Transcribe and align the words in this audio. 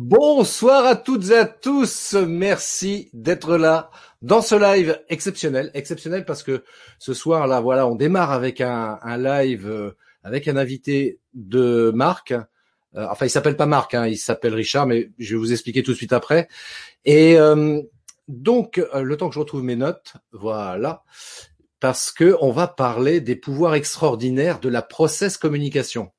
Bonsoir 0.00 0.86
à 0.86 0.94
toutes 0.94 1.30
et 1.30 1.36
à 1.36 1.44
tous. 1.44 2.14
Merci 2.14 3.10
d'être 3.12 3.56
là 3.56 3.90
dans 4.22 4.42
ce 4.42 4.54
live 4.54 5.02
exceptionnel. 5.08 5.72
Exceptionnel 5.74 6.24
parce 6.24 6.44
que 6.44 6.62
ce 7.00 7.14
soir 7.14 7.48
là, 7.48 7.60
voilà, 7.60 7.84
on 7.88 7.96
démarre 7.96 8.30
avec 8.30 8.60
un, 8.60 9.00
live 9.18 9.68
euh, 9.68 9.96
avec 10.22 10.46
un 10.46 10.56
invité 10.56 11.18
de 11.34 11.90
Marc. 11.92 12.30
Euh, 12.30 12.44
enfin, 12.94 13.26
il 13.26 13.30
s'appelle 13.30 13.56
pas 13.56 13.66
Marc, 13.66 13.92
hein, 13.94 14.06
il 14.06 14.18
s'appelle 14.18 14.54
Richard, 14.54 14.86
mais 14.86 15.10
je 15.18 15.34
vais 15.34 15.40
vous 15.40 15.50
expliquer 15.50 15.82
tout 15.82 15.90
de 15.90 15.96
suite 15.96 16.12
après. 16.12 16.46
Et 17.04 17.36
euh, 17.36 17.82
donc, 18.28 18.80
le 18.94 19.16
temps 19.16 19.28
que 19.28 19.34
je 19.34 19.40
retrouve 19.40 19.64
mes 19.64 19.74
notes, 19.74 20.14
voilà, 20.30 21.02
parce 21.80 22.12
que 22.12 22.36
on 22.40 22.52
va 22.52 22.68
parler 22.68 23.20
des 23.20 23.34
pouvoirs 23.34 23.74
extraordinaires 23.74 24.60
de 24.60 24.68
la 24.68 24.82
process 24.82 25.36
communication. 25.36 26.12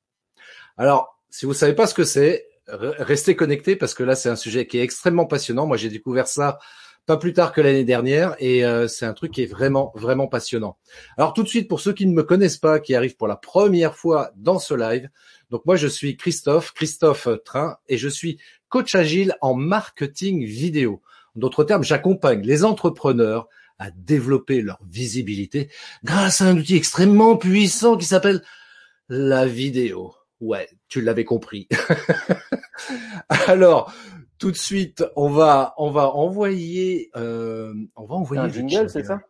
Alors, 0.76 1.18
si 1.30 1.46
vous 1.46 1.54
savez 1.54 1.72
pas 1.72 1.86
ce 1.86 1.94
que 1.94 2.04
c'est, 2.04 2.49
restez 2.72 3.36
connectés 3.36 3.76
parce 3.76 3.94
que 3.94 4.02
là 4.02 4.14
c'est 4.14 4.28
un 4.28 4.36
sujet 4.36 4.66
qui 4.66 4.78
est 4.78 4.82
extrêmement 4.82 5.26
passionnant. 5.26 5.66
Moi 5.66 5.76
j'ai 5.76 5.88
découvert 5.88 6.26
ça 6.26 6.58
pas 7.06 7.16
plus 7.16 7.32
tard 7.32 7.52
que 7.52 7.60
l'année 7.60 7.84
dernière 7.84 8.36
et 8.38 8.64
euh, 8.64 8.86
c'est 8.86 9.06
un 9.06 9.14
truc 9.14 9.32
qui 9.32 9.42
est 9.42 9.46
vraiment 9.46 9.92
vraiment 9.94 10.28
passionnant. 10.28 10.78
Alors 11.16 11.32
tout 11.32 11.42
de 11.42 11.48
suite 11.48 11.68
pour 11.68 11.80
ceux 11.80 11.92
qui 11.92 12.06
ne 12.06 12.12
me 12.12 12.22
connaissent 12.22 12.58
pas, 12.58 12.78
qui 12.78 12.94
arrivent 12.94 13.16
pour 13.16 13.28
la 13.28 13.36
première 13.36 13.96
fois 13.96 14.30
dans 14.36 14.58
ce 14.58 14.74
live, 14.74 15.08
donc 15.50 15.64
moi 15.66 15.76
je 15.76 15.88
suis 15.88 16.16
Christophe, 16.16 16.72
Christophe 16.72 17.28
Train 17.44 17.76
et 17.88 17.98
je 17.98 18.08
suis 18.08 18.38
coach 18.68 18.94
agile 18.94 19.34
en 19.40 19.54
marketing 19.54 20.44
vidéo. 20.44 21.02
En 21.36 21.40
d'autres 21.40 21.64
termes, 21.64 21.84
j'accompagne 21.84 22.42
les 22.42 22.64
entrepreneurs 22.64 23.48
à 23.78 23.90
développer 23.90 24.60
leur 24.60 24.78
visibilité 24.88 25.70
grâce 26.04 26.42
à 26.42 26.46
un 26.46 26.56
outil 26.56 26.76
extrêmement 26.76 27.36
puissant 27.36 27.96
qui 27.96 28.04
s'appelle 28.04 28.42
la 29.08 29.46
vidéo. 29.46 30.14
Ouais, 30.40 30.68
tu 30.88 31.00
l'avais 31.00 31.24
compris. 31.24 31.68
Alors, 33.28 33.92
tout 34.38 34.50
de 34.50 34.56
suite, 34.56 35.04
on 35.16 35.28
va 35.28 35.74
on 35.76 35.90
va 35.90 36.10
envoyer 36.14 37.10
euh, 37.16 37.74
on 37.94 38.06
va 38.06 38.14
envoyer 38.14 38.42
un 38.42 38.48
jingle, 38.48 38.88
c'est 38.88 39.04
ça? 39.04 39.20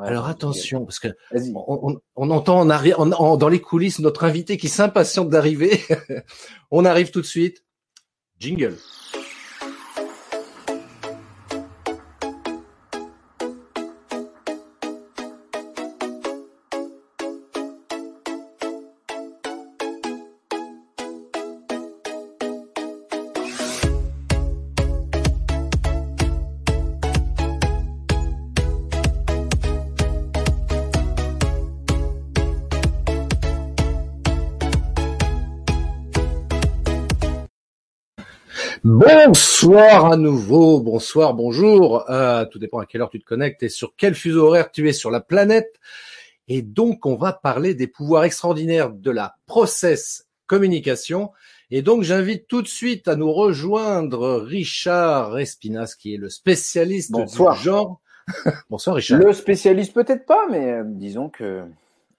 Alors 0.00 0.26
attention, 0.26 0.86
parce 0.86 0.98
que 0.98 1.08
on, 1.54 2.00
on, 2.16 2.30
entend 2.30 2.58
en 2.58 2.70
arrière, 2.70 3.04
dans 3.04 3.48
les 3.48 3.60
coulisses 3.60 3.98
notre 3.98 4.24
invité 4.24 4.56
qui 4.56 4.68
s'impatiente 4.68 5.28
d'arriver. 5.28 5.80
on 6.70 6.86
arrive 6.86 7.10
tout 7.10 7.20
de 7.20 7.26
suite. 7.26 7.62
Jingle. 8.38 8.76
Bonsoir 39.62 40.06
à 40.10 40.16
nouveau, 40.16 40.80
bonsoir, 40.80 41.34
bonjour. 41.34 42.10
Euh, 42.10 42.44
tout 42.46 42.58
dépend 42.58 42.80
à 42.80 42.86
quelle 42.86 43.00
heure 43.00 43.10
tu 43.10 43.20
te 43.20 43.24
connectes 43.24 43.62
et 43.62 43.68
sur 43.68 43.94
quel 43.96 44.16
fuseau 44.16 44.48
horaire 44.48 44.72
tu 44.72 44.88
es 44.88 44.92
sur 44.92 45.08
la 45.08 45.20
planète. 45.20 45.78
Et 46.48 46.62
donc, 46.62 47.06
on 47.06 47.14
va 47.14 47.32
parler 47.32 47.72
des 47.76 47.86
pouvoirs 47.86 48.24
extraordinaires 48.24 48.90
de 48.90 49.12
la 49.12 49.36
process 49.46 50.26
communication. 50.48 51.30
Et 51.70 51.80
donc, 51.80 52.02
j'invite 52.02 52.48
tout 52.48 52.60
de 52.60 52.66
suite 52.66 53.06
à 53.06 53.14
nous 53.14 53.32
rejoindre 53.32 54.40
Richard 54.40 55.38
Espinas, 55.38 55.94
qui 55.96 56.14
est 56.14 56.18
le 56.18 56.28
spécialiste 56.28 57.12
bonsoir. 57.12 57.56
du 57.56 57.62
genre. 57.62 58.00
bonsoir, 58.68 58.96
Richard. 58.96 59.20
Le 59.20 59.32
spécialiste 59.32 59.94
peut-être 59.94 60.26
pas, 60.26 60.48
mais 60.50 60.72
euh, 60.72 60.82
disons 60.84 61.28
que 61.28 61.62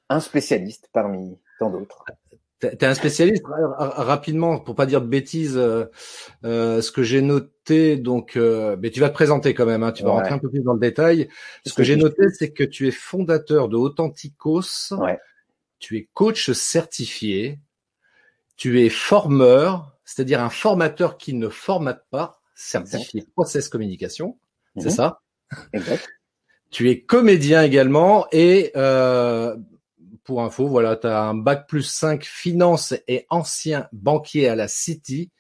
un 0.08 0.22
spécialiste 0.22 0.90
parmi 0.94 1.38
tant 1.60 1.70
d'autres. 1.70 2.06
T'es 2.78 2.86
un 2.86 2.94
spécialiste 2.94 3.44
rapidement 3.78 4.60
pour 4.60 4.76
pas 4.76 4.86
dire 4.86 5.02
de 5.02 5.08
bêtises. 5.08 5.58
Euh, 5.58 5.86
euh, 6.46 6.82
ce 6.82 6.92
que 6.92 7.04
j'ai 7.04 7.22
noté, 7.22 7.98
donc, 7.98 8.36
euh, 8.36 8.78
mais 8.80 8.90
tu 8.90 9.00
vas 9.00 9.10
te 9.10 9.14
présenter 9.14 9.54
quand 9.54 9.66
même. 9.66 9.84
Hein, 9.84 9.92
tu 9.92 10.04
vas 10.04 10.12
rentrer 10.12 10.34
un 10.34 10.40
peu 10.40 10.50
plus 10.50 10.62
dans 10.62 10.74
le 10.74 10.80
détail. 10.80 11.30
Ce 11.66 11.74
que 11.74 11.84
j'ai 11.84 11.96
noté, 11.96 12.24
c'est 12.38 12.52
que 12.52 12.64
tu 12.64 12.88
es 12.88 12.92
fondateur 12.92 13.70
de 13.70 13.76
Authenticos. 13.76 14.94
Ouais. 14.98 15.20
Tu 15.80 15.98
es 15.98 16.10
coach 16.14 16.52
certifié. 16.52 17.60
Tu 18.56 18.82
es 18.82 18.90
formeur, 18.90 19.98
c'est-à-dire 20.06 20.42
un 20.42 20.50
formateur 20.50 21.18
qui 21.18 21.34
ne 21.34 21.50
formate 21.50 22.06
pas, 22.12 22.40
certifié 22.56 23.26
process 23.36 23.68
communication. 23.68 24.38
C'est 24.78 24.86
mhm. 24.86 24.92
ça? 24.92 25.22
Exact. 25.74 26.08
Tu 26.74 26.90
es 26.90 27.02
comédien 27.02 27.62
également 27.62 28.26
et 28.32 28.72
euh, 28.76 29.56
pour 30.24 30.42
info, 30.42 30.68
voilà, 30.68 30.96
tu 30.96 31.08
as 31.08 31.22
un 31.22 31.34
bac 31.34 31.68
plus 31.68 31.84
5 31.84 32.24
finance 32.24 32.94
et 33.08 33.26
ancien 33.30 33.88
banquier 33.92 34.48
à 34.48 34.56
la 34.56 34.68
City. 34.68 35.32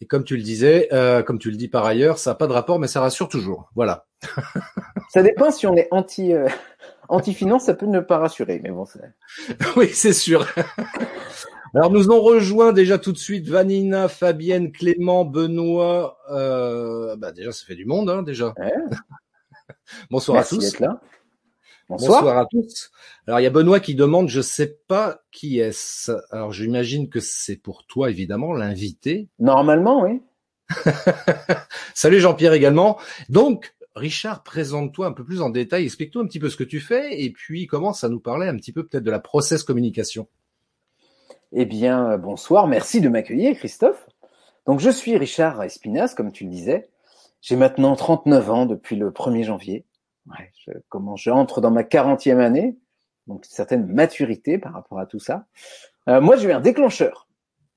Et 0.00 0.06
comme 0.06 0.24
tu 0.24 0.36
le 0.36 0.42
disais, 0.42 0.88
euh, 0.92 1.22
comme 1.22 1.38
tu 1.38 1.50
le 1.50 1.56
dis 1.56 1.68
par 1.68 1.84
ailleurs, 1.84 2.18
ça 2.18 2.30
n'a 2.30 2.34
pas 2.34 2.48
de 2.48 2.52
rapport, 2.52 2.78
mais 2.78 2.88
ça 2.88 3.00
rassure 3.00 3.28
toujours. 3.28 3.70
Voilà. 3.76 4.06
ça 5.10 5.22
dépend 5.22 5.50
si 5.50 5.66
on 5.66 5.76
est 5.76 5.88
anti 5.92 6.32
euh, 6.32 6.48
anti 7.08 7.34
finance, 7.34 7.66
ça 7.66 7.74
peut 7.74 7.86
ne 7.86 8.00
pas 8.00 8.18
rassurer, 8.18 8.60
mais 8.62 8.70
bon. 8.70 8.84
oui, 9.76 9.88
c'est 9.92 10.12
sûr. 10.12 10.46
Alors 11.74 11.90
nous 11.90 12.10
ont 12.10 12.20
rejoint 12.20 12.72
déjà 12.72 12.98
tout 12.98 13.12
de 13.12 13.18
suite 13.18 13.48
Vanina, 13.48 14.08
Fabienne, 14.08 14.72
Clément, 14.72 15.24
Benoît. 15.24 16.18
Euh, 16.30 17.16
bah 17.16 17.32
déjà, 17.32 17.52
ça 17.52 17.64
fait 17.64 17.76
du 17.76 17.86
monde, 17.86 18.10
hein, 18.10 18.22
déjà. 18.22 18.52
Bonsoir 20.10 20.38
à 20.38 20.44
tous. 20.44 20.80
Là. 20.80 21.00
Bonsoir. 21.98 22.38
à 22.38 22.46
tous. 22.50 22.90
Alors 23.26 23.40
il 23.40 23.42
y 23.42 23.46
a 23.46 23.50
Benoît 23.50 23.80
qui 23.80 23.94
demande, 23.94 24.28
je 24.28 24.40
sais 24.40 24.78
pas 24.88 25.22
qui 25.30 25.58
est-ce. 25.58 26.12
Alors 26.30 26.52
j'imagine 26.52 27.08
que 27.08 27.20
c'est 27.20 27.56
pour 27.56 27.86
toi 27.86 28.10
évidemment 28.10 28.52
l'invité. 28.52 29.28
Normalement, 29.38 30.02
oui. 30.02 30.22
Salut 31.94 32.20
Jean-Pierre 32.20 32.54
également. 32.54 32.98
Donc 33.28 33.74
Richard, 33.94 34.42
présente-toi 34.42 35.06
un 35.06 35.12
peu 35.12 35.24
plus 35.24 35.42
en 35.42 35.50
détail, 35.50 35.84
explique-toi 35.84 36.22
un 36.22 36.26
petit 36.26 36.40
peu 36.40 36.48
ce 36.48 36.56
que 36.56 36.64
tu 36.64 36.80
fais 36.80 37.22
et 37.22 37.30
puis 37.30 37.66
commence 37.66 38.04
à 38.04 38.08
nous 38.08 38.20
parler 38.20 38.48
un 38.48 38.56
petit 38.56 38.72
peu 38.72 38.86
peut-être 38.86 39.04
de 39.04 39.10
la 39.10 39.20
process 39.20 39.62
communication. 39.62 40.28
Eh 41.52 41.66
bien, 41.66 42.16
bonsoir, 42.16 42.66
merci 42.66 43.02
de 43.02 43.10
m'accueillir 43.10 43.54
Christophe. 43.56 44.08
Donc 44.66 44.80
je 44.80 44.88
suis 44.88 45.16
Richard 45.18 45.62
Espinas, 45.62 46.14
comme 46.16 46.32
tu 46.32 46.44
le 46.44 46.50
disais. 46.50 46.88
J'ai 47.42 47.56
maintenant 47.56 47.96
39 47.96 48.50
ans 48.50 48.66
depuis 48.66 48.96
le 48.96 49.10
1er 49.10 49.44
janvier. 49.44 49.84
Ouais, 50.26 50.52
je 50.66 50.72
commence, 50.88 51.22
j'entre 51.22 51.60
dans 51.60 51.70
ma 51.70 51.84
quarantième 51.84 52.38
année, 52.38 52.78
donc 53.26 53.44
une 53.46 53.52
certaine 53.52 53.86
maturité 53.86 54.58
par 54.58 54.72
rapport 54.72 54.98
à 54.98 55.06
tout 55.06 55.18
ça. 55.18 55.46
Euh, 56.08 56.20
moi, 56.20 56.36
j'ai 56.36 56.48
eu 56.48 56.52
un 56.52 56.60
déclencheur. 56.60 57.28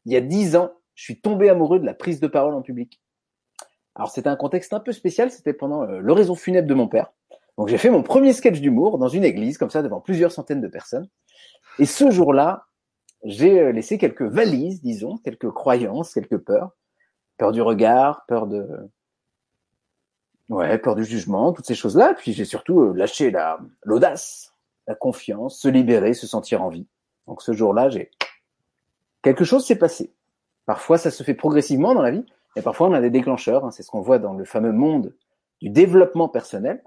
Il 0.05 0.13
y 0.13 0.15
a 0.15 0.21
dix 0.21 0.55
ans, 0.55 0.71
je 0.93 1.03
suis 1.03 1.19
tombé 1.19 1.49
amoureux 1.49 1.79
de 1.79 1.85
la 1.85 1.93
prise 1.93 2.19
de 2.19 2.27
parole 2.27 2.53
en 2.53 2.61
public. 2.61 3.01
Alors 3.95 4.11
c'était 4.11 4.29
un 4.29 4.35
contexte 4.35 4.73
un 4.73 4.79
peu 4.79 4.91
spécial, 4.91 5.31
c'était 5.31 5.53
pendant 5.53 5.83
euh, 5.83 5.99
l'oraison 5.99 6.35
funèbre 6.35 6.67
de 6.67 6.73
mon 6.73 6.87
père. 6.87 7.13
Donc 7.57 7.69
j'ai 7.69 7.77
fait 7.77 7.89
mon 7.89 8.03
premier 8.03 8.33
sketch 8.33 8.59
d'humour 8.59 8.97
dans 8.97 9.07
une 9.07 9.23
église, 9.23 9.57
comme 9.57 9.69
ça, 9.69 9.81
devant 9.81 10.01
plusieurs 10.01 10.31
centaines 10.31 10.61
de 10.61 10.67
personnes. 10.67 11.07
Et 11.79 11.85
ce 11.85 12.11
jour-là, 12.11 12.65
j'ai 13.23 13.59
euh, 13.59 13.71
laissé 13.71 13.97
quelques 13.97 14.21
valises, 14.21 14.81
disons, 14.81 15.17
quelques 15.17 15.49
croyances, 15.51 16.13
quelques 16.13 16.37
peurs. 16.37 16.71
Peur 17.37 17.51
du 17.51 17.61
regard, 17.61 18.25
peur 18.27 18.47
de, 18.47 18.67
Ouais, 20.49 20.77
peur 20.77 20.95
du 20.95 21.03
jugement, 21.03 21.53
toutes 21.53 21.65
ces 21.65 21.75
choses-là. 21.75 22.13
Puis 22.13 22.33
j'ai 22.33 22.45
surtout 22.45 22.79
euh, 22.81 22.93
lâché 22.95 23.31
la 23.31 23.59
l'audace, 23.83 24.53
la 24.87 24.95
confiance, 24.95 25.59
se 25.59 25.67
libérer, 25.67 26.13
se 26.13 26.27
sentir 26.27 26.61
en 26.61 26.69
vie. 26.69 26.87
Donc 27.27 27.41
ce 27.41 27.53
jour-là, 27.53 27.89
j'ai 27.89 28.11
quelque 29.23 29.43
chose 29.43 29.65
s'est 29.65 29.77
passé. 29.77 30.13
Parfois, 30.65 30.97
ça 30.97 31.11
se 31.11 31.23
fait 31.23 31.33
progressivement 31.33 31.93
dans 31.95 32.01
la 32.01 32.11
vie, 32.11 32.25
et 32.55 32.61
parfois 32.61 32.87
on 32.87 32.93
a 32.93 33.01
des 33.01 33.09
déclencheurs. 33.09 33.65
Hein. 33.65 33.71
C'est 33.71 33.83
ce 33.83 33.89
qu'on 33.89 34.01
voit 34.01 34.19
dans 34.19 34.33
le 34.33 34.45
fameux 34.45 34.71
monde 34.71 35.13
du 35.61 35.69
développement 35.69 36.29
personnel. 36.29 36.83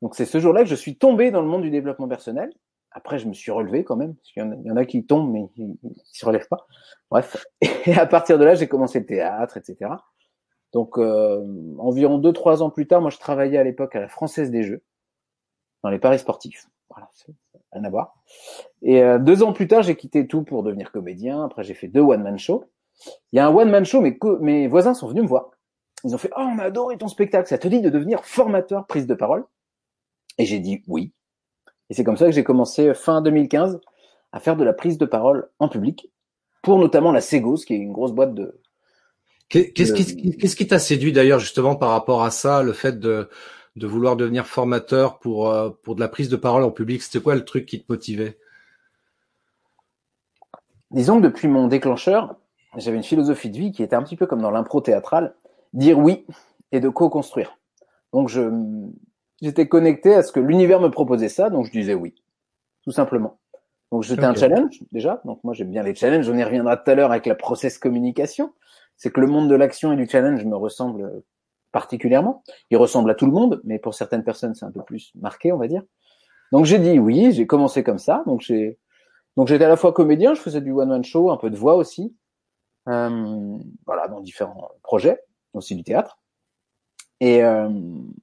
Donc 0.00 0.16
c'est 0.16 0.24
ce 0.24 0.40
jour-là 0.40 0.62
que 0.62 0.68
je 0.68 0.74
suis 0.74 0.96
tombé 0.96 1.30
dans 1.30 1.40
le 1.40 1.46
monde 1.46 1.62
du 1.62 1.70
développement 1.70 2.08
personnel. 2.08 2.52
Après, 2.90 3.18
je 3.18 3.26
me 3.26 3.32
suis 3.32 3.50
relevé 3.50 3.84
quand 3.84 3.96
même, 3.96 4.16
qu'il 4.22 4.42
y, 4.42 4.70
en 4.70 4.76
a 4.76 4.84
qui 4.84 5.06
tombent 5.06 5.32
mais 5.32 5.48
qui, 5.54 5.78
qui 6.04 6.18
se 6.18 6.26
relèvent 6.26 6.48
pas. 6.48 6.66
Bref, 7.10 7.46
et 7.60 7.94
à 7.94 8.06
partir 8.06 8.38
de 8.38 8.44
là, 8.44 8.54
j'ai 8.54 8.68
commencé 8.68 9.00
le 9.00 9.06
théâtre, 9.06 9.56
etc. 9.56 9.90
Donc, 10.72 10.98
euh, 10.98 11.44
environ 11.78 12.18
deux, 12.18 12.32
trois 12.32 12.62
ans 12.62 12.70
plus 12.70 12.86
tard, 12.86 13.00
moi, 13.00 13.10
je 13.10 13.18
travaillais 13.18 13.58
à 13.58 13.64
l'époque 13.64 13.94
à 13.94 14.00
la 14.00 14.08
Française 14.08 14.50
des 14.50 14.62
Jeux, 14.62 14.82
dans 15.82 15.90
les 15.90 15.98
paris 15.98 16.18
sportifs. 16.18 16.66
Voilà, 16.88 17.10
rien 17.72 17.84
à 17.84 17.90
voir. 17.90 18.14
Et 18.82 19.02
euh, 19.02 19.18
deux 19.18 19.42
ans 19.42 19.52
plus 19.52 19.68
tard, 19.68 19.82
j'ai 19.82 19.96
quitté 19.96 20.26
tout 20.26 20.42
pour 20.42 20.62
devenir 20.62 20.90
comédien. 20.90 21.44
Après, 21.44 21.62
j'ai 21.62 21.74
fait 21.74 21.88
deux 21.88 22.00
one-man 22.00 22.38
shows. 22.38 22.64
Il 23.32 23.36
y 23.36 23.38
a 23.38 23.46
un 23.46 23.54
one-man 23.54 23.84
show, 23.84 24.00
mes, 24.00 24.18
mes 24.40 24.68
voisins 24.68 24.94
sont 24.94 25.08
venus 25.08 25.22
me 25.22 25.28
voir. 25.28 25.50
Ils 26.04 26.14
ont 26.14 26.18
fait 26.18 26.30
«Oh, 26.36 26.42
on 26.42 26.58
a 26.58 26.64
adoré 26.64 26.98
ton 26.98 27.08
spectacle. 27.08 27.48
Ça 27.48 27.58
te 27.58 27.68
dit 27.68 27.80
de 27.80 27.90
devenir 27.90 28.24
formateur 28.24 28.86
prise 28.86 29.06
de 29.06 29.14
parole?» 29.14 29.44
Et 30.38 30.46
j'ai 30.46 30.58
dit 30.58 30.82
«Oui.» 30.88 31.12
Et 31.90 31.94
c'est 31.94 32.04
comme 32.04 32.16
ça 32.16 32.26
que 32.26 32.32
j'ai 32.32 32.44
commencé 32.44 32.92
fin 32.94 33.22
2015 33.22 33.80
à 34.32 34.40
faire 34.40 34.56
de 34.56 34.64
la 34.64 34.72
prise 34.72 34.98
de 34.98 35.04
parole 35.04 35.50
en 35.58 35.68
public 35.68 36.10
pour 36.62 36.78
notamment 36.78 37.12
la 37.12 37.20
Segos, 37.20 37.56
qui 37.66 37.74
est 37.74 37.78
une 37.78 37.92
grosse 37.92 38.12
boîte 38.12 38.34
de, 38.34 38.60
Qu'est-ce 39.52 39.92
qui, 39.92 40.36
qu'est-ce 40.38 40.56
qui 40.56 40.66
t'a 40.66 40.78
séduit 40.78 41.12
d'ailleurs 41.12 41.38
justement 41.38 41.76
par 41.76 41.90
rapport 41.90 42.24
à 42.24 42.30
ça, 42.30 42.62
le 42.62 42.72
fait 42.72 42.98
de, 42.98 43.28
de 43.76 43.86
vouloir 43.86 44.16
devenir 44.16 44.46
formateur 44.46 45.18
pour, 45.18 45.50
euh, 45.50 45.68
pour 45.82 45.94
de 45.94 46.00
la 46.00 46.08
prise 46.08 46.30
de 46.30 46.36
parole 46.36 46.62
en 46.62 46.70
public? 46.70 47.02
C'était 47.02 47.22
quoi 47.22 47.34
le 47.34 47.44
truc 47.44 47.66
qui 47.66 47.82
te 47.82 47.92
motivait? 47.92 48.38
Disons 50.90 51.18
que 51.18 51.24
depuis 51.24 51.48
mon 51.48 51.68
déclencheur, 51.68 52.36
j'avais 52.78 52.96
une 52.96 53.02
philosophie 53.02 53.50
de 53.50 53.58
vie 53.58 53.72
qui 53.72 53.82
était 53.82 53.94
un 53.94 54.02
petit 54.02 54.16
peu 54.16 54.26
comme 54.26 54.40
dans 54.40 54.50
l'impro 54.50 54.80
théâtrale, 54.80 55.34
dire 55.74 55.98
oui 55.98 56.24
et 56.70 56.80
de 56.80 56.88
co-construire. 56.88 57.58
Donc 58.14 58.30
je 58.30 58.50
j'étais 59.42 59.68
connecté 59.68 60.14
à 60.14 60.22
ce 60.22 60.32
que 60.32 60.40
l'univers 60.40 60.80
me 60.80 60.88
proposait 60.88 61.28
ça, 61.28 61.50
donc 61.50 61.66
je 61.66 61.72
disais 61.72 61.94
oui, 61.94 62.14
tout 62.84 62.92
simplement. 62.92 63.38
Donc 63.90 64.06
c'était 64.06 64.24
un 64.24 64.34
challenge 64.34 64.80
déjà. 64.92 65.20
Donc 65.26 65.44
moi 65.44 65.52
j'aime 65.52 65.70
bien 65.70 65.82
les 65.82 65.94
challenges. 65.94 66.26
On 66.30 66.38
y 66.38 66.42
reviendra 66.42 66.78
tout 66.78 66.90
à 66.90 66.94
l'heure 66.94 67.10
avec 67.10 67.26
la 67.26 67.34
process 67.34 67.76
communication. 67.76 68.54
C'est 69.02 69.10
que 69.10 69.20
le 69.20 69.26
monde 69.26 69.50
de 69.50 69.56
l'action 69.56 69.92
et 69.92 69.96
du 69.96 70.08
challenge 70.08 70.44
me 70.44 70.54
ressemble 70.54 71.24
particulièrement. 71.72 72.44
Il 72.70 72.76
ressemble 72.76 73.10
à 73.10 73.16
tout 73.16 73.26
le 73.26 73.32
monde, 73.32 73.60
mais 73.64 73.80
pour 73.80 73.94
certaines 73.94 74.22
personnes 74.22 74.54
c'est 74.54 74.64
un 74.64 74.70
peu 74.70 74.84
plus 74.84 75.10
marqué, 75.16 75.50
on 75.50 75.56
va 75.56 75.66
dire. 75.66 75.82
Donc 76.52 76.66
j'ai 76.66 76.78
dit 76.78 77.00
oui, 77.00 77.32
j'ai 77.32 77.44
commencé 77.48 77.82
comme 77.82 77.98
ça. 77.98 78.22
Donc 78.26 78.42
j'ai 78.42 78.78
donc 79.36 79.48
j'étais 79.48 79.64
à 79.64 79.68
la 79.68 79.76
fois 79.76 79.92
comédien, 79.92 80.34
je 80.34 80.40
faisais 80.40 80.60
du 80.60 80.70
one 80.70 80.88
man 80.88 81.02
show, 81.02 81.32
un 81.32 81.36
peu 81.36 81.50
de 81.50 81.56
voix 81.56 81.74
aussi. 81.74 82.14
Euh, 82.88 83.58
voilà, 83.86 84.06
dans 84.06 84.20
différents 84.20 84.70
projets, 84.84 85.18
aussi 85.52 85.74
du 85.74 85.82
théâtre. 85.82 86.20
Et 87.18 87.42
euh, 87.42 87.70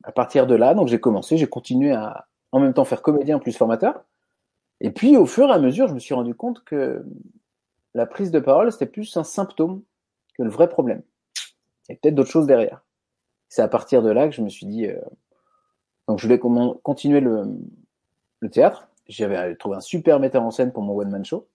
à 0.03 0.13
partir 0.13 0.47
de 0.47 0.55
là, 0.55 0.75
donc 0.75 0.87
j'ai 0.87 1.01
commencé, 1.01 1.35
j'ai 1.35 1.47
continué 1.47 1.91
à 1.91 2.25
en 2.53 2.61
même 2.61 2.73
temps 2.73 2.85
faire 2.85 3.01
comédien 3.01 3.37
plus 3.39 3.51
formateur. 3.51 4.01
Et 4.79 4.91
puis 4.91 5.17
au 5.17 5.25
fur 5.25 5.49
et 5.49 5.51
à 5.51 5.59
mesure, 5.59 5.89
je 5.89 5.93
me 5.93 5.99
suis 5.99 6.13
rendu 6.13 6.35
compte 6.35 6.63
que 6.63 7.05
la 7.93 8.05
prise 8.05 8.31
de 8.31 8.39
parole, 8.39 8.71
c'était 8.71 8.85
plus 8.85 9.17
un 9.17 9.25
symptôme 9.25 9.81
que 10.39 10.43
le 10.43 10.49
vrai 10.49 10.69
problème. 10.69 11.03
Il 11.87 11.91
y 11.91 11.95
a 11.95 11.97
peut-être 12.01 12.15
d'autres 12.15 12.31
choses 12.31 12.47
derrière. 12.47 12.85
C'est 13.49 13.61
à 13.61 13.67
partir 13.67 14.01
de 14.01 14.09
là 14.09 14.27
que 14.27 14.33
je 14.33 14.41
me 14.41 14.49
suis 14.49 14.65
dit, 14.65 14.87
euh, 14.87 14.99
donc 16.07 16.19
je 16.19 16.27
voulais 16.27 16.39
continuer 16.39 17.19
le, 17.19 17.43
le 18.39 18.49
théâtre. 18.49 18.87
J'avais 19.07 19.55
trouvé 19.55 19.75
un 19.75 19.81
super 19.81 20.19
metteur 20.19 20.43
en 20.43 20.51
scène 20.51 20.71
pour 20.71 20.83
mon 20.83 20.95
one 20.95 21.09
man 21.09 21.25
show. 21.25 21.47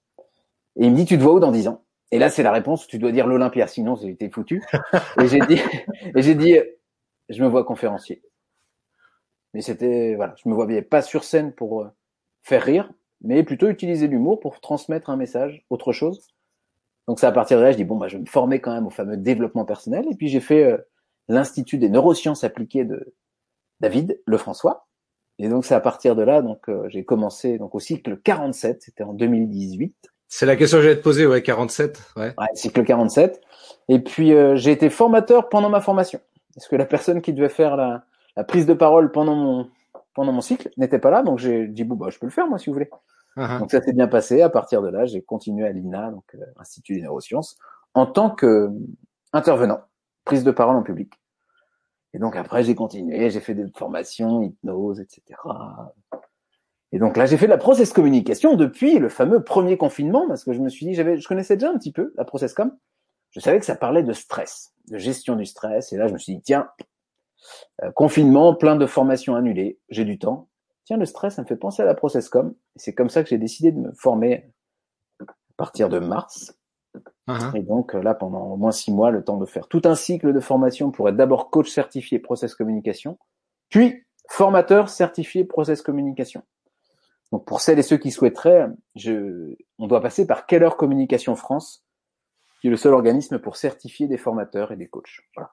Et 0.77 0.87
il 0.87 0.91
me 0.91 0.97
dit, 0.97 1.07
tu 1.07 1.17
te 1.17 1.23
vois 1.23 1.35
où 1.35 1.41
dans 1.41 1.53
dix 1.53 1.67
ans? 1.67 1.83
Et 2.11 2.19
là, 2.19 2.29
c'est 2.29 2.43
la 2.43 2.53
réponse. 2.53 2.87
Tu 2.87 2.99
dois 2.99 3.13
dire 3.13 3.27
l'Olympia, 3.27 3.67
sinon 3.67 3.97
c'était 3.97 4.29
foutu. 4.29 4.63
et 5.21 5.29
j'ai 5.29 5.41
dit, 5.41 5.61
et 6.15 6.23
j'ai 6.23 6.35
dit, 6.35 6.59
je 7.31 7.43
me 7.43 7.49
vois 7.49 7.65
conférencier. 7.65 8.23
Mais 9.55 9.63
c'était, 9.63 10.15
voilà, 10.17 10.35
je 10.43 10.49
me 10.49 10.55
voyais 10.55 10.83
pas 10.83 11.01
sur 11.01 11.25
scène 11.25 11.53
pour 11.53 11.83
euh, 11.83 11.89
faire 12.43 12.63
rire, 12.63 12.93
mais 13.23 13.45
plutôt 13.45 13.69
utiliser 13.69 14.09
l'humour 14.09 14.41
pour 14.41 14.61
transmettre 14.61 15.11
un 15.11 15.17
message, 15.17 15.65
autre 15.71 15.93
chose. 15.93 16.34
Donc 17.07 17.21
c'est 17.21 17.27
à 17.27 17.33
partir 17.33 17.59
de 17.59 17.63
là, 17.63 17.73
je 17.73 17.77
dis 17.77 17.85
bon 17.85 17.97
bah 17.97 18.09
je 18.09 18.17
vais 18.17 18.23
me 18.23 18.27
former 18.27 18.61
quand 18.61 18.73
même 18.73 18.87
au 18.87 18.91
fameux 18.91 19.17
développement 19.17 19.65
personnel. 19.65 20.05
Et 20.11 20.15
puis 20.15 20.29
j'ai 20.29 20.41
fait 20.41 20.65
euh, 20.65 20.79
l'institut 21.29 21.79
des 21.79 21.89
neurosciences 21.89 22.45
appliquées 22.45 22.85
de 22.85 23.15
David 23.81 24.21
Lefrançois. 24.27 24.87
Et 25.39 25.49
donc 25.49 25.65
c'est 25.65 25.75
à 25.75 25.81
partir 25.81 26.17
de 26.17 26.23
là 26.23 26.43
donc 26.43 26.69
euh, 26.69 26.89
j'ai 26.89 27.05
commencé 27.05 27.59
donc 27.59 27.75
au 27.75 27.81
cycle 27.81 28.19
47, 28.19 28.83
c'était 28.83 29.05
en 29.05 29.13
2018. 29.13 29.95
C'est 30.29 30.47
la 30.47 30.57
question 30.57 30.79
que 30.79 30.85
j'allais 30.85 30.97
te 30.97 31.03
poser, 31.03 31.27
ouais, 31.27 31.43
47, 31.43 32.03
ouais. 32.17 32.35
Ouais, 32.39 32.47
cycle 32.55 32.83
47. 32.83 33.41
Et 33.89 34.01
puis 34.01 34.33
j'ai 34.55 34.73
été 34.73 34.91
formateur 34.91 35.49
pendant 35.49 35.69
ma 35.69 35.81
formation. 35.81 36.21
Parce 36.55 36.69
que 36.69 36.77
la 36.77 36.87
personne 36.87 37.21
qui 37.21 37.33
devait 37.33 37.49
faire 37.49 37.77
la, 37.77 38.05
la 38.37 38.45
prise 38.45 38.67
de 38.67 38.75
parole 38.75 39.13
pendant 39.13 39.35
mon 39.35 39.71
pendant 40.15 40.33
mon 40.33 40.41
cycle 40.41 40.71
n'était 40.77 40.99
pas 40.99 41.11
là, 41.11 41.23
donc 41.23 41.39
j'ai 41.39 41.67
dit 41.67 41.85
bon 41.85 41.97
bah 41.97 42.07
je 42.11 42.19
peux 42.19 42.27
le 42.27 42.33
faire 42.33 42.47
moi 42.47 42.59
si 42.59 42.67
vous 42.71 42.75
voulez. 42.75 42.89
Uh-huh. 43.37 43.59
Donc 43.59 43.71
ça 43.71 43.83
s'est 43.83 43.93
bien 43.93 44.09
passé. 44.09 44.43
À 44.43 44.49
partir 44.49 44.83
de 44.83 44.89
là, 44.89 45.07
j'ai 45.07 45.23
continué 45.23 45.67
à 45.67 45.73
l'INA, 45.73 46.11
donc 46.11 46.25
euh, 46.35 46.45
Institut 46.59 46.95
des 46.95 47.03
neurosciences, 47.03 47.59
en 47.95 48.07
tant 48.07 48.31
que 48.31 48.71
intervenant, 49.33 49.81
prise 50.25 50.45
de 50.45 50.51
parole 50.51 50.77
en 50.77 50.83
public. 50.83 51.13
Et 52.13 52.19
donc 52.19 52.37
après 52.37 52.63
j'ai 52.63 52.75
continué, 52.75 53.31
j'ai 53.31 53.41
fait 53.41 53.55
des 53.55 53.67
formations, 53.77 54.43
hypnose, 54.43 55.01
etc. 55.01 55.41
Et 56.93 56.99
donc 56.99 57.17
là 57.17 57.27
j'ai 57.27 57.37
fait 57.37 57.47
de 57.47 57.51
la 57.51 57.59
process 57.59 57.93
communication 57.93 58.55
depuis 58.55 58.99
le 59.01 59.09
fameux 59.09 59.43
premier 59.43 59.77
confinement 59.77 60.29
parce 60.29 60.45
que 60.45 60.53
je 60.53 60.61
me 60.61 60.69
suis 60.69 60.87
dit 60.87 60.95
j'avais 60.95 61.19
je 61.19 61.27
connaissais 61.27 61.57
déjà 61.57 61.71
un 61.71 61.77
petit 61.77 61.91
peu 61.91 62.13
la 62.17 62.25
process 62.25 62.55
com. 62.55 62.71
Je 63.31 63.41
savais 63.41 63.59
que 63.59 63.67
ça 63.67 63.75
parlait 63.75 64.05
de 64.05 64.13
stress 64.13 64.75
de 64.89 64.99
gestion 64.99 65.37
du 65.37 65.47
stress. 65.47 65.93
Et 65.93 65.97
là, 65.97 66.09
je 66.09 66.13
me 66.13 66.19
suis 66.19 66.37
dit, 66.37 66.43
tiens, 66.43 66.69
euh, 67.83 67.91
confinement, 67.93 68.55
plein 68.55 68.77
de 68.77 68.87
formations 68.87 69.35
annulées, 69.35 69.79
j'ai 69.89 70.05
du 70.05 70.19
temps. 70.19 70.49
Tiens, 70.85 70.97
le 70.97 71.07
stress, 71.07 71.37
ça 71.37 71.43
me 71.43 71.47
fait 71.47 71.57
penser 71.57 71.83
à 71.83 71.87
la 71.87 71.95
ProcessCom. 71.95 72.55
C'est 72.77 72.95
comme 72.95 73.09
ça 73.09 73.23
que 73.23 73.29
j'ai 73.29 73.39
décidé 73.39 73.73
de 73.73 73.79
me 73.79 73.93
former 73.93 74.53
à 75.21 75.33
partir 75.57 75.89
de 75.89 75.99
mars. 75.99 76.55
Uh-huh. 77.27 77.57
Et 77.57 77.63
donc 77.63 77.95
euh, 77.95 78.03
là, 78.03 78.15
pendant 78.15 78.53
au 78.53 78.57
moins 78.57 78.73
six 78.73 78.93
mois, 78.93 79.11
le 79.11 79.25
temps 79.25 79.39
de 79.39 79.47
faire 79.47 79.67
tout 79.67 79.83
un 79.85 79.95
cycle 79.95 80.33
de 80.33 80.41
formation 80.41 80.91
pour 80.91 81.09
être 81.09 81.17
d'abord 81.17 81.51
coach 81.51 81.71
certifié 81.71 82.19
Process 82.19 82.55
Communication, 82.55 83.19
puis 83.71 84.05
formateur 84.29 84.89
certifié 84.89 85.45
Process 85.45 85.81
Communication. 85.83 86.43
Donc 87.33 87.47
pour 87.47 87.61
celles 87.61 87.79
et 87.79 87.83
ceux 87.83 87.97
qui 87.97 88.11
souhaiteraient, 88.11 88.69
je, 88.95 89.57
on 89.79 89.87
doit 89.87 90.01
passer 90.01 90.27
par 90.27 90.47
Keller 90.47 90.71
Communication 90.77 91.35
France 91.35 91.84
le 92.71 92.77
seul 92.77 92.95
organisme 92.95 93.39
pour 93.39 93.57
certifier 93.57 94.09
des 94.09 94.17
formateurs 94.17 94.73
et 94.73 94.77
des 94.77 94.87
coachs. 94.87 95.21
Voilà. 95.37 95.51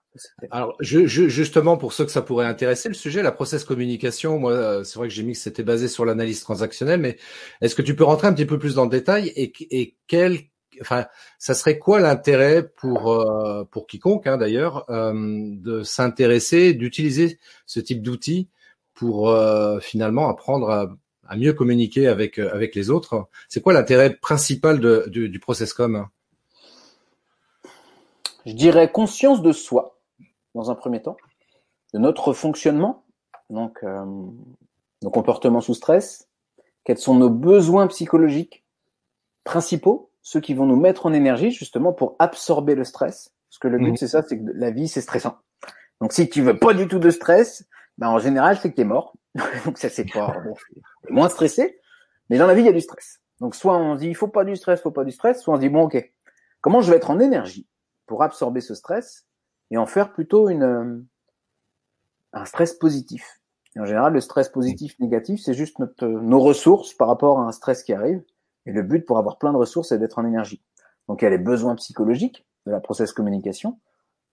Alors, 0.50 0.76
je, 0.80 1.06
je, 1.08 1.28
justement, 1.28 1.78
pour 1.78 1.92
ceux 1.94 2.06
que 2.06 2.12
ça 2.12 2.22
pourrait 2.22 2.46
intéresser, 2.46 2.88
le 2.88 2.96
sujet, 2.96 3.22
la 3.22 3.32
process 3.32 3.64
communication, 3.66 4.40
moi, 4.40 4.54
euh, 4.54 4.84
c'est 4.84 4.98
vrai 4.98 5.08
que 5.10 5.14
j'ai 5.14 5.24
mis 5.24 5.34
que 5.34 5.40
c'était 5.40 5.64
basé 5.64 5.88
sur 5.88 6.06
l'analyse 6.06 6.42
transactionnelle, 6.42 7.02
mais 7.02 7.18
est-ce 7.60 7.76
que 7.76 7.82
tu 7.82 7.96
peux 7.96 8.06
rentrer 8.06 8.28
un 8.28 8.34
petit 8.34 8.46
peu 8.46 8.58
plus 8.58 8.76
dans 8.76 8.86
le 8.86 8.90
détail 8.90 9.28
et, 9.36 9.52
et 9.72 9.98
quel, 10.08 10.40
enfin, 10.80 11.06
ça 11.38 11.54
serait 11.54 11.80
quoi 11.80 12.00
l'intérêt 12.00 12.68
pour 12.68 13.12
euh, 13.12 13.66
pour 13.66 13.88
quiconque, 13.88 14.28
hein, 14.28 14.38
d'ailleurs, 14.38 14.90
euh, 14.90 15.14
de 15.14 15.84
s'intéresser, 15.84 16.74
d'utiliser 16.74 17.40
ce 17.66 17.82
type 17.82 18.02
d'outils 18.02 18.50
pour 18.94 19.36
finalement 19.82 20.30
apprendre 20.30 20.70
à, 20.70 20.96
à, 21.28 21.36
mieux 21.36 21.54
communiquer 21.54 22.08
avec 22.08 22.38
avec 22.38 22.76
les 22.76 22.90
autres? 22.90 23.28
C'est 23.50 23.60
quoi 23.60 23.74
l'intérêt 23.74 24.16
principal 24.16 24.80
de, 24.80 25.06
du, 25.08 25.28
du 25.28 25.40
processcom 25.40 26.08
je 28.46 28.54
dirais 28.54 28.92
conscience 28.92 29.42
de 29.42 29.52
soi, 29.52 30.00
dans 30.56 30.72
un 30.72 30.76
premier 30.76 31.02
temps, 31.02 31.18
de 31.94 32.00
notre 32.00 32.34
fonctionnement, 32.34 33.06
donc 33.50 33.80
euh, 33.84 34.06
nos 35.02 35.10
comportements 35.10 35.62
sous 35.62 35.74
stress, 35.74 36.28
quels 36.84 36.98
sont 36.98 37.16
nos 37.16 37.30
besoins 37.30 37.88
psychologiques 37.88 38.66
principaux, 39.44 40.12
ceux 40.22 40.40
qui 40.40 40.54
vont 40.54 40.66
nous 40.66 40.76
mettre 40.76 41.06
en 41.06 41.14
énergie 41.14 41.52
justement 41.52 41.94
pour 41.94 42.16
absorber 42.20 42.76
le 42.76 42.84
stress. 42.84 43.34
Parce 43.50 43.60
que 43.60 43.68
le 43.68 43.78
but, 43.80 43.92
mmh. 43.92 43.98
c'est 43.98 44.08
ça, 44.08 44.22
c'est 44.22 44.40
que 44.40 44.52
la 44.54 44.72
vie, 44.72 44.88
c'est 44.88 45.02
stressant. 45.02 45.38
Donc 46.00 46.14
si 46.14 46.30
tu 46.30 46.42
veux 46.42 46.58
pas 46.58 46.74
du 46.74 46.88
tout 46.88 47.00
de 47.00 47.10
stress, 47.10 47.68
ben, 47.98 48.10
en 48.10 48.20
général, 48.20 48.58
c'est 48.58 48.72
que 48.72 48.76
tu 48.76 48.82
es 48.82 48.86
mort. 48.86 49.14
Donc 49.66 49.78
ça, 49.78 49.90
c'est 49.90 50.12
pas 50.12 50.36
bon, 50.46 50.56
moins 51.10 51.30
stressé. 51.30 51.80
Mais 52.30 52.38
dans 52.38 52.48
la 52.48 52.54
vie, 52.54 52.62
il 52.62 52.66
y 52.66 52.70
a 52.70 52.74
du 52.74 52.82
stress. 52.82 53.20
Donc 53.40 53.56
soit 53.56 53.78
on 53.78 53.96
se 53.96 54.02
dit, 54.02 54.08
il 54.08 54.16
faut 54.16 54.28
pas 54.28 54.46
du 54.46 54.56
stress, 54.56 54.82
faut 54.82 54.92
pas 54.92 55.04
du 55.04 55.12
stress, 55.12 55.42
soit 55.42 55.54
on 55.54 55.58
se 55.58 55.62
dit, 55.62 55.70
bon, 55.70 55.84
ok, 55.84 56.12
comment 56.62 56.82
je 56.82 56.92
vais 56.92 56.98
être 56.98 57.10
en 57.10 57.20
énergie 57.20 57.68
pour 58.12 58.24
absorber 58.24 58.60
ce 58.60 58.76
stress 58.76 59.26
et 59.70 59.78
en 59.78 59.86
faire 59.86 60.12
plutôt 60.12 60.50
une, 60.50 60.64
euh, 60.64 61.02
un 62.34 62.44
stress 62.44 62.74
positif. 62.74 63.40
Et 63.74 63.80
en 63.80 63.86
général, 63.86 64.12
le 64.12 64.20
stress 64.20 64.50
positif, 64.50 65.00
négatif, 65.00 65.40
c'est 65.42 65.54
juste 65.54 65.80
notre, 65.80 66.06
nos 66.06 66.42
ressources 66.42 66.94
par 66.94 67.08
rapport 67.08 67.40
à 67.40 67.44
un 67.44 67.54
stress 67.54 67.84
qui 67.84 67.94
arrive. 67.94 68.22
Et 68.66 68.74
le 68.74 68.84
but 68.84 69.06
pour 69.06 69.18
avoir 69.18 69.38
plein 69.38 69.54
de 69.54 69.58
ressources, 69.58 69.88
c'est 69.88 69.98
d'être 69.98 70.20
en 70.20 70.26
énergie. 70.26 70.62
Donc 71.08 71.22
il 71.22 71.24
y 71.24 71.28
a 71.28 71.30
les 71.30 71.38
besoins 71.38 71.74
psychologiques 71.76 72.46
de 72.66 72.72
la 72.74 72.82
process 72.82 73.14
communication. 73.14 73.80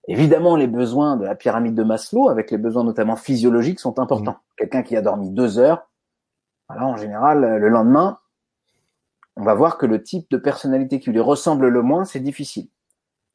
Évidemment, 0.09 0.57
les 0.57 0.67
besoins 0.67 1.17
de 1.17 1.25
la 1.25 1.37
pyramide 1.37 1.77
de 1.77 1.85
Maslow, 1.85 2.31
avec 2.31 2.51
les 2.51 2.59
besoins 2.59 2.83
notamment 2.83 3.15
physiologiques, 3.15 3.79
sont 3.79 4.01
importants. 4.01 4.33
Mmh. 4.33 4.55
Quelqu'un 4.57 4.83
qui 4.83 4.97
a 4.97 5.03
dormi 5.03 5.31
deux 5.31 5.61
heures, 5.61 5.89
alors 6.69 6.89
en 6.89 6.97
général, 6.97 7.59
le 7.61 7.69
lendemain, 7.69 8.19
on 9.37 9.45
va 9.45 9.55
voir 9.55 9.79
que 9.79 9.87
le 9.87 10.03
type 10.03 10.29
de 10.33 10.37
personnalité 10.37 10.99
qui 10.99 11.13
lui 11.13 11.21
ressemble 11.21 11.69
le 11.69 11.83
moins, 11.83 12.05
c'est 12.05 12.19
difficile. 12.19 12.69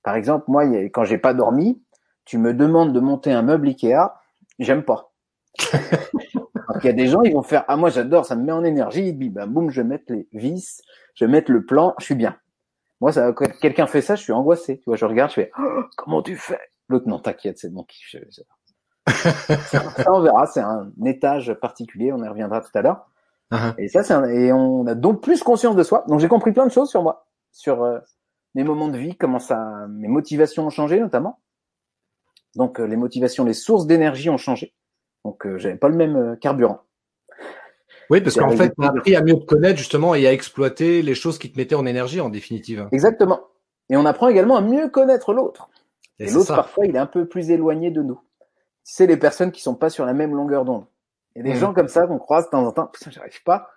Par 0.03 0.15
exemple, 0.15 0.45
moi, 0.48 0.65
quand 0.93 1.03
j'ai 1.05 1.17
pas 1.17 1.33
dormi, 1.33 1.81
tu 2.25 2.38
me 2.38 2.53
demandes 2.53 2.93
de 2.93 3.00
monter 3.00 3.31
un 3.31 3.41
meuble 3.41 3.67
Ikea, 3.67 4.13
j'aime 4.60 4.83
pas. 4.83 5.12
Il 6.81 6.86
y 6.86 6.89
a 6.89 6.93
des 6.93 7.07
gens, 7.07 7.22
ils 7.22 7.33
vont 7.33 7.43
faire 7.43 7.63
ah 7.67 7.77
moi 7.77 7.89
j'adore, 7.89 8.25
ça 8.25 8.36
me 8.36 8.43
met 8.43 8.51
en 8.51 8.63
énergie, 8.63 9.13
bim 9.13 9.29
bam 9.29 9.53
boum, 9.53 9.69
je 9.69 9.81
vais 9.81 9.88
mettre 9.88 10.12
les 10.12 10.27
vis, 10.33 10.81
je 11.13 11.25
vais 11.25 11.31
mettre 11.31 11.51
le 11.51 11.65
plan, 11.65 11.93
je 12.00 12.05
suis 12.05 12.15
bien. 12.15 12.38
Moi, 13.01 13.12
ça, 13.12 13.31
quand 13.33 13.45
quelqu'un 13.60 13.86
fait 13.86 14.01
ça, 14.01 14.15
je 14.15 14.24
suis 14.24 14.33
angoissé. 14.33 14.77
Tu 14.77 14.86
vois, 14.86 14.95
je 14.95 15.05
regarde, 15.05 15.29
je 15.29 15.36
fais 15.36 15.51
oh, 15.60 15.83
comment 15.98 16.22
tu 16.22 16.36
fais? 16.36 16.60
L'autre 16.89 17.07
non, 17.07 17.19
t'inquiète, 17.19 17.60
c'est 17.60 17.72
bon 17.72 17.83
kiff. 17.83 18.15
ça, 19.07 20.12
on 20.12 20.22
verra, 20.22 20.45
c'est 20.48 20.62
un 20.62 20.89
étage 21.05 21.53
particulier, 21.55 22.13
on 22.13 22.24
y 22.24 22.27
reviendra 22.27 22.62
tout 22.62 22.72
à 22.74 22.81
l'heure. 22.81 23.10
Uh-huh. 23.51 23.74
Et 23.77 23.88
ça, 23.89 24.03
c'est 24.03 24.13
et 24.33 24.53
on 24.53 24.88
a 24.88 24.95
donc 24.95 25.22
plus 25.22 25.43
conscience 25.43 25.75
de 25.75 25.83
soi. 25.83 26.05
Donc 26.07 26.19
j'ai 26.19 26.27
compris 26.27 26.53
plein 26.53 26.65
de 26.65 26.72
choses 26.72 26.89
sur 26.89 27.03
moi, 27.03 27.27
sur 27.51 27.83
euh, 27.83 28.00
mes 28.55 28.63
moments 28.63 28.88
de 28.88 28.98
vie, 28.98 29.15
comment 29.15 29.39
ça, 29.39 29.88
mes 29.89 30.07
motivations 30.07 30.65
ont 30.65 30.69
changé 30.69 31.00
notamment. 31.00 31.39
Donc 32.55 32.79
euh, 32.79 32.86
les 32.86 32.95
motivations, 32.95 33.45
les 33.45 33.53
sources 33.53 33.88
d'énergie 33.88 34.29
ont 34.29 34.38
changé. 34.38 34.74
Donc 35.25 35.45
euh, 35.45 35.57
j'avais 35.57 35.75
pas 35.75 35.89
le 35.89 35.95
même 35.95 36.15
euh, 36.15 36.36
carburant. 36.36 36.81
Oui, 38.10 38.22
parce 38.22 38.36
qu'en 38.36 38.51
fait, 38.51 38.74
tu 38.77 38.86
as 38.86 38.89
appris 38.89 39.15
à 39.15 39.24
mieux 39.24 39.36
te 39.36 39.45
connaître 39.45 39.77
justement 39.77 40.13
et 40.13 40.27
à 40.27 40.33
exploiter 40.33 41.01
les 41.01 41.15
choses 41.15 41.39
qui 41.39 41.51
te 41.51 41.57
mettaient 41.57 41.75
en 41.75 41.86
énergie 41.86 42.19
en 42.19 42.29
définitive. 42.29 42.88
Exactement. 42.91 43.39
Et 43.89 43.98
on 43.98 44.05
apprend 44.05 44.27
également 44.27 44.57
à 44.57 44.62
mieux 44.62 44.89
connaître 44.89 45.33
l'autre. 45.33 45.69
Et, 46.19 46.29
l'autre, 46.29 46.53
parfois, 46.53 46.86
il 46.86 46.95
est 46.95 47.00
un 47.00 47.07
peu 47.07 47.27
plus 47.27 47.50
éloigné 47.50 47.91
de 47.91 48.01
nous. 48.01 48.19
C'est 48.83 49.07
les 49.07 49.17
personnes 49.17 49.51
qui 49.51 49.62
sont 49.62 49.75
pas 49.75 49.89
sur 49.89 50.05
la 50.05 50.13
même 50.13 50.36
longueur 50.36 50.65
d'onde. 50.65 50.86
Il 51.36 51.39
y 51.39 51.50
a 51.50 51.53
des 51.53 51.57
mmh. 51.57 51.62
gens 51.62 51.74
comme 51.74 51.88
ça 51.88 52.05
qu'on 52.05 52.19
croise 52.19 52.45
de 52.45 52.50
temps 52.51 52.65
en 52.65 52.72
temps. 52.72 52.88
Putain, 52.88 53.10
j'arrive 53.10 53.41
pas. 53.43 53.69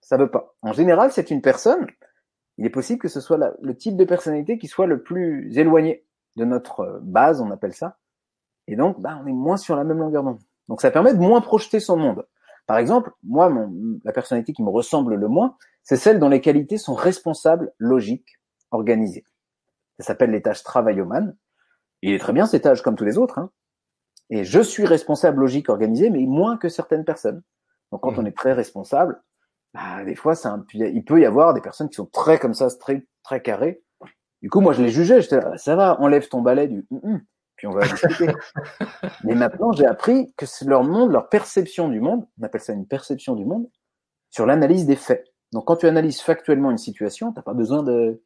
Ça 0.00 0.16
veut 0.16 0.30
pas. 0.30 0.54
En 0.62 0.72
général, 0.72 1.12
c'est 1.12 1.30
une 1.30 1.42
personne. 1.42 1.86
Il 2.58 2.66
est 2.66 2.70
possible 2.70 3.00
que 3.00 3.08
ce 3.08 3.20
soit 3.20 3.38
le 3.60 3.76
type 3.76 3.96
de 3.96 4.04
personnalité 4.04 4.58
qui 4.58 4.66
soit 4.66 4.86
le 4.86 5.02
plus 5.02 5.56
éloigné 5.56 6.04
de 6.36 6.44
notre 6.44 6.80
euh, 6.80 6.98
base, 7.00 7.40
on 7.40 7.50
appelle 7.50 7.72
ça. 7.72 7.98
Et 8.66 8.76
donc, 8.76 9.00
bah, 9.00 9.18
on 9.22 9.26
est 9.26 9.32
moins 9.32 9.56
sur 9.56 9.76
la 9.76 9.84
même 9.84 9.98
longueur 9.98 10.22
d'onde. 10.22 10.40
Donc, 10.68 10.80
ça 10.82 10.90
permet 10.90 11.14
de 11.14 11.18
moins 11.18 11.40
projeter 11.40 11.80
son 11.80 11.96
monde. 11.96 12.26
Par 12.66 12.76
exemple, 12.76 13.12
moi, 13.22 13.48
mon, 13.48 13.98
la 14.04 14.12
personnalité 14.12 14.52
qui 14.52 14.62
me 14.62 14.68
ressemble 14.68 15.14
le 15.14 15.28
moins, 15.28 15.56
c'est 15.82 15.96
celle 15.96 16.18
dont 16.18 16.28
les 16.28 16.42
qualités 16.42 16.76
sont 16.76 16.94
responsables, 16.94 17.72
logiques, 17.78 18.38
organisées. 18.70 19.24
Ça 19.98 20.06
s'appelle 20.06 20.32
l'étage 20.32 20.62
travailloman. 20.62 21.34
Il 22.02 22.12
est 22.12 22.18
très 22.18 22.34
bien 22.34 22.46
cet 22.46 22.66
âge 22.66 22.82
comme 22.82 22.94
tous 22.94 23.06
les 23.06 23.16
autres. 23.16 23.38
Hein. 23.38 23.50
Et 24.30 24.44
je 24.44 24.60
suis 24.60 24.84
responsable, 24.84 25.40
logique, 25.40 25.70
organisé, 25.70 26.10
mais 26.10 26.26
moins 26.26 26.58
que 26.58 26.68
certaines 26.68 27.04
personnes. 27.04 27.42
Donc 27.90 28.02
quand 28.02 28.12
mmh. 28.12 28.20
on 28.20 28.26
est 28.26 28.36
très 28.36 28.52
responsable, 28.52 29.22
bah, 29.78 30.04
des 30.04 30.16
fois, 30.16 30.34
un, 30.44 30.64
il 30.74 31.04
peut 31.04 31.20
y 31.20 31.24
avoir 31.24 31.54
des 31.54 31.60
personnes 31.60 31.88
qui 31.88 31.94
sont 31.94 32.06
très 32.06 32.38
comme 32.38 32.54
ça, 32.54 32.68
très 32.68 33.06
très 33.22 33.40
carrées. 33.40 33.80
Du 34.42 34.50
coup, 34.50 34.60
moi, 34.60 34.72
je 34.72 34.82
les 34.82 34.88
jugeais. 34.88 35.20
J'étais 35.20 35.40
là, 35.40 35.56
ça 35.56 35.76
va, 35.76 36.00
enlève 36.00 36.28
ton 36.28 36.42
balai 36.42 36.66
du, 36.66 36.84
hum, 36.90 37.00
hum, 37.04 37.20
puis 37.54 37.68
on 37.68 37.72
va 37.72 37.86
discuter. 37.86 38.26
mais 39.24 39.34
maintenant, 39.34 39.70
j'ai 39.72 39.86
appris 39.86 40.32
que 40.36 40.46
c'est 40.46 40.64
leur 40.64 40.82
monde, 40.82 41.12
leur 41.12 41.28
perception 41.28 41.88
du 41.88 42.00
monde, 42.00 42.26
on 42.40 42.44
appelle 42.44 42.60
ça 42.60 42.72
une 42.72 42.86
perception 42.86 43.36
du 43.36 43.44
monde, 43.44 43.68
sur 44.30 44.46
l'analyse 44.46 44.84
des 44.84 44.96
faits. 44.96 45.24
Donc, 45.52 45.66
quand 45.66 45.76
tu 45.76 45.86
analyses 45.86 46.20
factuellement 46.20 46.72
une 46.72 46.78
situation, 46.78 47.32
t'as 47.32 47.42
pas 47.42 47.54
besoin 47.54 47.84
de 47.84 48.20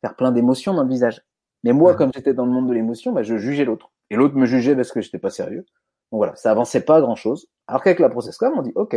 faire 0.00 0.16
plein 0.16 0.32
d'émotions 0.32 0.72
dans 0.72 0.82
le 0.82 0.88
visage. 0.88 1.22
Mais 1.62 1.72
moi, 1.72 1.94
comme 1.94 2.10
j'étais 2.14 2.32
dans 2.32 2.46
le 2.46 2.52
monde 2.52 2.68
de 2.68 2.74
l'émotion, 2.74 3.12
bah, 3.12 3.22
je 3.22 3.36
jugeais 3.36 3.64
l'autre. 3.64 3.90
Et 4.10 4.16
l'autre 4.16 4.34
me 4.36 4.46
jugeait 4.46 4.74
parce 4.74 4.92
que 4.92 5.00
j'étais 5.02 5.18
pas 5.18 5.30
sérieux. 5.30 5.66
Donc 6.10 6.18
voilà, 6.18 6.36
ça 6.36 6.50
avançait 6.50 6.80
pas 6.80 7.00
grand 7.00 7.16
chose. 7.16 7.48
Alors 7.66 7.82
qu'avec 7.82 7.98
la 7.98 8.08
process.com, 8.08 8.54
on 8.56 8.62
dit, 8.62 8.72
OK, 8.76 8.96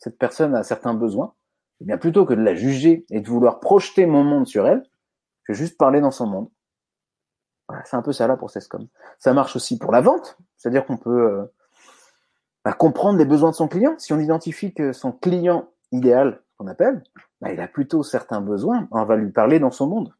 cette 0.00 0.18
personne 0.18 0.54
a 0.56 0.64
certains 0.64 0.94
besoins. 0.94 1.34
Et 1.80 1.84
eh 1.84 1.86
bien, 1.86 1.98
plutôt 1.98 2.26
que 2.26 2.34
de 2.34 2.42
la 2.42 2.54
juger 2.54 3.06
et 3.10 3.20
de 3.20 3.28
vouloir 3.28 3.60
projeter 3.60 4.04
mon 4.04 4.24
monde 4.24 4.46
sur 4.46 4.66
elle, 4.66 4.82
je 5.44 5.52
vais 5.52 5.58
juste 5.58 5.78
parler 5.78 6.00
dans 6.00 6.10
son 6.10 6.26
monde. 6.26 6.50
Voilà, 7.68 7.84
c'est 7.84 7.96
un 7.96 8.02
peu 8.02 8.12
ça 8.12 8.26
la 8.26 8.36
process.com. 8.36 8.88
Ça 9.18 9.32
marche 9.32 9.56
aussi 9.56 9.78
pour 9.78 9.92
la 9.92 10.00
vente. 10.00 10.36
C'est-à-dire 10.56 10.84
qu'on 10.84 10.96
peut 10.96 11.30
euh, 11.30 11.44
bah, 12.64 12.72
comprendre 12.72 13.18
les 13.18 13.24
besoins 13.24 13.50
de 13.50 13.54
son 13.54 13.68
client. 13.68 13.94
Si 13.98 14.12
on 14.12 14.18
identifie 14.18 14.74
que 14.74 14.92
son 14.92 15.12
client 15.12 15.70
idéal, 15.92 16.42
qu'on 16.58 16.66
appelle, 16.66 17.02
bah, 17.40 17.52
il 17.52 17.60
a 17.60 17.68
plutôt 17.68 18.02
certains 18.02 18.40
besoins, 18.40 18.88
on 18.90 19.04
va 19.04 19.16
lui 19.16 19.30
parler 19.30 19.58
dans 19.58 19.70
son 19.70 19.86
monde, 19.86 20.14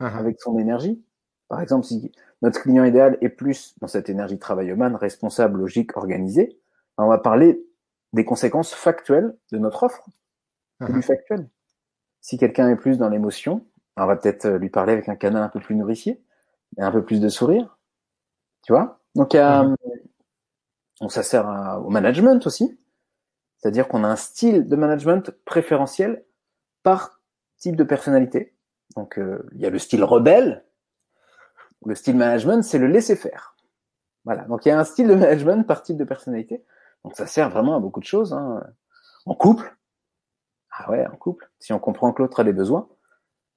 uh-huh. 0.00 0.16
avec 0.16 0.40
son 0.40 0.58
énergie. 0.58 1.04
Par 1.48 1.60
exemple, 1.60 1.84
si 1.84 2.12
notre 2.40 2.62
client 2.62 2.84
idéal 2.84 3.18
est 3.20 3.28
plus 3.28 3.74
dans 3.80 3.88
cette 3.88 4.08
énergie 4.08 4.38
travaillomane, 4.38 4.96
responsable, 4.96 5.58
logique, 5.58 5.96
organisée, 5.96 6.58
on 6.96 7.08
va 7.08 7.18
parler 7.18 7.62
des 8.12 8.24
conséquences 8.24 8.74
factuelles 8.74 9.36
de 9.52 9.58
notre 9.58 9.84
offre, 9.84 10.08
plus 10.80 10.98
uh-huh. 10.98 11.02
factuelles. 11.02 11.48
Si 12.20 12.38
quelqu'un 12.38 12.68
est 12.68 12.76
plus 12.76 12.98
dans 12.98 13.08
l'émotion, 13.08 13.66
on 13.96 14.06
va 14.06 14.16
peut-être 14.16 14.48
lui 14.48 14.70
parler 14.70 14.92
avec 14.92 15.08
un 15.08 15.16
canal 15.16 15.42
un 15.42 15.48
peu 15.48 15.60
plus 15.60 15.74
nourricier, 15.74 16.22
et 16.78 16.82
un 16.82 16.92
peu 16.92 17.04
plus 17.04 17.20
de 17.20 17.28
sourire. 17.28 17.78
Tu 18.62 18.72
vois? 18.72 19.00
Donc, 19.14 19.34
uh 19.34 19.74
ça 21.08 21.24
sert 21.24 21.46
au 21.84 21.90
management 21.90 22.46
aussi. 22.46 22.78
C'est-à-dire 23.56 23.88
qu'on 23.88 24.04
a 24.04 24.08
un 24.08 24.16
style 24.16 24.68
de 24.68 24.76
management 24.76 25.32
préférentiel 25.44 26.24
par 26.84 27.20
type 27.56 27.74
de 27.74 27.82
personnalité. 27.82 28.54
Donc, 28.94 29.18
euh, 29.18 29.44
il 29.52 29.60
y 29.60 29.66
a 29.66 29.70
le 29.70 29.80
style 29.80 30.04
rebelle, 30.04 30.64
le 31.84 31.94
style 31.94 32.16
management, 32.16 32.62
c'est 32.62 32.78
le 32.78 32.86
laisser 32.86 33.16
faire. 33.16 33.56
Voilà. 34.24 34.44
Donc 34.44 34.64
il 34.64 34.68
y 34.68 34.72
a 34.72 34.78
un 34.78 34.84
style 34.84 35.08
de 35.08 35.14
management 35.14 35.66
par 35.66 35.82
type 35.82 35.96
de 35.96 36.04
personnalité. 36.04 36.64
Donc 37.04 37.16
ça 37.16 37.26
sert 37.26 37.50
vraiment 37.50 37.76
à 37.76 37.80
beaucoup 37.80 38.00
de 38.00 38.04
choses. 38.04 38.32
Hein. 38.32 38.62
En 39.26 39.34
couple. 39.34 39.76
Ah 40.70 40.90
ouais, 40.90 41.06
en 41.06 41.16
couple. 41.16 41.50
Si 41.58 41.72
on 41.72 41.78
comprend 41.78 42.12
que 42.12 42.22
l'autre 42.22 42.40
a 42.40 42.44
des 42.44 42.52
besoins. 42.52 42.88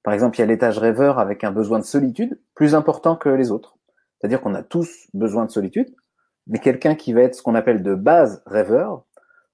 Par 0.02 0.14
exemple, 0.14 0.36
il 0.36 0.40
y 0.40 0.42
a 0.42 0.46
l'étage 0.46 0.78
rêveur 0.78 1.18
avec 1.18 1.42
un 1.42 1.50
besoin 1.50 1.78
de 1.78 1.84
solitude 1.84 2.40
plus 2.54 2.74
important 2.74 3.16
que 3.16 3.28
les 3.28 3.50
autres. 3.50 3.76
C'est-à-dire 4.18 4.40
qu'on 4.40 4.54
a 4.54 4.62
tous 4.62 5.08
besoin 5.14 5.44
de 5.44 5.50
solitude, 5.50 5.94
mais 6.46 6.60
quelqu'un 6.60 6.94
qui 6.94 7.12
va 7.12 7.22
être 7.22 7.34
ce 7.34 7.42
qu'on 7.42 7.54
appelle 7.54 7.82
de 7.82 7.94
base 7.94 8.42
rêveur 8.46 9.04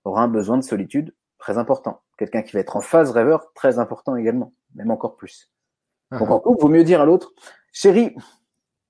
aura 0.04 0.22
un 0.22 0.28
besoin 0.28 0.58
de 0.58 0.62
solitude 0.62 1.14
très 1.38 1.58
important. 1.58 2.02
Quelqu'un 2.18 2.42
qui 2.42 2.52
va 2.52 2.60
être 2.60 2.76
en 2.76 2.80
phase 2.80 3.10
rêveur, 3.10 3.52
très 3.54 3.78
important 3.78 4.14
également, 4.14 4.52
même 4.74 4.90
encore 4.90 5.16
plus. 5.16 5.50
Donc 6.10 6.28
ah. 6.28 6.34
en 6.34 6.40
couple, 6.40 6.60
vaut 6.60 6.68
mieux 6.68 6.84
dire 6.84 7.00
à 7.00 7.06
l'autre, 7.06 7.32
chérie, 7.72 8.14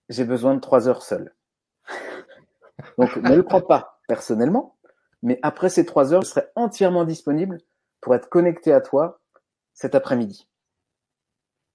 j'ai 0.09 0.25
besoin 0.25 0.55
de 0.55 0.61
trois 0.61 0.89
heures 0.89 1.03
seul. 1.03 1.35
Donc, 2.99 3.17
ne 3.17 3.35
le 3.35 3.43
prends 3.43 3.61
pas 3.61 4.01
personnellement, 4.09 4.77
mais 5.23 5.39
après 5.43 5.69
ces 5.69 5.87
trois 5.87 6.13
heures, 6.13 6.23
je 6.23 6.29
serai 6.29 6.47
entièrement 6.55 7.05
disponible 7.05 7.59
pour 8.01 8.15
être 8.15 8.29
connecté 8.29 8.73
à 8.73 8.81
toi 8.81 9.21
cet 9.75 9.95
après-midi. 9.95 10.49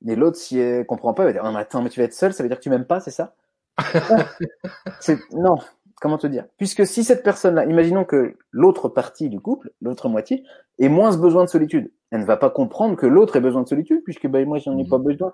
Mais 0.02 0.16
l'autre, 0.16 0.38
si 0.38 0.60
elle 0.60 0.86
comprend 0.86 1.14
pas, 1.14 1.24
elle 1.24 1.34
va 1.34 1.42
dire, 1.42 1.52
oh, 1.52 1.58
attends, 1.58 1.82
mais 1.82 1.90
tu 1.90 2.00
vas 2.00 2.06
être 2.06 2.14
seul, 2.14 2.34
ça 2.34 2.44
veut 2.44 2.50
dire 2.50 2.58
que 2.58 2.64
tu 2.64 2.70
m'aimes 2.70 2.86
pas, 2.86 3.00
c'est 3.00 3.12
ça? 3.12 3.36
non. 5.32 5.58
Comment 6.00 6.20
te 6.20 6.28
dire? 6.28 6.46
Puisque 6.58 6.86
si 6.86 7.04
cette 7.04 7.24
personne-là, 7.24 7.66
imaginons 7.66 8.06
que 8.06 8.38
l'autre 8.52 8.88
partie 8.88 9.30
du 9.30 9.40
couple, 9.40 9.72
l'autre 9.82 10.10
moitié, 10.10 10.44
ait 10.78 10.90
moins 10.90 11.18
besoin 11.18 11.44
de 11.44 11.50
solitude. 11.50 11.92
Elle 12.12 12.22
ne 12.22 12.26
va 12.26 12.38
pas 12.38 12.52
comprendre 12.52 12.96
que 12.96 13.08
l'autre 13.08 13.36
ait 13.36 13.42
besoin 13.42 13.64
de 13.64 13.68
solitude, 13.68 14.04
puisque 14.04 14.28
ben, 14.28 14.48
moi, 14.48 14.60
j'en 14.60 14.78
ai 14.78 14.84
mmh. 14.84 14.90
pas 14.90 15.00
besoin. 15.00 15.34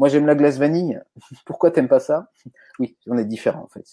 Moi, 0.00 0.08
j'aime 0.08 0.26
la 0.26 0.34
glace 0.34 0.58
vanille. 0.58 1.00
Pourquoi 1.46 1.70
t'aimes 1.70 1.88
pas 1.88 2.00
ça? 2.00 2.28
Oui, 2.80 2.96
on 3.06 3.18
est 3.18 3.24
différents 3.24 3.62
en 3.62 3.68
fait. 3.68 3.84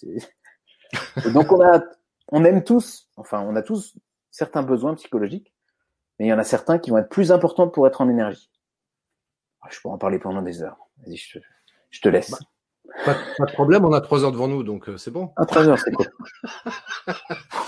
donc 1.32 1.52
on 1.52 1.60
a, 1.60 1.84
on 2.28 2.44
aime 2.44 2.64
tous, 2.64 3.08
enfin, 3.16 3.40
on 3.40 3.56
a 3.56 3.62
tous 3.62 3.96
certains 4.30 4.62
besoins 4.62 4.94
psychologiques, 4.94 5.52
mais 6.18 6.26
il 6.26 6.28
y 6.28 6.32
en 6.32 6.38
a 6.38 6.44
certains 6.44 6.78
qui 6.78 6.90
vont 6.90 6.98
être 6.98 7.08
plus 7.08 7.32
importants 7.32 7.68
pour 7.68 7.86
être 7.86 8.00
en 8.00 8.08
énergie. 8.08 8.50
Ah, 9.62 9.68
je 9.70 9.80
pourrais 9.80 9.94
en 9.94 9.98
parler 9.98 10.18
pendant 10.18 10.42
des 10.42 10.62
heures. 10.62 10.78
Vas-y, 11.04 11.16
je, 11.16 12.00
te 12.00 12.08
laisse. 12.08 12.30
Bah, 13.06 13.16
pas, 13.36 13.46
de 13.46 13.52
problème, 13.52 13.84
on 13.84 13.92
a 13.92 14.00
trois 14.00 14.24
heures 14.24 14.32
devant 14.32 14.48
nous, 14.48 14.62
donc 14.62 14.88
euh, 14.88 14.96
c'est 14.96 15.10
bon. 15.10 15.32
Ah, 15.36 15.46
trois 15.46 15.68
heures, 15.68 15.78
c'est 15.78 15.92
cool. 15.92 16.06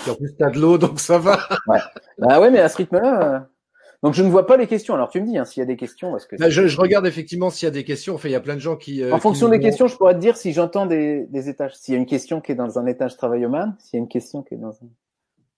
en 0.09 0.15
plus, 0.15 0.35
t'as 0.39 0.51
de 0.51 0.59
l'eau, 0.59 0.79
donc 0.79 1.01
ça 1.01 1.19
va. 1.19 1.39
ouais. 1.67 1.81
Bah 2.19 2.41
ouais, 2.41 2.51
mais 2.51 2.61
à 2.61 2.69
ce 2.69 2.79
rythme-là, 2.79 3.35
euh, 3.35 3.41
donc 4.03 4.15
je 4.15 4.23
ne 4.23 4.31
vois 4.31 4.47
pas 4.47 4.57
les 4.57 4.67
questions. 4.67 4.95
Alors 4.95 5.11
tu 5.11 5.21
me 5.21 5.27
dis 5.27 5.37
hein, 5.37 5.45
s'il 5.45 5.61
y 5.61 5.63
a 5.63 5.67
des 5.67 5.77
questions. 5.77 6.13
Parce 6.13 6.27
que 6.27 6.37
bah, 6.37 6.49
je, 6.49 6.67
je, 6.67 6.81
regarde 6.81 7.07
effectivement 7.07 7.51
s'il 7.51 7.67
y 7.67 7.69
a 7.69 7.73
des 7.73 7.85
questions. 7.85 8.15
Enfin, 8.15 8.29
il 8.29 8.33
y 8.33 8.37
a 8.37 8.41
plein 8.41 8.55
de 8.55 8.61
gens 8.61 8.77
qui. 8.77 9.03
Euh, 9.03 9.13
en 9.13 9.19
fonction 9.19 9.49
des 9.49 9.61
questions, 9.61 9.89
je 9.89 9.97
pourrais 9.97 10.15
te 10.15 10.21
dire 10.21 10.37
si 10.37 10.53
j'entends 10.53 10.87
des, 10.87 11.27
des, 11.27 11.49
étages. 11.51 11.75
S'il 11.75 11.95
y 11.95 11.97
a 11.97 12.01
une 12.01 12.07
question 12.07 12.41
qui 12.41 12.53
est 12.53 12.55
dans 12.55 12.79
un 12.79 12.87
étage 12.87 13.17
travailloman, 13.17 13.77
s'il 13.79 13.99
y 13.99 14.01
a 14.01 14.03
une 14.03 14.09
question 14.09 14.43
qui 14.43 14.55
est 14.55 14.59
dans 14.59 14.73
un. 14.73 14.89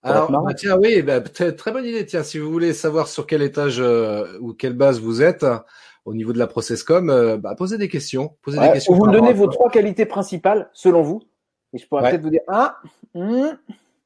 Alors, 0.05 0.33
bah, 0.33 0.55
tiens, 0.55 0.77
oui, 0.79 1.01
bah, 1.03 1.21
très, 1.21 1.53
bonne 1.71 1.85
idée. 1.85 2.05
Tiens, 2.05 2.25
si 2.25 2.39
vous 2.39 2.51
voulez 2.51 2.73
savoir 2.73 3.07
sur 3.07 3.29
quel 3.29 3.41
étage 3.43 3.79
euh, 3.79 4.37
ou 4.41 4.53
quelle 4.53 4.73
base 4.73 4.99
vous 4.99 5.23
êtes 5.23 5.47
au 6.05 6.15
niveau 6.15 6.33
de 6.33 6.39
la 6.41 6.49
processcom, 6.49 7.11
euh, 7.11 7.37
bah, 7.37 7.55
posez 7.57 7.79
des 7.79 7.89
questions. 7.89 8.35
Posez 8.43 8.59
des 8.59 8.73
questions. 8.73 8.95
Vous 8.95 9.07
me 9.07 9.13
donnez 9.13 9.33
vos 9.33 9.47
trois 9.47 9.71
qualités 9.71 10.05
principales 10.05 10.69
selon 10.73 11.03
vous, 11.03 11.23
et 11.73 11.79
je 11.79 11.87
pourrais 11.87 12.11
peut-être 12.11 12.23
vous 12.23 12.31
dire 12.31 12.41
ah, 12.49 12.79
hmm, 13.15 13.51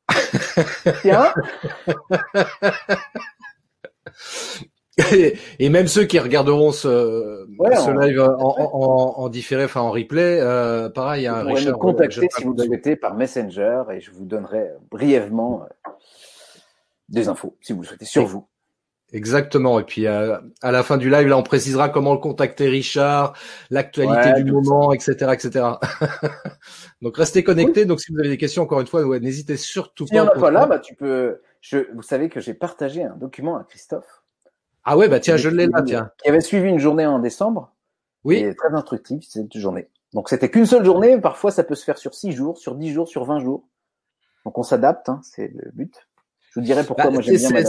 tiens. 1.01 1.33
Et, 5.59 5.69
même 5.69 5.89
ceux 5.89 6.05
qui 6.05 6.19
regarderont 6.19 6.73
ce, 6.73 7.47
ce 7.59 8.01
live 8.01 8.21
en, 8.21 8.39
en, 8.39 9.15
en, 9.19 9.29
différé, 9.29 9.65
enfin 9.65 9.83
en 9.83 9.91
replay, 9.91 10.41
euh, 10.41 10.89
pareil, 10.89 11.27
hein, 11.27 11.43
Richard. 11.45 11.75
me 11.75 11.79
contacter 11.79 12.29
si 12.35 12.45
vous 12.45 12.55
le 12.55 12.65
souhaitez 12.65 12.97
par 12.97 13.15
Messenger 13.15 13.83
et 13.93 14.01
je 14.01 14.11
vous 14.11 14.25
donnerai 14.25 14.71
brièvement 14.91 15.65
euh, 15.65 15.91
des 17.11 17.29
infos 17.29 17.57
si 17.61 17.75
vous 17.75 17.83
le 17.83 17.87
souhaitez 17.87 18.07
sur 18.07 18.25
vous. 18.25 18.49
Exactement. 19.13 19.79
Et 19.79 19.85
puis 19.85 20.07
à, 20.07 20.43
à, 20.63 20.73
la 20.73 20.83
fin 20.83 20.97
du 20.97 21.11
live, 21.11 21.29
là, 21.29 21.39
on 21.39 21.43
précisera 21.43 21.89
comment 21.91 22.13
le 22.13 22.19
contacter, 22.19 22.69
Richard, 22.69 23.35
l'actualité 23.71 24.43
du 24.43 24.51
moment, 24.51 24.93
etc., 24.93 25.31
etc. 25.33 25.65
Donc 27.03 27.17
restez 27.17 27.45
connectés. 27.45 27.85
Donc 27.85 28.01
si 28.01 28.13
vous 28.13 28.19
avez 28.19 28.31
des 28.31 28.39
questions, 28.39 28.63
encore 28.63 28.81
une 28.81 28.87
fois, 28.87 29.05
n'hésitez 29.21 29.57
surtout 29.57 30.07
pas. 30.07 30.15
Si 30.15 30.21
on 30.21 30.41
pas 30.41 30.51
là, 30.51 30.67
bah 30.67 30.79
tu 30.79 30.95
peux. 30.95 31.41
Je, 31.69 31.79
vous 31.95 32.03
savez 32.03 32.29
que 32.29 32.41
j'ai 32.41 32.55
partagé 32.55 33.03
un 33.03 33.17
document 33.17 33.57
à 33.57 33.65
Christophe 33.65 34.23
ah 34.89 34.97
ouais, 34.97 35.09
bah 35.09 35.19
tiens, 35.19 35.37
je 35.37 35.49
l'ai 35.49 35.67
là, 35.67 35.83
tiens. 35.83 36.13
Qui 36.23 36.29
avait 36.29 36.41
suivi 36.41 36.69
une 36.69 36.79
journée 36.79 37.05
en 37.05 37.19
décembre. 37.19 37.75
Oui. 38.23 38.37
Et 38.37 38.55
très 38.55 38.73
instructive 38.73 39.21
cette 39.29 39.59
journée. 39.59 39.89
Donc 40.15 40.29
c'était 40.29 40.49
qu'une 40.49 40.65
seule 40.65 40.85
journée. 40.85 41.21
Parfois, 41.21 41.51
ça 41.51 41.65
peut 41.65 41.75
se 41.75 41.85
faire 41.85 41.99
sur 41.99 42.15
six 42.15 42.31
jours, 42.31 42.57
sur 42.57 42.77
dix 42.77 42.93
jours, 42.93 43.09
sur 43.09 43.25
vingt 43.25 43.41
jours. 43.41 43.69
Donc 44.45 44.57
on 44.59 44.63
s'adapte, 44.63 45.09
hein, 45.09 45.21
c'est 45.25 45.49
le 45.49 45.73
but. 45.73 46.07
Je 46.51 46.61
vous 46.61 46.65
dirai 46.65 46.85
pourquoi 46.85 47.07
bah, 47.07 47.11
moi 47.11 47.21
j'aime 47.21 47.37
bien 47.37 47.65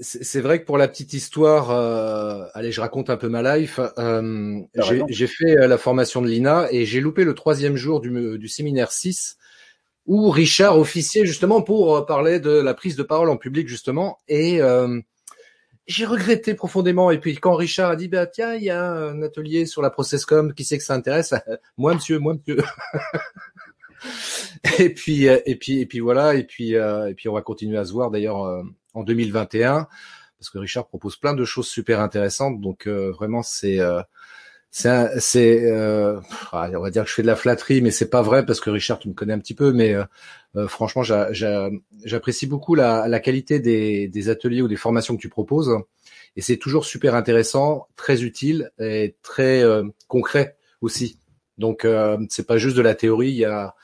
C'est 0.00 0.40
vrai 0.40 0.60
que 0.60 0.64
pour 0.64 0.78
la 0.78 0.88
petite 0.88 1.12
histoire, 1.12 1.70
euh, 1.70 2.46
allez, 2.54 2.72
je 2.72 2.80
raconte 2.80 3.10
un 3.10 3.18
peu 3.18 3.28
ma 3.28 3.58
life. 3.58 3.78
Euh, 3.98 4.62
j'ai 5.08 5.26
fait 5.26 5.58
euh, 5.58 5.68
la 5.68 5.76
formation 5.76 6.22
de 6.22 6.28
l'INA 6.28 6.68
et 6.70 6.86
j'ai 6.86 7.02
loupé 7.02 7.24
le 7.24 7.34
troisième 7.34 7.76
jour 7.76 8.00
du, 8.00 8.38
du 8.38 8.48
séminaire 8.48 8.90
6 8.90 9.36
où 10.08 10.30
Richard 10.30 10.76
officiait 10.78 11.24
justement 11.24 11.62
pour 11.62 12.04
parler 12.06 12.40
de 12.40 12.50
la 12.50 12.74
prise 12.74 12.96
de 12.96 13.04
parole 13.04 13.30
en 13.30 13.36
public 13.36 13.68
justement 13.68 14.18
et 14.26 14.60
j'ai 15.86 16.04
regretté 16.04 16.54
profondément. 16.54 17.10
Et 17.10 17.18
puis 17.18 17.36
quand 17.36 17.54
Richard 17.54 17.90
a 17.90 17.96
dit, 17.96 18.08
bah 18.08 18.26
tiens, 18.26 18.54
il 18.54 18.64
y 18.64 18.70
a 18.70 18.82
un 18.82 19.22
atelier 19.22 19.66
sur 19.66 19.82
la 19.82 19.90
processcom, 19.90 20.52
qui 20.54 20.64
sait 20.64 20.78
que 20.78 20.84
ça 20.84 20.94
intéresse? 20.94 21.34
Moi, 21.78 21.94
monsieur, 21.94 22.18
moi, 22.18 22.34
monsieur. 22.34 22.62
et 24.78 24.92
puis, 24.92 25.26
et 25.26 25.56
puis, 25.56 25.80
et 25.80 25.86
puis 25.86 26.00
voilà. 26.00 26.34
Et 26.34 26.44
puis, 26.44 26.72
et 26.72 27.14
puis 27.16 27.28
on 27.28 27.34
va 27.34 27.42
continuer 27.42 27.78
à 27.78 27.84
se 27.84 27.92
voir 27.92 28.10
d'ailleurs 28.10 28.64
en 28.94 29.02
2021 29.02 29.86
parce 30.38 30.50
que 30.50 30.58
Richard 30.58 30.86
propose 30.86 31.16
plein 31.16 31.34
de 31.34 31.44
choses 31.44 31.66
super 31.66 32.00
intéressantes. 32.00 32.60
Donc 32.60 32.86
vraiment, 32.86 33.42
c'est 33.42 33.78
c'est 34.70 35.18
c'est 35.20 35.70
euh, 35.70 36.20
ah, 36.52 36.68
on 36.74 36.80
va 36.80 36.90
dire 36.90 37.04
que 37.04 37.08
je 37.08 37.14
fais 37.14 37.22
de 37.22 37.26
la 37.26 37.36
flatterie 37.36 37.80
mais 37.80 37.90
c'est 37.90 38.10
pas 38.10 38.22
vrai 38.22 38.44
parce 38.44 38.60
que 38.60 38.68
Richard 38.68 38.98
tu 38.98 39.08
me 39.08 39.14
connais 39.14 39.32
un 39.32 39.38
petit 39.38 39.54
peu 39.54 39.72
mais 39.72 39.94
euh, 39.94 40.04
euh, 40.56 40.68
franchement 40.68 41.02
j'apprécie 41.02 42.46
beaucoup 42.46 42.74
la, 42.74 43.08
la 43.08 43.20
qualité 43.20 43.60
des, 43.60 44.08
des, 44.08 44.28
ateliers 44.28 44.62
ou 44.62 44.68
des 44.68 44.76
formations 44.76 45.16
que 45.16 45.20
tu 45.20 45.28
proposes. 45.28 45.74
Et 46.36 46.42
c'est 46.42 46.56
toujours 46.56 46.84
super 46.84 47.14
intéressant 47.14 47.88
très 47.96 48.22
utile 48.22 48.70
et 48.78 49.16
très 49.22 49.64
concret 50.06 50.56
aussi. 50.80 51.18
Donc 51.56 51.86
c'est 52.28 52.46
pas 52.46 52.58
juste 52.58 52.76
de 52.76 52.82
la 52.82 52.94
théorie 52.94 53.30
il 53.30 53.38
y 53.38 53.44
a 53.44 53.74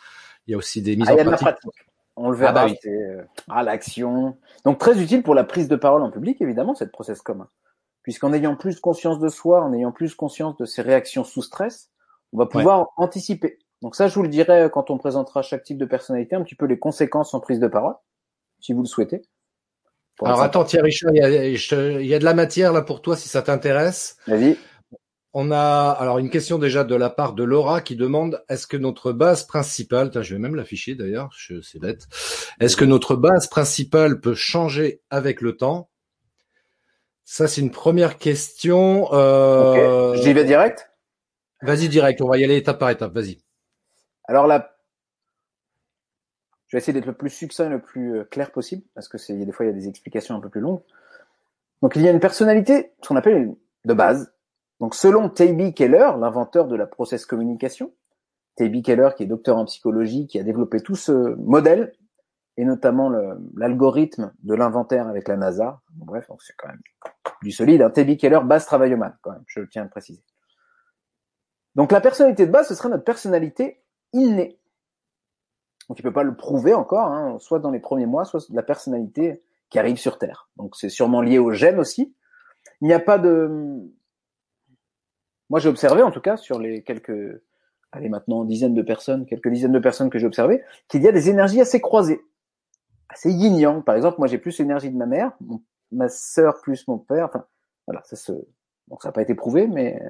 il 0.46 0.52
y 0.52 0.54
a 0.54 0.58
aussi 0.58 0.82
des 0.82 0.96
mises 0.96 1.08
ah, 1.08 1.14
en 1.14 1.24
pratique. 1.24 1.40
pratique. 1.40 1.72
on 2.16 2.30
le 2.30 2.36
verra 2.36 2.66
ah, 2.66 2.68
bah 2.68 3.24
à 3.48 3.62
l'action. 3.62 4.36
Donc 4.64 4.78
très 4.78 5.00
utile 5.00 5.22
pour 5.22 5.34
la 5.34 5.44
prise 5.44 5.68
de 5.68 5.76
parole 5.76 6.02
en 6.02 6.10
public 6.10 6.40
évidemment 6.40 6.74
cette 6.74 6.92
process 6.92 7.22
commun 7.22 7.48
puisqu'en 8.04 8.32
ayant 8.32 8.54
plus 8.54 8.78
conscience 8.78 9.18
de 9.18 9.28
soi, 9.28 9.64
en 9.64 9.72
ayant 9.72 9.90
plus 9.90 10.14
conscience 10.14 10.56
de 10.56 10.64
ses 10.64 10.82
réactions 10.82 11.24
sous 11.24 11.42
stress, 11.42 11.90
on 12.32 12.38
va 12.38 12.46
pouvoir 12.46 12.90
anticiper. 12.96 13.58
Donc 13.82 13.96
ça, 13.96 14.06
je 14.06 14.14
vous 14.14 14.22
le 14.22 14.28
dirai 14.28 14.68
quand 14.72 14.90
on 14.90 14.98
présentera 14.98 15.42
chaque 15.42 15.64
type 15.64 15.78
de 15.78 15.84
personnalité, 15.84 16.36
un 16.36 16.42
petit 16.42 16.54
peu 16.54 16.66
les 16.66 16.78
conséquences 16.78 17.34
en 17.34 17.40
prise 17.40 17.58
de 17.58 17.66
parole, 17.66 17.94
si 18.60 18.72
vous 18.72 18.82
le 18.82 18.86
souhaitez. 18.86 19.22
Alors 20.22 20.42
attends, 20.42 20.64
Thierry, 20.64 20.90
il 21.12 21.16
y, 21.16 21.20
a, 21.20 21.44
il 22.00 22.06
y 22.06 22.14
a 22.14 22.18
de 22.20 22.24
la 22.24 22.34
matière 22.34 22.72
là 22.72 22.82
pour 22.82 23.02
toi 23.02 23.16
si 23.16 23.28
ça 23.28 23.42
t'intéresse. 23.42 24.16
Vas-y. 24.28 24.56
On 25.36 25.50
a 25.50 25.90
alors 25.90 26.18
une 26.18 26.30
question 26.30 26.58
déjà 26.58 26.84
de 26.84 26.94
la 26.94 27.10
part 27.10 27.32
de 27.32 27.42
Laura 27.42 27.80
qui 27.80 27.96
demande 27.96 28.44
est-ce 28.48 28.68
que 28.68 28.76
notre 28.76 29.10
base 29.10 29.44
principale, 29.44 30.12
je 30.22 30.34
vais 30.34 30.38
même 30.38 30.54
l'afficher 30.54 30.94
d'ailleurs, 30.94 31.30
c'est 31.62 31.80
bête. 31.80 32.06
Est-ce 32.60 32.76
que 32.76 32.84
notre 32.84 33.16
base 33.16 33.48
principale 33.48 34.20
peut 34.20 34.36
changer 34.36 35.00
avec 35.10 35.40
le 35.40 35.56
temps? 35.56 35.90
Ça, 37.24 37.48
c'est 37.48 37.60
une 37.60 37.70
première 37.70 38.18
question. 38.18 39.12
Euh... 39.12 40.14
J'y 40.16 40.32
vais 40.32 40.44
direct? 40.44 40.90
Vas-y 41.62 41.88
direct, 41.88 42.20
on 42.20 42.28
va 42.28 42.36
y 42.36 42.44
aller 42.44 42.56
étape 42.56 42.78
par 42.78 42.90
étape, 42.90 43.12
vas-y. 43.12 43.40
Alors 44.24 44.46
là, 44.46 44.76
je 46.66 46.76
vais 46.76 46.78
essayer 46.78 46.92
d'être 46.92 47.06
le 47.06 47.14
plus 47.14 47.30
succinct 47.30 47.66
et 47.66 47.70
le 47.70 47.80
plus 47.80 48.18
euh, 48.18 48.24
clair 48.24 48.52
possible, 48.52 48.82
parce 48.94 49.08
que 49.08 49.16
c'est, 49.16 49.34
des 49.34 49.52
fois, 49.52 49.64
il 49.64 49.70
y 49.70 49.72
a 49.72 49.74
des 49.74 49.88
explications 49.88 50.34
un 50.34 50.40
peu 50.40 50.50
plus 50.50 50.60
longues. 50.60 50.82
Donc, 51.80 51.96
il 51.96 52.02
y 52.02 52.08
a 52.08 52.10
une 52.10 52.20
personnalité, 52.20 52.92
ce 53.02 53.08
qu'on 53.08 53.16
appelle 53.16 53.54
de 53.84 53.94
base. 53.94 54.32
Donc, 54.80 54.94
selon 54.94 55.28
Taybi 55.30 55.72
Keller, 55.72 56.10
l'inventeur 56.18 56.66
de 56.66 56.76
la 56.76 56.86
process 56.86 57.24
communication, 57.24 57.92
Taybi 58.56 58.82
Keller, 58.82 59.10
qui 59.16 59.22
est 59.22 59.26
docteur 59.26 59.56
en 59.56 59.64
psychologie, 59.64 60.26
qui 60.26 60.38
a 60.38 60.42
développé 60.42 60.80
tout 60.80 60.96
ce 60.96 61.12
modèle 61.36 61.94
et 62.56 62.64
notamment 62.64 63.10
l'algorithme 63.56 64.32
de 64.42 64.54
l'inventaire 64.54 65.08
avec 65.08 65.28
la 65.28 65.36
NASA. 65.36 65.80
bref, 65.94 66.30
c'est 66.40 66.54
quand 66.56 66.68
même 66.68 66.82
du 67.44 67.52
solide. 67.52 67.82
Un 67.82 67.92
hein. 67.94 68.16
Keller, 68.16 68.40
base 68.44 68.66
travailloman, 68.66 69.16
quand 69.22 69.32
même, 69.32 69.44
je 69.46 69.60
tiens 69.60 69.82
à 69.82 69.84
le 69.84 69.90
préciser. 69.90 70.22
Donc 71.74 71.92
la 71.92 72.00
personnalité 72.00 72.46
de 72.46 72.50
base, 72.50 72.68
ce 72.68 72.74
serait 72.74 72.88
notre 72.88 73.04
personnalité 73.04 73.82
innée. 74.12 74.58
Donc 75.88 75.98
il 75.98 76.02
peut 76.02 76.12
pas 76.12 76.22
le 76.22 76.36
prouver 76.36 76.74
encore, 76.74 77.08
hein, 77.08 77.36
soit 77.38 77.58
dans 77.58 77.70
les 77.70 77.80
premiers 77.80 78.06
mois, 78.06 78.24
soit 78.24 78.40
la 78.50 78.62
personnalité 78.62 79.42
qui 79.70 79.78
arrive 79.78 79.96
sur 79.96 80.18
Terre. 80.18 80.48
Donc 80.56 80.76
c'est 80.76 80.88
sûrement 80.88 81.20
lié 81.20 81.38
au 81.38 81.52
gène 81.52 81.78
aussi. 81.78 82.14
Il 82.80 82.88
n'y 82.88 82.94
a 82.94 83.00
pas 83.00 83.18
de... 83.18 83.48
Moi 85.50 85.60
j'ai 85.60 85.68
observé 85.68 86.02
en 86.02 86.10
tout 86.10 86.20
cas 86.20 86.36
sur 86.36 86.58
les 86.58 86.82
quelques, 86.82 87.42
allez 87.92 88.08
maintenant 88.08 88.44
dizaines 88.44 88.74
de 88.74 88.82
personnes, 88.82 89.26
quelques 89.26 89.48
dizaines 89.48 89.72
de 89.72 89.78
personnes 89.78 90.10
que 90.10 90.18
j'ai 90.18 90.26
observées, 90.26 90.62
qu'il 90.88 91.02
y 91.02 91.08
a 91.08 91.12
des 91.12 91.28
énergies 91.28 91.60
assez 91.60 91.80
croisées 91.80 92.22
assez 93.14 93.30
yin 93.30 93.82
Par 93.82 93.94
exemple, 93.94 94.16
moi 94.18 94.26
j'ai 94.26 94.38
plus 94.38 94.58
l'énergie 94.58 94.90
de 94.90 94.96
ma 94.96 95.06
mère, 95.06 95.32
ma 95.94 96.08
sœur 96.08 96.60
plus 96.60 96.86
mon 96.88 96.98
père. 96.98 97.26
Enfin, 97.26 97.46
voilà, 97.86 98.02
ça 98.04 98.16
se, 98.16 98.32
donc 98.88 99.02
ça 99.02 99.08
n'a 99.08 99.12
pas 99.12 99.22
été 99.22 99.34
prouvé, 99.34 99.66
mais 99.66 100.00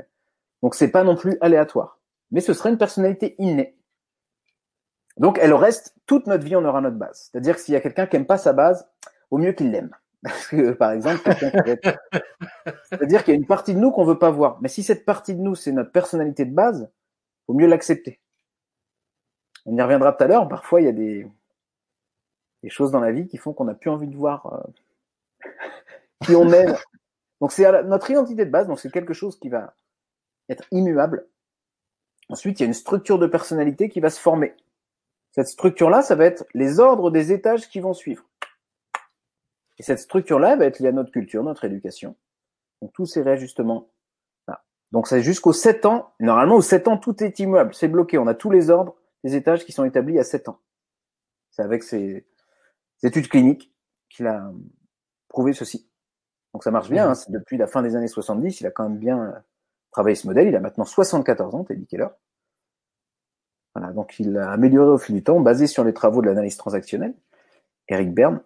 donc 0.62 0.75
c'est 0.75 0.90
pas 0.90 1.05
non 1.05 1.16
plus 1.16 1.37
aléatoire. 1.40 2.01
Mais 2.31 2.40
ce 2.40 2.55
serait 2.55 2.70
une 2.70 2.79
personnalité 2.79 3.35
innée. 3.38 3.77
Donc 5.16 5.38
elle 5.40 5.55
reste 5.55 5.94
toute 6.07 6.27
notre 6.27 6.44
vie, 6.44 6.57
on 6.57 6.64
aura 6.64 6.81
notre 6.81 6.97
base. 6.97 7.31
C'est-à-dire 7.31 7.57
que 7.57 7.61
s'il 7.61 7.75
y 7.75 7.77
a 7.77 7.81
quelqu'un 7.81 8.07
qui 8.07 8.16
aime 8.16 8.27
pas 8.27 8.38
sa 8.38 8.53
base, 8.53 8.88
au 9.31 9.38
mieux 9.38 9.53
qu'il 9.53 9.70
l'aime. 9.70 9.94
Parce 10.23 10.47
que, 10.47 10.73
par 10.73 10.92
exemple, 10.92 11.20
c'est-à-dire 12.90 13.25
qu'il 13.25 13.35
y 13.35 13.37
a 13.37 13.38
une 13.38 13.47
partie 13.47 13.75
de 13.75 13.79
nous 13.79 13.90
qu'on 13.90 14.05
veut 14.05 14.18
pas 14.18 14.31
voir. 14.31 14.59
Mais 14.62 14.68
si 14.68 14.83
cette 14.83 15.05
partie 15.05 15.35
de 15.35 15.40
nous, 15.40 15.55
c'est 15.55 15.70
notre 15.70 15.92
personnalité 15.92 16.47
de 16.47 16.55
base, 16.55 16.90
au 17.47 17.53
mieux 17.53 17.66
l'accepter. 17.66 18.20
On 19.66 19.77
y 19.77 19.83
reviendra 19.83 20.14
tout 20.14 20.25
à 20.25 20.27
l'heure. 20.27 20.49
Parfois, 20.49 20.81
il 20.81 20.85
y 20.85 20.88
a 20.88 20.92
des, 20.92 21.27
des 22.62 22.70
choses 22.70 22.90
dans 22.90 23.01
la 23.01 23.12
vie 23.12 23.27
qui 23.29 23.37
font 23.37 23.53
qu'on 23.53 23.64
n'a 23.64 23.75
plus 23.75 23.90
envie 23.90 24.09
de 24.09 24.16
voir 24.16 24.47
euh, 24.47 24.73
qui 26.24 26.33
est. 26.33 26.74
Donc 27.40 27.52
c'est 27.52 27.83
notre 27.85 28.11
identité 28.11 28.44
de 28.44 28.50
base, 28.50 28.66
donc 28.66 28.80
c'est 28.80 28.90
quelque 28.90 29.12
chose 29.12 29.38
qui 29.38 29.48
va 29.48 29.74
être 30.48 30.64
immuable. 30.70 31.26
Ensuite, 32.28 32.61
il 32.61 32.62
y 32.62 32.64
a 32.64 32.66
une 32.66 32.74
structure 32.74 33.18
de 33.18 33.26
personnalité 33.26 33.88
qui 33.88 34.00
va 34.00 34.11
se 34.11 34.20
former. 34.20 34.54
Cette 35.33 35.48
structure-là, 35.48 36.02
ça 36.02 36.14
va 36.14 36.24
être 36.24 36.44
les 36.54 36.80
ordres 36.80 37.11
des 37.11 37.33
étages 37.33 37.68
qui 37.68 37.80
vont 37.80 37.92
suivre. 37.92 38.24
Et 39.78 39.83
cette 39.83 39.98
structure-là 39.98 40.57
va 40.57 40.64
être 40.66 40.78
liée 40.78 40.88
à 40.88 40.92
notre 40.92 41.11
culture, 41.11 41.42
notre 41.42 41.64
éducation. 41.64 42.16
Donc 42.80 42.92
tous 42.92 43.07
ces 43.07 43.22
réajustements. 43.22 43.90
Donc 44.92 45.09
c'est 45.09 45.22
jusqu'aux 45.22 45.52
7 45.52 45.87
ans. 45.87 46.14
Normalement, 46.20 46.54
aux 46.54 46.62
7 46.62 46.87
ans, 46.87 46.96
tout 46.96 47.22
est 47.24 47.40
immuable, 47.40 47.74
c'est 47.74 47.88
bloqué. 47.88 48.16
On 48.16 48.28
a 48.28 48.35
tous 48.35 48.50
les 48.50 48.70
ordres 48.70 48.94
des 49.24 49.35
étages 49.35 49.64
qui 49.64 49.72
sont 49.72 49.85
établis 49.85 50.20
à 50.20 50.24
7 50.24 50.48
ans. 50.48 50.61
C'est 51.50 51.62
avec 51.62 51.83
ces, 51.83 52.24
études 53.02 53.28
cliniques 53.28 53.72
qu'il 54.09 54.28
a 54.28 54.52
prouvé 55.35 55.53
ceci. 55.53 55.88
Donc 56.53 56.62
ça 56.62 56.70
marche 56.70 56.88
bien, 56.88 57.09
mmh. 57.09 57.11
hein, 57.11 57.25
depuis 57.29 57.57
la 57.57 57.66
fin 57.66 57.83
des 57.83 57.97
années 57.97 58.07
70, 58.07 58.61
il 58.61 58.66
a 58.68 58.70
quand 58.70 58.88
même 58.88 58.99
bien 58.99 59.35
travaillé 59.90 60.14
ce 60.14 60.29
modèle, 60.29 60.47
il 60.47 60.55
a 60.55 60.61
maintenant 60.61 60.85
74 60.85 61.57
ans, 61.57 61.64
Teddy 61.64 61.87
Keller. 61.87 62.07
Voilà, 63.75 63.92
donc 63.92 64.20
il 64.20 64.38
a 64.38 64.53
amélioré 64.53 64.92
au 64.92 64.99
fil 64.99 65.16
du 65.16 65.25
temps, 65.25 65.40
basé 65.40 65.66
sur 65.66 65.83
les 65.83 65.92
travaux 65.92 66.23
de 66.23 66.27
l'analyse 66.27 66.57
transactionnelle, 66.57 67.14
Eric 67.88 68.14
Berne, 68.14 68.40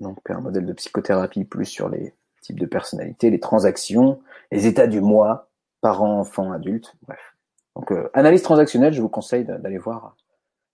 donc 0.00 0.18
un 0.28 0.40
modèle 0.40 0.66
de 0.66 0.74
psychothérapie 0.74 1.44
plus 1.44 1.64
sur 1.64 1.88
les 1.88 2.14
types 2.42 2.60
de 2.60 2.66
personnalités, 2.66 3.30
les 3.30 3.40
transactions, 3.40 4.20
les 4.52 4.66
états 4.66 4.86
du 4.86 5.00
moi, 5.00 5.48
parents, 5.80 6.20
enfants, 6.20 6.52
adultes, 6.52 6.94
bref. 7.06 7.34
Donc 7.76 7.92
euh, 7.92 8.10
analyse 8.12 8.42
transactionnelle, 8.42 8.92
je 8.92 9.00
vous 9.00 9.08
conseille 9.08 9.46
d'aller 9.46 9.78
voir 9.78 10.16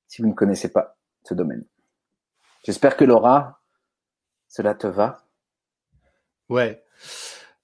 si 0.09 0.22
vous 0.22 0.28
ne 0.28 0.35
connaissez 0.35 0.68
pas 0.68 0.96
ce 1.22 1.35
domaine. 1.35 1.64
J'espère 2.64 2.96
que 2.96 3.04
Laura, 3.04 3.61
cela 4.48 4.74
te 4.74 4.88
va. 4.88 5.25
Ouais. 6.48 6.82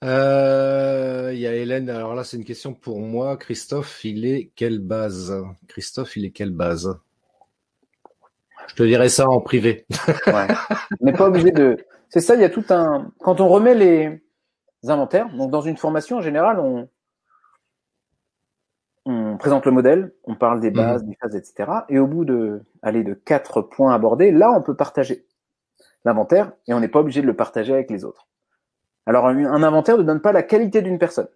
Euh, 0.05 1.31
il 1.33 1.39
y 1.39 1.47
a 1.47 1.55
Hélène. 1.55 1.89
Alors 1.91 2.15
là, 2.15 2.25
c'est 2.25 2.37
une 2.37 2.45
question 2.45 2.75
pour 2.75 3.01
moi. 3.01 3.37
Christophe, 3.37 4.05
il 4.05 4.25
est 4.25 4.51
quelle 4.57 4.81
base? 4.81 5.35
Christophe, 5.69 6.17
il 6.17 6.25
est 6.25 6.31
quelle 6.31 6.51
base? 6.51 6.99
Je 8.69 8.75
te 8.75 8.83
dirai 8.83 9.09
ça 9.09 9.29
en 9.29 9.41
privé. 9.41 9.87
ouais. 10.27 10.47
On 11.01 11.05
n'est 11.05 11.13
pas 11.13 11.29
obligé 11.29 11.51
de. 11.51 11.77
C'est 12.09 12.21
ça. 12.21 12.35
Il 12.35 12.41
y 12.41 12.45
a 12.45 12.51
tout 12.51 12.65
un. 12.71 13.11
Quand 13.21 13.41
on 13.41 13.49
remet 13.49 13.75
les 13.75 14.21
inventaires, 14.91 15.29
donc 15.35 15.51
dans 15.51 15.63
une 15.63 15.77
formation 15.77 16.19
en 16.19 16.21
général, 16.21 16.59
on 16.59 16.89
on 19.05 19.37
présente 19.37 19.67
le 19.67 19.73
modèle, 19.73 20.13
on 20.25 20.37
parle 20.37 20.61
des 20.61 20.71
bases, 20.71 21.03
mhm. 21.03 21.11
des 21.11 21.17
phases, 21.17 21.35
etc. 21.35 21.71
Et 21.89 21.99
au 21.99 22.07
bout 22.07 22.25
de, 22.25 22.63
aller 22.83 23.03
de 23.03 23.15
quatre 23.15 23.63
points 23.63 23.95
abordés, 23.95 24.31
là, 24.31 24.53
on 24.53 24.63
peut 24.63 24.77
partager 24.77 25.27
l'inventaire 26.05 26.53
et 26.69 26.75
on 26.75 26.81
n'est 26.81 26.89
pas 26.89 27.01
obligé 27.01 27.21
de 27.21 27.27
le 27.27 27.35
partager 27.37 27.73
avec 27.73 27.91
les 27.91 28.05
autres. 28.05 28.29
Alors, 29.07 29.27
un 29.27 29.63
inventaire 29.63 29.99
ne 29.99 30.03
donne 30.03 30.21
pas 30.21 30.33
la 30.33 30.43
qualité 30.43 30.83
d'une 30.83 30.99
personne. 30.99 31.29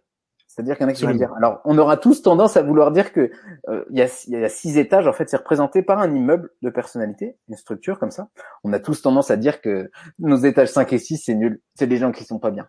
C'est-à-dire 0.57 0.79
qu'il 0.79 1.21
y 1.21 1.25
en. 1.25 1.35
Alors, 1.35 1.61
on 1.67 1.77
aura 1.77 1.99
tous 1.99 2.23
tendance 2.23 2.57
à 2.57 2.63
vouloir 2.63 2.91
dire 2.91 3.13
que 3.13 3.31
euh, 3.69 3.85
il, 3.91 3.99
y 3.99 4.03
a, 4.03 4.49
six 4.49 4.79
étages. 4.79 5.07
En 5.07 5.13
fait, 5.13 5.29
c'est 5.29 5.37
représenté 5.37 5.83
par 5.83 5.99
un 5.99 6.15
immeuble 6.15 6.51
de 6.63 6.71
personnalité, 6.71 7.37
une 7.49 7.57
structure 7.57 7.99
comme 7.99 8.11
ça. 8.11 8.29
On 8.65 8.73
a 8.73 8.81
tous 8.81 9.03
tendance 9.03 9.31
à 9.31 9.37
dire 9.37 9.61
que 9.61 9.91
nos 10.19 10.37
étages 10.39 10.69
5 10.69 10.93
et 10.95 10.99
6, 10.99 11.19
c'est 11.19 11.35
nul. 11.35 11.61
C'est 11.75 11.87
des 11.87 11.99
gens 11.99 12.11
qui 12.11 12.25
sont 12.25 12.39
pas 12.39 12.51
bien. 12.51 12.69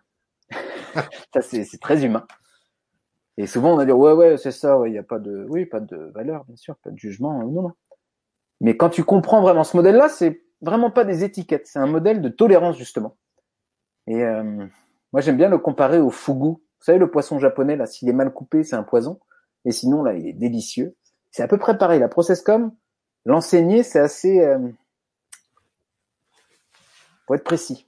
ça, 1.32 1.40
c'est 1.40 1.80
très 1.80 2.04
humain. 2.04 2.26
Et 3.38 3.46
souvent, 3.46 3.72
on 3.72 3.76
va 3.76 3.86
dire, 3.86 3.96
ouais, 3.96 4.12
ouais, 4.12 4.36
c'est 4.36 4.50
ça, 4.50 4.76
il 4.84 4.92
n'y 4.92 4.98
a 4.98 5.04
pas 5.04 5.20
de, 5.20 5.46
oui, 5.48 5.64
pas 5.64 5.80
de 5.80 6.10
valeur, 6.12 6.44
bien 6.44 6.56
sûr, 6.56 6.76
pas 6.82 6.90
de 6.90 6.98
jugement, 6.98 7.38
non, 7.38 7.62
non. 7.62 7.72
Mais 8.60 8.76
quand 8.76 8.90
tu 8.90 9.04
comprends 9.04 9.40
vraiment 9.40 9.62
ce 9.62 9.76
modèle-là, 9.76 10.08
c'est 10.08 10.42
vraiment 10.60 10.90
pas 10.90 11.04
des 11.04 11.22
étiquettes, 11.22 11.68
c'est 11.68 11.78
un 11.78 11.86
modèle 11.86 12.20
de 12.20 12.28
tolérance, 12.28 12.76
justement. 12.76 13.16
Et 14.08 14.24
euh, 14.24 14.66
moi, 15.12 15.20
j'aime 15.20 15.36
bien 15.36 15.48
le 15.48 15.58
comparer 15.58 15.98
au 15.98 16.10
fugu. 16.10 16.50
Vous 16.50 16.84
savez, 16.84 16.98
le 16.98 17.10
poisson 17.10 17.38
japonais, 17.38 17.76
là, 17.76 17.86
s'il 17.86 18.08
est 18.08 18.12
mal 18.12 18.32
coupé, 18.32 18.62
c'est 18.62 18.76
un 18.76 18.82
poison. 18.82 19.20
Et 19.64 19.72
sinon, 19.72 20.02
là, 20.02 20.14
il 20.14 20.26
est 20.26 20.32
délicieux. 20.32 20.96
C'est 21.30 21.42
à 21.42 21.48
peu 21.48 21.58
près 21.58 21.76
pareil. 21.76 22.00
La 22.00 22.08
process 22.08 22.42
comme 22.42 22.72
l'enseigner, 23.24 23.82
c'est 23.82 24.00
assez... 24.00 24.40
Euh... 24.40 24.58
Faut 27.26 27.34
être 27.34 27.44
précis. 27.44 27.86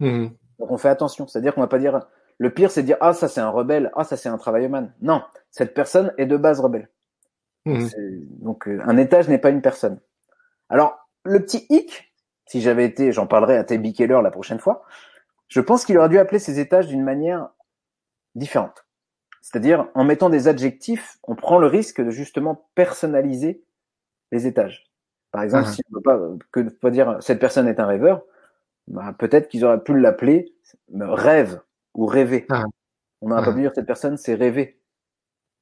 Mmh. 0.00 0.28
Donc 0.58 0.70
on 0.70 0.76
fait 0.76 0.88
attention. 0.88 1.26
C'est-à-dire 1.26 1.54
qu'on 1.54 1.60
va 1.60 1.68
pas 1.68 1.78
dire 1.78 2.06
le 2.38 2.52
pire, 2.52 2.70
c'est 2.70 2.82
de 2.82 2.86
dire 2.86 2.96
ah 3.00 3.12
ça 3.12 3.28
c'est 3.28 3.40
un 3.40 3.50
rebelle, 3.50 3.90
ah 3.96 4.04
ça 4.04 4.16
c'est 4.16 4.28
un 4.28 4.38
travailleman. 4.38 4.92
Non, 5.00 5.22
cette 5.50 5.74
personne 5.74 6.12
est 6.18 6.26
de 6.26 6.36
base 6.36 6.60
rebelle. 6.60 6.88
Mhm. 7.64 7.88
Donc 8.40 8.68
euh, 8.68 8.80
un 8.84 8.96
étage 8.96 9.28
n'est 9.28 9.38
pas 9.38 9.50
une 9.50 9.62
personne. 9.62 10.00
Alors 10.68 11.08
le 11.24 11.40
petit 11.40 11.66
hic, 11.68 12.14
si 12.46 12.60
j'avais 12.60 12.84
été, 12.84 13.12
j'en 13.12 13.26
parlerai 13.26 13.56
à 13.56 13.64
Tabby 13.64 13.92
Keller 13.92 14.20
la 14.22 14.30
prochaine 14.30 14.60
fois. 14.60 14.84
Je 15.48 15.60
pense 15.60 15.84
qu'il 15.84 15.96
aurait 15.98 16.08
dû 16.08 16.18
appeler 16.18 16.38
ces 16.38 16.60
étages 16.60 16.86
d'une 16.88 17.02
manière 17.02 17.50
différente. 18.34 18.86
C'est-à-dire 19.40 19.88
en 19.94 20.04
mettant 20.04 20.30
des 20.30 20.46
adjectifs, 20.48 21.18
on 21.22 21.34
prend 21.34 21.58
le 21.58 21.66
risque 21.66 22.02
de 22.02 22.10
justement 22.10 22.68
personnaliser 22.74 23.64
les 24.30 24.46
étages. 24.46 24.90
Par 25.30 25.42
exemple, 25.42 25.68
si 25.68 25.80
on 25.92 25.98
ne 25.98 26.02
peut 26.02 26.02
pas 26.02 26.20
que 26.52 26.60
de 26.60 26.68
pas 26.70 26.90
dire 26.90 27.16
cette 27.20 27.38
personne 27.38 27.68
est 27.68 27.80
un 27.80 27.86
rêveur, 27.86 28.22
bah, 28.88 29.14
peut-être 29.18 29.48
qu'ils 29.48 29.64
auraient 29.64 29.82
pu 29.82 29.98
l'appeler 29.98 30.54
euh, 30.94 31.12
rêve 31.14 31.60
ou 31.94 32.06
rêver. 32.06 32.46
Ah. 32.50 32.64
On 33.20 33.28
n'aurait 33.28 33.44
pas 33.44 33.52
pu 33.52 33.60
dire 33.60 33.72
cette 33.74 33.86
personne 33.86 34.16
c'est 34.16 34.34
rêver. 34.34 34.80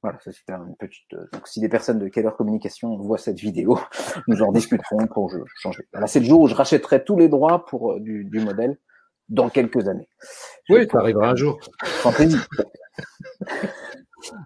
Voilà, 0.03 0.19
ça 0.19 0.31
c'était 0.31 0.53
une 0.53 0.75
petite. 0.77 1.13
euh, 1.13 1.27
Donc 1.33 1.47
si 1.47 1.59
des 1.59 1.69
personnes 1.69 1.99
de 1.99 2.07
Keller 2.07 2.29
Communication 2.37 2.95
voient 2.97 3.17
cette 3.17 3.39
vidéo, 3.39 3.79
nous 4.27 4.41
en 4.41 4.51
discuterons 4.51 5.07
pour 5.07 5.33
changer. 5.55 5.87
Là, 5.93 6.07
c'est 6.07 6.19
le 6.19 6.25
jour 6.25 6.41
où 6.41 6.47
je 6.47 6.55
rachèterai 6.55 7.03
tous 7.03 7.17
les 7.17 7.29
droits 7.29 7.65
pour 7.65 7.93
euh, 7.93 7.99
du, 7.99 8.25
du 8.25 8.39
modèle 8.39 8.77
dans 9.29 9.49
quelques 9.49 9.87
années. 9.87 10.07
Je 10.69 10.73
Oui, 10.73 10.87
ça 10.91 10.99
arrivera 10.99 11.29
un 11.29 11.35
jour. 11.35 11.59
Fantaisie. 11.83 12.37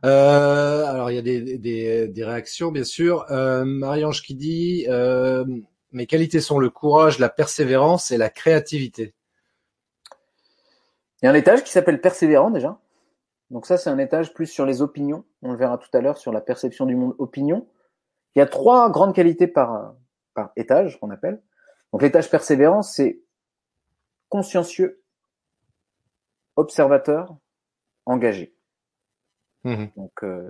Euh, 0.06 0.86
alors 0.86 1.10
il 1.10 1.16
y 1.16 1.18
a 1.18 1.22
des, 1.22 1.58
des, 1.58 2.08
des 2.08 2.24
réactions 2.26 2.72
bien 2.72 2.84
sûr. 2.84 3.26
Euh, 3.32 3.64
Marie-Ange 3.66 4.22
qui 4.22 4.36
dit 4.36 4.86
euh, 4.90 5.46
mes 5.92 6.06
qualités 6.06 6.40
sont 6.40 6.60
le 6.60 6.70
courage, 6.70 7.20
la 7.20 7.30
persévérance 7.30 8.12
et 8.12 8.18
la 8.18 8.30
créativité. 8.30 9.16
Il 11.22 11.26
y 11.26 11.28
a 11.28 11.32
un 11.32 11.36
étage 11.36 11.64
qui 11.64 11.72
s'appelle 11.72 12.02
persévérant 12.02 12.52
déjà. 12.52 12.80
Donc 13.50 13.66
ça, 13.66 13.78
c'est 13.78 13.90
un 13.90 13.98
étage 13.98 14.34
plus 14.34 14.48
sur 14.48 14.66
les 14.66 14.82
opinions. 14.82 15.26
On 15.42 15.52
le 15.52 15.58
verra 15.58 15.78
tout 15.78 15.90
à 15.94 16.02
l'heure 16.02 16.18
sur 16.18 16.32
la 16.32 16.42
perception 16.42 16.86
du 16.86 16.96
monde 16.96 17.16
opinion. 17.18 17.68
Il 18.36 18.40
y 18.40 18.42
a 18.42 18.48
trois 18.48 18.90
grandes 18.90 19.14
qualités 19.14 19.48
par, 19.48 19.94
par 20.34 20.52
étage 20.56 21.00
qu'on 21.00 21.10
appelle. 21.12 21.42
Donc 21.92 22.02
l'étage 22.02 22.30
persévérant, 22.30 22.82
c'est 22.82 23.20
consciencieux, 24.32 25.04
observateur, 26.56 27.36
engagé. 28.06 28.56
Mhm. 29.66 29.92
Donc 29.98 30.24
euh, 30.24 30.50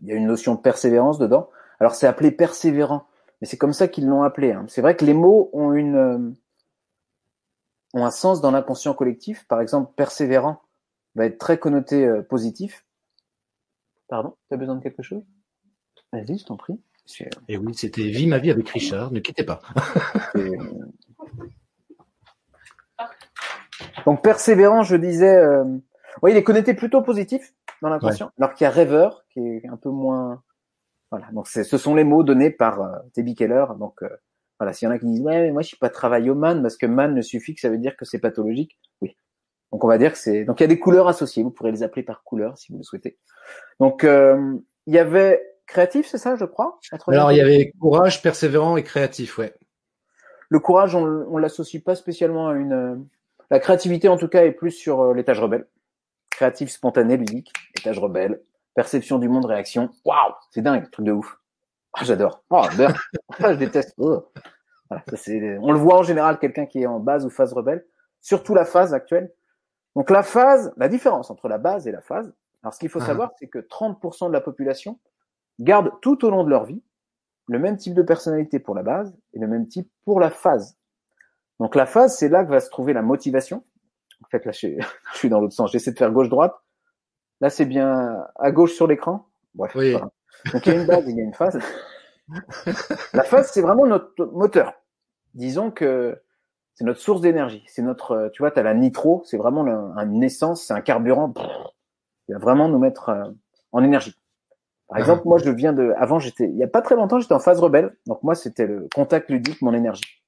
il 0.00 0.06
y 0.06 0.12
a 0.12 0.14
une 0.14 0.26
notion 0.26 0.54
de 0.54 0.60
persévérance 0.60 1.18
dedans. 1.18 1.50
Alors 1.80 1.94
c'est 1.94 2.06
appelé 2.06 2.30
persévérant, 2.30 3.06
mais 3.40 3.46
c'est 3.46 3.58
comme 3.58 3.74
ça 3.74 3.88
qu'ils 3.88 4.06
l'ont 4.06 4.22
appelé. 4.22 4.52
hein. 4.52 4.64
C'est 4.68 4.80
vrai 4.80 4.96
que 4.96 5.04
les 5.04 5.14
mots 5.14 5.50
ont 5.52 5.72
une 5.74 5.96
euh, 5.96 6.32
ont 7.92 8.04
un 8.06 8.10
sens 8.10 8.40
dans 8.40 8.52
l'inconscient 8.52 8.94
collectif. 8.94 9.46
Par 9.48 9.60
exemple, 9.60 9.92
persévérant 9.96 10.62
va 11.16 11.26
être 11.26 11.38
très 11.38 11.58
connoté 11.58 12.06
euh, 12.06 12.22
positif. 12.22 12.86
Pardon, 14.06 14.36
tu 14.48 14.54
as 14.54 14.56
besoin 14.56 14.76
de 14.76 14.82
quelque 14.82 15.02
chose? 15.02 15.24
Vas-y, 16.12 16.38
je 16.38 16.44
t'en 16.46 16.56
prie. 16.56 16.80
Et 17.48 17.56
oui, 17.56 17.74
c'était 17.74 18.08
Vie 18.10 18.26
ma 18.26 18.38
vie 18.38 18.50
avec 18.50 18.68
Richard. 18.68 19.10
Ne 19.10 19.18
quittez 19.20 19.42
pas. 19.42 19.60
Donc 24.08 24.22
persévérant, 24.22 24.84
je 24.84 24.96
disais, 24.96 25.36
euh... 25.36 25.64
oui, 26.22 26.30
il 26.30 26.36
est 26.38 26.42
connoté 26.42 26.72
plutôt 26.72 27.02
positif 27.02 27.52
dans 27.82 27.90
l'inconscient, 27.90 28.30
alors 28.38 28.54
qu'il 28.54 28.64
y 28.64 28.66
a 28.66 28.70
rêveur 28.70 29.26
qui 29.28 29.40
est 29.40 29.68
un 29.68 29.76
peu 29.76 29.90
moins. 29.90 30.42
Voilà, 31.10 31.26
donc 31.32 31.46
c'est, 31.46 31.62
ce 31.62 31.76
sont 31.76 31.94
les 31.94 32.04
mots 32.04 32.22
donnés 32.22 32.48
par 32.48 32.80
euh. 32.80 33.22
Keller. 33.36 33.66
Donc 33.78 34.02
euh, 34.02 34.08
voilà, 34.58 34.72
s'il 34.72 34.88
y 34.88 34.90
en 34.90 34.94
a 34.94 34.98
qui 34.98 35.04
disent 35.04 35.20
ouais, 35.20 35.42
mais 35.42 35.50
moi 35.50 35.60
je 35.60 35.68
suis 35.68 35.76
pas 35.76 35.90
travailloman 35.90 36.62
parce 36.62 36.78
que 36.78 36.86
man 36.86 37.14
ne 37.14 37.20
suffit 37.20 37.54
que 37.54 37.60
ça 37.60 37.68
veut 37.68 37.76
dire 37.76 37.98
que 37.98 38.06
c'est 38.06 38.18
pathologique. 38.18 38.78
Oui. 39.02 39.14
Donc 39.72 39.84
on 39.84 39.88
va 39.88 39.98
dire 39.98 40.12
que 40.12 40.18
c'est. 40.18 40.46
Donc 40.46 40.58
il 40.60 40.62
y 40.62 40.64
a 40.64 40.68
des 40.68 40.78
couleurs 40.78 41.06
associées. 41.08 41.42
Vous 41.42 41.50
pourrez 41.50 41.70
les 41.70 41.82
appeler 41.82 42.02
par 42.02 42.24
couleur 42.24 42.56
si 42.56 42.72
vous 42.72 42.78
le 42.78 42.84
souhaitez. 42.84 43.18
Donc 43.78 44.04
euh, 44.04 44.56
il 44.86 44.94
y 44.94 44.98
avait 44.98 45.42
créatif, 45.66 46.06
c'est 46.06 46.16
ça, 46.16 46.34
je 46.34 46.46
crois. 46.46 46.80
Alors 47.08 47.30
il 47.30 47.36
y 47.36 47.42
avait 47.42 47.72
courage, 47.78 48.22
persévérant 48.22 48.78
et 48.78 48.84
créatif, 48.84 49.36
ouais. 49.36 49.52
Le 50.48 50.60
courage, 50.60 50.94
on, 50.94 51.04
on 51.04 51.36
l'associe 51.36 51.84
pas 51.84 51.94
spécialement 51.94 52.48
à 52.48 52.54
une. 52.54 53.06
La 53.50 53.60
créativité, 53.60 54.08
en 54.08 54.16
tout 54.16 54.28
cas, 54.28 54.44
est 54.44 54.52
plus 54.52 54.70
sur 54.70 55.00
euh, 55.00 55.14
l'étage 55.14 55.40
rebelle. 55.40 55.66
Créatif, 56.30 56.70
spontané, 56.70 57.16
ludique, 57.16 57.52
étage 57.76 57.98
rebelle, 57.98 58.42
perception 58.74 59.18
du 59.18 59.28
monde, 59.28 59.46
réaction. 59.46 59.90
Waouh, 60.04 60.34
c'est 60.50 60.62
dingue, 60.62 60.90
truc 60.90 61.06
de 61.06 61.12
ouf. 61.12 61.38
Ah, 61.94 62.04
j'adore. 62.04 62.44
Oh, 62.50 62.62
beurre. 62.76 62.94
Ah, 63.42 63.52
je 63.54 63.58
déteste. 63.58 63.94
Oh. 63.98 64.24
Voilà, 64.88 65.02
ça, 65.08 65.16
c'est. 65.16 65.58
On 65.58 65.72
le 65.72 65.78
voit 65.78 65.96
en 65.98 66.02
général, 66.02 66.38
quelqu'un 66.38 66.66
qui 66.66 66.82
est 66.82 66.86
en 66.86 67.00
base 67.00 67.24
ou 67.26 67.30
phase 67.30 67.52
rebelle, 67.52 67.86
surtout 68.20 68.54
la 68.54 68.64
phase 68.64 68.94
actuelle. 68.94 69.32
Donc 69.96 70.10
la 70.10 70.22
phase, 70.22 70.72
la 70.76 70.88
différence 70.88 71.30
entre 71.30 71.48
la 71.48 71.58
base 71.58 71.88
et 71.88 71.92
la 71.92 72.00
phase. 72.00 72.32
Alors 72.62 72.72
ce 72.74 72.78
qu'il 72.78 72.88
faut 72.88 73.00
Ah. 73.02 73.06
savoir, 73.06 73.32
c'est 73.38 73.48
que 73.48 73.58
30% 73.58 74.28
de 74.28 74.32
la 74.32 74.40
population 74.40 74.98
garde 75.60 75.90
tout 76.02 76.24
au 76.24 76.30
long 76.30 76.44
de 76.44 76.50
leur 76.50 76.64
vie 76.64 76.82
le 77.48 77.58
même 77.58 77.76
type 77.76 77.94
de 77.94 78.02
personnalité 78.02 78.58
pour 78.60 78.74
la 78.74 78.82
base 78.82 79.16
et 79.32 79.38
le 79.38 79.48
même 79.48 79.66
type 79.66 79.90
pour 80.04 80.20
la 80.20 80.30
phase. 80.30 80.77
Donc 81.60 81.74
la 81.74 81.86
phase, 81.86 82.16
c'est 82.16 82.28
là 82.28 82.44
que 82.44 82.50
va 82.50 82.60
se 82.60 82.70
trouver 82.70 82.92
la 82.92 83.02
motivation. 83.02 83.64
En 84.24 84.28
fait, 84.28 84.44
là, 84.44 84.52
je, 84.52 84.58
suis- 84.58 84.78
je 85.12 85.18
suis 85.18 85.28
dans 85.28 85.40
l'autre 85.40 85.54
sens. 85.54 85.72
J'essaie 85.72 85.92
de 85.92 85.98
faire 85.98 86.10
gauche-droite. 86.12 86.54
Là, 87.40 87.50
c'est 87.50 87.66
bien 87.66 88.26
à 88.38 88.50
gauche 88.50 88.72
sur 88.74 88.86
l'écran. 88.86 89.26
Bref. 89.54 89.72
Oui. 89.74 89.92
voilà. 89.92 90.10
Donc 90.52 90.66
il 90.66 90.72
y 90.72 90.76
a 90.76 90.80
une 90.80 90.86
base, 90.86 91.04
il 91.08 91.16
y 91.16 91.20
a 91.20 91.24
une 91.24 91.34
phase. 91.34 91.58
La 93.14 93.22
phase, 93.24 93.50
c'est 93.52 93.62
vraiment 93.62 93.86
notre 93.86 94.24
moteur. 94.26 94.72
Disons 95.34 95.70
que 95.70 96.20
c'est 96.74 96.84
notre 96.84 97.00
source 97.00 97.20
d'énergie. 97.20 97.64
C'est 97.66 97.82
notre, 97.82 98.12
euh, 98.12 98.28
tu 98.30 98.42
vois, 98.42 98.50
tu 98.50 98.58
as 98.60 98.62
la 98.62 98.74
nitro, 98.74 99.22
c'est 99.24 99.36
vraiment 99.36 99.64
une 99.66 100.22
essence, 100.22 100.64
c'est 100.66 100.74
un 100.74 100.80
carburant. 100.80 101.32
Il 102.28 102.34
va 102.34 102.38
vraiment 102.38 102.68
nous 102.68 102.78
mettre 102.78 103.08
euh, 103.08 103.24
en 103.72 103.82
énergie. 103.82 104.14
Par 104.88 104.98
Ah. 104.98 105.00
exemple, 105.00 105.22
moi, 105.26 105.38
je 105.38 105.50
viens 105.50 105.72
de, 105.72 105.92
avant, 105.96 106.18
j'étais, 106.18 106.44
il 106.48 106.56
y 106.56 106.62
a 106.62 106.68
pas 106.68 106.82
très 106.82 106.94
longtemps, 106.94 107.18
j'étais 107.18 107.34
en 107.34 107.40
phase 107.40 107.60
rebelle. 107.60 107.96
Donc 108.06 108.22
moi, 108.22 108.34
c'était 108.34 108.66
le 108.66 108.86
contact 108.94 109.28
ludique, 109.30 109.60
mon 109.62 109.74
énergie. 109.74 110.22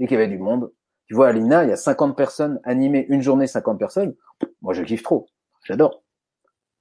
Dès 0.00 0.06
qu'il 0.06 0.14
y 0.18 0.20
avait 0.22 0.28
du 0.28 0.38
monde, 0.38 0.72
tu 1.06 1.14
vois, 1.14 1.28
à 1.28 1.32
l'INA, 1.32 1.64
il 1.64 1.70
y 1.70 1.72
a 1.72 1.76
50 1.76 2.16
personnes 2.16 2.60
animées, 2.64 3.06
une 3.08 3.22
journée, 3.22 3.46
50 3.46 3.78
personnes. 3.78 4.14
Moi, 4.62 4.72
je 4.74 4.82
kiffe 4.82 5.02
trop. 5.02 5.26
J'adore. 5.64 6.02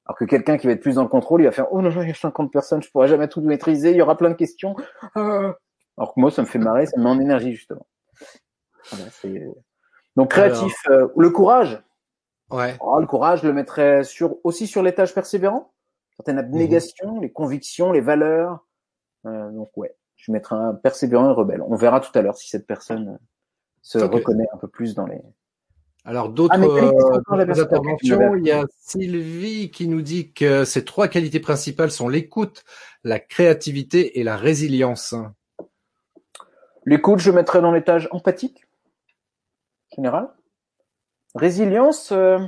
Alors 0.05 0.17
que 0.17 0.25
quelqu'un 0.25 0.57
qui 0.57 0.67
va 0.67 0.73
être 0.73 0.81
plus 0.81 0.95
dans 0.95 1.03
le 1.03 1.09
contrôle, 1.09 1.41
il 1.41 1.45
va 1.45 1.51
faire, 1.51 1.67
oh 1.71 1.81
non, 1.81 1.89
il 2.01 2.07
y 2.07 2.11
a 2.11 2.15
50 2.15 2.51
personnes, 2.51 2.81
je 2.81 2.89
pourrais 2.89 3.07
jamais 3.07 3.27
tout 3.27 3.41
maîtriser, 3.41 3.91
il 3.91 3.97
y 3.97 4.01
aura 4.01 4.17
plein 4.17 4.29
de 4.29 4.35
questions. 4.35 4.75
Ah. 5.15 5.55
Alors 5.97 6.13
que 6.15 6.19
moi, 6.19 6.31
ça 6.31 6.41
me 6.41 6.47
fait 6.47 6.57
marrer, 6.59 6.85
ça 6.87 6.97
me 6.97 7.03
met 7.03 7.09
en 7.09 7.19
énergie, 7.19 7.53
justement. 7.53 7.85
Voilà, 8.91 9.09
c'est- 9.11 9.47
Donc, 10.15 10.31
créatif, 10.31 10.73
euh, 10.89 11.07
le 11.15 11.29
courage. 11.29 11.81
Ouais. 12.49 12.75
Oh, 12.81 12.99
le 12.99 13.05
courage, 13.05 13.41
je 13.41 13.47
le 13.47 13.53
mettrais 13.53 14.03
sur, 14.03 14.37
aussi 14.43 14.67
sur 14.67 14.83
l'étage 14.83 15.13
persévérant. 15.13 15.71
Certaines 16.17 16.39
abnégations, 16.39 17.19
les 17.21 17.31
convictions, 17.31 17.91
les 17.91 18.01
valeurs. 18.01 18.65
Euh, 19.25 19.51
donc, 19.51 19.69
ouais, 19.77 19.95
je 20.21 20.31
mettrais 20.31 20.55
un 20.55 20.73
persévérant 20.73 21.31
et 21.31 21.33
rebelle. 21.33 21.63
On 21.67 21.75
verra 21.75 21.99
tout 21.99 22.17
à 22.17 22.21
l'heure 22.21 22.37
si 22.37 22.47
cette 22.47 22.67
personne 22.67 23.09
euh, 23.09 23.17
se 23.81 23.97
reconnaît 23.97 24.47
un 24.53 24.57
peu 24.57 24.67
plus 24.67 24.93
dans 24.93 25.07
les. 25.07 25.19
Alors 26.05 26.29
d'autres 26.29 26.55
Ah, 26.55 26.63
euh, 26.63 27.41
interventions, 27.61 28.35
il 28.35 28.45
y 28.45 28.51
a 28.51 28.63
Sylvie 28.79 29.69
qui 29.69 29.87
nous 29.87 30.01
dit 30.01 30.31
que 30.31 30.63
ces 30.65 30.83
trois 30.85 31.07
qualités 31.07 31.39
principales 31.39 31.91
sont 31.91 32.07
l'écoute, 32.07 32.63
la 33.03 33.19
créativité 33.19 34.19
et 34.19 34.23
la 34.23 34.35
résilience. 34.35 35.13
L'écoute, 36.85 37.19
je 37.19 37.29
mettrais 37.29 37.61
dans 37.61 37.71
l'étage 37.71 38.07
empathique, 38.11 38.65
général. 39.95 40.29
Résilience, 41.35 42.11
euh, 42.11 42.39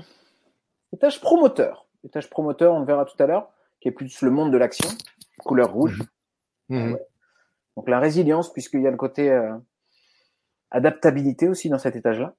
étage 0.91 1.21
promoteur. 1.21 1.88
Étage 2.03 2.29
promoteur, 2.29 2.73
on 2.73 2.79
le 2.79 2.86
verra 2.86 3.05
tout 3.05 3.21
à 3.21 3.27
l'heure, 3.27 3.49
qui 3.79 3.88
est 3.88 3.91
plus 3.91 4.21
le 4.21 4.31
monde 4.31 4.51
de 4.51 4.57
l'action, 4.57 4.89
couleur 5.39 5.71
rouge. 5.71 6.01
Mhm. 6.69 6.97
Donc 7.77 7.89
la 7.89 7.99
résilience, 7.99 8.51
puisqu'il 8.53 8.81
y 8.81 8.88
a 8.88 8.91
le 8.91 8.97
côté 8.97 9.31
euh, 9.31 9.53
adaptabilité 10.71 11.47
aussi 11.47 11.69
dans 11.69 11.79
cet 11.79 11.95
étage-là. 11.95 12.36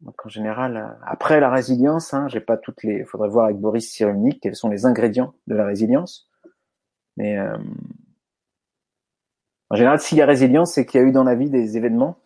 Donc 0.00 0.24
en 0.24 0.28
général, 0.28 0.76
euh, 0.76 0.86
après 1.06 1.40
la 1.40 1.50
résilience, 1.50 2.14
hein, 2.14 2.28
j'ai 2.28 2.40
pas 2.40 2.56
toutes 2.56 2.82
les. 2.82 3.04
Faudrait 3.04 3.28
voir 3.28 3.46
avec 3.46 3.58
Boris 3.58 3.90
Cyrulnik 3.90 4.40
quels 4.40 4.54
sont 4.56 4.68
les 4.68 4.86
ingrédients 4.86 5.34
de 5.46 5.54
la 5.54 5.66
résilience. 5.66 6.28
Mais 7.16 7.36
euh, 7.36 7.58
en 9.70 9.76
général, 9.76 10.00
s'il 10.00 10.18
y 10.18 10.22
a 10.22 10.26
résilience, 10.26 10.72
c'est 10.72 10.86
qu'il 10.86 11.00
y 11.00 11.04
a 11.04 11.06
eu 11.06 11.12
dans 11.12 11.24
la 11.24 11.34
vie 11.34 11.50
des 11.50 11.76
événements 11.76 12.18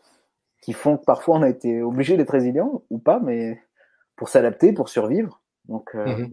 qui 0.60 0.72
font 0.72 0.96
que 0.96 1.04
parfois 1.04 1.38
on 1.38 1.42
a 1.42 1.48
été 1.48 1.82
obligé 1.82 2.16
d'être 2.16 2.30
résilient 2.30 2.82
ou 2.90 2.98
pas, 2.98 3.18
mais 3.18 3.60
pour 4.16 4.28
s'adapter, 4.28 4.72
pour 4.72 4.88
survivre. 4.88 5.42
Donc 5.66 5.94
euh, 5.94 6.06
Mhm. 6.06 6.32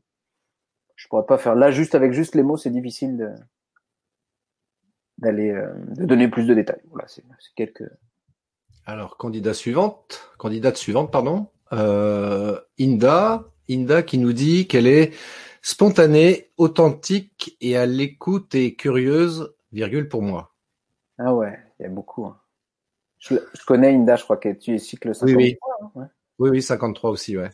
je 0.95 1.07
pourrais 1.07 1.25
pas 1.25 1.37
faire 1.37 1.55
là 1.55 1.71
juste 1.71 1.95
avec 1.95 2.11
juste 2.11 2.35
les 2.35 2.43
mots, 2.43 2.57
c'est 2.57 2.69
difficile 2.69 3.17
de 3.17 3.33
d'aller 5.21 5.51
euh, 5.51 5.71
de 5.95 6.05
donner 6.05 6.27
plus 6.27 6.45
de 6.45 6.53
détails. 6.53 6.81
Voilà, 6.89 7.07
c'est 7.07 7.23
quelques 7.55 7.83
Alors 8.85 9.17
candidat 9.17 9.53
suivante, 9.53 10.31
candidate 10.37 10.77
suivante, 10.77 11.11
pardon. 11.11 11.47
Euh, 11.73 12.59
Inda, 12.79 13.45
Inda 13.69 14.01
qui 14.03 14.17
nous 14.17 14.33
dit 14.33 14.67
qu'elle 14.67 14.87
est 14.87 15.13
spontanée, 15.61 16.51
authentique 16.57 17.57
et 17.61 17.77
à 17.77 17.85
l'écoute 17.85 18.55
et 18.55 18.75
curieuse, 18.75 19.53
virgule 19.71 20.09
pour 20.09 20.21
moi. 20.21 20.55
Ah 21.17 21.35
ouais, 21.35 21.59
il 21.79 21.83
y 21.83 21.85
a 21.85 21.89
beaucoup. 21.89 22.25
hein. 22.25 22.39
Je, 23.19 23.35
je 23.53 23.65
connais 23.65 23.93
Inda, 23.93 24.15
je 24.15 24.23
crois 24.23 24.37
que 24.37 24.49
tu 24.53 24.73
es 24.75 24.77
cycle 24.79 25.13
53. 25.13 25.27
Oui, 25.35 25.35
oui. 25.35 25.57
hein, 25.81 25.91
ouais. 25.95 26.05
Oui, 26.39 26.49
oui, 26.51 26.61
53 26.61 27.09
aussi, 27.11 27.37
ouais. 27.37 27.51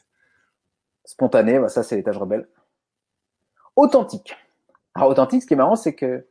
Spontané, 1.04 1.60
bah, 1.60 1.70
ça 1.70 1.82
c'est 1.84 1.96
l'étage 1.96 2.18
rebelle. 2.18 2.48
Authentique. 3.76 4.36
Alors 4.94 5.10
authentique, 5.10 5.42
ce 5.42 5.48
qui 5.48 5.54
est 5.56 5.58
marrant, 5.58 5.76
c'est 5.76 5.96
que 5.96 6.28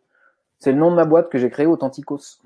c'est 0.59 0.73
le 0.73 0.79
nom 0.79 0.91
de 0.91 0.97
ma 0.97 1.05
boîte 1.05 1.31
que 1.31 1.39
j'ai 1.39 1.51
créé, 1.51 1.67
Authenticos. 1.67 2.41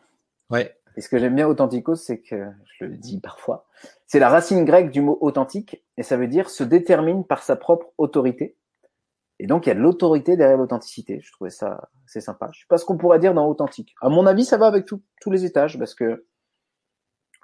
Ouais. 0.51 0.75
Et 0.97 1.01
ce 1.01 1.09
que 1.09 1.19
j'aime 1.19 1.35
bien 1.35 1.47
Authenticos, 1.47 1.97
c'est 1.97 2.19
que, 2.19 2.51
je 2.79 2.85
le 2.85 2.97
dis 2.97 3.21
parfois, 3.21 3.67
c'est 4.07 4.19
la 4.19 4.29
racine 4.29 4.65
grecque 4.65 4.91
du 4.91 5.01
mot 5.01 5.19
authentique, 5.21 5.85
et 5.97 6.03
ça 6.03 6.17
veut 6.17 6.27
dire 6.27 6.51
se 6.51 6.65
détermine 6.65 7.25
par 7.25 7.43
sa 7.43 7.57
propre 7.57 7.93
autorité. 7.99 8.57
Et 9.39 9.47
donc, 9.47 9.67
il 9.67 9.69
y 9.69 9.73
a 9.73 9.77
de 9.77 9.81
l'autorité 9.81 10.37
derrière 10.37 10.59
l'authenticité. 10.59 11.21
Je 11.23 11.31
trouvais 11.31 11.51
ça 11.51 11.89
assez 12.07 12.21
sympa. 12.21 12.51
Je 12.53 12.61
sais 12.61 12.67
pas 12.69 12.79
ce 12.79 12.85
qu'on 12.85 12.97
pourrait 12.97 13.21
dire 13.21 13.35
dans 13.35 13.49
authentique. 13.49 13.95
À 14.01 14.09
mon 14.09 14.27
avis, 14.27 14.45
ça 14.45 14.57
va 14.57 14.67
avec 14.67 14.85
tous 14.87 15.31
les 15.31 15.45
étages, 15.45 15.79
parce 15.79 15.95
que 15.95 16.27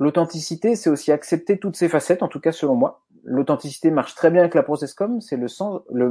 l'authenticité, 0.00 0.74
c'est 0.74 0.90
aussi 0.90 1.12
accepter 1.12 1.58
toutes 1.58 1.76
ses 1.76 1.88
facettes, 1.88 2.22
en 2.22 2.28
tout 2.28 2.40
cas 2.40 2.52
selon 2.52 2.74
moi. 2.74 3.04
L'authenticité 3.22 3.90
marche 3.90 4.14
très 4.14 4.30
bien 4.30 4.40
avec 4.40 4.54
la 4.54 4.62
processcom, 4.62 5.20
c'est 5.20 5.36
le 5.36 5.48
sens, 5.48 5.82
le, 5.92 6.10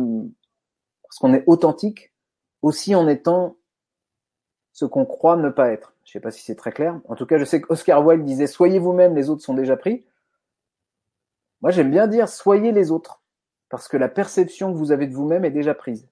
parce 1.03 1.19
qu'on 1.19 1.33
est 1.33 1.43
authentique 1.45 2.13
aussi 2.61 2.95
en 2.95 3.07
étant 3.07 3.57
ce 4.73 4.85
qu'on 4.85 5.05
croit 5.05 5.37
ne 5.37 5.49
pas 5.49 5.71
être. 5.71 5.93
Je 6.03 6.11
sais 6.11 6.19
pas 6.19 6.31
si 6.31 6.43
c'est 6.43 6.55
très 6.55 6.71
clair. 6.71 6.99
En 7.07 7.15
tout 7.15 7.25
cas, 7.25 7.37
je 7.37 7.45
sais 7.45 7.61
qu'Oscar 7.61 8.05
Wilde 8.05 8.25
disait 8.25 8.47
soyez 8.47 8.79
vous-même, 8.79 9.15
les 9.15 9.29
autres 9.29 9.43
sont 9.43 9.53
déjà 9.53 9.77
pris. 9.77 10.05
Moi, 11.61 11.71
j'aime 11.71 11.91
bien 11.91 12.07
dire 12.07 12.27
soyez 12.27 12.71
les 12.71 12.91
autres 12.91 13.21
parce 13.69 13.87
que 13.87 13.97
la 13.97 14.09
perception 14.09 14.73
que 14.73 14.77
vous 14.77 14.91
avez 14.91 15.07
de 15.07 15.13
vous-même 15.13 15.45
est 15.45 15.51
déjà 15.51 15.73
prise. 15.73 16.09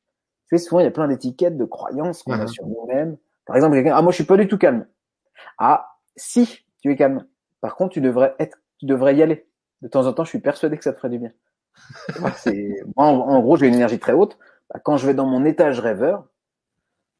Tu 0.47 0.57
sais, 0.57 0.63
souvent, 0.63 0.79
il 0.79 0.83
y 0.83 0.87
a 0.87 0.91
plein 0.91 1.07
d'étiquettes, 1.07 1.57
de 1.57 1.65
croyances 1.65 2.23
qu'on 2.23 2.33
a 2.33 2.47
sur 2.47 2.65
nous-mêmes. 2.65 3.17
Par 3.45 3.55
exemple, 3.55 3.75
quelqu'un, 3.75 3.95
ah, 3.95 4.01
moi, 4.01 4.11
je 4.11 4.15
suis 4.15 4.23
pas 4.23 4.37
du 4.37 4.47
tout 4.47 4.57
calme. 4.57 4.85
Ah, 5.57 5.97
si, 6.15 6.65
tu 6.81 6.91
es 6.91 6.95
calme. 6.95 7.25
Par 7.61 7.75
contre, 7.75 7.93
tu 7.93 8.01
devrais 8.01 8.35
être, 8.39 8.57
tu 8.77 8.85
devrais 8.85 9.15
y 9.15 9.23
aller. 9.23 9.47
De 9.81 9.87
temps 9.87 10.05
en 10.05 10.13
temps, 10.13 10.23
je 10.23 10.29
suis 10.29 10.39
persuadé 10.39 10.77
que 10.77 10.83
ça 10.83 10.93
te 10.93 10.97
ferait 10.97 11.09
du 11.09 11.19
bien. 11.19 11.31
moi, 12.19 12.31
en, 13.07 13.41
gros, 13.41 13.57
j'ai 13.57 13.67
une 13.67 13.75
énergie 13.75 13.99
très 13.99 14.13
haute. 14.13 14.37
Bah, 14.71 14.79
quand 14.83 14.97
je 14.97 15.07
vais 15.07 15.13
dans 15.13 15.25
mon 15.25 15.45
étage 15.45 15.79
rêveur, 15.79 16.27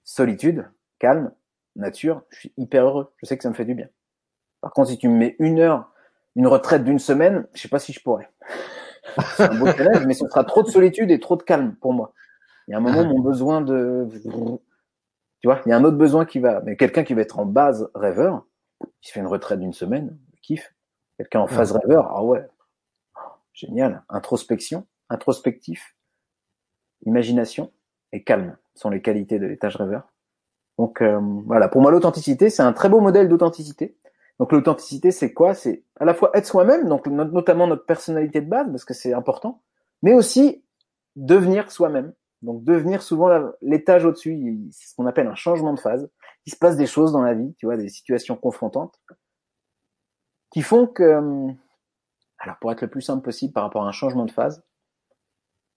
solitude, 0.04 0.68
calme, 1.02 1.32
nature, 1.76 2.22
je 2.30 2.42
suis 2.42 2.54
hyper 2.58 2.86
heureux. 2.86 3.12
Je 3.18 3.26
sais 3.26 3.36
que 3.36 3.44
ça 3.44 3.50
me 3.50 3.56
fait 3.56 3.66
du 3.66 3.74
bien. 3.74 3.90
Par 4.62 4.72
contre, 4.72 4.90
si 4.90 5.00
tu 5.00 5.10
me 5.10 5.18
mets 5.18 5.36
une 5.40 5.60
heure, 5.60 5.92
une 6.36 6.46
retraite 6.46 6.84
d'une 6.84 7.00
semaine, 7.00 7.48
je 7.54 7.62
sais 7.62 7.70
pas 7.70 7.80
si 7.80 7.92
je 7.92 8.00
pourrais. 8.00 8.30
C'est 9.36 9.50
un 9.50 9.58
beau 9.58 9.66
challenge, 9.66 10.06
mais 10.06 10.14
ce 10.14 10.28
sera 10.28 10.44
trop 10.44 10.62
de 10.62 10.70
solitude 10.70 11.10
et 11.10 11.20
trop 11.20 11.36
de 11.36 11.42
calme 11.42 11.76
pour 11.82 11.94
moi. 11.94 12.14
Il 12.68 12.72
y 12.72 12.74
a 12.76 12.78
un 12.78 12.82
moment, 12.82 13.04
mon 13.16 13.20
besoin 13.20 13.62
de, 13.62 14.08
tu 15.40 15.48
vois, 15.48 15.60
il 15.66 15.70
y 15.70 15.72
a 15.74 15.78
un 15.78 15.84
autre 15.84 15.98
besoin 15.98 16.26
qui 16.26 16.40
va, 16.40 16.62
mais 16.62 16.78
quelqu'un 16.78 17.04
qui 17.04 17.16
va 17.16 17.22
être 17.22 17.40
en 17.40 17.48
base 17.48 17.90
rêveur, 17.96 18.46
qui 19.02 19.10
se 19.10 19.14
fait 19.14 19.22
une 19.22 19.28
retraite 19.28 19.60
d'une 19.60 19.74
semaine, 19.74 20.18
kiffe. 20.44 20.74
Quelqu'un 21.18 21.42
en 21.42 21.48
phase 21.48 21.72
rêveur, 21.72 22.08
ah 22.16 22.24
ouais, 22.24 22.48
génial. 23.54 24.04
Introspection, 24.10 24.88
introspectif, 25.10 25.96
imagination 27.06 27.72
et 28.12 28.24
calme 28.24 28.58
sont 28.74 28.90
les 28.90 29.02
qualités 29.02 29.38
de 29.38 29.46
l'étage 29.46 29.76
rêveur. 29.76 30.11
Donc 30.78 31.02
euh, 31.02 31.20
voilà, 31.46 31.68
pour 31.68 31.82
moi 31.82 31.92
l'authenticité, 31.92 32.50
c'est 32.50 32.64
un 32.64 32.74
très 32.74 32.90
beau 32.90 33.00
modèle 33.00 33.28
d'authenticité. 33.28 33.98
Donc 34.40 34.52
l'authenticité, 34.52 35.12
c'est 35.12 35.34
quoi? 35.34 35.54
C'est 35.54 35.84
à 36.00 36.06
la 36.06 36.14
fois 36.14 36.32
être 36.34 36.48
soi-même, 36.48 36.90
donc 36.90 37.06
notamment 37.08 37.68
notre 37.68 37.86
personnalité 37.86 38.42
de 38.42 38.50
base, 38.50 38.68
parce 38.72 38.86
que 38.86 38.94
c'est 38.94 39.14
important, 39.14 39.62
mais 40.02 40.14
aussi 40.14 40.64
devenir 41.16 41.72
soi-même. 41.72 42.14
Donc 42.42 42.64
devenir 42.64 43.04
souvent 43.04 43.30
l'étage 43.62 44.04
au-dessus, 44.04 44.60
c'est 44.72 44.90
ce 44.90 44.96
qu'on 44.96 45.06
appelle 45.06 45.28
un 45.28 45.36
changement 45.36 45.74
de 45.74 45.80
phase. 45.80 46.10
Il 46.48 46.54
se 46.54 46.58
passe 46.58 46.76
des 46.76 46.88
choses 46.88 47.12
dans 47.12 47.22
la 47.22 47.36
vie, 47.36 47.54
tu 47.60 47.68
vois, 47.68 47.78
des 47.78 47.90
situations 47.90 48.36
confrontantes, 48.36 49.00
qui 50.50 50.64
font 50.64 50.88
que, 50.88 51.04
euh, 51.04 51.48
alors 52.40 52.58
pour 52.60 52.72
être 52.72 52.82
le 52.82 52.90
plus 52.90 53.02
simple 53.02 53.24
possible 53.24 53.54
par 53.54 53.64
rapport 53.64 53.84
à 53.84 53.88
un 53.88 53.92
changement 53.92 54.26
de 54.26 54.32
phase, 54.32 54.64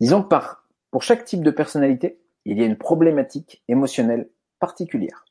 disons 0.01 0.23
que 0.23 0.29
par, 0.29 0.67
pour 0.91 1.03
chaque 1.03 1.27
type 1.27 1.43
de 1.43 1.51
personnalité, 1.51 2.19
il 2.47 2.59
y 2.59 2.63
a 2.63 2.67
une 2.67 2.79
problématique 2.79 3.63
émotionnelle 3.69 4.31
particulière. 4.59 5.25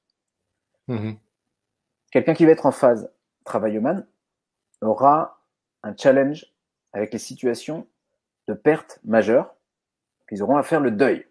Mmh 0.88 1.14
Quelqu'un 2.12 2.36
qui 2.36 2.46
va 2.46 2.52
être 2.52 2.68
en 2.68 2.72
phase 2.72 3.12
travail-humain 3.44 4.06
aura 4.82 5.42
un 5.82 5.96
challenge 5.96 6.46
avec 6.92 7.12
les 7.12 7.20
situations 7.20 7.88
de 8.48 8.54
perte 8.54 9.00
majeure. 9.04 9.56
Ils 10.30 10.42
auront 10.44 10.58
à 10.58 10.64
faire 10.64 10.80
le 10.80 10.92
deuil 10.92 11.28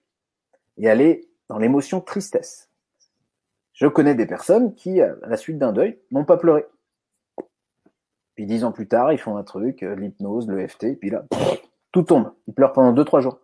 et 0.77 0.89
aller 0.89 1.29
dans 1.49 1.59
l'émotion 1.59 2.01
tristesse. 2.01 2.71
Je 3.75 3.87
connais 3.87 4.15
des 4.15 4.27
personnes 4.27 4.75
qui, 4.75 5.01
à 5.01 5.15
la 5.23 5.37
suite 5.37 5.59
d'un 5.59 5.73
deuil, 5.73 5.99
n'ont 6.11 6.25
pas 6.25 6.37
pleuré. 6.37 6.67
Puis 8.35 8.47
dix 8.47 8.65
ans 8.65 8.73
plus 8.73 8.89
tard, 8.89 9.13
ils 9.13 9.19
font 9.19 9.37
un 9.37 9.43
truc, 9.43 9.83
euh, 9.83 9.95
l'hypnose, 9.95 10.49
le 10.49 10.67
FT, 10.67 10.99
puis 10.99 11.11
là, 11.11 11.25
tout 11.91 12.03
tombe. 12.03 12.33
Ils 12.47 12.55
pleurent 12.55 12.73
pendant 12.73 12.93
deux, 12.93 13.05
trois 13.05 13.21
jours. 13.21 13.41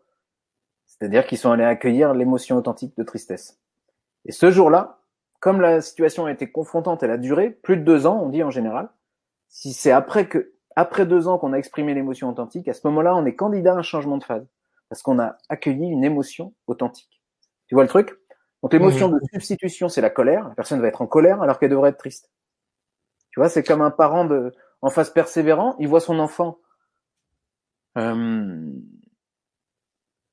C'est-à-dire 0.86 1.26
qu'ils 1.26 1.38
sont 1.38 1.50
allés 1.50 1.64
accueillir 1.64 2.14
l'émotion 2.14 2.56
authentique 2.56 2.96
de 2.96 3.02
tristesse. 3.02 3.58
Et 4.24 4.32
ce 4.32 4.50
jour-là, 4.50 5.00
comme 5.40 5.60
la 5.60 5.80
situation 5.80 6.26
a 6.26 6.32
été 6.32 6.50
confrontante, 6.50 7.02
elle 7.02 7.10
a 7.10 7.16
duré 7.18 7.50
plus 7.50 7.76
de 7.76 7.82
deux 7.82 8.06
ans, 8.06 8.20
on 8.22 8.28
dit 8.28 8.42
en 8.42 8.50
général. 8.50 8.90
Si 9.48 9.72
c'est 9.72 9.92
après 9.92 10.28
que, 10.28 10.52
après 10.76 11.06
deux 11.06 11.28
ans 11.28 11.38
qu'on 11.38 11.52
a 11.52 11.56
exprimé 11.56 11.94
l'émotion 11.94 12.28
authentique, 12.28 12.68
à 12.68 12.74
ce 12.74 12.86
moment-là, 12.88 13.14
on 13.16 13.24
est 13.24 13.34
candidat 13.34 13.74
à 13.74 13.76
un 13.76 13.82
changement 13.82 14.18
de 14.18 14.24
phase. 14.24 14.46
Parce 14.88 15.02
qu'on 15.02 15.18
a 15.18 15.36
accueilli 15.48 15.86
une 15.86 16.04
émotion 16.04 16.54
authentique. 16.66 17.22
Tu 17.66 17.74
vois 17.74 17.84
le 17.84 17.88
truc? 17.88 18.18
Donc 18.62 18.72
l'émotion 18.72 19.08
de 19.08 19.20
substitution, 19.32 19.88
c'est 19.88 20.00
la 20.00 20.10
colère. 20.10 20.48
La 20.48 20.54
personne 20.54 20.80
va 20.80 20.88
être 20.88 21.02
en 21.02 21.06
colère 21.06 21.42
alors 21.42 21.58
qu'elle 21.58 21.70
devrait 21.70 21.90
être 21.90 21.98
triste. 21.98 22.30
Tu 23.30 23.38
vois, 23.38 23.48
c'est 23.48 23.62
comme 23.62 23.82
un 23.82 23.90
parent 23.90 24.24
de, 24.24 24.52
en 24.82 24.90
phase 24.90 25.10
persévérant, 25.10 25.76
il 25.78 25.88
voit 25.88 26.00
son 26.00 26.18
enfant 26.18 26.58
euh, 27.96 28.72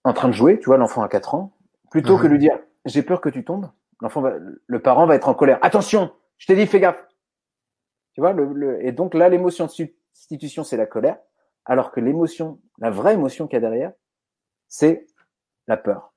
en 0.04 0.14
train 0.14 0.28
de 0.28 0.34
jouer, 0.34 0.60
tu 0.60 0.66
vois, 0.66 0.78
l'enfant 0.78 1.04
a 1.04 1.10
4 1.10 1.36
ans, 1.36 1.58
plutôt 1.92 2.18
que 2.18 2.28
lui 2.28 2.40
dire 2.40 2.60
j'ai 2.86 3.04
peur 3.04 3.22
que 3.22 3.30
tu 3.30 3.44
tombes, 3.44 3.70
l'enfant 4.02 4.22
va, 4.22 4.34
le 4.66 4.82
parent 4.82 5.06
va 5.06 5.16
être 5.16 5.30
en 5.30 5.34
colère. 5.34 5.60
Attention, 5.62 6.12
je 6.38 6.48
t'ai 6.48 6.56
dit 6.56 6.68
fais 6.68 6.80
gaffe. 6.80 7.04
Tu 8.14 8.22
vois, 8.22 8.34
le, 8.34 8.86
et 8.86 8.92
donc 8.92 9.14
là 9.14 9.28
l'émotion 9.30 9.66
de 9.66 9.72
substitution 9.72 10.64
c'est 10.64 10.78
la 10.78 10.86
colère, 10.86 11.18
alors 11.66 11.92
que 11.92 12.00
l'émotion, 12.00 12.60
la 12.80 12.90
vraie 12.90 13.14
émotion 13.14 13.48
qu'il 13.48 13.56
y 13.56 13.58
a 13.58 13.62
derrière, 13.62 13.92
c'est 14.68 15.08
la 15.68 15.78
peur. 15.78 16.14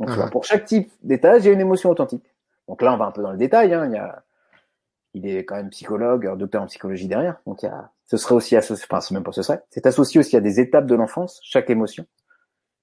Donc 0.00 0.10
uh-huh. 0.10 0.30
pour 0.30 0.44
chaque 0.44 0.64
type 0.64 0.92
d'état, 1.02 1.38
j'ai 1.38 1.52
une 1.52 1.60
émotion 1.60 1.90
authentique. 1.90 2.34
Donc 2.66 2.82
là 2.82 2.92
on 2.92 2.96
va 2.96 3.06
un 3.06 3.12
peu 3.12 3.22
dans 3.22 3.32
le 3.32 3.38
détail. 3.38 3.72
Hein. 3.72 3.86
Il 3.86 3.92
y 3.92 3.96
a, 3.96 4.24
il 5.14 5.26
est 5.26 5.44
quand 5.44 5.56
même 5.56 5.70
psychologue, 5.70 6.36
docteur 6.36 6.62
en 6.62 6.66
psychologie 6.66 7.08
derrière. 7.08 7.40
Donc 7.46 7.62
il 7.62 7.66
y 7.66 7.68
a, 7.68 7.90
ce 8.06 8.16
serait 8.16 8.34
aussi 8.34 8.56
associé, 8.56 8.86
enfin 8.90 9.00
c'est 9.00 9.14
même 9.14 9.24
pas 9.24 9.32
ce 9.32 9.42
serait, 9.42 9.62
c'est 9.70 9.86
associé 9.86 10.20
aussi 10.20 10.36
à 10.36 10.40
des 10.40 10.60
étapes 10.60 10.86
de 10.86 10.94
l'enfance, 10.94 11.40
chaque 11.42 11.70
émotion 11.70 12.06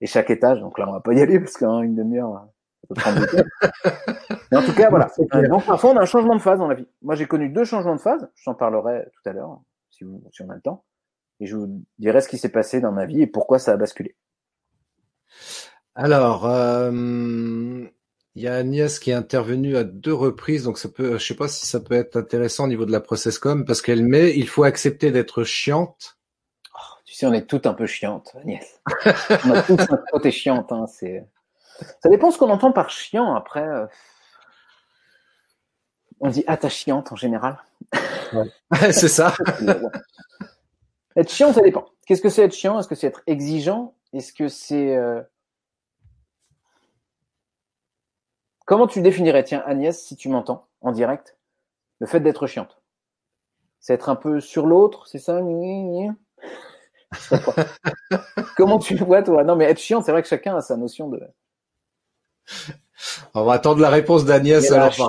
et 0.01 0.07
chaque 0.07 0.29
étage. 0.29 0.59
Donc 0.61 0.79
là 0.79 0.87
on 0.89 0.93
va 0.93 1.01
pas 1.01 1.13
y 1.13 1.21
aller 1.21 1.39
parce 1.39 1.57
qu'en 1.57 1.81
une 1.81 1.95
demi-heure 1.95 2.47
Mais 4.51 4.57
en 4.57 4.63
tout 4.63 4.73
cas, 4.73 4.89
voilà. 4.89 5.09
Donc, 5.49 5.65
parfois, 5.65 5.91
on 5.91 5.97
a 5.97 6.01
un 6.01 6.05
changement 6.05 6.35
de 6.35 6.41
phase 6.41 6.59
dans 6.59 6.67
la 6.67 6.75
vie. 6.75 6.87
Moi, 7.01 7.15
j'ai 7.15 7.25
connu 7.25 7.49
deux 7.49 7.65
changements 7.65 7.95
de 7.95 8.01
phase. 8.01 8.29
Je 8.35 8.43
t'en 8.45 8.53
parlerai 8.53 9.05
tout 9.13 9.29
à 9.29 9.33
l'heure, 9.33 9.61
si, 9.89 10.03
vous, 10.03 10.23
si 10.31 10.41
on 10.43 10.49
a 10.49 10.55
le 10.55 10.61
temps. 10.61 10.83
Et 11.39 11.47
je 11.47 11.55
vous 11.55 11.83
dirai 11.99 12.21
ce 12.21 12.29
qui 12.29 12.37
s'est 12.37 12.49
passé 12.49 12.79
dans 12.79 12.91
ma 12.91 13.05
vie 13.05 13.21
et 13.21 13.27
pourquoi 13.27 13.59
ça 13.59 13.73
a 13.73 13.77
basculé. 13.77 14.15
Alors, 15.95 16.45
euh, 16.45 17.85
il 18.35 18.43
y 18.43 18.47
a 18.47 18.55
Agnès 18.55 18.99
qui 18.99 19.11
est 19.11 19.13
intervenue 19.13 19.77
à 19.77 19.83
deux 19.83 20.13
reprises, 20.13 20.63
donc 20.63 20.77
ça 20.77 20.89
peut, 20.89 21.17
je 21.17 21.25
sais 21.25 21.35
pas 21.35 21.47
si 21.47 21.65
ça 21.65 21.79
peut 21.79 21.95
être 21.95 22.17
intéressant 22.17 22.65
au 22.65 22.67
niveau 22.67 22.85
de 22.85 22.91
la 22.91 22.99
process.com 22.99 23.65
parce 23.65 23.81
qu'elle 23.81 24.03
met, 24.03 24.35
il 24.35 24.47
faut 24.47 24.63
accepter 24.63 25.11
d'être 25.11 25.43
chiante. 25.43 26.17
Oh, 26.73 26.97
tu 27.05 27.13
sais, 27.13 27.25
on 27.25 27.33
est 27.33 27.47
toutes 27.47 27.65
un 27.65 27.73
peu 27.73 27.85
chiantes, 27.85 28.35
Agnès. 28.41 28.81
on 29.45 29.51
a 29.51 29.61
toutes 29.61 29.89
un 29.89 29.99
côté 30.11 30.31
chiante, 30.31 30.71
hein, 30.71 30.85
c'est. 30.87 31.25
Ça 32.01 32.09
dépend 32.09 32.31
ce 32.31 32.37
qu'on 32.37 32.49
entend 32.49 32.71
par 32.71 32.89
chiant 32.89 33.35
après. 33.35 33.67
Euh. 33.67 33.85
On 36.21 36.29
dit 36.29 36.43
ah 36.47 36.57
chiante 36.69 37.11
en 37.11 37.15
général. 37.15 37.61
c'est 38.91 39.09
ça. 39.09 39.33
être 41.15 41.29
chiant, 41.29 41.51
ça 41.53 41.61
dépend. 41.61 41.85
Qu'est-ce 42.05 42.21
que 42.21 42.29
c'est 42.29 42.43
être 42.43 42.53
chiant? 42.53 42.79
Est-ce 42.79 42.87
que 42.87 42.95
c'est 42.95 43.07
être 43.07 43.23
exigeant? 43.27 43.95
Est-ce 44.13 44.31
que 44.31 44.47
c'est 44.47 44.95
euh, 44.95 45.21
Comment 48.65 48.87
tu 48.87 49.01
définirais, 49.01 49.43
tiens 49.43 49.63
Agnès, 49.65 50.01
si 50.01 50.15
tu 50.15 50.29
m'entends 50.29 50.67
en 50.81 50.91
direct, 50.91 51.37
le 51.99 52.07
fait 52.07 52.19
d'être 52.19 52.47
chiante 52.47 52.81
C'est 53.79 53.93
être 53.93 54.09
un 54.09 54.15
peu 54.15 54.39
sur 54.39 54.65
l'autre, 54.65 55.07
c'est 55.07 55.19
ça? 55.19 55.39
Comment 58.57 58.79
tu 58.79 58.95
le 58.95 59.05
vois 59.05 59.21
toi? 59.21 59.43
Non 59.43 59.55
mais 59.55 59.65
être 59.65 59.79
chiant, 59.79 60.01
c'est 60.01 60.11
vrai 60.11 60.23
que 60.23 60.27
chacun 60.27 60.55
a 60.55 60.61
sa 60.61 60.77
notion 60.77 61.09
de 61.09 61.19
on 63.33 63.43
va 63.43 63.53
attendre 63.53 63.81
la 63.81 63.89
réponse 63.89 64.25
d'Agnès. 64.25 64.69
La 64.69 64.91
ça 64.91 65.07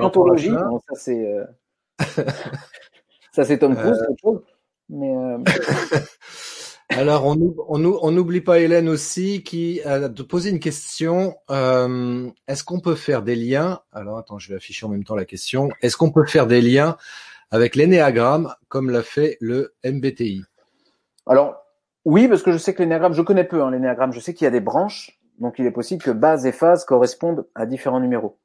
c'est 0.94 1.26
euh... 1.26 1.44
ça 3.32 3.44
c'est 3.44 3.58
Tom 3.58 3.74
Cruise, 3.76 3.98
euh... 3.98 4.12
autre 4.12 4.20
chose. 4.22 4.40
Mais 4.88 5.14
euh... 5.14 5.38
Alors 6.90 7.26
on 7.26 7.54
on 7.68 8.10
n'oublie 8.10 8.40
pas 8.40 8.60
Hélène 8.60 8.88
aussi 8.88 9.42
qui 9.42 9.82
a 9.82 10.08
posé 10.08 10.50
une 10.50 10.60
question. 10.60 11.36
Euh, 11.50 12.30
est-ce 12.46 12.64
qu'on 12.64 12.80
peut 12.80 12.94
faire 12.94 13.22
des 13.22 13.34
liens 13.34 13.80
Alors 13.92 14.18
attends, 14.18 14.38
je 14.38 14.48
vais 14.48 14.56
afficher 14.56 14.86
en 14.86 14.88
même 14.88 15.04
temps 15.04 15.16
la 15.16 15.24
question. 15.24 15.68
Est-ce 15.82 15.96
qu'on 15.96 16.12
peut 16.12 16.24
faire 16.24 16.46
des 16.46 16.60
liens 16.60 16.96
avec 17.50 17.76
l'énéagramme 17.76 18.54
comme 18.68 18.90
l'a 18.90 19.02
fait 19.02 19.36
le 19.40 19.74
MBTI 19.84 20.42
Alors 21.26 21.56
Oui, 22.04 22.28
parce 22.28 22.42
que 22.42 22.52
je 22.52 22.58
sais 22.58 22.74
que 22.74 22.82
l'énéagramme, 22.82 23.12
je 23.12 23.22
connais 23.22 23.44
peu 23.44 23.62
hein, 23.62 23.70
l'énéagramme, 23.70 24.12
je 24.12 24.20
sais 24.20 24.34
qu'il 24.34 24.44
y 24.44 24.48
a 24.48 24.50
des 24.52 24.60
branches, 24.60 25.15
donc 25.38 25.58
il 25.58 25.66
est 25.66 25.70
possible 25.70 26.02
que 26.02 26.10
base 26.10 26.46
et 26.46 26.52
phase 26.52 26.84
correspondent 26.84 27.46
à 27.54 27.66
différents 27.66 28.00
numéros. 28.00 28.38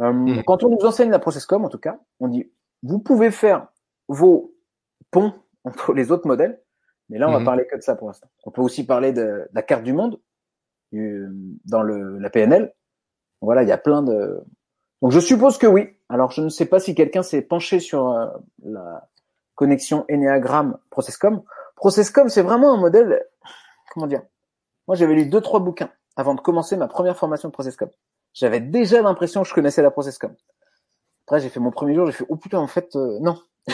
Euh, 0.00 0.12
Mhm. 0.12 0.44
Quand 0.44 0.62
on 0.64 0.68
nous 0.70 0.84
enseigne 0.86 1.10
la 1.10 1.18
processcom, 1.18 1.64
en 1.64 1.68
tout 1.68 1.78
cas, 1.78 1.98
on 2.20 2.28
dit 2.28 2.50
vous 2.82 2.98
pouvez 3.00 3.30
faire 3.30 3.66
vos 4.08 4.54
ponts 5.10 5.34
entre 5.64 5.92
les 5.92 6.12
autres 6.12 6.26
modèles, 6.28 6.60
mais 7.08 7.18
là 7.18 7.28
on 7.28 7.32
va 7.32 7.40
Mhm. 7.40 7.44
parler 7.44 7.66
que 7.66 7.76
de 7.76 7.80
ça 7.82 7.96
pour 7.96 8.06
l'instant. 8.06 8.28
On 8.44 8.50
peut 8.50 8.62
aussi 8.62 8.86
parler 8.86 9.12
de, 9.12 9.22
de 9.22 9.48
la 9.52 9.62
carte 9.62 9.82
du 9.82 9.92
monde 9.92 10.20
du- 10.92 11.28
dans 11.64 11.82
le, 11.82 12.18
la 12.18 12.30
PNL. 12.30 12.72
Voilà, 13.40 13.62
il 13.62 13.68
y 13.68 13.72
a 13.72 13.78
plein 13.78 14.02
de. 14.02 14.40
Donc 15.02 15.12
je 15.12 15.20
suppose 15.20 15.58
que 15.58 15.66
oui. 15.66 15.96
Alors 16.08 16.30
je 16.30 16.42
ne 16.42 16.48
sais 16.48 16.66
pas 16.66 16.80
si 16.80 16.94
quelqu'un 16.94 17.22
s'est 17.22 17.42
penché 17.42 17.80
sur 17.80 18.08
euh, 18.10 18.26
la 18.64 19.08
connexion 19.54 20.04
Enneagram 20.10 20.78
Processcom. 20.90 21.42
Processcom, 21.76 22.28
c'est 22.28 22.42
vraiment 22.42 22.72
un 22.72 22.76
modèle. 22.80 23.24
Comment 23.92 24.06
dire? 24.06 24.22
Moi, 24.86 24.96
j'avais 24.96 25.14
lu 25.14 25.26
deux 25.26 25.40
trois 25.40 25.60
bouquins 25.60 25.90
avant 26.18 26.34
de 26.34 26.40
commencer 26.40 26.76
ma 26.76 26.88
première 26.88 27.16
formation 27.16 27.48
de 27.48 27.52
Processcom. 27.52 27.88
J'avais 28.34 28.60
déjà 28.60 29.00
l'impression 29.00 29.42
que 29.42 29.48
je 29.48 29.54
connaissais 29.54 29.82
la 29.82 29.90
Processcom. 29.90 30.34
Après, 31.26 31.40
j'ai 31.40 31.48
fait 31.48 31.60
mon 31.60 31.70
premier 31.70 31.94
jour, 31.94 32.06
j'ai 32.06 32.12
fait 32.12 32.26
oh 32.28 32.36
putain, 32.36 32.58
en 32.58 32.66
fait 32.66 32.94
euh, 32.96 33.18
non. 33.20 33.38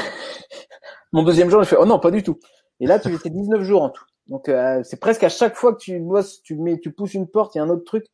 mon 1.13 1.23
deuxième 1.23 1.49
jour, 1.51 1.63
j'ai 1.63 1.71
fait 1.71 1.77
oh 1.79 1.87
non, 1.87 1.99
pas 1.99 2.11
du 2.11 2.23
tout. 2.23 2.39
Et 2.81 2.87
là, 2.87 2.99
tu 2.99 3.17
fais 3.17 3.31
19 3.31 3.63
jours 3.63 3.83
en 3.83 3.91
tout. 3.91 4.05
Donc 4.27 4.49
euh, 4.49 4.83
c'est 4.85 5.01
presque 5.01 5.25
à 5.25 5.29
chaque 5.29 5.57
fois 5.57 5.73
que 5.75 5.79
tu 5.79 5.99
bosses, 6.01 6.43
tu 6.43 6.57
mets, 6.57 6.79
tu 6.79 6.93
pousses 6.93 7.15
une 7.15 7.29
porte, 7.29 7.55
il 7.55 7.59
y 7.59 7.61
a 7.61 7.65
un 7.65 7.69
autre 7.71 7.85
truc. 7.85 8.05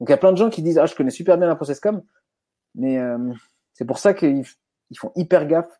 Donc 0.00 0.08
il 0.08 0.12
y 0.12 0.14
a 0.14 0.18
plein 0.18 0.32
de 0.32 0.36
gens 0.36 0.50
qui 0.50 0.62
disent 0.62 0.78
ah 0.78 0.86
je 0.86 0.94
connais 0.94 1.10
super 1.10 1.38
bien 1.38 1.46
la 1.46 1.56
Processcom, 1.56 2.02
mais 2.74 2.98
euh, 2.98 3.18
c'est 3.74 3.84
pour 3.84 3.98
ça 3.98 4.14
qu'ils 4.14 4.44
ils 4.90 4.98
font 4.98 5.12
hyper 5.14 5.46
gaffe 5.46 5.70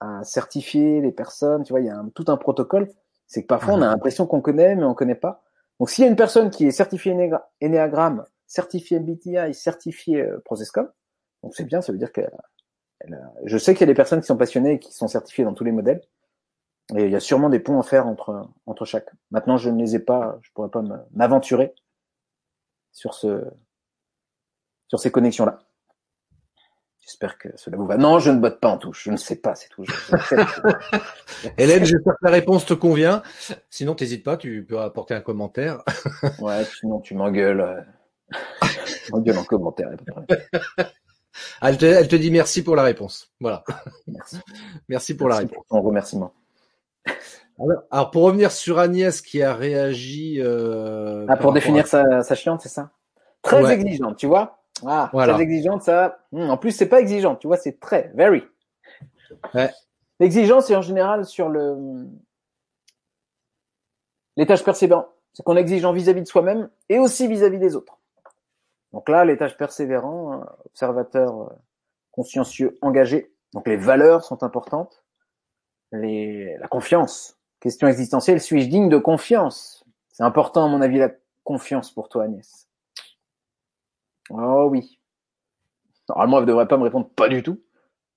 à 0.00 0.24
certifier 0.24 1.00
les 1.00 1.12
personnes. 1.12 1.62
Tu 1.62 1.72
vois, 1.72 1.80
il 1.80 1.86
y 1.86 1.90
a 1.90 1.96
un- 1.96 2.08
tout 2.10 2.24
un 2.28 2.36
protocole. 2.36 2.88
C'est 3.28 3.42
que 3.42 3.46
parfois 3.46 3.74
on 3.74 3.82
a 3.82 3.86
l'impression 3.86 4.26
qu'on 4.26 4.40
connaît, 4.40 4.74
mais 4.74 4.84
on 4.84 4.94
connaît 4.94 5.14
pas. 5.14 5.42
Donc 5.78 5.90
s'il 5.90 6.04
y 6.04 6.06
a 6.06 6.10
une 6.10 6.16
personne 6.16 6.50
qui 6.50 6.66
est 6.66 6.70
certifiée 6.70 7.12
Enneagra- 7.12 7.44
Enneagram, 7.62 8.24
certifiée 8.46 9.00
MBTI, 9.00 9.54
certifiée 9.54 10.22
euh, 10.22 10.40
Processcom, 10.44 10.88
donc 11.42 11.54
c'est 11.54 11.64
bien, 11.64 11.80
ça 11.80 11.92
veut 11.92 11.98
dire 11.98 12.12
que 12.12 12.22
je 13.44 13.58
sais 13.58 13.74
qu'il 13.74 13.80
y 13.80 13.84
a 13.84 13.86
des 13.86 13.94
personnes 13.94 14.20
qui 14.20 14.26
sont 14.26 14.36
passionnées 14.36 14.74
et 14.74 14.78
qui 14.78 14.92
sont 14.92 15.08
certifiées 15.08 15.44
dans 15.44 15.54
tous 15.54 15.64
les 15.64 15.72
modèles. 15.72 16.02
Et 16.96 17.04
il 17.04 17.10
y 17.10 17.16
a 17.16 17.20
sûrement 17.20 17.48
des 17.48 17.60
ponts 17.60 17.80
à 17.80 17.82
faire 17.82 18.06
entre, 18.06 18.48
entre 18.66 18.84
chaque. 18.84 19.08
Maintenant, 19.30 19.56
je 19.56 19.70
ne 19.70 19.80
les 19.80 19.96
ai 19.96 19.98
pas, 19.98 20.38
je 20.42 20.50
pourrais 20.52 20.68
pas 20.70 20.82
m'aventurer 21.12 21.74
sur 22.92 23.14
ce, 23.14 23.44
sur 24.88 25.00
ces 25.00 25.10
connexions-là. 25.10 25.58
J'espère 27.12 27.36
que 27.36 27.48
cela 27.56 27.76
vous 27.76 27.84
va. 27.86 27.98
Non, 27.98 28.18
je 28.20 28.30
ne 28.30 28.40
botte 28.40 28.58
pas 28.58 28.68
en 28.70 28.78
touche. 28.78 29.04
Je 29.04 29.10
ne 29.10 29.18
sais 29.18 29.36
pas, 29.36 29.54
c'est 29.54 29.68
tout. 29.68 29.84
Hélène, 31.58 31.84
j'espère 31.84 32.14
que 32.14 32.24
la 32.24 32.30
réponse 32.30 32.64
te 32.64 32.72
convient. 32.72 33.22
Sinon, 33.68 33.94
t'hésites 33.94 34.24
pas, 34.24 34.38
tu 34.38 34.64
peux 34.66 34.78
apporter 34.80 35.12
un 35.12 35.20
commentaire. 35.20 35.82
ouais, 36.40 36.64
sinon 36.80 37.00
tu 37.00 37.14
m'engueules. 37.14 37.60
euh. 37.60 37.80
Tu 39.04 39.12
m'engueules 39.12 39.36
en 39.38 39.44
commentaire. 39.44 39.88
Elle 41.60 41.76
te, 41.76 41.84
elle 41.84 42.08
te 42.08 42.16
dit 42.16 42.30
merci 42.30 42.62
pour 42.64 42.76
la 42.76 42.82
réponse. 42.84 43.30
Voilà. 43.40 43.62
Merci. 44.06 44.36
Merci 44.88 45.14
pour 45.16 45.28
la 45.28 45.34
Merci 45.36 45.48
réponse. 45.48 45.66
pour 45.68 45.76
ton 45.80 45.82
remerciement. 45.86 46.32
Alors, 47.58 47.82
alors, 47.90 48.10
pour 48.10 48.22
revenir 48.22 48.50
sur 48.52 48.78
Agnès 48.78 49.20
qui 49.20 49.42
a 49.42 49.54
réagi. 49.54 50.36
Euh, 50.40 51.26
Ah, 51.28 51.36
pour 51.36 51.52
définir 51.52 51.84
à- 51.84 51.88
sa, 51.88 52.22
sa 52.22 52.34
chiante, 52.34 52.62
c'est 52.62 52.68
ça? 52.70 52.90
Très 53.42 53.62
Ouais. 53.62 53.74
exigeante, 53.74 54.16
tu 54.16 54.26
vois? 54.28 54.61
Ah, 54.86 55.10
Voilà. 55.12 55.34
très 55.34 55.42
exigeante, 55.42 55.82
ça. 55.82 56.18
Hmm, 56.32 56.50
en 56.50 56.56
plus, 56.56 56.72
c'est 56.72 56.88
pas 56.88 57.00
exigeante, 57.00 57.40
tu 57.40 57.46
vois, 57.46 57.56
c'est 57.56 57.80
très, 57.80 58.10
very. 58.14 58.42
Ouais. 59.54 59.70
L'exigence, 60.20 60.66
c'est 60.66 60.76
en 60.76 60.82
général 60.82 61.24
sur 61.24 61.48
le 61.48 62.06
les 64.36 64.46
tâches 64.46 64.64
persévérantes. 64.64 65.08
C'est 65.32 65.42
qu'on 65.42 65.56
est 65.56 65.60
exigeant 65.60 65.92
vis-à-vis 65.92 66.22
de 66.22 66.26
soi-même 66.26 66.68
et 66.88 66.98
aussi 66.98 67.26
vis-à-vis 67.26 67.58
des 67.58 67.74
autres. 67.76 67.98
Donc 68.92 69.08
là, 69.08 69.24
les 69.24 69.36
tâches 69.36 69.56
persévérants, 69.56 70.34
euh, 70.34 70.44
observateurs 70.66 71.40
euh, 71.40 71.54
consciencieux, 72.10 72.78
engagés. 72.82 73.32
Donc 73.54 73.66
les 73.66 73.76
valeurs 73.76 74.24
sont 74.24 74.42
importantes. 74.42 75.04
Les, 75.92 76.56
la 76.58 76.68
confiance. 76.68 77.38
Question 77.60 77.88
existentielle, 77.88 78.40
suis-je 78.40 78.68
digne 78.68 78.88
de 78.88 78.98
confiance? 78.98 79.84
C'est 80.08 80.22
important, 80.22 80.64
à 80.64 80.68
mon 80.68 80.82
avis, 80.82 80.98
la 80.98 81.10
confiance 81.44 81.90
pour 81.90 82.08
toi, 82.08 82.24
Agnès. 82.24 82.68
Oh 84.30 84.68
oui. 84.70 84.98
Normalement, 86.08 86.38
elle 86.38 86.44
ne 86.44 86.48
devrait 86.48 86.68
pas 86.68 86.76
me 86.76 86.84
répondre 86.84 87.08
pas 87.10 87.28
du 87.28 87.42
tout. 87.42 87.60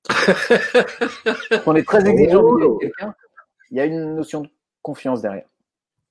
On 1.66 1.76
est 1.76 1.86
très 1.88 2.08
exigeant 2.08 2.42
Oh. 2.44 2.78
quelqu'un, 2.78 3.16
il 3.72 3.78
y 3.78 3.80
a 3.80 3.86
une 3.86 4.16
notion 4.16 4.42
de 4.42 4.50
confiance 4.82 5.22
derrière. 5.22 5.48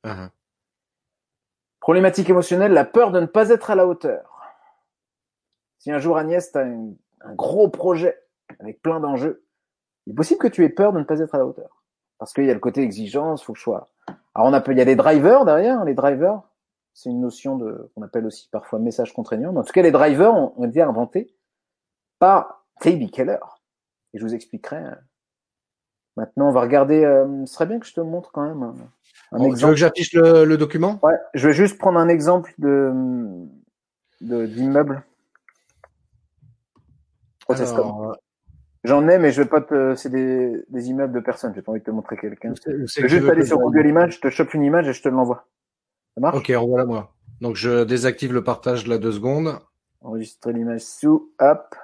Ah, 0.04 0.30
Problématique 1.80 2.30
émotionnelle, 2.30 2.72
la 2.72 2.85
peur 2.85 3.11
de 3.12 3.20
ne 3.20 3.26
pas 3.26 3.50
être 3.50 3.70
à 3.70 3.74
la 3.74 3.87
hauteur. 3.87 4.40
Si 5.78 5.90
un 5.92 5.98
jour, 5.98 6.16
Agnès, 6.16 6.50
tu 6.50 6.59
as 6.59 6.62
un, 6.62 6.92
un 7.20 7.35
gros 7.35 7.68
projet 7.68 8.18
avec 8.59 8.80
plein 8.80 9.00
d'enjeux, 9.00 9.44
il 10.07 10.12
est 10.12 10.16
possible 10.16 10.40
que 10.40 10.48
tu 10.48 10.64
aies 10.64 10.70
peur 10.70 10.92
de 10.92 10.98
ne 11.00 11.04
pas 11.04 11.20
être 11.20 11.35
à 11.35 11.38
la 11.38 11.46
hauteur. 11.46 11.83
Parce 12.18 12.33
qu'il 12.33 12.44
y 12.46 12.50
a 12.50 12.54
le 12.54 12.61
côté 12.61 12.83
exigence, 12.83 13.42
faut 13.44 13.52
que 13.52 13.59
je 13.59 13.64
sois. 13.64 13.90
Alors, 14.35 14.48
on 14.48 14.52
appelle, 14.52 14.76
il 14.76 14.78
y 14.78 14.83
a 14.83 14.87
des 14.87 14.96
drivers 14.96 15.44
derrière, 15.44 15.85
les 15.85 15.94
drivers. 15.94 16.40
C'est 16.96 17.11
une 17.11 17.20
notion 17.20 17.59
de, 17.59 17.90
qu'on 17.94 18.02
appelle 18.02 18.24
aussi 18.24 18.48
parfois 18.50 18.78
message 18.78 19.12
contraignant. 19.12 19.52
Mais 19.52 19.59
en 19.59 19.64
tout 19.64 19.72
cas, 19.72 19.83
les 19.83 19.90
drivers 19.90 20.33
ont, 20.33 20.54
ont 20.57 20.64
été 20.64 20.80
inventés 20.80 21.35
par 22.20 22.64
Taby 22.80 23.11
Keller. 23.11 23.38
Et 24.12 24.18
je 24.18 24.24
vous 24.24 24.33
expliquerai. 24.35 24.76
euh. 24.76 24.94
Maintenant, 26.16 26.48
on 26.48 26.52
va 26.52 26.61
regarder, 26.61 27.04
euh, 27.04 27.44
ce 27.46 27.54
serait 27.54 27.66
bien 27.66 27.80
que 27.80 27.87
je 27.87 27.94
te 27.94 28.00
montre 28.00 28.30
quand 28.30 28.46
même 28.46 28.62
un, 28.62 28.76
un 29.33 29.38
Bon, 29.38 29.38
tu 29.38 29.42
veux 29.42 29.50
exemple. 29.50 29.72
que 29.72 29.78
j'affiche 29.80 30.12
le, 30.12 30.44
le 30.44 30.57
document? 30.57 31.00
Ouais, 31.02 31.18
je 31.35 31.48
vais 31.48 31.52
juste 31.54 31.76
prendre 31.78 31.98
un 31.98 32.09
exemple 32.09 32.54
de 32.59 32.92
de- 34.20 34.46
d'immeuble. 34.46 35.02
Alors, 37.48 38.11
euh, 38.11 38.14
J'en 38.85 39.09
ai, 39.09 39.18
mais 39.18 39.33
je 39.33 39.42
vais 39.42 39.48
pas 39.48 39.61
te. 39.62 39.94
C'est 39.96 40.11
des, 40.11 40.62
des 40.68 40.88
immeubles 40.90 41.12
de 41.14 41.20
personnes. 41.20 41.52
J'ai 41.54 41.62
pas 41.62 41.72
envie 41.72 41.80
de 41.80 41.85
te 41.87 41.90
montrer 41.90 42.16
quelqu'un. 42.16 42.52
Je 42.64 42.70
vais 43.02 43.09
juste 43.09 43.28
aller 43.28 43.44
sur 43.44 43.59
Google 43.59 43.87
Images, 43.87 44.16
je 44.16 44.20
te 44.20 44.30
chope 44.30 44.52
une 44.54 44.62
image 44.62 44.87
et 44.88 44.92
je 44.92 45.02
te 45.02 45.09
l'envoie. 45.09 45.46
Ça 46.14 46.20
marche 46.20 46.37
Ok, 46.37 46.50
envoie-la 46.50 46.85
moi. 46.87 47.14
Donc 47.40 47.57
je 47.57 47.85
désactive 47.85 48.33
le 48.33 48.44
partage 48.44 48.85
de 48.85 48.90
la 48.90 48.98
deux 48.98 49.12
secondes. 49.12 49.59
Enregistrer 50.00 50.53
l'image 50.53 50.83
sous. 50.83 51.33
Hop. 51.40 51.74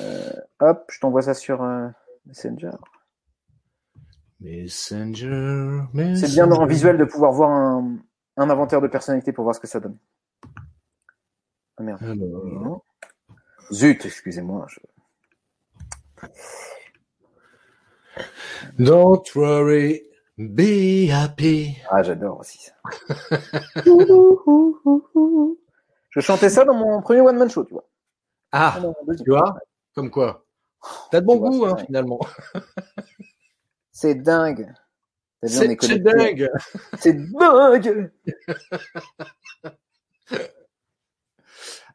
Euh, 0.00 0.30
hop, 0.60 0.84
je 0.90 1.00
t'envoie 1.00 1.22
ça 1.22 1.34
sur 1.34 1.62
euh, 1.62 1.88
Messenger. 2.26 2.70
Messenger. 4.40 5.82
C'est 6.16 6.30
bien 6.32 6.50
en 6.50 6.66
visuel 6.66 6.98
de 6.98 7.04
pouvoir 7.04 7.32
voir 7.32 7.50
un, 7.50 7.96
un 8.36 8.50
inventaire 8.50 8.80
de 8.80 8.88
personnalité 8.88 9.32
pour 9.32 9.44
voir 9.44 9.54
ce 9.54 9.60
que 9.60 9.66
ça 9.68 9.80
donne. 9.80 9.96
Ah 11.78 11.82
merde. 11.82 12.02
Alors. 12.02 12.84
Zut, 13.72 14.04
excusez-moi. 14.04 14.66
je- 14.68 14.80
Don't 18.78 19.24
worry, 19.34 20.02
happy. 21.10 21.76
Ah, 21.90 22.02
j'adore 22.02 22.40
aussi 22.40 22.58
ça. 22.58 22.72
je 26.10 26.20
chantais 26.20 26.48
ça 26.50 26.64
dans 26.64 26.74
mon 26.74 27.00
premier 27.02 27.20
one-man 27.20 27.50
show, 27.50 27.64
tu 27.64 27.74
vois. 27.74 27.88
Ah, 28.52 28.80
deuxième. 29.06 29.24
tu 29.24 29.30
vois 29.30 29.54
Comme 29.94 30.10
quoi. 30.10 30.44
T'as 31.10 31.20
de 31.20 31.26
bon 31.26 31.34
Tu 31.34 31.40
goût, 31.58 31.64
hein, 31.66 31.74
dingue. 31.74 31.86
finalement. 31.86 32.20
C'est 33.92 34.14
dingue. 34.16 34.72
C'est 35.44 35.98
dingue. 35.98 36.48
C'est 36.98 37.12
dingue. 37.32 38.10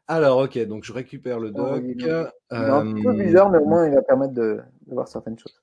Alors, 0.06 0.38
ok, 0.38 0.58
donc 0.66 0.84
je 0.84 0.92
récupère 0.92 1.38
le 1.38 1.50
doc. 1.50 1.68
Oh, 1.74 1.80
il 1.84 1.90
est- 1.90 1.94
Il 1.94 2.06
est 2.06 2.10
un 2.50 2.86
Euh, 2.96 3.02
peu 3.02 3.12
bizarre, 3.14 3.50
mais 3.50 3.58
au 3.58 3.66
moins 3.66 3.86
il 3.86 3.94
va 3.94 4.02
permettre 4.02 4.32
de, 4.32 4.60
de 4.86 4.94
voir 4.94 5.06
certaines 5.06 5.38
choses. 5.38 5.60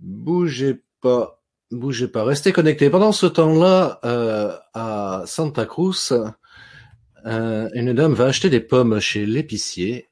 Bougez 0.00 0.82
pas, 1.02 1.37
bougez 1.70 2.08
pas, 2.08 2.24
restez 2.24 2.52
connectés. 2.52 2.90
Pendant 2.90 3.12
ce 3.12 3.26
temps-là, 3.26 4.00
euh, 4.04 4.56
à 4.74 5.22
Santa 5.26 5.66
Cruz, 5.66 6.12
euh, 7.26 7.68
une 7.74 7.92
dame 7.92 8.14
va 8.14 8.26
acheter 8.26 8.50
des 8.50 8.60
pommes 8.60 9.00
chez 9.00 9.26
l'épicier. 9.26 10.08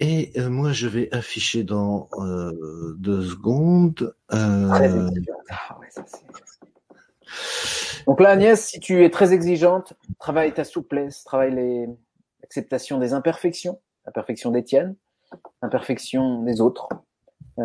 Et 0.00 0.32
euh, 0.36 0.50
moi, 0.50 0.72
je 0.72 0.88
vais 0.88 1.08
afficher 1.14 1.62
dans 1.62 2.08
deux 2.96 3.22
secondes. 3.22 4.14
Ah 4.28 4.80
c'est- 5.90 6.02
Donc 8.06 8.20
là, 8.20 8.30
Agnès, 8.30 8.60
si 8.66 8.80
tu 8.80 9.04
es 9.04 9.10
très 9.10 9.32
exigeante, 9.32 9.92
travaille 10.18 10.52
ta 10.52 10.64
souplesse, 10.64 11.22
travaille 11.24 11.86
l'acceptation 12.40 12.98
des 12.98 13.12
imperfections, 13.12 13.80
l'imperfection 14.06 14.50
d'Étienne, 14.50 14.96
l'imperfection 15.62 16.42
des 16.42 16.60
autres. 16.60 16.88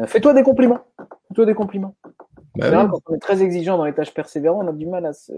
Fais-toi 0.06 0.34
des 0.34 0.44
compliments. 0.44 0.86
Fais-toi 1.30 1.46
des 1.48 1.56
compliments. 1.56 1.96
Bah 2.58 2.86
oui. 2.86 2.90
quand 2.90 3.02
on 3.08 3.16
est 3.16 3.20
très 3.20 3.44
exigeant 3.44 3.78
dans 3.78 3.86
les 3.86 3.94
tâches 3.94 4.14
persévérantes, 4.14 4.66
on 4.66 4.68
a 4.70 4.74
du 4.74 4.88
mal 4.88 5.06
à 5.06 5.14
se... 5.14 5.32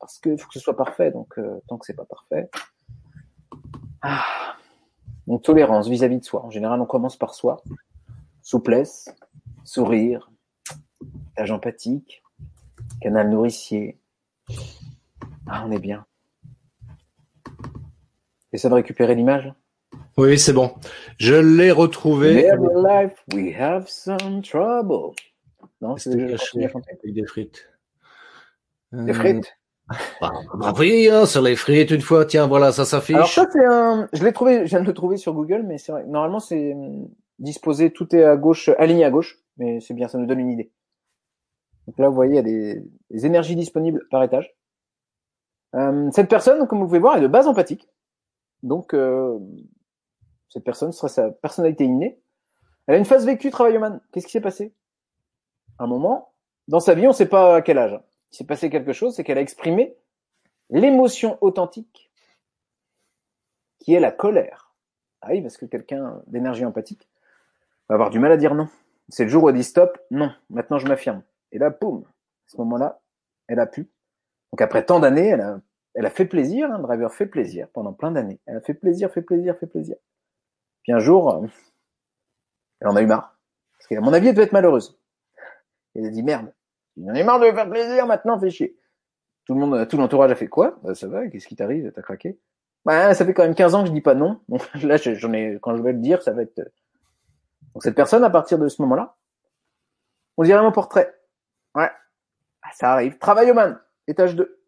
Parce 0.00 0.18
qu'il 0.18 0.36
faut 0.38 0.48
que 0.48 0.54
ce 0.54 0.60
soit 0.60 0.76
parfait, 0.76 1.10
donc 1.10 1.38
euh, 1.38 1.60
tant 1.68 1.78
que 1.78 1.86
c'est 1.86 1.94
pas 1.94 2.04
parfait. 2.04 2.50
Ah. 4.02 4.56
Donc 5.26 5.42
tolérance 5.42 5.88
vis-à-vis 5.88 6.18
de 6.18 6.24
soi. 6.24 6.44
En 6.44 6.50
général, 6.50 6.80
on 6.80 6.86
commence 6.86 7.16
par 7.16 7.34
soi. 7.34 7.62
Souplesse, 8.42 9.14
sourire, 9.64 10.30
tâche 11.36 11.50
empathique, 11.50 12.22
canal 13.00 13.30
nourricier. 13.30 13.98
Ah, 15.46 15.64
on 15.66 15.70
est 15.70 15.78
bien. 15.78 16.04
Et 18.52 18.58
ça 18.58 18.68
de 18.68 18.74
récupérer 18.74 19.14
l'image 19.14 19.52
Oui, 20.16 20.38
c'est 20.38 20.52
bon. 20.52 20.74
Je 21.18 21.34
l'ai 21.34 21.70
retrouvé. 21.70 22.50
Life 22.76 23.24
we 23.32 23.54
have 23.58 23.86
some 23.88 24.42
trouble. 24.42 25.14
Non, 25.84 25.96
c'est 25.98 26.12
C'était 26.12 26.26
caché 26.28 26.64
avec 26.64 27.12
des 27.14 27.26
frites? 27.26 27.70
Des 28.92 29.10
Euh, 29.10 29.14
frites. 29.14 29.58
Bah, 30.18 30.32
bah 30.54 30.72
oui, 30.78 31.10
hein, 31.10 31.26
sur 31.26 31.42
les 31.42 31.56
frites 31.56 31.90
une 31.90 32.00
fois. 32.00 32.24
Tiens, 32.24 32.46
voilà, 32.46 32.72
ça 32.72 32.86
s'affiche. 32.86 33.16
Alors 33.16 33.28
ça 33.28 33.46
c'est 33.52 33.66
un, 33.66 34.08
je 34.14 34.24
l'ai 34.24 34.32
trouvé, 34.32 34.60
je 34.64 34.70
viens 34.70 34.80
de 34.80 34.86
le 34.86 34.94
trouver 34.94 35.18
sur 35.18 35.34
Google, 35.34 35.62
mais 35.66 35.76
c'est 35.76 35.92
vrai. 35.92 36.06
Normalement 36.06 36.40
c'est 36.40 36.72
hum, 36.72 37.06
disposé, 37.38 37.90
tout 37.92 38.16
est 38.16 38.24
à 38.24 38.36
gauche, 38.36 38.70
aligné 38.78 39.04
à 39.04 39.10
gauche, 39.10 39.38
mais 39.58 39.80
c'est 39.80 39.92
bien, 39.92 40.08
ça 40.08 40.16
nous 40.16 40.24
donne 40.24 40.40
une 40.40 40.50
idée. 40.52 40.72
Donc 41.86 41.98
là 41.98 42.08
vous 42.08 42.14
voyez 42.14 42.32
il 42.32 42.36
y 42.36 42.38
a 42.38 42.42
des, 42.42 42.82
des 43.10 43.26
énergies 43.26 43.56
disponibles 43.56 44.06
par 44.10 44.22
étage. 44.22 44.56
Euh, 45.74 46.08
cette 46.12 46.30
personne, 46.30 46.66
comme 46.66 46.78
vous 46.78 46.86
pouvez 46.86 46.98
voir, 46.98 47.18
est 47.18 47.20
de 47.20 47.26
base 47.26 47.46
empathique. 47.46 47.86
Donc 48.62 48.94
euh, 48.94 49.38
cette 50.48 50.64
personne 50.64 50.92
serait 50.92 51.08
sa 51.10 51.30
personnalité 51.30 51.84
innée. 51.84 52.22
Elle 52.86 52.94
a 52.94 52.98
une 52.98 53.04
phase 53.04 53.26
vécue 53.26 53.50
travailloman. 53.50 54.00
Qu'est-ce 54.12 54.24
qui 54.26 54.32
s'est 54.32 54.40
passé? 54.40 54.72
Un 55.78 55.86
moment 55.86 56.34
dans 56.68 56.80
sa 56.80 56.94
vie, 56.94 57.06
on 57.06 57.10
ne 57.10 57.14
sait 57.14 57.28
pas 57.28 57.56
à 57.56 57.62
quel 57.62 57.78
âge. 57.78 58.00
Il 58.32 58.36
s'est 58.36 58.46
passé 58.46 58.70
quelque 58.70 58.92
chose, 58.92 59.14
c'est 59.14 59.24
qu'elle 59.24 59.38
a 59.38 59.42
exprimé 59.42 59.96
l'émotion 60.70 61.38
authentique 61.40 62.10
qui 63.78 63.94
est 63.94 64.00
la 64.00 64.10
colère. 64.10 64.74
Ah 65.20 65.28
oui, 65.30 65.42
parce 65.42 65.56
que 65.56 65.66
quelqu'un 65.66 66.22
d'énergie 66.26 66.64
empathique 66.64 67.08
va 67.88 67.94
avoir 67.94 68.10
du 68.10 68.18
mal 68.18 68.32
à 68.32 68.36
dire 68.36 68.54
non. 68.54 68.68
C'est 69.08 69.24
le 69.24 69.30
jour 69.30 69.44
où 69.44 69.48
elle 69.50 69.56
dit 69.56 69.64
stop, 69.64 69.98
non, 70.10 70.32
maintenant 70.48 70.78
je 70.78 70.86
m'affirme. 70.86 71.22
Et 71.52 71.58
là, 71.58 71.70
boum, 71.70 72.04
à 72.04 72.48
ce 72.48 72.56
moment-là, 72.58 73.00
elle 73.46 73.60
a 73.60 73.66
pu. 73.66 73.90
Donc 74.52 74.62
après 74.62 74.84
tant 74.84 75.00
d'années, 75.00 75.28
elle 75.28 75.42
a, 75.42 75.60
elle 75.94 76.06
a 76.06 76.10
fait 76.10 76.24
plaisir, 76.24 76.70
un 76.72 76.78
driver 76.78 77.12
fait 77.12 77.26
plaisir 77.26 77.68
pendant 77.72 77.92
plein 77.92 78.10
d'années. 78.10 78.40
Elle 78.46 78.56
a 78.56 78.60
fait 78.60 78.74
plaisir, 78.74 79.10
fait 79.10 79.22
plaisir, 79.22 79.56
fait 79.58 79.66
plaisir. 79.66 79.96
Puis 80.82 80.92
un 80.92 80.98
jour, 80.98 81.34
euh, 81.34 81.46
elle 82.80 82.88
en 82.88 82.96
a 82.96 83.02
eu 83.02 83.06
marre. 83.06 83.38
Parce 83.78 83.88
qu'à 83.88 84.00
mon 84.00 84.12
avis, 84.12 84.28
elle 84.28 84.34
devait 84.34 84.46
être 84.46 84.52
malheureuse. 84.52 84.98
Elle 85.94 86.06
a 86.06 86.10
dit 86.10 86.22
merde, 86.22 86.52
j'en 86.96 87.14
ai 87.14 87.22
marre 87.22 87.40
de 87.40 87.46
me 87.46 87.52
faire 87.54 87.68
plaisir, 87.70 88.06
maintenant 88.06 88.38
fais 88.38 88.50
chier. 88.50 88.76
Tout 89.46 89.54
le 89.54 89.60
monde, 89.60 89.88
tout 89.88 89.96
l'entourage 89.96 90.30
a 90.30 90.34
fait 90.34 90.48
quoi? 90.48 90.78
Bah, 90.82 90.94
Ça 90.94 91.06
va, 91.08 91.28
qu'est-ce 91.28 91.46
qui 91.46 91.56
t'arrive? 91.56 91.92
T'as 91.94 92.02
craqué? 92.02 92.38
Bah, 92.84 93.14
Ça 93.14 93.24
fait 93.24 93.34
quand 93.34 93.42
même 93.44 93.54
15 93.54 93.74
ans 93.74 93.82
que 93.82 93.88
je 93.88 93.92
dis 93.92 94.00
pas 94.00 94.14
non. 94.14 94.40
Là, 94.82 94.96
je- 94.96 95.14
j'en 95.14 95.32
ai, 95.32 95.58
quand 95.60 95.76
je 95.76 95.82
vais 95.82 95.92
le 95.92 95.98
dire, 95.98 96.22
ça 96.22 96.32
va 96.32 96.42
être... 96.42 96.56
Donc 97.74 97.82
cette 97.82 97.94
personne, 97.94 98.24
à 98.24 98.30
partir 98.30 98.58
de 98.58 98.68
ce 98.68 98.80
moment-là, 98.82 99.16
on 100.36 100.42
dirait 100.44 100.62
mon 100.62 100.72
portrait. 100.72 101.14
Ouais, 101.74 101.90
Ah, 102.62 102.68
ça 102.74 102.92
arrive. 102.92 103.18
Travailloman, 103.18 103.78
étage 104.06 104.34
2. 104.36 104.60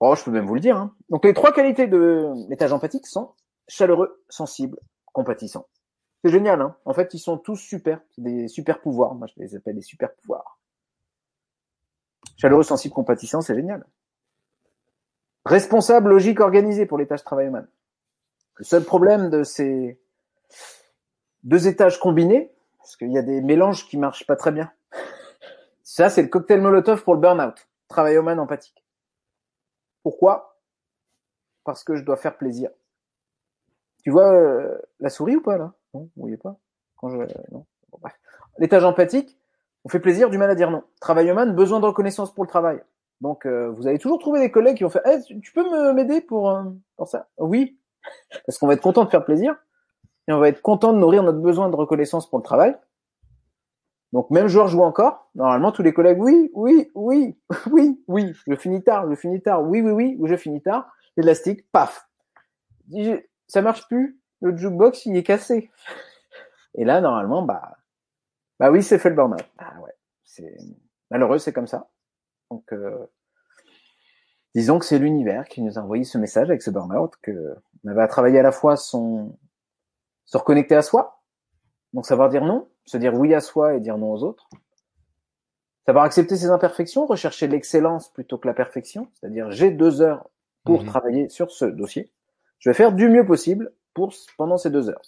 Oh, 0.00 0.14
je 0.16 0.24
peux 0.24 0.30
même 0.30 0.46
vous 0.46 0.54
le 0.54 0.60
dire. 0.60 0.76
Hein. 0.76 0.94
Donc 1.08 1.24
les 1.24 1.34
trois 1.34 1.52
qualités 1.52 1.86
de 1.86 2.32
l'étage 2.48 2.72
empathique 2.72 3.06
sont 3.06 3.34
chaleureux, 3.68 4.22
sensible, 4.28 4.78
compatissant. 5.12 5.66
C'est 6.24 6.30
génial. 6.30 6.60
Hein. 6.60 6.76
En 6.84 6.92
fait, 6.92 7.14
ils 7.14 7.18
sont 7.18 7.38
tous 7.38 7.56
super. 7.56 8.00
C'est 8.10 8.22
des 8.22 8.48
super 8.48 8.80
pouvoirs. 8.80 9.14
Moi, 9.14 9.26
je 9.26 9.40
les 9.42 9.56
appelle 9.56 9.76
des 9.76 9.82
super 9.82 10.12
pouvoirs. 10.14 10.58
Chaleureux, 12.36 12.62
sensible, 12.62 12.94
compatissant, 12.94 13.40
c'est 13.40 13.54
génial. 13.54 13.84
Responsable, 15.44 16.10
logique, 16.10 16.40
organisé 16.40 16.86
pour 16.86 16.98
les 16.98 17.06
tâches 17.06 17.24
travailloman. 17.24 17.66
Le 18.56 18.64
seul 18.64 18.84
problème 18.84 19.30
de 19.30 19.42
ces 19.42 19.98
deux 21.42 21.66
étages 21.66 21.98
combinés, 21.98 22.52
parce 22.78 22.96
qu'il 22.96 23.10
y 23.10 23.18
a 23.18 23.22
des 23.22 23.40
mélanges 23.40 23.86
qui 23.86 23.96
marchent 23.96 24.26
pas 24.26 24.36
très 24.36 24.52
bien. 24.52 24.70
Ça, 25.82 26.10
c'est 26.10 26.22
le 26.22 26.28
cocktail 26.28 26.60
Molotov 26.60 27.02
pour 27.02 27.14
le 27.14 27.20
burn-out. 27.20 27.68
Travailloman 27.88 28.38
empathique. 28.38 28.84
Pourquoi? 30.02 30.58
Parce 31.64 31.84
que 31.84 31.96
je 31.96 32.04
dois 32.04 32.16
faire 32.16 32.36
plaisir. 32.36 32.70
Tu 34.02 34.10
vois 34.10 34.32
euh, 34.32 34.78
la 34.98 35.10
souris 35.10 35.36
ou 35.36 35.42
pas 35.42 35.58
là? 35.58 35.72
Non, 35.94 36.02
vous 36.16 36.22
voyez 36.22 36.36
pas? 36.36 36.56
Quand 36.96 37.08
je 37.10 37.16
non. 37.50 37.66
Bon, 37.90 37.98
bref. 38.00 38.18
L'étage 38.58 38.84
empathique, 38.84 39.38
on 39.84 39.88
fait 39.88 40.00
plaisir, 40.00 40.30
du 40.30 40.38
mal 40.38 40.50
à 40.50 40.54
dire 40.54 40.70
non. 40.70 40.82
Travailloman, 41.00 41.54
besoin 41.54 41.80
de 41.80 41.86
reconnaissance 41.86 42.32
pour 42.34 42.44
le 42.44 42.48
travail. 42.48 42.80
Donc, 43.20 43.46
euh, 43.46 43.70
vous 43.70 43.86
allez 43.86 43.98
toujours 43.98 44.18
trouver 44.18 44.40
des 44.40 44.50
collègues 44.50 44.76
qui 44.78 44.84
vont 44.84 44.90
faire 44.90 45.02
Eh, 45.06 45.20
tu- 45.40 45.52
peux 45.52 45.92
m'aider 45.92 46.20
pour, 46.20 46.50
euh, 46.50 46.64
pour 46.96 47.08
ça? 47.08 47.28
Oui. 47.38 47.78
Parce 48.46 48.58
qu'on 48.58 48.66
va 48.66 48.74
être 48.74 48.82
content 48.82 49.04
de 49.04 49.10
faire 49.10 49.24
plaisir 49.24 49.56
et 50.28 50.32
on 50.32 50.38
va 50.38 50.48
être 50.48 50.62
content 50.62 50.92
de 50.92 50.98
nourrir 50.98 51.22
notre 51.22 51.38
besoin 51.40 51.68
de 51.68 51.76
reconnaissance 51.76 52.28
pour 52.28 52.38
le 52.38 52.44
travail. 52.44 52.76
Donc, 54.12 54.30
même 54.30 54.48
joueur 54.48 54.68
joue 54.68 54.82
encore. 54.82 55.30
Normalement, 55.34 55.70
tous 55.72 55.82
les 55.82 55.92
collègues 55.92 56.20
Oui, 56.20 56.50
oui, 56.54 56.90
oui, 56.94 57.38
oui, 57.70 58.02
oui. 58.08 58.32
Je 58.46 58.54
finis 58.56 58.82
tard, 58.82 59.08
je 59.10 59.14
finis 59.14 59.42
tard. 59.42 59.62
Oui, 59.62 59.80
oui, 59.82 59.90
oui, 59.90 60.16
ou 60.18 60.26
je 60.26 60.36
finis 60.36 60.62
tard. 60.62 60.90
L'élastique, 61.16 61.70
paf. 61.72 62.08
Ça 63.48 63.62
marche 63.62 63.86
plus. 63.88 64.19
Le 64.40 64.56
jukebox, 64.56 65.06
il 65.06 65.16
est 65.16 65.22
cassé. 65.22 65.70
Et 66.74 66.84
là, 66.84 67.00
normalement, 67.00 67.42
bah, 67.42 67.76
bah 68.58 68.70
oui, 68.70 68.82
c'est 68.82 68.98
fait 68.98 69.10
le 69.10 69.16
burn-out. 69.16 69.44
Ah 69.58 69.80
ouais, 69.80 69.92
c'est 70.24 70.56
malheureux, 71.10 71.38
c'est 71.38 71.52
comme 71.52 71.66
ça. 71.66 71.88
Donc, 72.50 72.72
euh, 72.72 73.06
disons 74.54 74.78
que 74.78 74.84
c'est 74.84 74.98
l'univers 74.98 75.48
qui 75.48 75.62
nous 75.62 75.78
a 75.78 75.82
envoyé 75.82 76.04
ce 76.04 76.18
message 76.18 76.48
avec 76.48 76.62
ce 76.62 76.70
burn-out 76.70 77.14
que 77.22 77.56
on 77.84 77.88
avait 77.90 78.02
à 78.02 78.08
travailler 78.08 78.38
à 78.38 78.42
la 78.42 78.52
fois 78.52 78.76
son, 78.76 79.38
se 80.24 80.36
reconnecter 80.36 80.76
à 80.76 80.82
soi, 80.82 81.22
donc 81.92 82.06
savoir 82.06 82.28
dire 82.28 82.44
non, 82.44 82.68
se 82.84 82.96
dire 82.96 83.14
oui 83.14 83.34
à 83.34 83.40
soi 83.40 83.74
et 83.74 83.80
dire 83.80 83.98
non 83.98 84.12
aux 84.12 84.22
autres, 84.22 84.48
savoir 85.86 86.04
accepter 86.04 86.36
ses 86.36 86.50
imperfections, 86.50 87.06
rechercher 87.06 87.48
l'excellence 87.48 88.12
plutôt 88.12 88.38
que 88.38 88.46
la 88.46 88.54
perfection, 88.54 89.08
c'est-à-dire 89.14 89.50
j'ai 89.50 89.70
deux 89.70 90.02
heures 90.02 90.28
pour 90.64 90.80
Mhm. 90.80 90.86
travailler 90.86 91.28
sur 91.28 91.50
ce 91.50 91.64
dossier, 91.64 92.12
je 92.58 92.70
vais 92.70 92.74
faire 92.74 92.92
du 92.92 93.08
mieux 93.08 93.24
possible 93.24 93.72
pour 93.94 94.12
pendant 94.36 94.56
ces 94.56 94.70
deux 94.70 94.88
heures. 94.88 95.02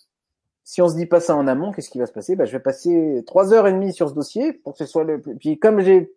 Si 0.64 0.80
on 0.80 0.88
se 0.88 0.94
dit 0.94 1.06
pas 1.06 1.20
ça 1.20 1.34
en 1.34 1.46
amont, 1.48 1.72
qu'est-ce 1.72 1.90
qui 1.90 1.98
va 1.98 2.06
se 2.06 2.12
passer? 2.12 2.36
Bah, 2.36 2.44
Je 2.44 2.52
vais 2.52 2.60
passer 2.60 3.22
trois 3.26 3.52
heures 3.52 3.66
et 3.66 3.72
demie 3.72 3.92
sur 3.92 4.08
ce 4.08 4.14
dossier 4.14 4.52
pour 4.52 4.72
que 4.72 4.78
ce 4.78 4.86
soit 4.86 5.04
le. 5.04 5.20
Puis 5.20 5.58
comme 5.58 5.80
j'ai 5.80 6.12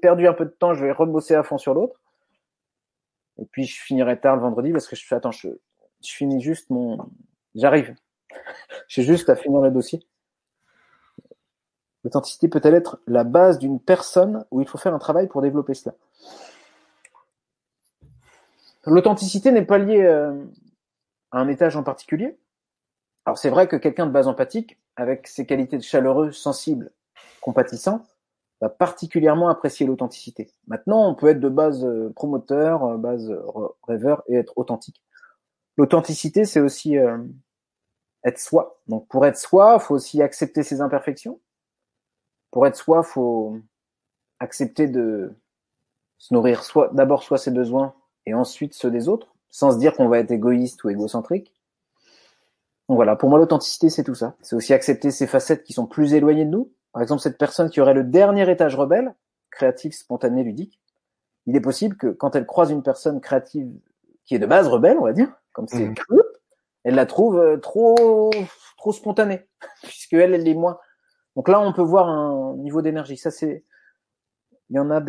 perdu 0.00 0.26
un 0.26 0.32
peu 0.32 0.44
de 0.44 0.50
temps, 0.50 0.74
je 0.74 0.84
vais 0.84 0.92
rebosser 0.92 1.34
à 1.34 1.42
fond 1.42 1.58
sur 1.58 1.74
l'autre. 1.74 2.00
Et 3.40 3.44
puis 3.44 3.64
je 3.64 3.80
finirai 3.80 4.18
tard 4.20 4.36
le 4.36 4.42
vendredi 4.42 4.72
parce 4.72 4.86
que 4.86 4.96
je 4.96 5.06
fais 5.06 5.14
attends, 5.14 5.30
je, 5.30 5.48
je 6.04 6.12
finis 6.12 6.40
juste 6.40 6.70
mon... 6.70 6.98
J'arrive. 7.54 7.94
J'ai 8.88 9.02
juste 9.02 9.28
à 9.30 9.36
finir 9.36 9.60
le 9.60 9.70
dossier. 9.70 10.04
L'authenticité 12.04 12.48
peut-elle 12.48 12.74
être 12.74 13.00
la 13.06 13.24
base 13.24 13.58
d'une 13.58 13.80
personne 13.80 14.44
où 14.50 14.60
il 14.60 14.68
faut 14.68 14.78
faire 14.78 14.94
un 14.94 14.98
travail 14.98 15.26
pour 15.28 15.42
développer 15.42 15.74
cela? 15.74 15.94
L'authenticité 18.86 19.50
n'est 19.50 19.64
pas 19.64 19.78
liée 19.78 20.02
euh, 20.02 20.32
un 21.32 21.48
étage 21.48 21.76
en 21.76 21.82
particulier. 21.82 22.38
Alors 23.24 23.38
c'est 23.38 23.50
vrai 23.50 23.68
que 23.68 23.76
quelqu'un 23.76 24.06
de 24.06 24.12
base 24.12 24.28
empathique, 24.28 24.78
avec 24.96 25.26
ses 25.26 25.46
qualités 25.46 25.76
de 25.76 25.82
chaleureux, 25.82 26.32
sensible, 26.32 26.90
compatissant, 27.40 28.04
va 28.60 28.68
particulièrement 28.68 29.48
apprécier 29.48 29.86
l'authenticité. 29.86 30.50
Maintenant, 30.66 31.08
on 31.08 31.14
peut 31.14 31.28
être 31.28 31.40
de 31.40 31.48
base 31.48 31.84
euh, 31.84 32.12
promoteur, 32.14 32.84
euh, 32.84 32.96
base 32.96 33.30
euh, 33.30 33.42
rêveur 33.86 34.22
et 34.26 34.34
être 34.34 34.52
authentique. 34.56 35.02
L'authenticité, 35.76 36.44
c'est 36.44 36.58
aussi 36.58 36.96
être 38.24 38.40
soi. 38.40 38.80
Donc 38.88 39.06
pour 39.06 39.24
être 39.26 39.38
soi, 39.38 39.78
il 39.78 39.84
faut 39.84 39.94
aussi 39.94 40.20
accepter 40.22 40.64
ses 40.64 40.80
imperfections. 40.80 41.40
Pour 42.50 42.66
être 42.66 42.74
soi, 42.74 43.04
faut 43.04 43.60
accepter 44.40 44.88
de 44.88 45.36
se 46.18 46.34
nourrir 46.34 46.64
soit 46.64 46.90
d'abord 46.94 47.22
soit 47.22 47.38
ses 47.38 47.52
besoins 47.52 47.94
et 48.26 48.34
ensuite 48.34 48.74
ceux 48.74 48.90
des 48.90 49.08
autres, 49.08 49.36
sans 49.50 49.72
se 49.72 49.78
dire 49.78 49.94
qu'on 49.94 50.08
va 50.08 50.18
être 50.18 50.30
égoïste 50.30 50.82
ou 50.84 50.90
égocentrique. 50.90 51.54
Donc 52.88 52.96
voilà, 52.96 53.16
pour 53.16 53.28
moi 53.28 53.38
l'authenticité 53.38 53.90
c'est 53.90 54.04
tout 54.04 54.14
ça. 54.14 54.34
C'est 54.40 54.56
aussi 54.56 54.72
accepter 54.72 55.10
ces 55.10 55.26
facettes 55.26 55.64
qui 55.64 55.72
sont 55.72 55.86
plus 55.86 56.14
éloignées 56.14 56.44
de 56.44 56.50
nous. 56.50 56.72
Par 56.92 57.02
exemple, 57.02 57.20
cette 57.20 57.38
personne 57.38 57.68
qui 57.70 57.80
aurait 57.80 57.94
le 57.94 58.04
dernier 58.04 58.50
étage 58.50 58.74
rebelle, 58.74 59.14
créatif, 59.50 59.94
spontané, 59.94 60.42
ludique, 60.42 60.80
il 61.46 61.56
est 61.56 61.60
possible 61.60 61.96
que 61.96 62.08
quand 62.08 62.34
elle 62.34 62.46
croise 62.46 62.70
une 62.70 62.82
personne 62.82 63.20
créative 63.20 63.70
qui 64.24 64.34
est 64.34 64.38
de 64.38 64.46
base 64.46 64.68
rebelle, 64.68 64.98
on 64.98 65.04
va 65.04 65.12
dire, 65.12 65.32
comme 65.52 65.68
c'est 65.68 65.86
Mhm. 65.86 65.94
elle 66.84 66.94
la 66.94 67.06
trouve 67.06 67.38
euh, 67.38 67.56
trop 67.58 68.30
trop 68.76 68.92
spontanée, 68.92 69.46
puisque 69.82 70.14
elle, 70.14 70.34
elle 70.34 70.46
est 70.46 70.54
moins. 70.54 70.78
Donc 71.36 71.48
là, 71.48 71.60
on 71.60 71.72
peut 71.72 71.82
voir 71.82 72.08
un 72.08 72.56
niveau 72.56 72.82
d'énergie. 72.82 73.16
Ça, 73.16 73.30
c'est 73.30 73.64
il 74.70 74.76
y 74.76 74.78
en 74.78 74.90
a 74.90 75.00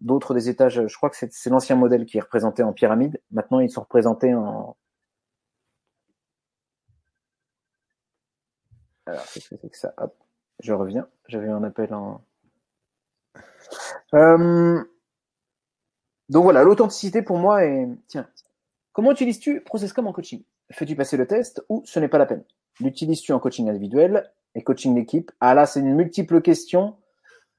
d'autres 0.00 0.34
des 0.34 0.48
étages. 0.48 0.86
Je 0.86 0.96
crois 0.96 1.10
que 1.10 1.16
c'est 1.16 1.32
c'est 1.32 1.50
l'ancien 1.50 1.76
modèle 1.76 2.06
qui 2.06 2.18
est 2.18 2.20
représenté 2.20 2.62
en 2.62 2.72
pyramide. 2.72 3.20
Maintenant, 3.30 3.60
ils 3.60 3.70
sont 3.70 3.82
représentés 3.82 4.34
en. 4.34 4.76
Alors, 9.06 9.24
qu'est-ce 9.32 9.48
que 9.50 9.56
c'est 9.60 9.68
que 9.70 9.76
ça? 9.76 9.92
Hop, 9.98 10.14
je 10.60 10.72
reviens. 10.72 11.08
J'avais 11.28 11.48
un 11.48 11.64
appel 11.64 11.92
en. 11.94 12.22
Euh, 14.14 14.82
Donc 16.28 16.44
voilà, 16.44 16.62
l'authenticité 16.62 17.22
pour 17.22 17.38
moi 17.38 17.64
est. 17.64 17.88
Tiens, 18.08 18.28
comment 18.92 19.12
utilises-tu 19.12 19.60
ProcessCom 19.62 20.06
en 20.06 20.12
coaching? 20.12 20.44
Fais-tu 20.70 20.96
passer 20.96 21.16
le 21.16 21.26
test 21.26 21.64
ou 21.68 21.82
ce 21.84 22.00
n'est 22.00 22.08
pas 22.08 22.18
la 22.18 22.26
peine? 22.26 22.44
L'utilises-tu 22.80 23.32
en 23.32 23.40
coaching 23.40 23.68
individuel? 23.68 24.32
Et 24.54 24.62
coaching 24.62 24.94
d'équipe? 24.94 25.32
Ah 25.40 25.54
là, 25.54 25.66
c'est 25.66 25.80
une 25.80 25.94
multiple 25.94 26.40
question. 26.40 26.96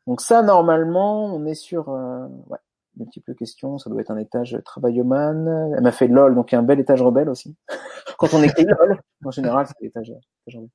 Donc 0.07 0.21
ça, 0.21 0.41
normalement, 0.41 1.25
on 1.25 1.45
est 1.45 1.55
sur 1.55 1.89
euh, 1.89 2.27
ouais, 2.47 2.57
multiples 2.97 3.35
questions. 3.35 3.77
Ça 3.77 3.89
doit 3.89 4.01
être 4.01 4.11
un 4.11 4.17
étage 4.17 4.59
travailloman. 4.65 5.73
Elle 5.75 5.83
m'a 5.83 5.91
fait 5.91 6.07
LOL, 6.07 6.35
donc 6.35 6.51
il 6.51 6.55
y 6.55 6.57
a 6.57 6.59
un 6.59 6.63
bel 6.63 6.79
étage 6.79 7.01
rebelle 7.01 7.29
aussi. 7.29 7.55
Quand 8.17 8.33
on 8.33 8.43
écrit 8.43 8.65
LOL, 8.65 8.99
en 9.23 9.31
général, 9.31 9.67
c'est 9.67 9.81
l'étage 9.81 10.09
étage 10.09 10.55
rebelle. 10.55 10.69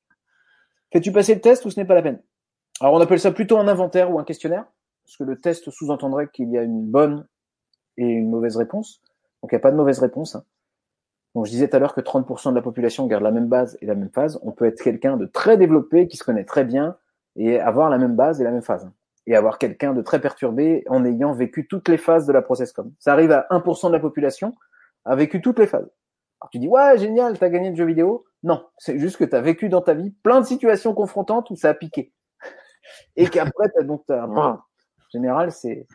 Fais-tu 0.93 1.13
passer 1.13 1.35
le 1.35 1.41
test 1.41 1.65
ou 1.67 1.71
ce 1.71 1.79
n'est 1.79 1.87
pas 1.87 1.95
la 1.95 2.03
peine? 2.03 2.23
Alors 2.81 2.95
on 2.95 3.01
appelle 3.01 3.21
ça 3.21 3.33
plutôt 3.33 3.59
un 3.59 3.69
inventaire 3.69 4.11
ou 4.11 4.19
un 4.19 4.25
questionnaire, 4.25 4.65
parce 5.05 5.17
que 5.17 5.25
le 5.25 5.39
test 5.39 5.71
sous-entendrait 5.71 6.29
qu'il 6.29 6.51
y 6.51 6.57
a 6.57 6.63
une 6.63 6.87
bonne 6.87 7.27
et 7.97 8.07
une 8.07 8.31
mauvaise 8.31 8.57
réponse. 8.57 9.03
Donc 9.43 9.53
il 9.53 9.55
n'y 9.55 9.59
a 9.59 9.61
pas 9.61 9.71
de 9.71 9.77
mauvaise 9.77 9.99
réponse. 9.99 10.37
Hein. 10.37 10.45
Donc 11.35 11.45
je 11.45 11.51
disais 11.51 11.69
tout 11.69 11.77
à 11.77 11.79
l'heure 11.79 11.95
que 11.95 12.01
30% 12.01 12.51
de 12.51 12.55
la 12.55 12.63
population 12.63 13.07
garde 13.07 13.23
la 13.23 13.33
même 13.33 13.49
base 13.49 13.77
et 13.83 13.87
la 13.87 13.95
même 13.95 14.11
phase. 14.11 14.39
On 14.43 14.53
peut 14.53 14.65
être 14.65 14.81
quelqu'un 14.83 15.17
de 15.17 15.27
très 15.27 15.59
développé, 15.59 16.09
qui 16.09 16.17
se 16.17 16.25
connaît 16.25 16.45
très 16.45 16.65
bien, 16.65 16.97
et 17.37 17.61
avoir 17.61 17.91
la 17.91 17.99
même 17.99 18.17
base 18.17 18.41
et 18.41 18.45
la 18.45 18.51
même 18.51 18.63
phase 18.63 18.91
et 19.29 19.37
avoir 19.37 19.59
quelqu'un 19.59 19.93
de 19.93 20.01
très 20.01 20.21
perturbé 20.21 20.85
en 20.89 21.05
ayant 21.05 21.35
vécu 21.35 21.69
toutes 21.69 21.89
les 21.89 21.99
phases 21.99 22.25
de 22.27 22.33
la 22.33 22.41
process-com. 22.41 22.93
Ça 22.99 23.13
arrive 23.13 23.31
à 23.31 23.47
1% 23.51 23.89
de 23.89 23.93
la 23.93 24.01
population 24.01 24.55
a 25.05 25.15
vécu 25.15 25.43
toutes 25.43 25.59
les 25.59 25.67
phases. 25.67 25.89
Alors 26.41 26.51
tu 26.51 26.59
dis 26.59 26.67
ouais 26.67 26.97
génial, 26.97 27.39
t'as 27.39 27.51
gagné 27.51 27.71
le 27.71 27.77
jeu 27.77 27.85
vidéo. 27.85 28.25
Non, 28.43 28.67
c'est 28.79 28.99
juste 28.99 29.19
que 29.19 29.25
t'as 29.25 29.43
vécu 29.43 29.69
dans 29.69 29.83
ta 29.83 29.93
vie 29.93 30.11
plein 30.23 30.41
de 30.41 30.47
situations 30.47 30.95
confrontantes 30.95 31.51
où 31.51 31.57
ça 31.57 31.69
a 31.69 31.75
piqué 31.75 32.13
et 33.17 33.29
qu'après 33.29 33.69
t'as 33.75 33.83
donc 33.83 34.05
t'as... 34.07 34.27
en 34.27 34.61
général 35.13 35.53
c'est. 35.53 35.87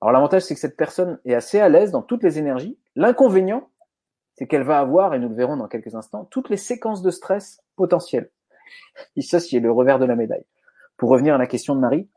Alors 0.00 0.12
l'avantage 0.12 0.42
c'est 0.42 0.54
que 0.54 0.60
cette 0.60 0.76
personne 0.76 1.20
est 1.24 1.34
assez 1.34 1.60
à 1.60 1.68
l'aise 1.68 1.92
dans 1.92 2.02
toutes 2.02 2.24
les 2.24 2.38
énergies. 2.38 2.76
L'inconvénient 2.96 3.70
c'est 4.34 4.48
qu'elle 4.48 4.64
va 4.64 4.80
avoir 4.80 5.14
et 5.14 5.20
nous 5.20 5.28
le 5.28 5.36
verrons 5.36 5.56
dans 5.56 5.68
quelques 5.68 5.94
instants 5.94 6.24
toutes 6.24 6.48
les 6.48 6.56
séquences 6.56 7.02
de 7.02 7.12
stress 7.12 7.60
potentielles. 7.76 8.30
Et 9.14 9.22
ça 9.22 9.38
c'est 9.38 9.60
le 9.60 9.70
revers 9.70 10.00
de 10.00 10.06
la 10.06 10.16
médaille. 10.16 10.44
Pour 10.96 11.10
revenir 11.10 11.36
à 11.36 11.38
la 11.38 11.46
question 11.46 11.76
de 11.76 11.80
Marie, 11.80 12.08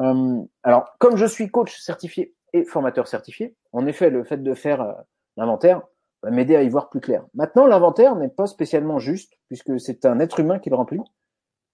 euh, 0.00 0.42
alors, 0.62 0.96
comme 0.98 1.16
je 1.16 1.26
suis 1.26 1.50
coach 1.50 1.78
certifié 1.78 2.34
et 2.52 2.64
formateur 2.64 3.06
certifié, 3.06 3.56
en 3.72 3.86
effet, 3.86 4.10
le 4.10 4.24
fait 4.24 4.38
de 4.38 4.54
faire 4.54 4.80
euh, 4.80 4.92
l'inventaire 5.36 5.82
va 6.22 6.30
m'aider 6.30 6.56
à 6.56 6.62
y 6.62 6.68
voir 6.68 6.90
plus 6.90 7.00
clair. 7.00 7.24
Maintenant, 7.34 7.66
l'inventaire 7.66 8.16
n'est 8.16 8.28
pas 8.28 8.46
spécialement 8.46 8.98
juste, 8.98 9.34
puisque 9.48 9.78
c'est 9.78 10.04
un 10.06 10.20
être 10.20 10.40
humain 10.40 10.58
qui 10.58 10.70
le 10.70 10.76
remplit. 10.76 11.00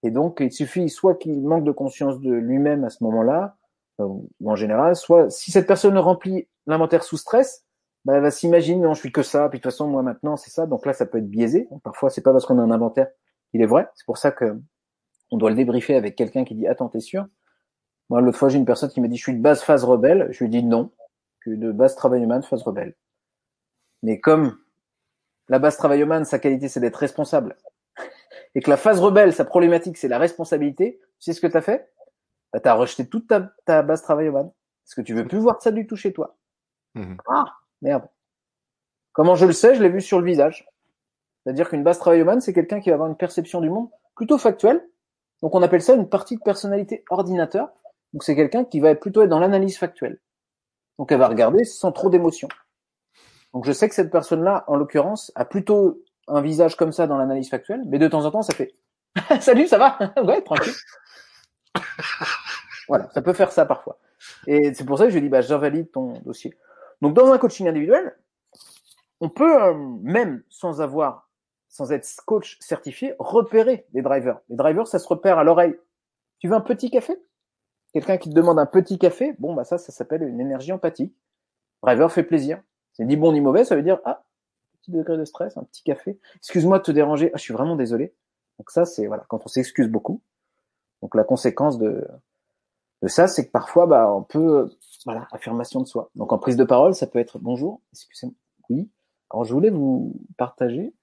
Et 0.02 0.10
donc, 0.10 0.38
il 0.40 0.52
suffit 0.52 0.88
soit 0.88 1.14
qu'il 1.16 1.40
manque 1.42 1.64
de 1.64 1.72
conscience 1.72 2.20
de 2.20 2.32
lui-même 2.32 2.84
à 2.84 2.90
ce 2.90 3.02
moment-là, 3.04 3.56
euh, 4.00 4.04
ou 4.04 4.50
en 4.50 4.56
général, 4.56 4.96
soit 4.96 5.30
si 5.30 5.50
cette 5.50 5.66
personne 5.66 5.96
remplit 5.96 6.48
l'inventaire 6.66 7.02
sous 7.02 7.16
stress, 7.16 7.64
bah, 8.04 8.14
elle 8.16 8.22
va 8.22 8.30
s'imaginer 8.30 8.80
non, 8.80 8.94
je 8.94 9.00
suis 9.00 9.12
que 9.12 9.22
ça, 9.22 9.48
puis 9.48 9.58
de 9.58 9.62
toute 9.62 9.72
façon, 9.72 9.88
moi 9.88 10.02
maintenant, 10.02 10.36
c'est 10.36 10.50
ça. 10.50 10.66
Donc 10.66 10.86
là, 10.86 10.92
ça 10.92 11.06
peut 11.06 11.18
être 11.18 11.30
biaisé. 11.30 11.68
parfois, 11.82 12.10
c'est 12.10 12.22
pas 12.22 12.32
parce 12.32 12.46
qu'on 12.46 12.58
a 12.58 12.62
un 12.62 12.70
inventaire 12.70 13.08
qu'il 13.50 13.62
est 13.62 13.66
vrai. 13.66 13.88
C'est 13.94 14.06
pour 14.06 14.18
ça 14.18 14.30
que 14.30 14.60
on 15.32 15.38
doit 15.38 15.50
le 15.50 15.56
débriefer 15.56 15.96
avec 15.96 16.14
quelqu'un 16.14 16.44
qui 16.44 16.54
dit 16.54 16.68
attends, 16.68 16.88
t'es 16.88 17.00
sûr? 17.00 17.26
Moi, 18.08 18.20
l'autre 18.20 18.38
fois, 18.38 18.48
j'ai 18.48 18.58
une 18.58 18.64
personne 18.64 18.90
qui 18.90 19.00
m'a 19.00 19.08
dit, 19.08 19.16
je 19.16 19.22
suis 19.22 19.34
de 19.34 19.42
base 19.42 19.62
phase 19.62 19.84
rebelle. 19.84 20.28
Je 20.30 20.38
lui 20.38 20.46
ai 20.46 20.48
dit 20.48 20.64
non, 20.64 20.90
que 21.40 21.50
de 21.50 21.72
base 21.72 21.96
travailleman, 21.96 22.42
phase 22.42 22.62
rebelle. 22.62 22.94
Mais 24.02 24.20
comme 24.20 24.58
la 25.48 25.58
base 25.58 25.76
travailleman, 25.76 26.24
sa 26.24 26.38
qualité, 26.38 26.68
c'est 26.68 26.80
d'être 26.80 26.96
responsable, 26.96 27.56
et 28.54 28.60
que 28.60 28.70
la 28.70 28.76
phase 28.76 29.00
rebelle, 29.00 29.32
sa 29.32 29.44
problématique, 29.44 29.96
c'est 29.96 30.08
la 30.08 30.18
responsabilité, 30.18 31.00
tu 31.18 31.24
sais 31.24 31.32
ce 31.32 31.40
que 31.40 31.46
tu 31.46 31.56
as 31.56 31.62
fait? 31.62 31.90
Bah, 32.52 32.60
Tu 32.60 32.68
as 32.68 32.74
rejeté 32.74 33.08
toute 33.08 33.26
ta, 33.26 33.52
ta 33.64 33.82
base 33.82 34.02
travailleman. 34.02 34.52
Parce 34.84 34.94
que 34.94 35.00
tu 35.00 35.14
veux 35.14 35.26
plus 35.26 35.38
voir 35.38 35.60
ça 35.60 35.72
du 35.72 35.86
tout 35.86 35.96
chez 35.96 36.12
toi. 36.12 36.36
Mmh 36.94 37.16
ah, 37.28 37.44
merde. 37.82 38.08
Comment 39.12 39.34
je 39.34 39.46
le 39.46 39.52
sais? 39.52 39.74
Je 39.74 39.82
l'ai 39.82 39.88
vu 39.88 40.00
sur 40.00 40.20
le 40.20 40.26
visage. 40.26 40.68
C'est-à-dire 41.42 41.68
qu'une 41.68 41.82
base 41.82 41.98
travailleman, 41.98 42.40
c'est 42.40 42.52
quelqu'un 42.52 42.80
qui 42.80 42.90
va 42.90 42.94
avoir 42.94 43.08
une 43.08 43.16
perception 43.16 43.60
du 43.60 43.68
monde 43.68 43.88
plutôt 44.14 44.38
factuelle. 44.38 44.86
Donc 45.42 45.54
on 45.54 45.62
appelle 45.62 45.82
ça 45.82 45.94
une 45.94 46.08
partie 46.08 46.36
de 46.36 46.42
personnalité 46.42 47.04
ordinateur. 47.10 47.72
Donc 48.16 48.24
c'est 48.24 48.34
quelqu'un 48.34 48.64
qui 48.64 48.80
va 48.80 48.94
plutôt 48.94 49.20
être 49.20 49.28
dans 49.28 49.38
l'analyse 49.38 49.76
factuelle. 49.76 50.18
Donc 50.98 51.12
elle 51.12 51.18
va 51.18 51.28
regarder 51.28 51.64
sans 51.64 51.92
trop 51.92 52.08
d'émotion. 52.08 52.48
Donc 53.52 53.66
je 53.66 53.72
sais 53.72 53.90
que 53.90 53.94
cette 53.94 54.10
personne-là, 54.10 54.64
en 54.68 54.76
l'occurrence, 54.76 55.30
a 55.34 55.44
plutôt 55.44 56.02
un 56.26 56.40
visage 56.40 56.78
comme 56.78 56.92
ça 56.92 57.06
dans 57.06 57.18
l'analyse 57.18 57.50
factuelle, 57.50 57.82
mais 57.84 57.98
de 57.98 58.08
temps 58.08 58.24
en 58.24 58.30
temps, 58.30 58.40
ça 58.40 58.54
fait 58.54 58.74
Salut, 59.40 59.66
ça 59.66 59.76
va 59.76 59.98
Ouais, 60.24 60.40
tranquille. 60.40 60.72
voilà, 62.88 63.10
ça 63.12 63.20
peut 63.20 63.34
faire 63.34 63.52
ça 63.52 63.66
parfois. 63.66 63.98
Et 64.46 64.72
c'est 64.72 64.86
pour 64.86 64.96
ça 64.96 65.04
que 65.04 65.10
je 65.10 65.18
dis 65.18 65.28
bah 65.28 65.42
j'invalide 65.42 65.92
ton 65.92 66.18
dossier. 66.20 66.54
Donc 67.02 67.12
dans 67.12 67.30
un 67.30 67.36
coaching 67.36 67.68
individuel, 67.68 68.16
on 69.20 69.28
peut 69.28 69.62
euh, 69.62 69.74
même 70.00 70.42
sans 70.48 70.80
avoir, 70.80 71.28
sans 71.68 71.92
être 71.92 72.08
coach 72.24 72.56
certifié, 72.60 73.12
repérer 73.18 73.84
les 73.92 74.00
drivers. 74.00 74.38
Les 74.48 74.56
drivers, 74.56 74.86
ça 74.86 74.98
se 74.98 75.06
repère 75.06 75.36
à 75.36 75.44
l'oreille. 75.44 75.76
Tu 76.38 76.48
veux 76.48 76.54
un 76.54 76.62
petit 76.62 76.90
café? 76.90 77.14
Quelqu'un 77.96 78.18
qui 78.18 78.28
te 78.28 78.34
demande 78.34 78.58
un 78.58 78.66
petit 78.66 78.98
café, 78.98 79.34
bon, 79.38 79.54
bah 79.54 79.64
ça, 79.64 79.78
ça 79.78 79.90
s'appelle 79.90 80.22
une 80.22 80.38
énergie 80.38 80.70
empathique. 80.70 81.16
Driver 81.82 82.12
fait 82.12 82.24
plaisir. 82.24 82.62
C'est 82.92 83.06
ni 83.06 83.16
bon 83.16 83.32
ni 83.32 83.40
mauvais, 83.40 83.64
ça 83.64 83.74
veut 83.74 83.82
dire, 83.82 84.00
ah, 84.04 84.22
petit 84.82 84.90
degré 84.90 85.16
de 85.16 85.24
stress, 85.24 85.56
un 85.56 85.64
petit 85.64 85.82
café. 85.82 86.20
Excuse-moi 86.34 86.80
de 86.80 86.82
te 86.82 86.90
déranger. 86.90 87.30
Ah, 87.32 87.38
je 87.38 87.42
suis 87.42 87.54
vraiment 87.54 87.74
désolé. 87.74 88.14
Donc 88.58 88.70
ça, 88.70 88.84
c'est, 88.84 89.06
voilà, 89.06 89.24
quand 89.30 89.40
on 89.46 89.48
s'excuse 89.48 89.88
beaucoup. 89.88 90.20
Donc 91.00 91.14
la 91.14 91.24
conséquence 91.24 91.78
de, 91.78 92.06
de 93.00 93.08
ça, 93.08 93.28
c'est 93.28 93.46
que 93.46 93.50
parfois, 93.50 93.86
bah, 93.86 94.12
on 94.12 94.22
peut, 94.22 94.68
voilà, 95.06 95.26
affirmation 95.32 95.80
de 95.80 95.86
soi. 95.86 96.10
Donc 96.16 96.34
en 96.34 96.38
prise 96.38 96.58
de 96.58 96.64
parole, 96.64 96.94
ça 96.94 97.06
peut 97.06 97.18
être 97.18 97.38
bonjour, 97.38 97.80
excusez-moi, 97.92 98.34
oui. 98.68 98.90
Alors 99.30 99.44
je 99.44 99.54
voulais 99.54 99.70
vous 99.70 100.20
partager, 100.36 100.94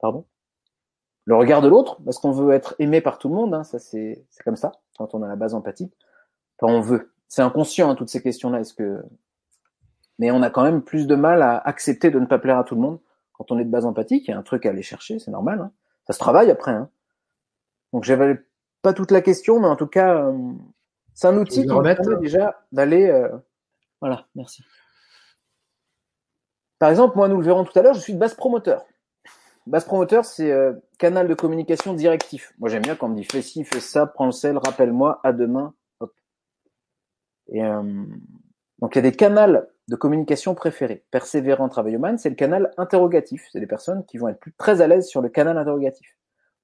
pardon, 0.00 0.26
le 1.26 1.36
regard 1.36 1.62
de 1.62 1.68
l'autre, 1.68 2.02
parce 2.04 2.18
qu'on 2.18 2.32
veut 2.32 2.52
être 2.54 2.74
aimé 2.80 3.00
par 3.00 3.18
tout 3.18 3.28
le 3.28 3.36
monde. 3.36 3.54
Hein, 3.54 3.62
ça 3.62 3.78
c'est 3.78 4.26
comme 4.44 4.56
ça 4.56 4.72
quand 4.96 5.14
on 5.14 5.22
a 5.22 5.28
la 5.28 5.36
base 5.36 5.54
empathique 5.54 5.94
on 6.66 6.80
veut. 6.80 7.12
C'est 7.28 7.42
inconscient, 7.42 7.90
hein, 7.90 7.94
toutes 7.94 8.08
ces 8.08 8.22
questions-là. 8.22 8.60
Est-ce 8.60 8.74
que, 8.74 9.02
mais 10.18 10.30
on 10.30 10.42
a 10.42 10.50
quand 10.50 10.62
même 10.62 10.82
plus 10.82 11.06
de 11.06 11.14
mal 11.14 11.42
à 11.42 11.56
accepter 11.58 12.10
de 12.10 12.18
ne 12.18 12.26
pas 12.26 12.38
plaire 12.38 12.58
à 12.58 12.64
tout 12.64 12.74
le 12.74 12.80
monde 12.80 12.98
quand 13.32 13.52
on 13.52 13.58
est 13.58 13.64
de 13.64 13.70
base 13.70 13.86
empathique. 13.86 14.26
Il 14.26 14.32
y 14.32 14.34
a 14.34 14.38
un 14.38 14.42
truc 14.42 14.66
à 14.66 14.70
aller 14.70 14.82
chercher, 14.82 15.18
c'est 15.18 15.30
normal. 15.30 15.60
Hein. 15.60 15.72
Ça 16.06 16.12
se 16.12 16.18
travaille 16.18 16.50
après. 16.50 16.72
Hein. 16.72 16.90
Donc 17.92 18.04
j'avais 18.04 18.38
pas 18.82 18.92
toute 18.92 19.10
la 19.10 19.20
question, 19.20 19.60
mais 19.60 19.68
en 19.68 19.76
tout 19.76 19.86
cas, 19.86 20.16
euh, 20.16 20.52
c'est 21.14 21.28
un 21.28 21.36
outil 21.36 21.62
qui 21.62 21.68
permet 21.68 21.96
déjà 22.20 22.60
d'aller. 22.72 23.06
Euh, 23.08 23.28
voilà, 24.00 24.26
merci. 24.34 24.62
Par 26.78 26.90
exemple, 26.90 27.16
moi, 27.16 27.28
nous 27.28 27.38
le 27.38 27.44
verrons 27.44 27.64
tout 27.64 27.76
à 27.76 27.82
l'heure, 27.82 27.94
je 27.94 28.00
suis 28.00 28.14
de 28.14 28.18
base 28.18 28.34
promoteur. 28.34 28.84
Base 29.66 29.84
promoteur, 29.84 30.24
c'est 30.24 30.50
euh, 30.50 30.74
canal 30.98 31.28
de 31.28 31.34
communication 31.34 31.92
directif. 31.92 32.54
Moi, 32.58 32.68
j'aime 32.68 32.82
bien 32.82 32.94
quand 32.94 33.06
on 33.06 33.10
me 33.10 33.16
dit 33.16 33.24
fais 33.24 33.42
ci, 33.42 33.64
fais 33.64 33.80
ça, 33.80 34.06
prends 34.06 34.26
le 34.26 34.32
sel, 34.32 34.56
rappelle-moi, 34.56 35.20
à 35.24 35.32
demain, 35.32 35.74
et, 37.48 37.64
euh, 37.64 37.82
donc 38.80 38.94
il 38.94 38.96
y 38.96 39.00
a 39.00 39.10
des 39.10 39.16
canaux 39.16 39.60
de 39.88 39.96
communication 39.96 40.54
préférés. 40.54 41.04
Persévérant, 41.10 41.68
travailloman, 41.68 42.18
c'est 42.18 42.28
le 42.28 42.34
canal 42.34 42.72
interrogatif. 42.76 43.48
C'est 43.52 43.60
des 43.60 43.66
personnes 43.66 44.04
qui 44.06 44.18
vont 44.18 44.28
être 44.28 44.38
plus 44.38 44.52
très 44.52 44.80
à 44.80 44.86
l'aise 44.86 45.06
sur 45.06 45.20
le 45.20 45.28
canal 45.28 45.58
interrogatif. 45.58 46.16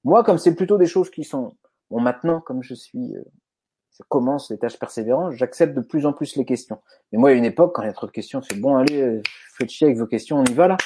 Moi, 0.05 0.23
comme 0.23 0.39
c'est 0.39 0.55
plutôt 0.55 0.79
des 0.79 0.87
choses 0.87 1.11
qui 1.11 1.25
sont 1.25 1.57
bon 1.91 2.01
maintenant, 2.01 2.41
comme 2.41 2.63
je 2.63 2.75
suis, 2.75 3.17
euh, 3.17 3.23
je 3.97 4.03
commence 4.09 4.51
les 4.51 4.59
tâches 4.59 4.79
persévérantes, 4.79 5.33
j'accepte 5.33 5.75
de 5.75 5.81
plus 5.81 6.07
en 6.07 6.13
plus 6.13 6.37
les 6.37 6.45
questions. 6.45 6.81
Mais 7.11 7.19
moi, 7.19 7.31
il 7.31 7.35
y 7.35 7.37
a 7.37 7.39
une 7.39 7.45
époque 7.45 7.75
quand 7.75 7.83
il 7.83 7.87
y 7.87 7.91
a 7.91 7.95
trop 7.95 8.07
de 8.07 8.13
questions, 8.13 8.43
c'est 8.43 8.61
bon, 8.61 8.77
allez, 8.77 9.01
euh, 9.01 9.23
faites 9.57 9.71
chier 9.71 9.87
avec 9.87 9.99
vos 9.99 10.07
questions, 10.07 10.39
on 10.39 10.45
y 10.45 10.55
va 10.55 10.69
là. 10.69 10.77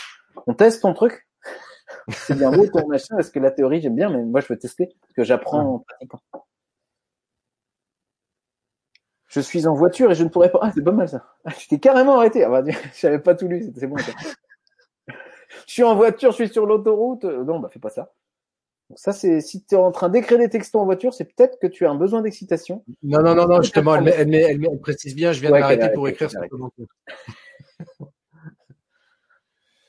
On 0.46 0.54
teste 0.54 0.82
ton 0.82 0.94
truc. 0.94 1.26
c'est 2.08 2.36
bien 2.36 2.52
beau 2.52 2.66
ton 2.66 2.86
machin, 2.86 3.16
parce 3.16 3.30
que 3.30 3.38
la 3.38 3.50
théorie 3.50 3.80
j'aime 3.80 3.96
bien, 3.96 4.10
mais 4.10 4.22
moi 4.22 4.40
je 4.40 4.46
veux 4.48 4.58
tester 4.58 4.90
parce 5.00 5.12
que 5.14 5.24
j'apprends 5.24 5.74
en 5.74 5.78
pratiquant. 5.80 6.20
Je 9.28 9.40
suis 9.40 9.66
en 9.66 9.74
voiture 9.74 10.10
et 10.10 10.14
je 10.14 10.24
ne 10.24 10.28
pourrais 10.28 10.50
pas. 10.50 10.60
Ah, 10.62 10.72
c'est 10.74 10.82
pas 10.82 10.92
mal 10.92 11.08
ça. 11.08 11.24
Ah, 11.44 11.52
tu 11.52 11.68
t'es 11.68 11.78
carrément 11.78 12.16
arrêté. 12.16 12.44
Ah, 12.44 12.48
bah, 12.48 12.62
je 12.94 13.06
n'avais 13.06 13.18
pas 13.18 13.34
tout 13.34 13.46
lu. 13.46 13.70
C'est 13.76 13.86
bon. 13.86 13.96
Ça. 13.98 14.12
je 15.06 15.72
suis 15.72 15.84
en 15.84 15.94
voiture, 15.94 16.30
je 16.30 16.36
suis 16.36 16.48
sur 16.48 16.66
l'autoroute. 16.66 17.24
Non, 17.24 17.60
bah 17.60 17.68
fais 17.70 17.78
pas 17.78 17.90
ça. 17.90 18.12
Donc 18.88 18.98
ça, 18.98 19.12
c'est 19.12 19.42
si 19.42 19.62
tu 19.64 19.74
es 19.74 19.78
en 19.78 19.92
train 19.92 20.08
d'écrire 20.08 20.38
des 20.38 20.48
textos 20.48 20.80
en 20.80 20.86
voiture, 20.86 21.12
c'est 21.12 21.26
peut-être 21.26 21.58
que 21.58 21.66
tu 21.66 21.84
as 21.84 21.90
un 21.90 21.94
besoin 21.94 22.22
d'excitation. 22.22 22.84
Non, 23.02 23.22
non, 23.22 23.34
non, 23.34 23.46
non, 23.46 23.60
justement, 23.60 23.94
elle, 23.96 24.08
elle, 24.08 24.34
elle, 24.34 24.64
elle, 24.64 24.80
précise 24.80 25.14
bien, 25.14 25.32
je 25.32 25.40
viens 25.40 25.50
d'arrêter 25.50 25.90
pour 25.90 26.08
écrire 26.08 26.30
ce 26.30 26.38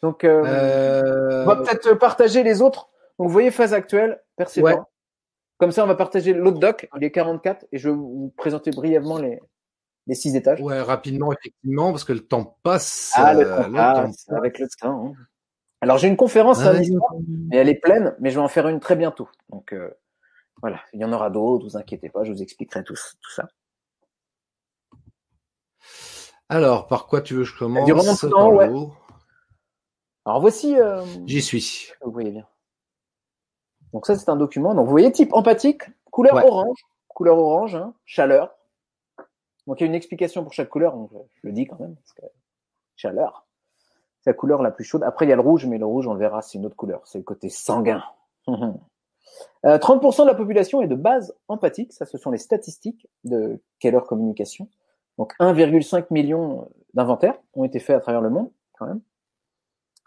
Donc, 0.03 0.23
euh, 0.23 0.43
euh... 0.45 1.43
on 1.43 1.47
va 1.47 1.55
peut-être 1.57 1.93
partager 1.93 2.43
les 2.43 2.61
autres. 2.61 2.89
Donc, 3.17 3.27
vous 3.27 3.33
voyez, 3.33 3.51
phase 3.51 3.73
actuelle, 3.73 4.21
persévérant. 4.35 4.89
Comme 5.59 5.73
ça, 5.73 5.83
on 5.83 5.87
va 5.87 5.95
partager 5.95 6.33
l'autre 6.33 6.57
doc, 6.57 6.87
il 6.95 7.03
est 7.03 7.11
44, 7.11 7.65
et 7.73 7.77
je 7.77 7.89
vais 7.89 7.95
vous 7.95 8.33
présenter 8.37 8.71
brièvement 8.71 9.17
les, 9.17 9.39
les 10.07 10.15
six 10.15 10.33
étages. 10.37 10.61
Ouais, 10.61 10.81
rapidement, 10.81 11.33
effectivement, 11.33 11.91
parce 11.91 12.05
que 12.05 12.13
le 12.13 12.25
temps 12.25 12.57
passe. 12.63 13.11
Ah, 13.15 13.33
le 13.33 13.43
temps, 13.43 13.69
euh, 13.69 13.71
passe, 13.73 14.29
avec 14.29 14.57
le 14.57 14.67
temps. 14.79 15.07
Hein. 15.07 15.13
Alors, 15.81 15.97
j'ai 15.97 16.07
une 16.07 16.15
conférence 16.15 16.61
à 16.61 16.73
mais 16.73 17.57
elle 17.57 17.67
est 17.67 17.79
pleine, 17.79 18.15
mais 18.19 18.29
je 18.29 18.35
vais 18.35 18.41
en 18.41 18.47
faire 18.47 18.69
une 18.69 18.79
très 18.79 18.95
bientôt. 18.95 19.27
Donc, 19.49 19.73
euh, 19.73 19.89
voilà, 20.61 20.79
il 20.93 21.01
y 21.01 21.05
en 21.05 21.11
aura 21.11 21.29
d'autres, 21.29 21.65
vous 21.65 21.77
inquiétez 21.77 22.09
pas, 22.09 22.23
je 22.23 22.31
vous 22.31 22.41
expliquerai 22.41 22.85
tout, 22.85 22.95
tout 22.95 23.31
ça. 23.31 23.49
Alors, 26.47 26.87
par 26.87 27.07
quoi 27.07 27.19
tu 27.19 27.33
veux 27.33 27.43
que 27.43 27.49
je 27.49 27.57
commence? 27.57 28.21
temps, 28.21 28.53
ouais. 28.53 28.69
Alors, 30.25 30.39
voici... 30.39 30.79
Euh... 30.79 31.03
J'y 31.25 31.41
suis. 31.41 31.91
Vous 32.01 32.11
voyez 32.11 32.31
bien. 32.31 32.47
Donc 33.93 34.05
ça, 34.05 34.15
c'est 34.15 34.29
un 34.29 34.35
document. 34.35 34.73
Donc 34.73 34.85
vous 34.85 34.91
voyez, 34.91 35.11
type 35.11 35.33
empathique, 35.33 35.83
couleur 36.11 36.35
orange, 36.35 36.85
couleur 37.07 37.37
orange, 37.37 37.75
hein, 37.75 37.93
chaleur. 38.05 38.55
Donc 39.67 39.79
il 39.79 39.83
y 39.83 39.85
a 39.85 39.87
une 39.87 39.95
explication 39.95 40.43
pour 40.43 40.53
chaque 40.53 40.69
couleur, 40.69 40.95
donc 40.95 41.11
je 41.35 41.47
le 41.47 41.53
dis 41.53 41.67
quand 41.67 41.79
même, 41.79 41.95
parce 41.95 42.13
que 42.13 42.21
chaleur, 42.95 43.45
c'est 44.21 44.31
la 44.31 44.33
couleur 44.33 44.61
la 44.63 44.71
plus 44.71 44.83
chaude. 44.83 45.03
Après 45.03 45.25
il 45.25 45.29
y 45.29 45.31
a 45.31 45.35
le 45.35 45.41
rouge, 45.41 45.65
mais 45.65 45.77
le 45.77 45.85
rouge 45.85 46.07
on 46.07 46.13
le 46.13 46.19
verra, 46.19 46.41
c'est 46.41 46.57
une 46.57 46.65
autre 46.65 46.75
couleur, 46.75 47.01
c'est 47.05 47.19
le 47.19 47.23
côté 47.23 47.49
sanguin. 47.49 48.03
30% 49.63 50.21
de 50.23 50.27
la 50.27 50.35
population 50.35 50.81
est 50.81 50.87
de 50.87 50.95
base 50.95 51.35
empathique, 51.47 51.93
ça 51.93 52.05
ce 52.05 52.17
sont 52.17 52.31
les 52.31 52.37
statistiques 52.37 53.07
de 53.25 53.61
Keller 53.79 54.01
Communication. 54.07 54.69
Donc 55.17 55.33
1,5 55.39 56.05
million 56.11 56.67
d'inventaires 56.93 57.37
ont 57.53 57.63
été 57.63 57.79
faits 57.79 57.97
à 57.97 57.99
travers 57.99 58.21
le 58.21 58.29
monde, 58.29 58.49
quand 58.77 58.87
même. 58.87 59.01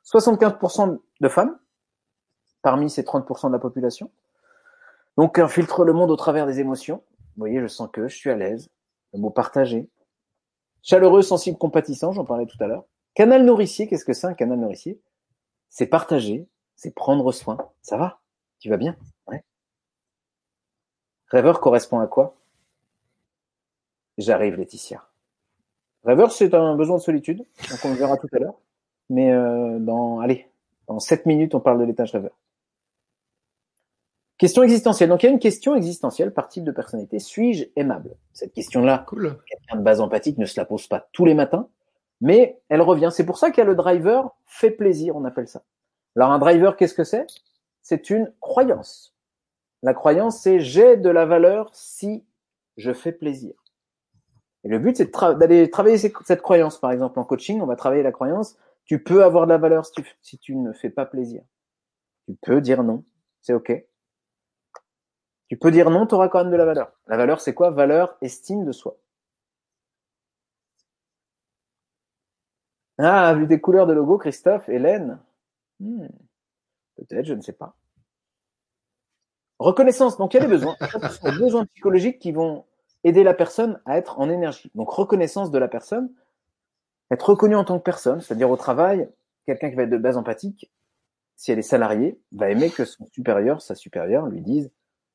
75% 0.04 0.98
de 1.20 1.28
femmes 1.28 1.56
parmi 2.62 2.88
ces 2.88 3.02
30% 3.02 3.48
de 3.48 3.52
la 3.52 3.58
population. 3.58 4.10
Donc 5.16 5.38
infiltre 5.38 5.84
le 5.84 5.92
monde 5.92 6.10
au 6.10 6.16
travers 6.16 6.46
des 6.46 6.60
émotions. 6.60 7.02
Vous 7.36 7.40
voyez, 7.40 7.60
je 7.60 7.66
sens 7.66 7.88
que 7.92 8.08
je 8.08 8.16
suis 8.16 8.30
à 8.30 8.36
l'aise. 8.36 8.70
Le 9.12 9.20
mot 9.20 9.30
partagé. 9.30 9.88
Chaleureux, 10.82 11.22
sensible, 11.22 11.58
compatissant, 11.58 12.12
j'en 12.12 12.24
parlais 12.24 12.46
tout 12.46 12.56
à 12.60 12.66
l'heure. 12.66 12.84
Canal 13.14 13.44
nourricier, 13.44 13.86
qu'est-ce 13.86 14.04
que 14.04 14.14
c'est 14.14 14.26
un 14.26 14.34
canal 14.34 14.58
nourricier? 14.58 15.00
C'est 15.68 15.86
partager, 15.86 16.48
c'est 16.76 16.94
prendre 16.94 17.30
soin. 17.30 17.58
Ça 17.82 17.96
va? 17.96 18.20
Tu 18.58 18.68
vas 18.70 18.78
bien? 18.78 18.96
Ouais. 19.26 19.44
Rêveur 21.28 21.60
correspond 21.60 22.00
à 22.00 22.06
quoi? 22.06 22.36
J'arrive, 24.18 24.56
Laetitia. 24.56 25.06
Rêveur, 26.04 26.32
c'est 26.32 26.52
un 26.54 26.74
besoin 26.74 26.96
de 26.96 27.02
solitude, 27.02 27.38
donc 27.70 27.78
on 27.84 27.90
le 27.90 27.94
verra 27.94 28.16
tout 28.16 28.28
à 28.32 28.38
l'heure. 28.38 28.58
Mais 29.08 29.32
euh, 29.32 29.78
dans, 29.78 30.20
allez, 30.20 30.48
dans 30.88 30.98
7 30.98 31.26
minutes, 31.26 31.54
on 31.54 31.60
parle 31.60 31.78
de 31.78 31.84
l'étage 31.84 32.12
rêveur. 32.12 32.36
Question 34.43 34.64
existentielle. 34.64 35.09
Donc 35.09 35.22
il 35.22 35.26
y 35.26 35.28
a 35.28 35.32
une 35.32 35.38
question 35.38 35.76
existentielle 35.76 36.34
par 36.34 36.49
type 36.49 36.64
de 36.64 36.72
personnalité. 36.72 37.20
Suis-je 37.20 37.66
aimable? 37.76 38.16
Cette 38.32 38.53
question-là, 38.53 39.05
Cool. 39.07 39.38
quelqu'un 39.47 39.76
de 39.76 39.84
base 39.84 40.01
empathique 40.01 40.36
ne 40.36 40.47
se 40.47 40.59
la 40.59 40.64
pose 40.64 40.88
pas 40.88 41.09
tous 41.12 41.24
les 41.24 41.34
matins, 41.34 41.68
mais 42.20 42.61
elle 42.68 42.80
revient. 42.80 43.11
C'est 43.12 43.24
pour 43.24 43.38
ça 43.38 43.53
qu'il 43.53 43.59
y 43.59 43.61
a 43.61 43.70
le 43.70 43.76
driver 43.76 44.30
fait 44.47 44.72
plaisir, 44.72 45.14
on 45.14 45.24
appelle 45.24 45.47
ça. 45.47 45.62
Alors 46.16 46.32
un 46.32 46.40
driver, 46.40 46.76
qu'est-ce 46.76 46.95
que 46.95 47.05
c'est? 47.05 47.24
C'est 47.82 48.11
une 48.11 48.32
croyance. 48.40 49.14
La 49.84 49.95
croyance, 49.95 50.40
c'est 50.40 50.59
j'ai 50.59 50.97
de 50.97 51.09
la 51.09 51.24
valeur 51.24 51.70
si 51.72 52.24
je 52.76 52.93
fais 52.93 53.12
plaisir. 53.12 53.55
Et 54.64 54.68
le 54.68 54.80
but, 54.80 54.97
c'est 54.97 55.14
tra- 55.14 55.38
d'aller 55.38 55.70
travailler 55.70 55.99
cette 55.99 56.43
croyance. 56.43 56.78
Par 56.80 56.90
exemple, 56.90 57.16
en 57.20 57.24
coaching, 57.24 57.61
on 57.61 57.66
va 57.66 57.76
travailler 57.76 58.03
la 58.03 58.11
croyance. 58.11 58.57
Tu 58.86 59.01
peux 59.05 59.22
avoir 59.22 59.47
de 59.47 59.53
la 59.53 59.59
valeur 59.59 59.86
si 59.86 59.93
tu, 59.93 60.05
si 60.20 60.36
tu 60.38 60.57
ne 60.57 60.72
fais 60.72 60.90
pas 60.90 61.07
plaisir. 61.07 61.45
Tu 62.26 62.34
peux 62.43 62.61
dire 62.61 62.82
non. 62.82 63.05
C'est 63.40 63.53
OK. 63.53 63.72
Tu 65.53 65.59
peux 65.59 65.70
dire 65.70 65.90
non, 65.90 66.07
tu 66.07 66.14
auras 66.14 66.30
quand 66.30 66.38
même 66.42 66.50
de 66.50 66.57
la 66.57 66.64
valeur. 66.64 66.92
La 67.09 67.18
valeur, 67.18 67.42
c'est 67.42 67.53
quoi? 67.53 67.68
Valeur, 67.68 68.16
estime 68.22 68.64
de 68.64 68.72
soi. 68.72 68.96
Ah, 72.96 73.34
vu 73.34 73.46
des 73.46 73.61
couleurs 73.61 73.86
de 73.86 73.92
logo, 73.92 74.16
Christophe, 74.16 74.66
Hélène 74.70 75.18
Hmm, 75.78 76.07
Peut-être, 76.96 77.26
je 77.26 77.34
ne 77.34 77.42
sais 77.42 77.53
pas. 77.53 77.76
Reconnaissance. 79.59 80.16
Donc, 80.16 80.32
il 80.32 80.38
y 80.38 80.40
a 80.40 80.46
des 80.46 80.50
besoins. 80.50 80.74
Ce 80.80 81.09
sont 81.18 81.30
des 81.30 81.38
besoins 81.38 81.66
psychologiques 81.66 82.18
qui 82.18 82.32
vont 82.32 82.64
aider 83.05 83.22
la 83.22 83.34
personne 83.34 83.78
à 83.84 83.98
être 83.98 84.20
en 84.20 84.30
énergie. 84.30 84.70
Donc, 84.74 84.88
reconnaissance 84.88 85.50
de 85.50 85.59
la 85.59 85.68
personne, 85.68 86.11
être 87.11 87.28
reconnu 87.28 87.57
en 87.57 87.64
tant 87.64 87.78
que 87.78 87.84
personne, 87.84 88.22
c'est-à-dire 88.22 88.48
au 88.48 88.57
travail, 88.57 89.07
quelqu'un 89.44 89.68
qui 89.68 89.76
va 89.76 89.82
être 89.82 89.90
de 89.90 89.98
base 89.98 90.16
empathique, 90.16 90.72
si 91.36 91.53
elle 91.53 91.59
est 91.59 91.61
salariée, 91.61 92.18
va 92.32 92.48
aimer 92.48 92.70
que 92.70 92.86
son 92.86 93.07
supérieur, 93.12 93.61
sa 93.61 93.74
supérieure, 93.74 94.24
lui 94.28 94.40
dise 94.40 94.70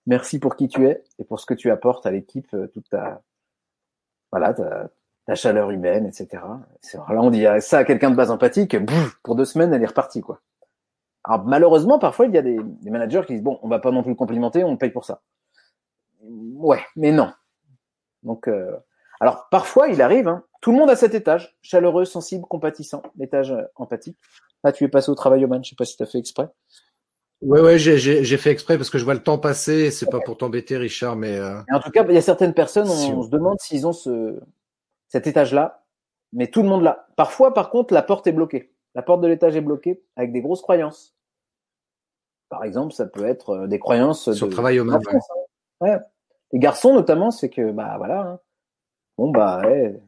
merci 0.07 0.39
pour 0.39 0.55
qui 0.55 0.67
tu 0.67 0.87
es 0.87 1.03
et 1.19 1.23
pour 1.23 1.39
ce 1.39 1.45
que 1.45 1.53
tu 1.53 1.69
apportes 1.69 2.05
à 2.05 2.11
l'équipe, 2.11 2.51
euh, 2.55 2.67
toute 2.67 2.89
ta, 2.89 3.21
voilà, 4.31 4.53
ta, 4.53 4.89
ta 5.27 5.35
chaleur 5.35 5.69
humaine, 5.69 6.07
etc. 6.07 6.43
Là, 6.93 7.21
on 7.21 7.29
dit 7.29 7.45
ça 7.59 7.79
à 7.79 7.83
quelqu'un 7.83 8.09
de 8.09 8.15
base 8.15 8.31
empathique, 8.31 8.75
bouf, 8.77 9.19
pour 9.23 9.35
deux 9.35 9.45
semaines, 9.45 9.73
elle 9.73 9.83
est 9.83 9.87
repartie, 9.87 10.21
quoi. 10.21 10.41
Alors, 11.25 11.45
malheureusement, 11.45 11.99
parfois, 11.99 12.25
il 12.27 12.33
y 12.33 12.37
a 12.37 12.41
des, 12.41 12.57
managers 12.85 13.23
qui 13.27 13.33
disent, 13.33 13.43
bon, 13.43 13.59
on 13.61 13.67
va 13.67 13.79
pas 13.79 13.91
non 13.91 14.01
plus 14.01 14.11
le 14.11 14.15
complimenter, 14.15 14.63
on 14.63 14.77
paye 14.77 14.91
pour 14.91 15.03
ça. 15.03 15.21
Ouais, 16.21 16.81
mais 16.95 17.11
non. 17.11 17.33
Donc, 18.23 18.47
euh, 18.47 18.77
alors, 19.19 19.49
parfois, 19.49 19.89
il 19.89 20.01
arrive, 20.01 20.29
hein, 20.29 20.43
tout 20.61 20.71
le 20.71 20.77
monde 20.77 20.89
a 20.89 20.95
cet 20.95 21.13
étage, 21.13 21.57
chaleureux, 21.61 22.05
sensible, 22.05 22.45
compatissant, 22.45 23.03
l'étage 23.17 23.51
euh, 23.51 23.63
empathique. 23.75 24.17
Là, 24.63 24.71
tu 24.71 24.85
es 24.85 24.87
passé 24.87 25.11
au 25.11 25.15
travail, 25.15 25.43
Oman, 25.43 25.63
je 25.63 25.71
sais 25.71 25.75
pas 25.75 25.85
si 25.85 25.97
tu 25.97 26.03
as 26.03 26.05
fait 26.05 26.17
exprès. 26.17 26.47
Ouais, 27.41 27.61
ouais, 27.61 27.77
j'ai, 27.77 28.37
fait 28.37 28.49
exprès 28.51 28.77
parce 28.77 28.89
que 28.89 28.97
je 28.97 29.03
vois 29.03 29.13
le 29.13 29.21
temps 29.21 29.37
passer. 29.37 29.91
C'est 29.91 30.09
pas 30.09 30.19
pour 30.19 30.37
t'embêter, 30.37 30.77
Richard, 30.77 31.15
mais 31.15 31.37
euh, 31.37 31.59
Et 31.71 31.75
en 31.75 31.79
tout 31.79 31.91
cas, 31.91 32.03
il 32.07 32.15
y 32.15 32.17
a 32.17 32.21
certaines 32.21 32.53
personnes, 32.53 32.87
on, 32.89 32.95
Si. 32.95 33.11
on 33.11 33.21
se 33.21 33.29
demande 33.29 33.59
s'ils 33.59 33.85
ont 33.85 33.93
ce, 33.93 34.39
cet 35.07 35.27
étage-là, 35.27 35.83
mais 36.33 36.47
tout 36.47 36.63
le 36.63 36.69
monde 36.69 36.81
l'a. 36.81 37.07
Parfois, 37.15 37.53
par 37.53 37.69
contre, 37.69 37.93
la 37.93 38.01
porte 38.01 38.25
est 38.27 38.31
bloquée. 38.31 38.71
La 38.95 39.03
porte 39.03 39.21
de 39.21 39.27
l'étage 39.27 39.55
est 39.55 39.61
bloquée 39.61 40.01
avec 40.15 40.31
des 40.31 40.41
grosses 40.41 40.63
croyances. 40.63 41.15
Par 42.49 42.63
exemple, 42.63 42.93
ça 42.93 43.05
peut 43.05 43.25
être 43.25 43.49
euh, 43.51 43.67
des 43.67 43.77
croyances 43.77 44.31
sur 44.31 44.47
de 44.47 44.51
le 44.51 44.55
travail 44.55 44.79
au 44.79 44.83
même. 44.83 44.95
d'enfance, 44.95 45.27
hein. 45.29 45.85
Ouais. 45.85 45.97
Les 46.53 46.59
garçons, 46.59 46.93
notamment, 46.93 47.29
c'est 47.29 47.49
que, 47.49 47.71
bah 47.71 47.95
voilà, 47.97 48.21
hein. 48.21 48.39
bon 49.17 49.29
bah, 49.29 49.61
ouais, 49.65 49.93
tu 49.93 49.99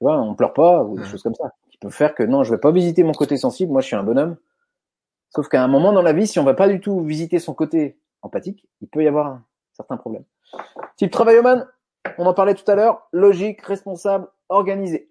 vois, 0.00 0.18
on 0.18 0.34
pleure 0.34 0.54
pas 0.54 0.82
ou 0.84 0.96
des 0.96 1.02
Ouais. 1.02 1.08
choses 1.08 1.22
comme 1.22 1.34
ça, 1.34 1.52
qui 1.70 1.76
peuvent 1.78 1.92
faire 1.92 2.14
que 2.14 2.22
non, 2.22 2.42
je 2.44 2.54
vais 2.54 2.60
pas 2.60 2.70
visiter 2.70 3.02
mon 3.02 3.12
côté 3.12 3.36
sensible. 3.36 3.72
Moi, 3.72 3.82
je 3.82 3.88
suis 3.88 3.96
un 3.96 4.04
bonhomme. 4.04 4.36
Sauf 5.30 5.48
qu'à 5.48 5.62
un 5.62 5.68
moment 5.68 5.92
dans 5.92 6.02
la 6.02 6.12
vie, 6.12 6.26
si 6.26 6.38
on 6.38 6.44
va 6.44 6.54
pas 6.54 6.68
du 6.68 6.80
tout 6.80 7.00
visiter 7.00 7.38
son 7.38 7.54
côté 7.54 7.98
empathique, 8.22 8.68
il 8.80 8.88
peut 8.88 9.02
y 9.02 9.08
avoir 9.08 9.26
un 9.26 9.44
certain 9.72 9.96
problème. 9.96 10.24
Type 10.96 11.10
travailloman, 11.10 11.66
on 12.18 12.26
en 12.26 12.34
parlait 12.34 12.54
tout 12.54 12.68
à 12.70 12.74
l'heure, 12.74 13.08
logique, 13.12 13.62
responsable, 13.62 14.28
organisé. 14.48 15.08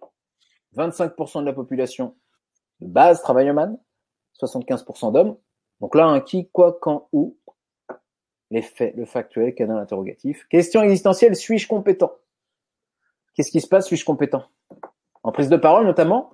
25% 0.76 1.42
de 1.42 1.46
la 1.46 1.54
population 1.54 2.16
de 2.82 2.88
base 2.88 3.22
travailloman, 3.22 3.78
75% 4.42 5.14
d'hommes. 5.14 5.38
Donc 5.80 5.96
là, 5.96 6.06
un 6.06 6.20
qui, 6.20 6.50
quoi, 6.50 6.78
quand, 6.82 7.08
où. 7.12 7.38
Les 8.52 8.62
faits, 8.64 8.96
le 8.96 9.06
factuel, 9.06 9.54
canal 9.54 9.78
interrogatif. 9.78 10.48
Question 10.50 10.82
existentielle, 10.82 11.36
suis-je 11.36 11.68
compétent? 11.68 12.12
Qu'est-ce 13.36 13.52
qui 13.52 13.62
se 13.62 13.68
passe, 13.68 13.86
suis-je 13.86 14.04
compétent? 14.04 14.44
En 15.22 15.32
prise 15.32 15.50
de 15.50 15.58
parole 15.58 15.86
notamment, 15.86 16.32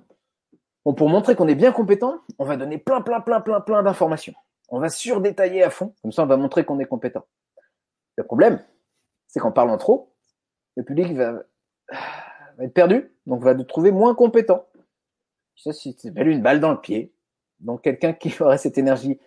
bon, 0.86 0.94
pour 0.94 1.10
montrer 1.10 1.36
qu'on 1.36 1.48
est 1.48 1.56
bien 1.56 1.72
compétent, 1.72 2.22
on 2.40 2.46
va 2.46 2.56
donner 2.56 2.78
plein, 2.78 3.02
plein, 3.02 3.20
plein, 3.20 3.42
plein, 3.42 3.60
plein 3.60 3.84
d'informations. 3.84 4.34
On 4.70 4.80
va 4.80 4.90
surdétailler 4.90 5.64
à 5.64 5.70
fond, 5.70 5.94
comme 6.02 6.12
ça 6.12 6.24
on 6.24 6.28
va 6.28 6.38
montrer 6.38 6.64
qu'on 6.66 6.80
est 6.80 6.86
compétent. 6.86 7.26
Le 8.16 8.24
problème, 8.24 8.64
c'est 9.28 9.40
qu'en 9.40 9.52
parlant 9.52 9.78
trop, 9.78 10.14
le 10.76 10.84
public 10.84 11.14
va, 11.14 11.44
être 12.60 12.74
perdu, 12.74 13.12
donc 13.26 13.44
va 13.44 13.54
nous 13.54 13.64
trouver 13.64 13.92
moins 13.92 14.16
compétent. 14.16 14.68
Ça, 15.58 15.72
c'est 15.74 16.04
une 16.04 16.42
balle 16.42 16.60
dans 16.60 16.72
le 16.72 16.80
pied. 16.80 17.14
Donc 17.60 17.82
quelqu'un 17.82 18.14
qui 18.14 18.34
aurait 18.42 18.58
cette 18.58 18.78
énergie 18.78 19.20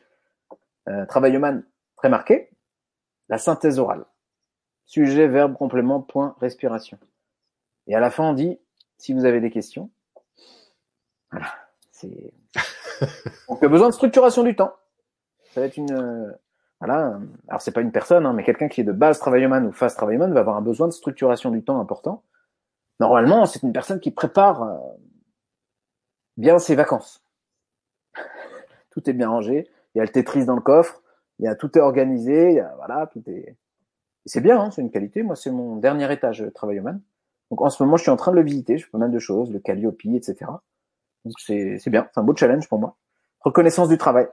euh, 0.89 1.07
travailloman 1.07 1.63
très 1.97 2.09
marquée, 2.09 2.51
la 3.29 3.39
synthèse 3.39 3.79
orale. 3.79 4.05
Sujet, 4.87 5.29
verbe, 5.29 5.55
complément, 5.55 6.01
point, 6.01 6.35
respiration. 6.41 6.99
Et 7.87 7.95
à 7.95 8.01
la 8.01 8.11
fin, 8.11 8.31
on 8.31 8.33
dit, 8.33 8.59
si 8.97 9.13
vous 9.13 9.27
avez 9.27 9.41
des 9.41 9.51
questions, 9.51 9.91
voilà, 11.31 11.55
c'est... 11.91 12.33
Donc, 13.49 13.59
il 13.61 13.63
y 13.63 13.67
a 13.67 13.69
besoin 13.69 13.89
de 13.89 13.95
structuration 13.95 14.43
du 14.43 14.57
temps. 14.57 14.75
Ça 15.53 15.61
va 15.61 15.67
être 15.67 15.77
une... 15.77 15.93
euh, 15.93 16.33
voilà, 16.81 17.09
euh, 17.09 17.19
alors 17.49 17.61
c'est 17.61 17.73
pas 17.73 17.81
une 17.81 17.91
personne, 17.91 18.25
hein, 18.25 18.33
mais 18.33 18.45
quelqu'un 18.45 18.69
qui 18.69 18.81
est 18.81 18.85
de 18.85 18.93
base 18.93 19.19
travailloman 19.19 19.67
ou 19.67 19.73
face 19.73 19.97
travailloman 19.97 20.33
va 20.33 20.41
avoir 20.41 20.57
un 20.57 20.63
besoin 20.63 20.87
de 20.87 20.93
structuration 20.93 21.51
du 21.51 21.63
temps 21.65 21.81
important. 21.81 22.23
Normalement, 23.01 23.47
c'est 23.47 23.63
une 23.63 23.73
personne 23.73 24.01
qui 24.01 24.11
prépare 24.11 24.63
euh, 24.63 24.77
bien 26.37 26.59
ses 26.59 26.77
vacances. 26.77 27.23
tout 28.91 29.09
est 29.11 29.13
bien 29.13 29.29
rangé, 29.29 29.69
il 29.95 29.99
y 29.99 30.01
a 30.01 30.05
le 30.05 30.11
Tetris 30.11 30.45
dans 30.45 30.55
le 30.55 30.61
coffre, 30.61 31.03
il 31.39 31.45
y 31.45 31.49
a 31.49 31.57
tout 31.57 31.77
est 31.77 31.81
organisé, 31.81 32.51
il 32.51 32.57
y 32.57 32.61
a, 32.61 32.73
voilà, 32.77 33.07
tout 33.09 33.23
est. 33.27 33.31
et 33.31 33.57
c'est 34.27 34.41
bien, 34.41 34.61
hein, 34.61 34.71
c'est 34.71 34.83
une 34.83 34.91
qualité. 34.91 35.23
Moi, 35.23 35.35
c'est 35.35 35.51
mon 35.51 35.77
dernier 35.77 36.13
étage 36.13 36.43
euh, 36.43 36.51
travailloman. 36.51 37.01
Donc 37.51 37.63
en 37.63 37.71
ce 37.71 37.83
moment, 37.83 37.97
je 37.97 38.03
suis 38.03 38.11
en 38.11 38.17
train 38.17 38.31
de 38.31 38.37
le 38.37 38.45
visiter. 38.45 38.79
Je 38.79 38.85
fais 38.85 38.91
pas 38.91 38.99
mal 38.99 39.11
de 39.11 39.19
choses, 39.19 39.51
le 39.51 39.59
Calliope, 39.59 40.05
etc. 40.05 40.37
C'est 41.39 41.91
bien, 41.91 42.09
c'est 42.13 42.21
un 42.21 42.25
beau 42.25 42.37
challenge 42.37 42.69
pour 42.69 42.79
moi. 42.79 42.97
Reconnaissance 43.41 43.89
du 43.89 43.99
travail. 43.99 44.29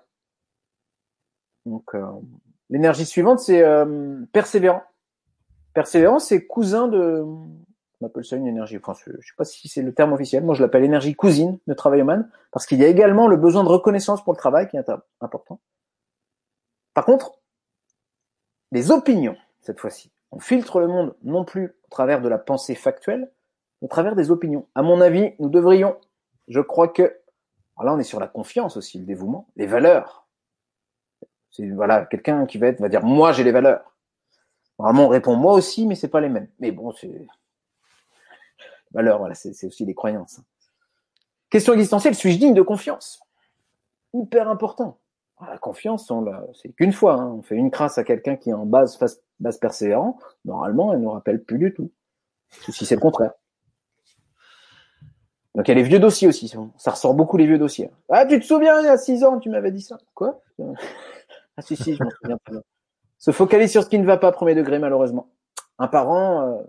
Donc 1.65 1.95
euh, 1.95 2.05
l'énergie 2.69 3.05
suivante, 3.05 3.39
c'est 3.39 3.63
euh, 3.63 4.21
persévérant. 4.31 4.83
Persévérant, 5.73 6.19
c'est 6.19 6.45
cousin 6.45 6.87
de, 6.87 7.23
on 8.01 8.05
appelle 8.05 8.25
ça 8.25 8.35
une 8.35 8.47
énergie. 8.47 8.77
Enfin, 8.77 8.93
je 9.05 9.11
je 9.19 9.27
sais 9.27 9.33
pas 9.37 9.45
si 9.45 9.67
c'est 9.67 9.81
le 9.81 9.93
terme 9.93 10.13
officiel. 10.13 10.43
Moi, 10.43 10.55
je 10.55 10.61
l'appelle 10.61 10.83
énergie 10.83 11.15
cousine 11.15 11.59
de 11.67 11.73
travailloman 11.73 12.29
parce 12.51 12.65
qu'il 12.65 12.79
y 12.79 12.85
a 12.85 12.87
également 12.87 13.27
le 13.27 13.37
besoin 13.37 13.63
de 13.63 13.69
reconnaissance 13.69 14.23
pour 14.23 14.33
le 14.33 14.37
travail 14.37 14.67
qui 14.67 14.77
est 14.77 14.91
important. 15.21 15.59
Par 16.93 17.05
contre, 17.05 17.39
les 18.71 18.91
opinions, 18.91 19.35
cette 19.61 19.79
fois-ci. 19.79 20.11
On 20.31 20.39
filtre 20.39 20.79
le 20.79 20.87
monde 20.87 21.15
non 21.23 21.45
plus 21.45 21.75
au 21.85 21.89
travers 21.89 22.21
de 22.21 22.27
la 22.27 22.37
pensée 22.37 22.75
factuelle, 22.75 23.31
mais 23.81 23.85
au 23.85 23.89
travers 23.89 24.15
des 24.15 24.31
opinions. 24.31 24.67
À 24.75 24.81
mon 24.81 25.01
avis, 25.01 25.33
nous 25.39 25.49
devrions, 25.49 25.97
je 26.47 26.59
crois 26.59 26.87
que, 26.87 27.03
alors 27.77 27.91
là 27.91 27.93
on 27.93 27.99
est 27.99 28.03
sur 28.03 28.19
la 28.19 28.27
confiance 28.27 28.77
aussi, 28.77 28.99
le 28.99 29.05
dévouement, 29.05 29.47
les 29.55 29.67
valeurs. 29.67 30.27
Voilà 31.57 32.05
quelqu'un 32.05 32.45
qui 32.45 32.57
va 32.57 32.67
être 32.67 32.81
va 32.81 32.89
dire 32.89 33.03
moi 33.03 33.31
j'ai 33.31 33.43
les 33.43 33.51
valeurs. 33.51 33.95
Normalement 34.77 35.05
on 35.05 35.09
répond 35.09 35.35
moi 35.35 35.53
aussi, 35.53 35.87
mais 35.87 35.95
c'est 35.95 36.09
pas 36.09 36.19
les 36.21 36.29
mêmes. 36.29 36.49
Mais 36.59 36.71
bon 36.71 36.91
c'est 36.91 37.27
valeurs, 38.91 39.19
voilà, 39.19 39.35
c'est 39.35 39.65
aussi 39.65 39.85
des 39.85 39.93
croyances. 39.93 40.41
Question 41.49 41.73
existentielle, 41.73 42.15
suis-je 42.15 42.37
digne 42.37 42.53
de 42.53 42.61
confiance? 42.61 43.21
Hyper 44.13 44.49
important. 44.49 44.99
Ah, 45.37 45.51
la 45.51 45.57
confiance, 45.57 46.09
on 46.11 46.25
c'est 46.53 46.69
qu'une 46.69 46.93
fois. 46.93 47.15
Hein. 47.15 47.33
On 47.37 47.41
fait 47.41 47.55
une 47.55 47.71
crasse 47.71 47.97
à 47.97 48.03
quelqu'un 48.05 48.37
qui 48.37 48.51
est 48.51 48.53
en 48.53 48.65
base, 48.65 48.97
base 49.39 49.57
persévérant. 49.57 50.17
Normalement, 50.45 50.93
elle 50.93 51.01
ne 51.01 51.07
rappelle 51.07 51.43
plus 51.43 51.57
du 51.57 51.73
tout. 51.73 51.91
Si 52.49 52.85
c'est 52.85 52.95
le 52.95 53.01
contraire. 53.01 53.33
Donc 55.55 55.67
il 55.67 55.71
y 55.71 55.71
a 55.71 55.75
les 55.75 55.83
vieux 55.83 55.99
dossiers 55.99 56.27
aussi. 56.27 56.53
Ça 56.77 56.91
ressort 56.91 57.13
beaucoup 57.13 57.37
les 57.37 57.45
vieux 57.45 57.57
dossiers. 57.57 57.89
Ah, 58.09 58.25
tu 58.25 58.39
te 58.39 58.45
souviens, 58.45 58.79
il 58.81 58.85
y 58.85 58.89
a 58.89 58.97
six 58.97 59.23
ans, 59.23 59.39
tu 59.39 59.49
m'avais 59.49 59.71
dit 59.71 59.81
ça? 59.81 59.97
Quoi? 60.13 60.41
Ah 61.57 61.61
si, 61.61 61.77
si, 61.77 61.95
je 61.95 62.03
m'en 62.03 62.09
souviens 62.09 62.37
bien. 62.49 62.61
Se 63.17 63.31
focaliser 63.31 63.71
sur 63.71 63.83
ce 63.83 63.89
qui 63.89 63.97
ne 63.97 64.05
va 64.05 64.17
pas, 64.17 64.31
premier 64.33 64.53
degré, 64.53 64.77
malheureusement. 64.79 65.29
Un 65.79 65.87
parent 65.87 66.41
euh, 66.41 66.61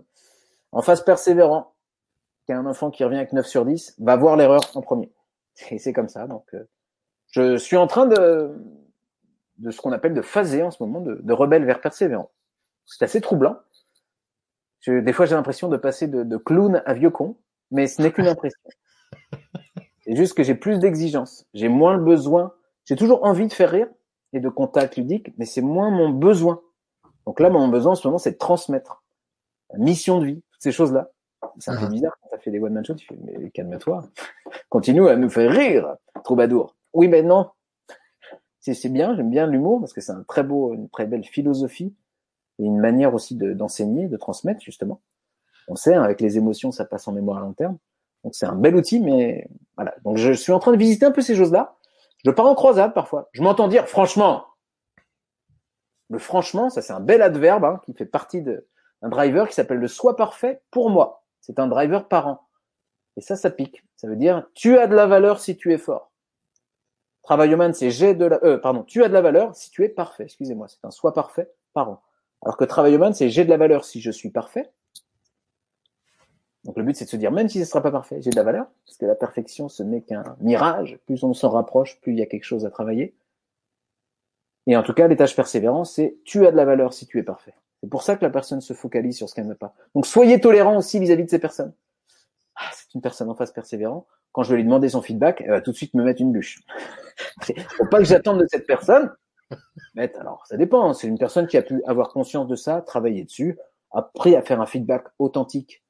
en 0.71 0.81
phase 0.81 1.03
persévérant, 1.03 1.73
qui 2.45 2.53
a 2.53 2.57
un 2.57 2.65
enfant 2.65 2.89
qui 2.89 3.03
revient 3.03 3.17
avec 3.17 3.33
9 3.33 3.45
sur 3.45 3.65
10, 3.65 3.95
va 3.99 4.15
voir 4.15 4.37
l'erreur 4.37 4.61
en 4.73 4.81
premier. 4.81 5.11
Et 5.69 5.79
c'est 5.79 5.91
comme 5.91 6.07
ça. 6.07 6.25
Donc, 6.25 6.45
euh, 6.53 6.63
je 7.31 7.57
suis 7.57 7.75
en 7.75 7.87
train 7.87 8.05
de, 8.05 8.55
de 9.57 9.71
ce 9.71 9.81
qu'on 9.81 9.91
appelle 9.91 10.13
de 10.13 10.21
phaser 10.21 10.63
en 10.63 10.71
ce 10.71 10.81
moment, 10.81 11.01
de, 11.01 11.19
de 11.21 11.33
rebelle 11.33 11.65
vers 11.65 11.81
persévérant. 11.81 12.31
C'est 12.85 13.03
assez 13.03 13.19
troublant. 13.19 13.57
Je, 14.79 14.99
des 15.01 15.11
fois, 15.11 15.25
j'ai 15.25 15.35
l'impression 15.35 15.67
de 15.67 15.75
passer 15.75 16.07
de, 16.07 16.23
de 16.23 16.37
clown 16.37 16.81
à 16.85 16.93
vieux 16.93 17.09
con 17.09 17.35
mais 17.71 17.87
ce 17.87 18.01
n'est 18.01 18.11
qu'une 18.11 18.27
impression. 18.27 18.59
C'est 20.01 20.15
juste 20.15 20.35
que 20.35 20.43
j'ai 20.43 20.55
plus 20.55 20.79
d'exigences. 20.79 21.45
J'ai 21.53 21.67
moins 21.67 21.95
le 21.95 22.03
besoin. 22.03 22.53
J'ai 22.85 22.95
toujours 22.95 23.25
envie 23.25 23.47
de 23.47 23.53
faire 23.53 23.71
rire 23.71 23.87
et 24.33 24.39
de 24.39 24.49
contact 24.49 24.95
ludique, 24.95 25.33
mais 25.37 25.45
c'est 25.45 25.61
moins 25.61 25.89
mon 25.89 26.09
besoin. 26.09 26.61
Donc 27.25 27.41
là, 27.41 27.49
mon 27.49 27.67
besoin 27.67 27.91
en 27.91 27.95
ce 27.95 28.07
moment, 28.07 28.17
c'est 28.17 28.31
de 28.31 28.37
transmettre. 28.37 29.03
La 29.73 29.79
mission 29.79 30.19
de 30.19 30.25
vie, 30.27 30.43
toutes 30.51 30.61
ces 30.61 30.71
choses-là. 30.71 31.11
C'est 31.59 31.71
un 31.71 31.77
peu 31.77 31.85
uh-huh. 31.85 31.91
bizarre 31.91 32.17
quand 32.21 32.29
t'as 32.31 32.37
fait 32.37 32.51
des 32.51 32.59
one-man 32.59 32.85
shows, 32.85 32.95
tu 32.95 33.05
fais, 33.05 33.17
mais 33.21 33.49
calme-toi. 33.51 34.09
Continue 34.69 35.07
à 35.09 35.17
nous 35.17 35.29
faire 35.29 35.51
rire, 35.51 35.95
troubadour. 36.23 36.75
Oui, 36.93 37.07
mais 37.07 37.21
non. 37.21 37.49
C'est 38.59 38.89
bien, 38.89 39.15
j'aime 39.15 39.29
bien 39.29 39.47
l'humour 39.47 39.79
parce 39.79 39.93
que 39.93 40.01
c'est 40.01 40.11
un 40.11 40.23
très 40.23 40.43
beau, 40.43 40.73
une 40.73 40.89
très 40.89 41.05
belle 41.05 41.23
philosophie 41.23 41.95
et 42.59 42.63
une 42.63 42.79
manière 42.79 43.13
aussi 43.13 43.35
d'enseigner, 43.35 44.07
de 44.07 44.17
transmettre, 44.17 44.61
justement. 44.61 45.01
On 45.67 45.75
sait, 45.75 45.95
hein, 45.95 46.03
avec 46.03 46.21
les 46.21 46.37
émotions, 46.37 46.71
ça 46.71 46.85
passe 46.85 47.07
en 47.07 47.11
mémoire 47.11 47.37
à 47.37 47.41
long 47.41 47.53
terme. 47.53 47.77
Donc 48.23 48.35
c'est 48.35 48.45
un 48.45 48.55
bel 48.55 48.75
outil, 48.75 48.99
mais 48.99 49.49
voilà. 49.75 49.95
Donc 50.03 50.17
je 50.17 50.31
suis 50.31 50.51
en 50.51 50.59
train 50.59 50.71
de 50.71 50.77
visiter 50.77 51.05
un 51.05 51.11
peu 51.11 51.21
ces 51.21 51.35
choses-là. 51.35 51.75
Je 52.25 52.31
pars 52.31 52.47
en 52.47 52.55
croisade 52.55 52.93
parfois. 52.93 53.29
Je 53.33 53.41
m'entends 53.41 53.67
dire 53.67 53.87
franchement. 53.87 54.45
Le 56.09 56.19
franchement, 56.19 56.69
ça 56.69 56.81
c'est 56.81 56.93
un 56.93 56.99
bel 56.99 57.21
adverbe 57.21 57.65
hein, 57.65 57.81
qui 57.85 57.93
fait 57.93 58.05
partie 58.05 58.41
d'un 58.41 58.59
driver 59.09 59.47
qui 59.47 59.55
s'appelle 59.55 59.77
le 59.77 59.87
soit 59.87 60.15
parfait 60.15 60.61
pour 60.71 60.89
moi. 60.89 61.23
C'est 61.41 61.59
un 61.59 61.67
driver 61.67 62.07
parent. 62.07 62.47
Et 63.17 63.21
ça, 63.21 63.35
ça 63.35 63.49
pique. 63.49 63.83
Ça 63.95 64.07
veut 64.07 64.15
dire 64.15 64.45
tu 64.53 64.77
as 64.77 64.87
de 64.87 64.95
la 64.95 65.05
valeur 65.05 65.39
si 65.39 65.57
tu 65.57 65.73
es 65.73 65.77
fort. 65.77 66.11
Travailloman, 67.23 67.73
c'est 67.73 67.91
j'ai 67.91 68.13
de 68.13 68.25
la, 68.25 68.39
euh, 68.43 68.57
pardon, 68.57 68.83
tu 68.83 69.03
as 69.03 69.09
de 69.09 69.13
la 69.13 69.21
valeur 69.21 69.53
si 69.55 69.69
tu 69.69 69.83
es 69.83 69.89
parfait. 69.89 70.23
Excusez-moi, 70.23 70.67
c'est 70.69 70.83
un 70.83 70.91
soit 70.91 71.13
parfait 71.13 71.51
parent. 71.73 72.01
Alors 72.43 72.55
que 72.55 72.63
Travailloman, 72.63 73.13
c'est 73.13 73.29
j'ai 73.29 73.43
de 73.43 73.49
la 73.49 73.57
valeur 73.57 73.83
si 73.83 73.99
je 73.99 74.11
suis 74.11 74.29
parfait. 74.29 74.71
Donc 76.67 76.75
le 76.77 76.83
but, 76.83 76.97
c'est 76.97 77.05
de 77.05 77.09
se 77.09 77.15
dire, 77.15 77.31
même 77.31 77.47
si 77.47 77.59
ce 77.59 77.59
ne 77.61 77.65
sera 77.65 77.81
pas 77.81 77.91
parfait, 77.91 78.21
j'ai 78.21 78.29
de 78.29 78.35
la 78.35 78.43
valeur, 78.43 78.67
parce 78.85 78.97
que 78.97 79.05
la 79.05 79.15
perfection, 79.15 79.69
ce 79.69 79.83
n'est 79.83 80.01
qu'un 80.01 80.35
mirage. 80.41 80.99
Plus 81.05 81.23
on 81.23 81.33
s'en 81.33 81.49
rapproche, 81.49 81.97
plus 82.01 82.11
il 82.11 82.19
y 82.19 82.21
a 82.21 82.25
quelque 82.25 82.43
chose 82.43 82.65
à 82.65 82.69
travailler. 82.69 83.15
Et 84.67 84.75
en 84.75 84.83
tout 84.83 84.93
cas, 84.93 85.07
l'étage 85.07 85.33
persévérant, 85.33 85.85
c'est 85.85 86.17
tu 86.25 86.45
as 86.45 86.51
de 86.51 86.57
la 86.57 86.65
valeur 86.65 86.93
si 86.93 87.07
tu 87.07 87.19
es 87.19 87.23
parfait. 87.23 87.53
C'est 87.81 87.89
pour 87.89 88.03
ça 88.03 88.17
que 88.17 88.25
la 88.25 88.29
personne 88.29 88.59
se 88.59 88.73
focalise 88.73 89.15
sur 89.15 89.29
ce 89.29 89.35
qu'elle 89.35 89.47
n'a 89.47 89.55
pas. 89.55 89.73
Donc 89.95 90.05
soyez 90.05 90.41
tolérant 90.41 90.77
aussi 90.77 90.99
vis-à-vis 90.99 91.23
de 91.23 91.29
ces 91.29 91.39
personnes. 91.39 91.73
Ah, 92.57 92.69
c'est 92.73 92.93
une 92.93 93.01
personne 93.01 93.29
en 93.29 93.35
face 93.35 93.51
persévérant. 93.51 94.05
Quand 94.33 94.43
je 94.43 94.51
vais 94.51 94.57
lui 94.57 94.65
demander 94.65 94.89
son 94.89 95.01
feedback, 95.01 95.39
elle 95.39 95.51
va 95.51 95.61
tout 95.61 95.71
de 95.71 95.77
suite 95.77 95.93
me 95.93 96.03
mettre 96.03 96.21
une 96.21 96.33
bûche. 96.33 96.63
Faut 97.77 97.85
pas 97.85 97.99
que 97.99 98.03
j'attende 98.03 98.41
de 98.41 98.47
cette 98.49 98.67
personne. 98.67 99.13
Mais 99.95 100.13
alors, 100.17 100.45
ça 100.45 100.57
dépend. 100.57 100.93
C'est 100.93 101.07
une 101.07 101.17
personne 101.17 101.47
qui 101.47 101.55
a 101.55 101.61
pu 101.61 101.81
avoir 101.87 102.09
conscience 102.09 102.47
de 102.47 102.57
ça, 102.57 102.81
travailler 102.81 103.23
dessus, 103.23 103.57
appris 103.91 104.35
à 104.35 104.41
faire 104.41 104.59
un 104.59 104.65
feedback 104.65 105.05
authentique 105.17 105.81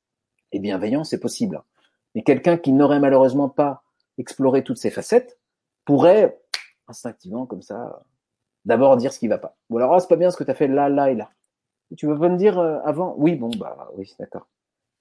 et 0.52 0.60
bienveillant, 0.60 1.04
c'est 1.04 1.20
possible. 1.20 1.62
Mais 2.16 2.24
quelqu'un 2.24 2.58
qui 2.58 2.72
n'aurait 2.72 3.00
malheureusement 3.00 3.50
pas 3.50 3.84
exploré 4.18 4.64
toutes 4.64 4.78
ces 4.78 4.90
facettes 4.90 5.40
pourrait 5.86 6.40
instinctivement 6.88 7.46
comme 7.46 7.62
ça 7.62 8.02
d'abord 8.66 8.98
dire 8.98 9.14
ce 9.14 9.20
qui 9.20 9.28
va 9.28 9.38
pas. 9.38 9.56
Ou 9.70 9.78
alors 9.78 9.94
ah, 9.94 10.00
c'est 10.00 10.08
pas 10.08 10.16
bien 10.16 10.32
ce 10.32 10.38
que 10.38 10.44
tu 10.44 10.52
as 10.52 10.56
fait 10.56 10.68
là, 10.68 10.90
là 10.90 11.10
et 11.10 11.16
là. 11.16 11.30
tu 11.96 12.08
veux 12.08 12.20
pas 12.20 12.30
me 12.30 12.38
dire 12.38 12.60
euh, 12.60 12.80
avant? 12.84 13.16
Oui, 13.18 13.36
bon 13.36 13.50
bah 13.58 13.90
oui, 13.96 14.14
d'accord. 14.20 14.48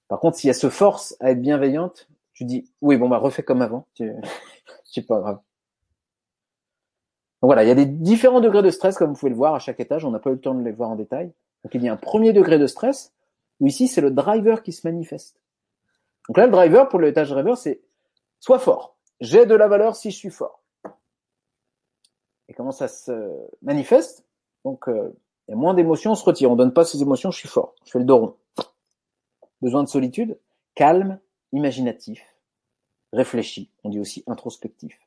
Par 0.07 0.19
contre, 0.19 0.37
si 0.37 0.47
elle 0.47 0.55
se 0.55 0.69
force 0.69 1.15
à 1.19 1.31
être 1.31 1.41
bienveillante, 1.41 2.07
tu 2.33 2.45
dis 2.45 2.71
oui, 2.81 2.97
bon 2.97 3.09
bah 3.09 3.17
refais 3.17 3.43
comme 3.43 3.61
avant. 3.61 3.87
C'est 4.85 5.05
pas 5.05 5.19
grave. 5.19 5.39
Voilà, 7.41 7.63
il 7.63 7.67
y 7.67 7.71
a 7.71 7.75
des 7.75 7.85
différents 7.85 8.39
degrés 8.39 8.63
de 8.63 8.69
stress 8.69 8.97
comme 8.97 9.11
vous 9.11 9.19
pouvez 9.19 9.29
le 9.29 9.35
voir 9.35 9.53
à 9.53 9.59
chaque 9.59 9.79
étage. 9.79 10.05
On 10.05 10.11
n'a 10.11 10.19
pas 10.19 10.31
eu 10.31 10.33
le 10.33 10.39
temps 10.39 10.55
de 10.55 10.63
les 10.63 10.71
voir 10.71 10.89
en 10.89 10.95
détail. 10.95 11.31
Donc 11.63 11.75
il 11.75 11.83
y 11.83 11.89
a 11.89 11.93
un 11.93 11.97
premier 11.97 12.33
degré 12.33 12.57
de 12.57 12.67
stress 12.67 13.13
où 13.59 13.67
ici 13.67 13.87
c'est 13.87 14.01
le 14.01 14.11
driver 14.11 14.63
qui 14.63 14.71
se 14.71 14.87
manifeste. 14.87 15.39
Donc 16.27 16.37
là, 16.37 16.45
le 16.45 16.51
driver, 16.51 16.89
pour 16.89 16.99
l'étage 16.99 17.29
driver, 17.29 17.57
c'est 17.57 17.81
sois 18.39 18.59
fort. 18.59 18.97
J'ai 19.19 19.45
de 19.45 19.55
la 19.55 19.67
valeur 19.67 19.95
si 19.95 20.11
je 20.11 20.17
suis 20.17 20.29
fort. 20.29 20.61
Et 22.49 22.53
comment 22.53 22.71
ça 22.71 22.87
se 22.87 23.11
manifeste? 23.61 24.25
Donc, 24.63 24.87
euh, 24.87 25.13
il 25.47 25.51
y 25.51 25.53
a 25.53 25.57
moins 25.57 25.73
d'émotions, 25.73 26.11
on 26.11 26.15
se 26.15 26.23
retire. 26.23 26.51
On 26.51 26.55
donne 26.55 26.73
pas 26.73 26.85
ces 26.85 27.01
émotions, 27.01 27.31
je 27.31 27.39
suis 27.39 27.49
fort. 27.49 27.75
Je 27.85 27.91
fais 27.91 27.99
le 27.99 28.05
dos 28.05 28.17
rond. 28.17 28.35
Besoin 29.61 29.83
de 29.83 29.89
solitude, 29.89 30.37
calme, 30.75 31.19
imaginatif, 31.51 32.21
réfléchi. 33.11 33.71
On 33.83 33.89
dit 33.89 33.99
aussi 33.99 34.23
introspectif. 34.27 34.99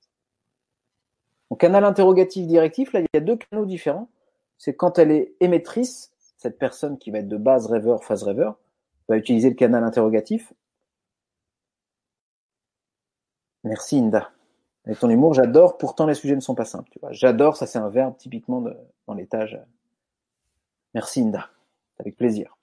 Donc, 1.51 1.61
canal 1.61 1.85
interrogatif 1.85 2.47
directif, 2.47 2.93
là, 2.93 3.01
il 3.01 3.07
y 3.15 3.17
a 3.17 3.21
deux 3.21 3.37
canaux 3.37 3.67
différents. 3.67 4.09
C'est 4.59 4.75
quand 4.75 4.99
elle 4.99 5.11
est 5.11 5.35
émettrice, 5.41 6.10
cette 6.41 6.59
personne 6.59 6.97
qui 6.97 7.11
va 7.11 7.18
être 7.18 7.28
de 7.28 7.36
base 7.36 7.66
rêveur, 7.66 8.03
phase 8.03 8.22
rêveur, 8.22 8.59
va 9.11 9.18
utiliser 9.18 9.51
le 9.51 9.57
canal 9.57 9.84
interrogatif. 9.84 10.55
Merci 13.62 13.99
Inda. 13.99 14.30
Avec 14.86 14.99
ton 14.99 15.11
humour, 15.11 15.34
j'adore, 15.34 15.76
pourtant 15.76 16.07
les 16.07 16.14
sujets 16.14 16.34
ne 16.34 16.41
sont 16.41 16.55
pas 16.55 16.64
simples. 16.64 16.88
Tu 16.93 16.99
vois. 16.99 17.12
J'adore, 17.12 17.59
ça 17.59 17.66
c'est 17.66 17.78
un 17.78 17.91
verbe 17.91 18.16
typiquement 18.16 18.64
dans 19.07 19.12
l'étage. 19.12 19.61
Merci 20.95 21.20
Inda. 21.20 21.51
Avec 21.99 22.16
plaisir. 22.16 22.57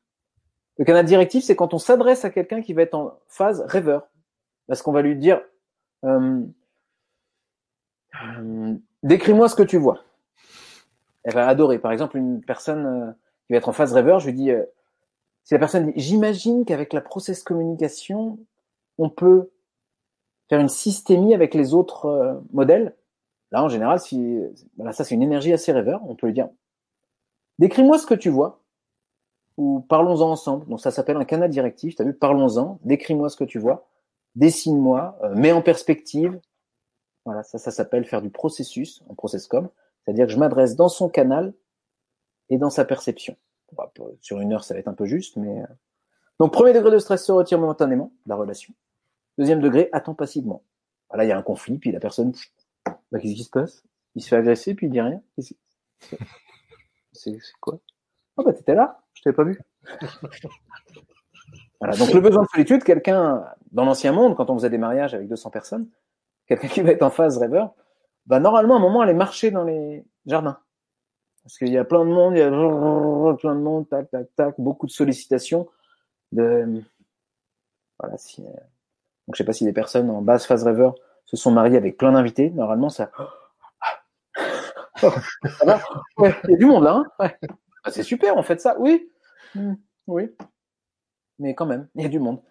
Le 0.77 0.85
canal 0.85 1.05
directif, 1.05 1.43
c'est 1.43 1.55
quand 1.55 1.75
on 1.75 1.79
s'adresse 1.79 2.25
à 2.25 2.31
quelqu'un 2.31 2.63
qui 2.63 2.73
va 2.73 2.81
être 2.81 2.95
en 2.95 3.19
phase 3.27 3.61
rêveur. 3.61 4.07
Parce 4.65 4.81
qu'on 4.81 4.91
va 4.91 5.03
lui 5.03 5.15
dire 5.15 5.39
euh, 6.03 6.41
euh, 8.23 8.75
Décris-moi 9.03 9.47
ce 9.49 9.55
que 9.55 9.61
tu 9.61 9.77
vois. 9.77 10.01
Elle 11.23 11.35
va 11.35 11.47
adorer. 11.47 11.77
Par 11.77 11.91
exemple, 11.91 12.17
une 12.17 12.43
personne 12.43 12.85
euh, 12.87 13.11
qui 13.47 13.53
va 13.53 13.57
être 13.57 13.69
en 13.69 13.73
phase 13.73 13.93
rêveur, 13.93 14.19
je 14.19 14.27
lui 14.27 14.33
dis, 14.33 14.51
euh, 14.51 14.63
si 15.43 15.53
la 15.53 15.59
personne 15.59 15.91
dit, 15.91 15.93
j'imagine 15.95 16.65
qu'avec 16.65 16.93
la 16.93 17.01
process 17.01 17.41
communication, 17.41 18.37
on 18.97 19.09
peut 19.09 19.49
faire 20.49 20.59
une 20.59 20.69
systémie 20.69 21.33
avec 21.33 21.53
les 21.53 21.73
autres 21.73 22.05
euh, 22.05 22.33
modèles. 22.51 22.95
Là, 23.51 23.63
en 23.63 23.69
général, 23.69 23.99
si, 23.99 24.39
voilà, 24.75 24.91
ça 24.91 25.05
c'est 25.05 25.15
une 25.15 25.23
énergie 25.23 25.53
assez 25.53 25.71
rêveur, 25.71 26.01
on 26.05 26.15
peut 26.15 26.27
lui 26.27 26.33
dire, 26.33 26.49
décris-moi 27.59 27.97
ce 27.97 28.05
que 28.05 28.13
tu 28.13 28.29
vois, 28.29 28.61
ou 29.55 29.79
parlons-en 29.79 30.29
ensemble. 30.29 30.67
Donc 30.67 30.81
ça 30.81 30.91
s'appelle 30.91 31.15
un 31.15 31.25
canal 31.25 31.49
directif, 31.49 31.95
tu 31.95 32.01
as 32.01 32.05
vu, 32.05 32.13
parlons-en, 32.13 32.79
décris-moi 32.83 33.29
ce 33.29 33.37
que 33.37 33.45
tu 33.45 33.57
vois, 33.57 33.87
dessine-moi, 34.35 35.17
euh, 35.23 35.33
mets 35.33 35.53
en 35.53 35.61
perspective. 35.61 36.37
Voilà, 37.23 37.43
ça, 37.43 37.57
ça 37.57 37.71
s'appelle 37.71 38.05
faire 38.05 38.21
du 38.21 38.29
processus, 38.29 39.01
en 39.07 39.15
process 39.15 39.47
com, 39.47 39.69
c'est-à-dire 40.03 40.27
que 40.27 40.33
je 40.33 40.37
m'adresse 40.37 40.75
dans 40.75 40.89
son 40.89 41.07
canal 41.07 41.53
et 42.49 42.57
dans 42.57 42.69
sa 42.69 42.85
perception. 42.85 43.35
sur 44.21 44.39
une 44.39 44.53
heure, 44.53 44.63
ça 44.63 44.73
va 44.73 44.79
être 44.79 44.87
un 44.87 44.93
peu 44.93 45.05
juste, 45.05 45.37
mais... 45.37 45.61
Euh, 45.61 45.67
donc, 46.39 46.53
premier 46.53 46.73
degré 46.73 46.91
de 46.91 46.99
stress 46.99 47.25
se 47.25 47.31
retire 47.31 47.59
momentanément, 47.59 48.13
la 48.27 48.35
relation. 48.35 48.73
Deuxième 49.37 49.59
degré, 49.59 49.89
attend 49.91 50.13
passivement. 50.13 50.63
Voilà, 51.09 51.25
il 51.25 51.29
y 51.29 51.31
a 51.31 51.37
un 51.37 51.41
conflit, 51.41 51.79
puis 51.79 51.91
la 51.91 51.99
personne, 51.99 52.33
bah, 53.11 53.19
qu'est-ce 53.19 53.33
qui 53.33 53.43
se 53.43 53.49
passe? 53.49 53.83
Il 54.15 54.21
se 54.21 54.29
fait 54.29 54.35
agresser, 54.35 54.75
puis 54.75 54.87
il 54.87 54.91
dit 54.91 55.01
rien. 55.01 55.21
C'est 57.13 57.37
quoi? 57.59 57.79
Oh 58.37 58.43
bah 58.43 58.53
t'étais 58.53 58.75
là, 58.75 59.01
je 59.13 59.23
t'avais 59.23 59.35
pas 59.35 59.43
vu. 59.43 59.59
voilà, 61.79 61.95
donc 61.97 62.13
le 62.13 62.19
besoin 62.19 62.43
de 62.43 62.47
solitude, 62.49 62.83
quelqu'un 62.83 63.45
dans 63.71 63.85
l'ancien 63.85 64.11
monde, 64.11 64.35
quand 64.35 64.49
on 64.51 64.55
faisait 64.55 64.69
des 64.69 64.77
mariages 64.77 65.15
avec 65.15 65.27
200 65.27 65.49
personnes, 65.49 65.89
quelqu'un 66.45 66.67
qui 66.67 66.81
va 66.81 66.91
être 66.91 67.01
en 67.01 67.09
phase 67.09 67.37
rêveur, 67.37 67.73
bah 68.27 68.39
normalement 68.39 68.75
à 68.75 68.77
un 68.77 68.81
moment 68.81 69.01
aller 69.01 69.15
marcher 69.15 69.49
dans 69.49 69.63
les 69.63 70.05
jardins. 70.27 70.59
Parce 71.47 71.59
qu'il 71.59 71.69
y 71.69 71.77
a 71.77 71.85
plein 71.85 72.03
de 72.03 72.09
monde, 72.09 72.33
il 72.35 72.39
y 72.39 72.41
a 72.41 72.49
plein 72.49 73.55
de 73.55 73.61
monde, 73.61 73.87
tac, 73.87 74.11
tac, 74.11 74.27
tac, 74.35 74.55
beaucoup 74.57 74.85
de 74.85 74.91
sollicitations. 74.91 75.69
De... 76.33 76.83
Voilà, 77.97 78.17
si, 78.17 78.41
euh, 78.41 78.47
donc 78.47 79.33
je 79.33 79.37
sais 79.37 79.45
pas 79.45 79.53
si 79.53 79.63
des 79.63 79.71
personnes 79.71 80.09
en 80.09 80.21
basse 80.21 80.45
phase 80.45 80.65
rêveur 80.65 80.95
se 81.23 81.37
sont 81.37 81.51
mariées 81.51 81.77
avec 81.77 81.95
plein 81.95 82.11
d'invités. 82.11 82.49
Normalement, 82.49 82.89
ça. 82.89 83.11
ouais, 86.17 86.35
il 86.43 86.51
y 86.51 86.53
a 86.55 86.57
du 86.57 86.65
monde 86.65 86.83
là. 86.83 87.05
Hein? 87.19 87.31
Ah, 87.85 87.91
c'est 87.91 88.03
super, 88.03 88.35
on 88.35 88.43
fait 88.43 88.59
ça. 88.59 88.75
Oui, 88.77 89.09
hmm, 89.55 89.75
oui. 90.07 90.35
Mais 91.39 91.55
quand 91.55 91.65
même, 91.65 91.87
il 91.95 92.01
y 92.01 92.05
a 92.05 92.09
du 92.09 92.19
monde. 92.19 92.41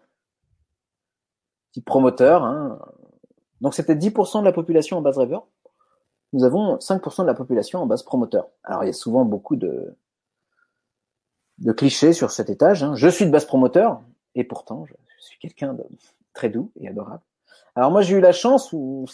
petit 1.71 1.83
promoteur. 1.83 2.45
Hein. 2.45 2.79
Donc 3.61 3.75
c'était 3.75 3.95
10% 3.95 4.41
de 4.41 4.47
la 4.47 4.53
population 4.53 4.97
en 4.97 5.03
base 5.03 5.19
rêveur. 5.19 5.47
Nous 6.33 6.45
avons 6.45 6.77
5% 6.77 7.23
de 7.23 7.27
la 7.27 7.35
population 7.35 7.81
en 7.81 7.87
base 7.87 8.03
promoteur. 8.03 8.49
Alors 8.65 8.85
il 8.85 8.89
y 8.89 8.91
a 8.91 8.95
souvent 8.95 9.25
beaucoup 9.25 9.57
de, 9.57 9.97
de 11.59 11.73
clichés 11.73 12.13
sur 12.13 12.31
cet 12.31 12.51
étage. 12.51 12.83
Hein. 12.83 12.95
Je 12.95 13.09
suis 13.09 13.27
de 13.27 13.31
base 13.31 13.45
promoteur, 13.45 14.03
et 14.35 14.45
pourtant 14.45 14.85
je, 14.87 14.95
suis 15.19 15.39
quelqu'un 15.39 15.75
de 15.75 15.85
très 16.35 16.51
doux 16.51 16.71
et 16.81 16.89
adorable. 16.89 17.23
Alors 17.75 17.91
moi 17.91 18.03
j'ai 18.03 18.17
eu 18.17 18.21
la 18.21 18.33
chance, 18.33 18.73
ou 18.73 19.07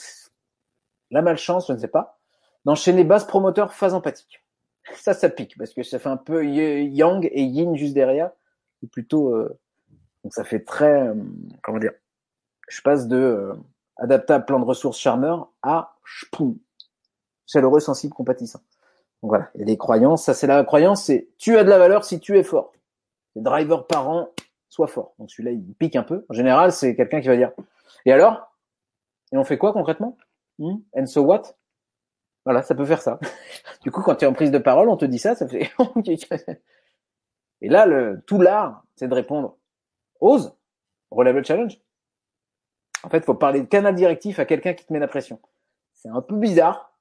la 1.11 1.23
malchance, 1.23 1.69
je 1.69 1.73
ne 1.73 1.79
sais 1.79 1.89
pas, 1.89 2.19
d'enchaîner 2.65 3.05
base 3.05 3.27
promoteur 3.27 3.73
phase 3.73 3.95
empathique. 3.95 4.45
Ça, 4.97 5.15
ça 5.15 5.29
pique, 5.29 5.57
parce 5.57 5.73
que 5.73 5.85
ça 5.85 6.01
fait 6.01 6.09
un 6.09 6.17
peu 6.17 6.45
yang 6.45 7.29
et 7.31 7.43
yin 7.45 7.77
juste 7.77 7.95
derrière, 7.95 8.33
ou 8.83 8.89
plutôt... 8.89 9.33
Euh, 9.33 9.57
donc 10.25 10.35
ça 10.35 10.43
fait 10.43 10.65
très... 10.65 11.09
Euh, 11.09 11.15
comment 11.63 11.79
dire 11.79 11.93
Je 12.69 12.83
passe 12.83 13.07
de 13.07 13.17
euh, 13.17 13.55
adaptable 13.97 14.45
plan 14.45 14.59
de 14.59 14.65
ressources 14.65 14.99
charmeur 14.99 15.53
à 15.63 15.97
chpoum, 16.05 16.59
chaleureux, 17.53 17.81
sensible, 17.81 18.15
compatissant. 18.15 18.61
Donc 19.23 19.31
voilà, 19.31 19.51
il 19.55 19.61
y 19.61 19.63
a 19.63 19.67
des 19.67 19.77
croyances. 19.77 20.25
Ça, 20.25 20.35
c'est 20.35 20.47
la 20.47 20.65
croyance, 20.65 21.05
c'est 21.05 21.29
tu 21.39 21.57
as 21.57 21.65
de 21.65 21.69
la 21.69 21.79
valeur 21.79 22.05
si 22.05 22.19
tu 22.19 22.39
es 22.39 22.43
fort. 22.43 22.73
Les 23.35 23.43
drivers 23.43 23.87
parents, 23.87 24.31
sois 24.69 24.87
fort. 24.89 25.15
Donc 25.19 25.31
celui-là, 25.31 25.53
il 25.53 25.75
pique 25.75 25.97
un 25.97 26.03
peu. 26.03 26.25
En 26.29 26.35
général, 26.35 26.73
c'est 26.73 26.97
quelqu'un 26.97 27.21
qui 27.21 27.29
va 27.29 27.37
dire 27.37 27.53
Et 28.07 28.13
alors? 28.13 28.53
Et 29.33 29.37
on 29.37 29.45
fait 29.45 29.59
quoi 29.59 29.73
concrètement? 29.73 30.17
Hmm? 30.59 30.79
And 30.97 31.07
so 31.07 31.23
what? 31.23 31.43
Voilà, 32.45 32.63
ça 32.63 32.75
peut 32.75 32.85
faire 32.85 33.01
ça. 33.01 33.21
du 33.83 33.91
coup, 33.91 34.03
quand 34.03 34.17
tu 34.17 34.25
es 34.25 34.29
en 34.29 34.33
prise 34.33 34.51
de 34.51 34.59
parole, 34.59 34.89
on 34.89 34.97
te 34.97 35.05
dit 35.05 35.19
ça, 35.19 35.35
ça 35.35 35.47
fait 35.47 35.71
Et 37.61 37.69
là, 37.69 37.87
le, 37.87 38.23
tout 38.27 38.41
l'art, 38.41 38.85
c'est 38.97 39.07
de 39.07 39.15
répondre 39.15 39.57
Ose, 40.21 40.57
relève 41.11 41.37
le 41.37 41.45
challenge. 41.45 41.81
En 43.05 43.09
fait, 43.09 43.25
faut 43.25 43.35
parler 43.35 43.61
de 43.61 43.67
canal 43.67 43.95
directif 43.95 44.39
à 44.39 44.45
quelqu'un 44.45 44.75
qui 44.75 44.85
te 44.85 44.93
met 44.93 44.99
la 44.99 45.09
pression. 45.09 45.41
C'est 45.93 46.09
un 46.09 46.21
peu 46.21 46.37
bizarre 46.37 46.92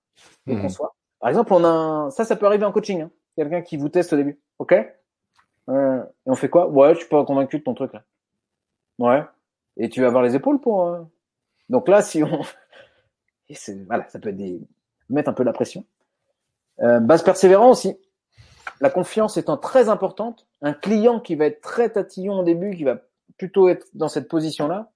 mmh. 0.45 0.69
soit. 0.69 0.95
Par 1.19 1.29
exemple, 1.29 1.53
on 1.53 1.63
a 1.63 1.69
un... 1.69 2.09
ça, 2.09 2.25
ça 2.25 2.35
peut 2.35 2.45
arriver 2.45 2.65
en 2.65 2.71
coaching. 2.71 3.01
Hein. 3.01 3.11
Quelqu'un 3.35 3.61
qui 3.61 3.77
vous 3.77 3.89
teste 3.89 4.13
au 4.13 4.17
début. 4.17 4.39
OK? 4.59 4.73
Euh, 5.69 6.03
Et 6.03 6.29
on 6.29 6.35
fait 6.35 6.49
quoi? 6.49 6.67
Ouais, 6.67 6.93
je 6.93 6.99
suis 6.99 7.09
pas 7.09 7.23
convaincu 7.25 7.59
de 7.59 7.63
ton 7.63 7.73
truc 7.73 7.93
là. 7.93 8.03
Ouais. 8.99 9.23
Et 9.77 9.89
tu 9.89 10.01
vas 10.01 10.07
avoir 10.07 10.23
les 10.23 10.35
épaules 10.35 10.59
pour. 10.59 10.87
Euh... 10.87 11.01
Donc 11.69 11.87
là, 11.87 12.01
si 12.01 12.23
on, 12.23 12.41
Et 13.51 13.55
voilà, 13.85 14.07
ça 14.07 14.19
peut 14.19 14.29
être 14.29 14.37
des... 14.37 14.61
mettre 15.09 15.29
un 15.29 15.33
peu 15.33 15.43
la 15.43 15.53
pression. 15.53 15.85
Euh, 16.79 16.99
base 16.99 17.21
persévérant 17.23 17.71
aussi. 17.71 17.97
La 18.79 18.89
confiance 18.89 19.37
étant 19.37 19.57
très 19.57 19.89
importante, 19.89 20.47
un 20.61 20.73
client 20.73 21.19
qui 21.19 21.35
va 21.35 21.45
être 21.45 21.61
très 21.61 21.89
tatillon 21.89 22.39
au 22.39 22.43
début, 22.43 22.75
qui 22.75 22.83
va 22.83 22.97
plutôt 23.37 23.67
être 23.69 23.87
dans 23.93 24.07
cette 24.07 24.27
position-là, 24.27 24.91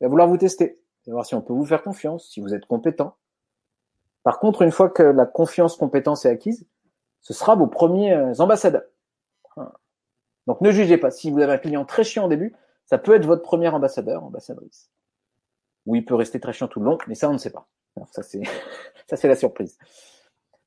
va 0.00 0.08
vouloir 0.08 0.28
vous 0.28 0.36
tester, 0.36 0.80
va 1.06 1.14
voir 1.14 1.26
si 1.26 1.34
on 1.34 1.42
peut 1.42 1.52
vous 1.52 1.64
faire 1.64 1.82
confiance, 1.82 2.30
si 2.30 2.40
vous 2.40 2.54
êtes 2.54 2.66
compétent. 2.66 3.16
Par 4.26 4.40
contre, 4.40 4.62
une 4.62 4.72
fois 4.72 4.90
que 4.90 5.04
la 5.04 5.24
confiance 5.24 5.76
compétence 5.76 6.24
est 6.24 6.28
acquise, 6.28 6.66
ce 7.20 7.32
sera 7.32 7.54
vos 7.54 7.68
premiers 7.68 8.12
euh, 8.12 8.34
ambassadeurs. 8.40 8.82
Donc 10.48 10.60
ne 10.62 10.72
jugez 10.72 10.98
pas. 10.98 11.12
Si 11.12 11.30
vous 11.30 11.38
avez 11.38 11.52
un 11.52 11.58
client 11.58 11.84
très 11.84 12.02
chiant 12.02 12.24
au 12.24 12.28
début, 12.28 12.52
ça 12.86 12.98
peut 12.98 13.14
être 13.14 13.24
votre 13.24 13.42
premier 13.42 13.68
ambassadeur, 13.68 14.24
ambassadrice. 14.24 14.90
Ou 15.86 15.94
il 15.94 16.04
peut 16.04 16.16
rester 16.16 16.40
très 16.40 16.52
chiant 16.52 16.66
tout 16.66 16.80
le 16.80 16.86
long, 16.86 16.98
mais 17.06 17.14
ça 17.14 17.30
on 17.30 17.34
ne 17.34 17.38
sait 17.38 17.52
pas. 17.52 17.68
ça 18.10 18.24
c'est 18.24 18.42
ça 19.06 19.16
c'est 19.16 19.28
la 19.28 19.36
surprise. 19.36 19.78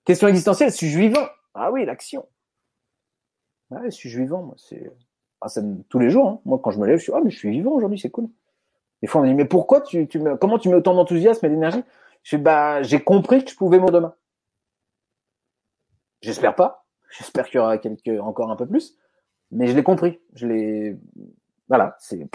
Question 0.05 0.29
existentielle, 0.29 0.71
suis-je 0.71 0.97
vivant? 0.97 1.27
Ah 1.53 1.69
oui, 1.69 1.83
l'action. 1.83 2.29
Ah, 3.71 3.91
suis-je 3.91 4.21
vivant 4.21 4.41
Moi, 4.41 4.55
c'est 4.55 4.89
ah, 5.41 5.47
tous 5.89 5.99
les 5.99 6.09
jours. 6.09 6.29
Hein. 6.29 6.39
Moi, 6.45 6.61
quand 6.63 6.71
je 6.71 6.79
me 6.79 6.87
lève, 6.87 6.99
je 6.99 7.03
suis 7.03 7.11
ah 7.13 7.19
mais 7.21 7.29
je 7.29 7.37
suis 7.37 7.51
vivant 7.51 7.71
aujourd'hui, 7.71 7.99
c'est 7.99 8.09
cool. 8.09 8.29
Des 9.01 9.09
fois, 9.09 9.19
on 9.19 9.25
me 9.25 9.29
dit, 9.29 9.35
mais 9.35 9.43
pourquoi 9.43 9.81
tu, 9.81 10.07
tu 10.07 10.19
me, 10.19 10.37
comment 10.37 10.59
tu 10.59 10.69
mets 10.69 10.75
autant 10.75 10.93
d'enthousiasme 10.93 11.45
et 11.45 11.49
d'énergie? 11.49 11.83
Je 12.23 12.37
bah, 12.37 12.81
j'ai 12.83 13.01
compris 13.01 13.43
que 13.43 13.51
je 13.51 13.55
pouvais 13.55 13.79
mon 13.79 13.89
demain. 13.89 14.15
J'espère 16.21 16.55
pas. 16.55 16.85
J'espère 17.17 17.47
qu'il 17.47 17.55
y 17.55 17.59
aura 17.59 17.77
quelques, 17.77 18.21
encore 18.21 18.51
un 18.51 18.55
peu 18.55 18.67
plus. 18.67 18.97
Mais 19.51 19.67
je 19.67 19.75
l'ai 19.75 19.83
compris. 19.83 20.19
Je 20.33 20.47
l'ai, 20.47 20.97
voilà, 21.67 21.95
c'est, 21.99 22.27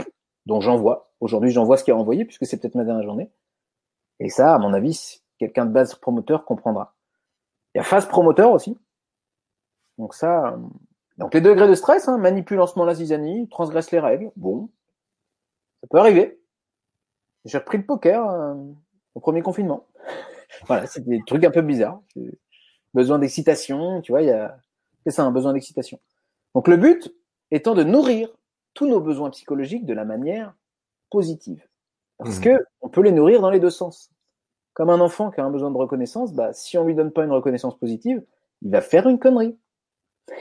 donc 0.46 0.62
j'envoie. 0.62 1.12
Aujourd'hui, 1.20 1.50
j'envoie 1.50 1.76
ce 1.76 1.84
qui 1.84 1.90
a 1.90 1.96
envoyé 1.96 2.24
puisque 2.24 2.46
c'est 2.46 2.58
peut-être 2.58 2.74
ma 2.74 2.84
dernière 2.84 3.04
journée. 3.04 3.30
Et 4.20 4.28
ça, 4.28 4.54
à 4.54 4.58
mon 4.58 4.72
avis, 4.72 5.22
quelqu'un 5.38 5.66
de 5.66 5.72
base 5.72 5.94
promoteur 5.94 6.44
comprendra. 6.44 6.94
Il 7.74 7.78
y 7.78 7.80
a 7.80 7.84
phase 7.84 8.06
promoteur 8.06 8.52
aussi. 8.52 8.78
Donc 9.98 10.14
ça, 10.14 10.56
donc 11.18 11.34
les 11.34 11.40
degrés 11.40 11.68
de 11.68 11.74
stress, 11.74 12.08
hein, 12.08 12.18
manipule 12.18 12.60
ce 12.66 12.74
moment 12.74 12.86
la 12.86 12.94
zizanie, 12.94 13.48
transgresse 13.48 13.90
les 13.90 14.00
règles. 14.00 14.30
Bon, 14.36 14.70
ça 15.80 15.88
peut 15.88 15.98
arriver. 15.98 16.40
J'ai 17.44 17.58
repris 17.58 17.78
le 17.78 17.84
poker 17.84 18.28
euh, 18.28 18.54
au 19.14 19.20
premier 19.20 19.42
confinement. 19.42 19.86
voilà, 20.66 20.86
c'est 20.86 21.04
des 21.04 21.20
trucs 21.26 21.44
un 21.44 21.50
peu 21.50 21.62
bizarres. 21.62 22.00
Besoin 22.92 23.18
d'excitation, 23.18 24.00
tu 24.02 24.12
vois, 24.12 24.22
il 24.22 24.28
y 24.28 24.32
a 24.32 24.56
c'est 25.04 25.10
ça, 25.10 25.24
un 25.24 25.30
besoin 25.30 25.52
d'excitation. 25.52 26.00
Donc 26.54 26.68
le 26.68 26.76
but 26.76 27.14
étant 27.50 27.74
de 27.74 27.82
nourrir 27.82 28.28
tous 28.72 28.88
nos 28.88 29.00
besoins 29.00 29.30
psychologiques 29.30 29.86
de 29.86 29.94
la 29.94 30.04
manière 30.04 30.54
positive. 31.10 31.66
Parce 32.18 32.38
mmh. 32.38 32.42
que 32.42 32.64
on 32.80 32.88
peut 32.88 33.02
les 33.02 33.12
nourrir 33.12 33.40
dans 33.40 33.50
les 33.50 33.60
deux 33.60 33.70
sens. 33.70 34.10
Comme 34.72 34.90
un 34.90 35.00
enfant 35.00 35.30
qui 35.30 35.40
a 35.40 35.44
un 35.44 35.50
besoin 35.50 35.70
de 35.70 35.76
reconnaissance, 35.76 36.32
bah, 36.32 36.52
si 36.52 36.76
on 36.78 36.84
lui 36.84 36.94
donne 36.94 37.12
pas 37.12 37.24
une 37.24 37.30
reconnaissance 37.30 37.78
positive, 37.78 38.24
il 38.62 38.70
va 38.70 38.80
faire 38.80 39.08
une 39.08 39.18
connerie. 39.18 39.58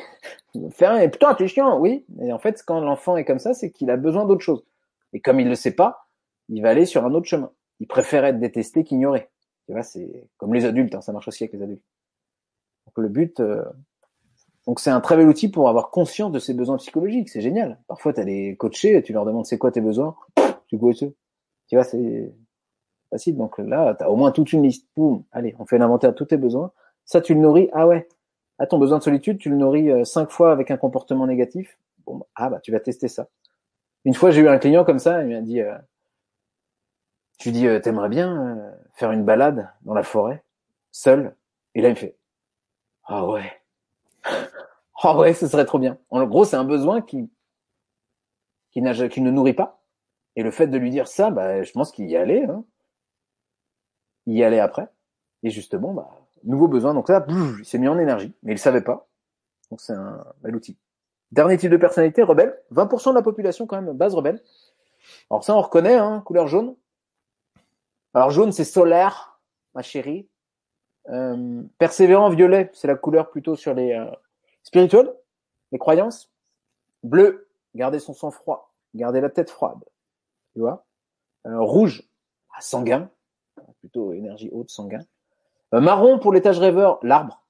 Il 0.56 0.62
va 0.62 0.70
faire, 0.70 0.96
et 1.02 1.10
putain, 1.10 1.34
t'es 1.34 1.48
chiant, 1.48 1.80
oui. 1.80 2.06
Et 2.22 2.32
en 2.32 2.38
fait, 2.38 2.62
quand 2.64 2.80
l'enfant 2.80 3.18
est 3.18 3.26
comme 3.26 3.40
ça, 3.40 3.56
c'est 3.56 3.72
qu'il 3.72 3.90
a 3.90 3.98
besoin 3.98 4.26
d'autre 4.26 4.42
chose. 4.42 4.64
Et 5.12 5.20
comme 5.20 5.40
il 5.40 5.50
le 5.50 5.56
sait 5.56 5.74
pas, 5.74 6.08
il 6.48 6.62
va 6.62 6.70
aller 6.70 6.86
sur 6.86 7.04
un 7.04 7.14
autre 7.16 7.26
chemin. 7.26 7.52
Il 7.84 7.88
préfère 7.88 8.24
être 8.24 8.40
détesté 8.40 8.86
qu'ignoré. 8.86 9.28
Tu 9.66 9.74
vois, 9.74 9.84
c'est 9.84 10.30
comme 10.38 10.54
les 10.54 10.64
adultes, 10.64 10.96
hein, 10.96 11.02
ça 11.02 11.12
marche 11.12 11.28
aussi 11.28 11.44
avec 11.44 11.52
les 11.52 11.62
adultes. 11.62 11.84
Donc 12.86 12.98
le 13.04 13.10
but, 13.10 13.42
euh, 13.42 13.62
donc 14.66 14.80
c'est 14.80 14.90
un 14.90 15.02
très 15.02 15.18
bel 15.18 15.28
outil 15.28 15.50
pour 15.50 15.68
avoir 15.68 15.92
conscience 15.92 16.32
de 16.32 16.40
ses 16.40 16.54
besoins 16.54 16.78
psychologiques. 16.78 17.28
C'est 17.28 17.42
génial. 17.42 17.78
Parfois, 17.90 18.14
tu 18.14 18.22
as 18.22 18.24
des 18.24 18.56
coachés, 18.56 19.04
tu 19.04 19.12
leur 19.12 19.26
demandes 19.26 19.46
c'est 19.46 19.58
quoi 19.58 19.70
tes 19.70 19.82
besoins, 19.82 20.16
tu 20.68 20.78
vois, 20.78 20.94
tu 20.94 21.12
vois, 21.74 21.84
c'est 21.84 22.34
facile. 23.10 23.36
Donc 23.36 23.58
là, 23.58 23.96
tu 23.96 24.06
as 24.06 24.10
au 24.10 24.16
moins 24.16 24.32
toute 24.32 24.54
une 24.54 24.64
liste. 24.64 24.88
Boum, 24.96 25.26
allez, 25.34 25.54
on 25.60 25.66
fait 25.66 25.78
l'inventaire 25.78 26.12
de 26.12 26.16
tous 26.16 26.28
tes 26.28 26.38
besoins. 26.38 26.72
Ça, 27.04 27.20
tu 27.20 27.34
le 27.34 27.42
nourris. 27.42 27.70
Ah 27.74 27.86
ouais. 27.86 28.08
À 28.60 28.66
ton 28.66 28.78
besoin 28.78 29.00
de 29.00 29.04
solitude, 29.04 29.40
tu 29.40 29.50
le 29.50 29.58
nourris 29.58 29.92
euh, 29.92 30.06
cinq 30.06 30.32
fois 30.32 30.54
avec 30.54 30.72
un 30.72 30.78
comportement 30.78 31.28
négatif. 31.28 31.78
Bon, 32.06 32.26
ah 32.36 32.50
bah 32.50 32.62
tu 32.62 32.72
vas 32.72 32.80
tester 32.80 33.10
ça. 33.10 33.28
Une 34.06 34.14
fois, 34.14 34.32
j'ai 34.32 34.40
eu 34.40 34.48
un 34.48 34.58
client 34.58 34.86
comme 34.86 35.00
ça, 35.00 35.22
il 35.22 35.34
m'a 35.34 35.42
dit, 35.42 35.60
euh, 35.60 35.76
je 37.44 37.50
lui 37.50 37.58
dis, 37.58 37.68
euh, 37.68 37.82
t'aimerais 37.82 38.08
bien 38.08 38.56
euh, 38.56 38.72
faire 38.94 39.12
une 39.12 39.26
balade 39.26 39.70
dans 39.82 39.94
la 39.94 40.04
forêt, 40.04 40.46
seul? 40.92 41.36
Et 41.76 41.82
là, 41.82 41.90
il 41.90 41.92
me 41.92 41.98
fait, 41.98 42.16
ah 43.04 43.28
ouais, 43.28 43.52
ah 45.04 45.18
ouais, 45.18 45.34
ce 45.34 45.48
serait 45.48 45.66
trop 45.66 45.78
bien. 45.78 45.98
En 46.10 46.26
gros, 46.26 46.46
c'est 46.46 46.56
un 46.56 46.64
besoin 46.64 47.02
qui 47.02 47.30
qui, 48.72 48.82
qui 49.10 49.22
ne 49.22 49.30
nourrit 49.30 49.54
pas. 49.54 49.84
Et 50.38 50.42
le 50.44 50.52
fait 50.52 50.68
de 50.68 50.78
lui 50.78 50.90
dire 50.90 51.10
ça, 51.10 51.32
bah, 51.32 51.64
je 51.64 51.72
pense 51.74 51.92
qu'il 51.92 52.10
y 52.10 52.16
allait. 52.16 52.46
Hein. 52.46 52.64
Il 54.26 54.36
y 54.36 54.44
allait 54.46 54.62
après. 54.62 54.88
Et 55.44 55.50
justement, 55.50 55.94
bah, 55.94 56.10
nouveau 56.46 56.70
besoin. 56.70 56.94
Donc 56.94 57.10
là, 57.10 57.26
il 57.60 57.66
s'est 57.66 57.78
mis 57.78 57.90
en 57.90 58.00
énergie, 58.00 58.34
mais 58.42 58.54
il 58.54 58.58
savait 58.58 58.82
pas. 58.82 59.10
Donc 59.70 59.82
c'est 59.82 59.94
un 59.94 60.24
bel 60.42 60.56
outil. 60.56 60.78
Dernier 61.34 61.58
type 61.58 61.72
de 61.72 61.78
personnalité, 61.78 62.24
rebelle. 62.24 62.58
20% 62.72 63.10
de 63.10 63.16
la 63.16 63.22
population 63.22 63.68
quand 63.68 63.82
même, 63.82 63.92
base 63.92 64.16
rebelle. 64.16 64.42
Alors 65.30 65.44
ça, 65.44 65.54
on 65.58 65.62
reconnaît, 65.62 65.98
hein, 65.98 66.24
couleur 66.26 66.48
jaune. 66.48 66.78
Alors 68.14 68.30
jaune, 68.30 68.52
c'est 68.52 68.64
solaire, 68.64 69.40
ma 69.74 69.82
chérie. 69.82 70.28
Euh, 71.10 71.64
persévérant, 71.78 72.30
violet, 72.30 72.70
c'est 72.74 72.88
la 72.88 72.96
couleur 72.96 73.30
plutôt 73.30 73.56
sur 73.56 73.74
les 73.74 73.94
euh, 73.94 74.06
spirituels, 74.64 75.14
les 75.72 75.80
croyances. 75.80 76.32
Bleu, 77.04 77.50
garder 77.76 78.00
son 78.00 78.14
sang 78.14 78.32
froid, 78.32 78.74
garder 78.94 79.20
la 79.20 79.30
tête 79.30 79.50
froide. 79.50 79.84
Tu 80.54 80.60
vois. 80.60 80.86
Euh, 81.46 81.60
rouge, 81.60 82.04
ah, 82.56 82.62
sanguin, 82.62 83.10
plutôt 83.80 84.14
énergie 84.14 84.50
haute, 84.52 84.70
sanguin. 84.70 85.06
Euh, 85.74 85.82
marron 85.82 86.20
pour 86.20 86.32
l'étage 86.32 86.60
rêveur, 86.60 87.00
l'arbre. 87.02 87.44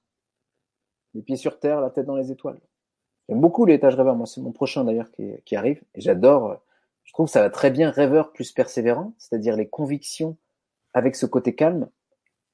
Les 1.14 1.22
pieds 1.22 1.36
sur 1.36 1.60
terre, 1.60 1.80
la 1.80 1.90
tête 1.90 2.06
dans 2.06 2.16
les 2.16 2.32
étoiles. 2.32 2.58
J'aime 3.28 3.40
beaucoup 3.40 3.66
l'étage 3.66 3.94
rêveur. 3.94 4.16
Moi, 4.16 4.26
c'est 4.26 4.40
mon 4.40 4.52
prochain 4.52 4.84
d'ailleurs 4.84 5.10
qui, 5.12 5.30
qui, 5.44 5.56
arrive. 5.56 5.82
Et 5.94 6.00
j'adore. 6.00 6.50
Euh, 6.50 6.56
je 7.04 7.12
trouve 7.12 7.26
que 7.26 7.32
ça 7.32 7.42
va 7.42 7.50
très 7.50 7.70
bien 7.70 7.90
rêveur 7.90 8.32
plus 8.32 8.50
persévérant, 8.50 9.12
c'est-à-dire 9.18 9.56
les 9.56 9.68
convictions 9.68 10.38
avec 10.94 11.16
ce 11.16 11.26
côté 11.26 11.54
calme, 11.54 11.88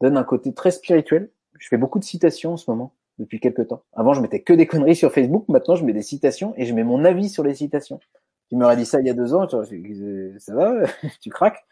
donne 0.01 0.16
un 0.16 0.24
côté 0.24 0.53
très 0.53 0.70
spirituel. 0.70 1.30
Je 1.59 1.68
fais 1.68 1.76
beaucoup 1.76 1.99
de 1.99 2.05
citations 2.05 2.55
en 2.55 2.57
ce 2.57 2.70
moment, 2.70 2.95
depuis 3.18 3.38
quelques 3.38 3.68
temps. 3.68 3.82
Avant, 3.93 4.14
je 4.14 4.20
mettais 4.20 4.41
que 4.41 4.53
des 4.53 4.66
conneries 4.66 4.97
sur 4.97 5.12
Facebook. 5.12 5.45
Maintenant, 5.49 5.76
je 5.76 5.84
mets 5.84 5.93
des 5.93 6.03
citations 6.03 6.55
et 6.57 6.64
je 6.64 6.74
mets 6.74 6.84
mon 6.84 7.05
avis 7.05 7.28
sur 7.28 7.45
les 7.45 7.55
citations. 7.55 8.01
Tu 8.49 8.57
m'aurais 8.57 8.76
dit 8.76 8.86
ça 8.86 8.99
il 9.01 9.07
y 9.07 9.11
a 9.11 9.14
deux 9.14 9.34
ans, 9.34 9.47
ça 9.49 10.55
va, 10.55 10.74
tu 11.20 11.30
craques. 11.30 11.64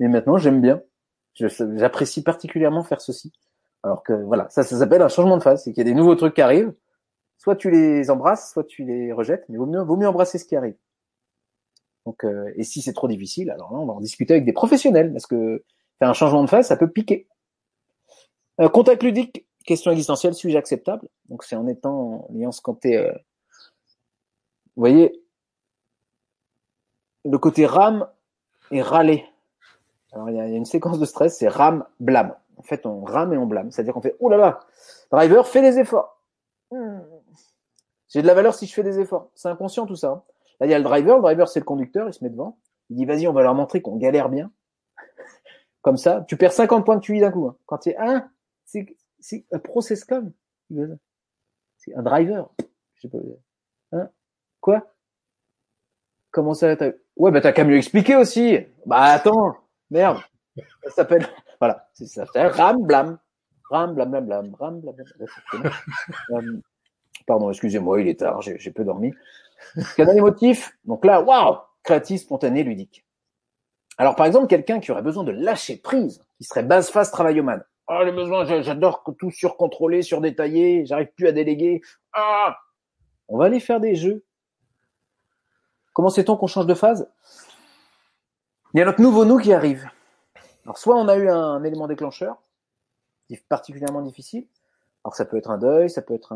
Mais 0.00 0.08
maintenant, 0.08 0.36
j'aime 0.36 0.60
bien. 0.60 0.82
J'apprécie 1.34 2.22
particulièrement 2.22 2.82
faire 2.82 3.00
ceci. 3.00 3.32
Alors 3.82 4.02
que 4.02 4.12
voilà, 4.12 4.48
ça, 4.50 4.62
ça 4.62 4.78
s'appelle 4.78 5.02
un 5.02 5.08
changement 5.08 5.36
de 5.36 5.42
phase. 5.42 5.62
C'est 5.64 5.72
qu'il 5.72 5.78
y 5.78 5.88
a 5.88 5.90
des 5.90 5.94
nouveaux 5.94 6.16
trucs 6.16 6.34
qui 6.34 6.42
arrivent. 6.42 6.74
Soit 7.38 7.56
tu 7.56 7.70
les 7.70 8.10
embrasses, 8.10 8.52
soit 8.52 8.64
tu 8.64 8.84
les 8.84 9.12
rejettes. 9.12 9.44
Mais 9.48 9.58
vaut 9.58 9.66
mieux, 9.66 9.80
vaut 9.80 9.96
mieux 9.96 10.08
embrasser 10.08 10.38
ce 10.38 10.44
qui 10.44 10.56
arrive. 10.56 10.74
Donc, 12.04 12.24
euh, 12.24 12.52
et 12.56 12.62
si 12.62 12.82
c'est 12.82 12.92
trop 12.92 13.08
difficile, 13.08 13.50
alors 13.50 13.72
là, 13.72 13.78
on 13.78 13.86
va 13.86 13.92
en 13.92 14.00
discuter 14.00 14.34
avec 14.34 14.44
des 14.44 14.52
professionnels, 14.52 15.12
parce 15.12 15.26
que 15.26 15.64
faire 15.98 16.08
un 16.08 16.14
changement 16.14 16.42
de 16.42 16.48
phase, 16.48 16.66
ça 16.66 16.76
peut 16.76 16.90
piquer. 16.90 17.26
Euh, 18.60 18.68
contact 18.68 19.02
ludique, 19.02 19.46
question 19.64 19.90
existentielle, 19.90 20.34
suis-je 20.34 20.56
acceptable? 20.56 21.08
Donc, 21.28 21.44
c'est 21.44 21.56
en 21.56 21.66
étant, 21.66 22.26
en 22.28 22.34
ayant 22.36 22.50
euh, 22.86 23.12
vous 24.76 24.80
voyez, 24.82 25.22
le 27.24 27.38
côté 27.38 27.66
rame 27.66 28.08
et 28.70 28.82
râler. 28.82 29.24
Alors, 30.12 30.30
il 30.30 30.36
y, 30.36 30.40
a, 30.40 30.46
une 30.46 30.64
séquence 30.64 30.98
de 30.98 31.04
stress, 31.04 31.38
c'est 31.38 31.48
rame, 31.48 31.84
blâme. 32.00 32.34
En 32.56 32.62
fait, 32.62 32.86
on 32.86 33.04
rame 33.04 33.32
et 33.34 33.36
on 33.36 33.46
blâme. 33.46 33.70
C'est-à-dire 33.70 33.92
qu'on 33.92 34.00
fait, 34.00 34.16
oh 34.20 34.30
là 34.30 34.36
là, 34.36 34.60
driver, 35.10 35.46
fais 35.46 35.60
des 35.60 35.78
efforts. 35.78 36.20
Hmm. 36.70 37.00
J'ai 38.08 38.22
de 38.22 38.26
la 38.26 38.34
valeur 38.34 38.54
si 38.54 38.66
je 38.66 38.72
fais 38.72 38.82
des 38.82 38.98
efforts. 38.98 39.28
C'est 39.34 39.48
inconscient 39.48 39.86
tout 39.86 39.96
ça. 39.96 40.08
Hein. 40.08 40.22
Là, 40.60 40.66
il 40.66 40.70
y 40.70 40.74
a 40.74 40.78
le 40.78 40.84
driver. 40.84 41.16
Le 41.16 41.22
driver, 41.22 41.48
c'est 41.48 41.60
le 41.60 41.64
conducteur. 41.64 42.08
Il 42.08 42.14
se 42.14 42.24
met 42.24 42.30
devant. 42.30 42.56
Il 42.88 42.96
dit, 42.96 43.04
vas-y, 43.04 43.26
on 43.26 43.32
va 43.32 43.42
leur 43.42 43.54
montrer 43.54 43.82
qu'on 43.82 43.96
galère 43.96 44.28
bien. 44.28 44.50
Comme 45.86 45.96
ça, 45.96 46.24
tu 46.26 46.36
perds 46.36 46.52
50 46.52 46.84
points 46.84 46.96
de 46.96 47.00
QI 47.00 47.20
d'un 47.20 47.30
coup. 47.30 47.46
Hein. 47.46 47.56
Quand 47.64 47.78
tu 47.78 47.90
es 47.90 47.96
un, 47.96 48.28
c'est, 48.64 48.88
un 49.52 49.58
process 49.60 50.04
comme. 50.04 50.32
C'est 51.76 51.94
un 51.94 52.02
driver. 52.02 52.50
Je 52.94 53.02
sais 53.02 53.08
pas. 53.08 53.18
Hein 53.92 54.10
Quoi? 54.60 54.92
Comment 56.32 56.54
ça 56.54 56.74
Ouais, 57.14 57.30
bah 57.30 57.40
t'as 57.40 57.52
qu'à 57.52 57.62
mieux 57.62 57.76
expliquer 57.76 58.16
aussi. 58.16 58.58
Bah 58.84 59.02
attends, 59.02 59.58
merde. 59.88 60.18
Ça 60.82 60.90
s'appelle, 60.90 61.24
voilà, 61.60 61.88
c'est 61.92 62.06
ça. 62.06 62.24
Ram 62.34 62.82
blam, 62.82 63.20
ram 63.70 63.94
blam 63.94 64.10
blam 64.10 64.26
blam, 64.26 64.56
ram 64.58 64.80
blam. 64.80 64.96
Euh, 66.32 66.60
pardon, 67.28 67.48
excusez-moi, 67.50 68.00
il 68.00 68.08
est 68.08 68.18
tard, 68.18 68.42
j'ai 68.42 68.72
peu 68.72 68.82
dormi. 68.82 69.14
Canal 69.96 70.18
émotif. 70.18 70.76
Donc 70.84 71.04
là, 71.04 71.22
waouh, 71.22 71.58
créatif, 71.84 72.22
spontané, 72.22 72.64
ludique. 72.64 73.05
Alors 73.98 74.14
par 74.14 74.26
exemple, 74.26 74.46
quelqu'un 74.46 74.80
qui 74.80 74.90
aurait 74.90 75.02
besoin 75.02 75.24
de 75.24 75.32
lâcher 75.32 75.76
prise, 75.76 76.22
qui 76.38 76.44
serait 76.44 76.62
base 76.62 76.90
phase 76.90 77.10
travaillomane. 77.10 77.64
Ah, 77.88 78.02
le 78.02 78.12
besoin, 78.12 78.44
j'adore 78.44 79.04
tout 79.18 79.30
surcontrôler, 79.30 80.02
surdétailler, 80.02 80.84
j'arrive 80.86 81.08
plus 81.16 81.28
à 81.28 81.32
déléguer. 81.32 81.80
Ah, 82.12 82.56
on 83.28 83.38
va 83.38 83.46
aller 83.46 83.60
faire 83.60 83.80
des 83.80 83.94
jeux. 83.94 84.24
Comment 85.92 86.10
sait-on 86.10 86.36
qu'on 86.36 86.46
change 86.46 86.66
de 86.66 86.74
phase? 86.74 87.08
Il 88.74 88.78
y 88.78 88.82
a 88.82 88.84
notre 88.84 89.00
nouveau 89.00 89.24
nous 89.24 89.38
qui 89.38 89.52
arrive. 89.52 89.88
Alors 90.64 90.78
soit 90.78 90.96
on 90.96 91.08
a 91.08 91.16
eu 91.16 91.30
un 91.30 91.62
élément 91.64 91.86
déclencheur, 91.86 92.36
particulièrement 93.48 94.02
difficile. 94.02 94.46
Alors 95.04 95.14
ça 95.14 95.24
peut 95.24 95.36
être 95.36 95.50
un 95.50 95.58
deuil, 95.58 95.88
ça 95.88 96.02
peut 96.02 96.14
être 96.14 96.32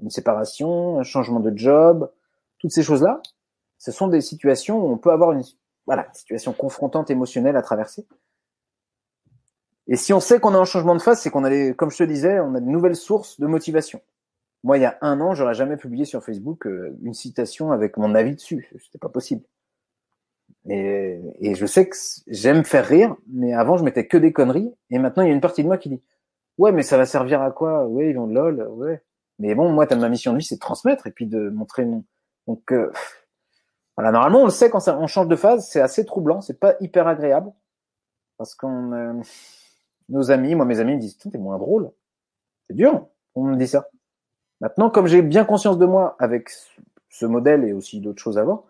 une 0.00 0.10
séparation, 0.10 1.00
un 1.00 1.02
changement 1.02 1.40
de 1.40 1.52
job, 1.56 2.10
toutes 2.58 2.70
ces 2.70 2.84
choses-là. 2.84 3.20
Ce 3.78 3.90
sont 3.90 4.06
des 4.06 4.20
situations 4.20 4.78
où 4.78 4.90
on 4.90 4.96
peut 4.96 5.10
avoir 5.10 5.32
une 5.32 5.42
voilà, 5.86 6.08
situation 6.12 6.52
confrontante 6.52 7.10
émotionnelle 7.10 7.56
à 7.56 7.62
traverser. 7.62 8.06
Et 9.88 9.96
si 9.96 10.12
on 10.12 10.20
sait 10.20 10.40
qu'on 10.40 10.54
a 10.54 10.58
un 10.58 10.64
changement 10.64 10.96
de 10.96 11.02
phase, 11.02 11.20
c'est 11.20 11.30
qu'on 11.30 11.44
a, 11.44 11.72
comme 11.74 11.90
je 11.90 11.98
te 11.98 12.02
disais, 12.02 12.40
on 12.40 12.54
a 12.54 12.60
de 12.60 12.66
nouvelles 12.66 12.96
sources 12.96 13.38
de 13.38 13.46
motivation. 13.46 14.00
Moi, 14.64 14.78
il 14.78 14.80
y 14.80 14.86
a 14.86 14.98
un 15.00 15.20
an, 15.20 15.34
j'aurais 15.34 15.54
jamais 15.54 15.76
publié 15.76 16.04
sur 16.04 16.24
Facebook 16.24 16.66
euh, 16.66 16.96
une 17.02 17.14
citation 17.14 17.70
avec 17.70 17.96
mon 17.96 18.14
avis 18.16 18.34
dessus. 18.34 18.68
C'était 18.82 18.98
pas 18.98 19.08
possible. 19.08 19.42
Et, 20.68 21.54
je 21.54 21.66
sais 21.66 21.88
que 21.88 21.96
j'aime 22.26 22.64
faire 22.64 22.84
rire, 22.84 23.14
mais 23.28 23.54
avant, 23.54 23.76
je 23.76 23.84
mettais 23.84 24.08
que 24.08 24.16
des 24.16 24.32
conneries. 24.32 24.74
Et 24.90 24.98
maintenant, 24.98 25.22
il 25.22 25.28
y 25.28 25.30
a 25.30 25.34
une 25.34 25.40
partie 25.40 25.62
de 25.62 25.68
moi 25.68 25.78
qui 25.78 25.88
dit, 25.88 26.02
ouais, 26.58 26.72
mais 26.72 26.82
ça 26.82 26.96
va 26.96 27.06
servir 27.06 27.40
à 27.42 27.52
quoi? 27.52 27.86
Ouais, 27.86 28.10
ils 28.10 28.16
vont 28.16 28.26
lol, 28.26 28.66
ouais. 28.70 29.00
Mais 29.38 29.54
bon, 29.54 29.70
moi, 29.70 29.86
ma 29.94 30.08
mission 30.08 30.32
de 30.32 30.38
vie, 30.38 30.44
c'est 30.44 30.56
de 30.56 30.60
transmettre 30.60 31.06
et 31.06 31.12
puis 31.12 31.26
de 31.26 31.50
montrer 31.50 31.84
mon. 31.84 32.04
Donc, 32.48 32.72
euh, 32.72 32.90
voilà, 33.96 34.12
normalement, 34.12 34.42
on 34.42 34.44
le 34.44 34.50
sait 34.50 34.70
quand 34.70 34.80
ça, 34.80 34.98
on 34.98 35.06
change 35.06 35.28
de 35.28 35.36
phase, 35.36 35.66
c'est 35.68 35.80
assez 35.80 36.04
troublant, 36.04 36.40
c'est 36.40 36.60
pas 36.60 36.74
hyper 36.80 37.06
agréable 37.06 37.52
parce 38.36 38.54
qu'on, 38.54 38.92
euh, 38.92 39.14
nos 40.08 40.30
amis, 40.30 40.54
moi, 40.54 40.66
mes 40.66 40.80
amis 40.80 40.94
me 40.94 41.00
disent, 41.00 41.16
t'es 41.16 41.38
moins 41.38 41.58
drôle. 41.58 41.90
C'est 42.68 42.76
dur. 42.76 43.06
On 43.34 43.44
me 43.44 43.56
dit 43.56 43.66
ça. 43.66 43.88
Maintenant, 44.60 44.90
comme 44.90 45.06
j'ai 45.06 45.22
bien 45.22 45.44
conscience 45.44 45.78
de 45.78 45.86
moi 45.86 46.16
avec 46.18 46.50
ce 47.08 47.26
modèle 47.26 47.64
et 47.64 47.72
aussi 47.72 48.00
d'autres 48.00 48.22
choses 48.22 48.38
avant, 48.38 48.66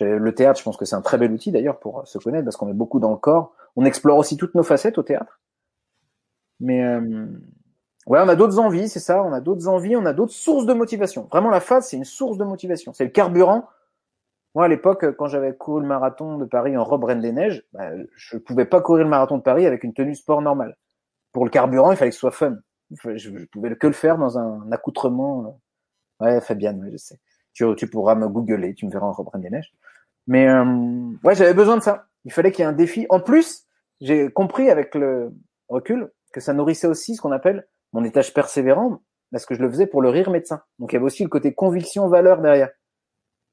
le 0.00 0.34
théâtre, 0.34 0.58
je 0.58 0.64
pense 0.64 0.76
que 0.76 0.84
c'est 0.84 0.96
un 0.96 1.02
très 1.02 1.18
bel 1.18 1.32
outil 1.32 1.52
d'ailleurs 1.52 1.78
pour 1.78 2.06
se 2.06 2.18
connaître 2.18 2.44
parce 2.44 2.56
qu'on 2.56 2.68
est 2.68 2.74
beaucoup 2.74 2.98
dans 2.98 3.10
le 3.10 3.16
corps. 3.16 3.54
On 3.76 3.84
explore 3.84 4.18
aussi 4.18 4.36
toutes 4.36 4.54
nos 4.54 4.62
facettes 4.62 4.98
au 4.98 5.02
théâtre. 5.02 5.40
Mais 6.60 6.82
euh, 6.82 7.26
ouais, 8.06 8.20
on 8.20 8.28
a 8.28 8.36
d'autres 8.36 8.58
envies, 8.58 8.88
c'est 8.88 9.00
ça. 9.00 9.22
On 9.22 9.32
a 9.32 9.40
d'autres 9.40 9.68
envies, 9.68 9.96
on 9.96 10.06
a 10.06 10.12
d'autres 10.12 10.32
sources 10.32 10.66
de 10.66 10.72
motivation. 10.72 11.28
Vraiment, 11.30 11.50
la 11.50 11.60
phase, 11.60 11.88
c'est 11.88 11.96
une 11.96 12.04
source 12.04 12.38
de 12.38 12.44
motivation. 12.44 12.92
C'est 12.92 13.04
le 13.04 13.10
carburant. 13.10 13.68
Moi, 14.54 14.66
à 14.66 14.68
l'époque, 14.68 15.16
quand 15.16 15.26
j'avais 15.26 15.54
couru 15.56 15.80
le 15.80 15.86
marathon 15.86 16.36
de 16.36 16.44
Paris 16.44 16.76
en 16.76 16.84
robe 16.84 17.04
Reine 17.04 17.20
des 17.20 17.32
Neiges, 17.32 17.64
bah, 17.72 17.90
je 18.14 18.36
pouvais 18.36 18.66
pas 18.66 18.80
courir 18.80 19.04
le 19.04 19.10
marathon 19.10 19.38
de 19.38 19.42
Paris 19.42 19.66
avec 19.66 19.82
une 19.82 19.94
tenue 19.94 20.14
sport 20.14 20.42
normale. 20.42 20.76
Pour 21.32 21.44
le 21.44 21.50
carburant, 21.50 21.90
il 21.90 21.96
fallait 21.96 22.10
que 22.10 22.14
ce 22.14 22.20
soit 22.20 22.30
fun. 22.32 22.56
Je, 22.90 23.16
je 23.16 23.30
pouvais 23.46 23.74
que 23.76 23.86
le 23.86 23.94
faire 23.94 24.18
dans 24.18 24.38
un, 24.38 24.70
accoutrement. 24.70 25.58
Ouais, 26.20 26.40
Fabienne, 26.42 26.86
je 26.92 26.98
sais. 26.98 27.18
Tu, 27.54 27.64
tu 27.76 27.86
pourras 27.86 28.14
me 28.14 28.28
googler, 28.28 28.74
tu 28.74 28.86
me 28.86 28.90
verras 28.90 29.06
en 29.06 29.12
robe 29.12 29.28
Reine 29.28 29.42
des 29.42 29.50
Neiges. 29.50 29.72
Mais 30.26 30.48
euh, 30.48 30.64
ouais, 31.24 31.34
j'avais 31.34 31.54
besoin 31.54 31.76
de 31.76 31.82
ça. 31.82 32.06
Il 32.24 32.32
fallait 32.32 32.52
qu'il 32.52 32.62
y 32.62 32.66
ait 32.66 32.70
un 32.70 32.74
défi. 32.74 33.06
En 33.08 33.20
plus, 33.20 33.66
j'ai 34.00 34.30
compris 34.30 34.70
avec 34.70 34.94
le 34.94 35.32
recul 35.68 36.10
que 36.32 36.40
ça 36.40 36.52
nourrissait 36.52 36.86
aussi 36.86 37.14
ce 37.14 37.20
qu'on 37.20 37.32
appelle 37.32 37.66
mon 37.92 38.04
étage 38.04 38.32
persévérant, 38.32 39.02
parce 39.30 39.46
que 39.46 39.54
je 39.54 39.60
le 39.60 39.70
faisais 39.70 39.86
pour 39.86 40.02
le 40.02 40.08
rire 40.08 40.30
médecin. 40.30 40.62
Donc 40.78 40.92
il 40.92 40.96
y 40.96 40.96
avait 40.96 41.06
aussi 41.06 41.22
le 41.22 41.28
côté 41.28 41.54
conviction, 41.54 42.08
valeur 42.08 42.40
derrière. 42.40 42.70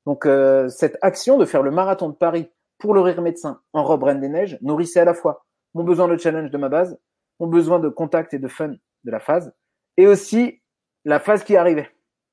Donc 0.05 0.25
euh, 0.25 0.69
cette 0.69 0.97
action 1.01 1.37
de 1.37 1.45
faire 1.45 1.63
le 1.63 1.71
marathon 1.71 2.09
de 2.09 2.15
Paris 2.15 2.49
pour 2.77 2.93
le 2.93 3.01
rire 3.01 3.21
médecin 3.21 3.61
en 3.73 3.83
robe 3.83 4.03
reine 4.03 4.19
des 4.19 4.29
neiges 4.29 4.57
nourrissait 4.61 5.01
à 5.01 5.05
la 5.05 5.13
fois 5.13 5.45
mon 5.73 5.83
besoin 5.83 6.07
de 6.07 6.17
challenge 6.17 6.49
de 6.49 6.57
ma 6.57 6.69
base, 6.69 6.97
mon 7.39 7.47
besoin 7.47 7.79
de 7.79 7.89
contact 7.89 8.33
et 8.33 8.39
de 8.39 8.47
fun 8.47 8.69
de 8.69 9.11
la 9.11 9.19
phase, 9.19 9.53
et 9.97 10.07
aussi 10.07 10.61
la 11.05 11.19
phase 11.19 11.43
qui 11.43 11.55
arrivait. 11.55 11.89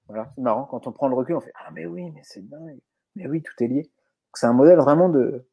Voilà, 0.09 0.33
c'est 0.35 0.43
marrant 0.43 0.64
quand 0.64 0.87
on 0.87 0.93
prend 0.93 1.09
le 1.09 1.14
recul, 1.14 1.37
on 1.37 1.41
fait 1.41 1.53
ah 1.67 1.71
mais 1.73 1.85
oui, 1.87 2.11
mais 2.14 2.23
c'est 2.23 2.49
dingue, 2.49 2.79
mais 3.14 3.27
oui, 3.27 3.43
tout 3.43 3.62
est 3.62 3.67
lié. 3.67 3.91
C'est 4.35 4.47
un 4.47 4.53
modèle 4.53 4.79
vraiment 4.79 5.09
de, 5.09 5.47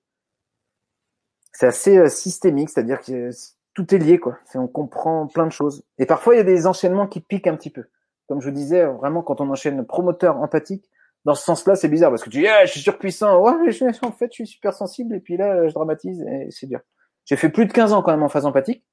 c'est 1.54 1.68
assez 1.68 1.98
euh, 1.98 2.10
systémique, 2.10 2.70
c'est-à-dire 2.70 3.00
que 3.00 3.30
tout 3.74 3.96
est 3.96 3.98
lié, 3.98 4.20
quoi. 4.20 4.38
On 4.56 4.68
comprend 4.68 5.28
plein 5.28 5.46
de 5.46 5.52
choses. 5.52 5.84
Et 5.98 6.06
parfois, 6.06 6.36
il 6.36 6.38
y 6.38 6.42
a 6.42 6.44
des 6.44 6.68
enchaînements 6.68 7.08
qui 7.08 7.22
piquent 7.22 7.48
un 7.48 7.56
petit 7.56 7.70
peu. 7.70 7.86
Comme 8.28 8.42
je 8.42 8.50
vous 8.50 8.56
disais, 8.56 8.86
vraiment, 8.86 9.22
quand 9.22 9.42
on 9.42 9.50
enchaîne 9.50 9.86
promoteur 9.86 10.38
empathique, 10.38 10.90
dans 11.26 11.36
ce 11.36 11.44
sens-là, 11.44 11.76
c'est 11.76 11.88
bizarre 11.88 12.10
parce 12.10 12.24
que 12.24 12.30
tu 12.30 12.40
dis, 12.40 12.48
je 12.66 12.70
suis 12.70 12.82
surpuissant. 12.82 13.40
Ouais, 13.40 13.72
je, 13.72 13.86
en 14.06 14.12
fait, 14.12 14.28
je 14.32 14.44
suis 14.44 14.48
super 14.48 14.74
sensible. 14.74 15.16
Et 15.16 15.20
puis 15.20 15.38
là, 15.38 15.68
je 15.68 15.74
dramatise 15.74 16.22
et 16.22 16.48
c'est 16.52 16.68
dur. 16.68 16.82
J'ai 17.26 17.38
fait 17.38 17.50
plus 17.50 17.66
de 17.66 17.72
15 17.72 17.94
ans 17.94 18.02
quand 18.02 18.12
même 18.12 18.24
en 18.24 18.30
phase 18.30 18.46
empathique. 18.46 18.84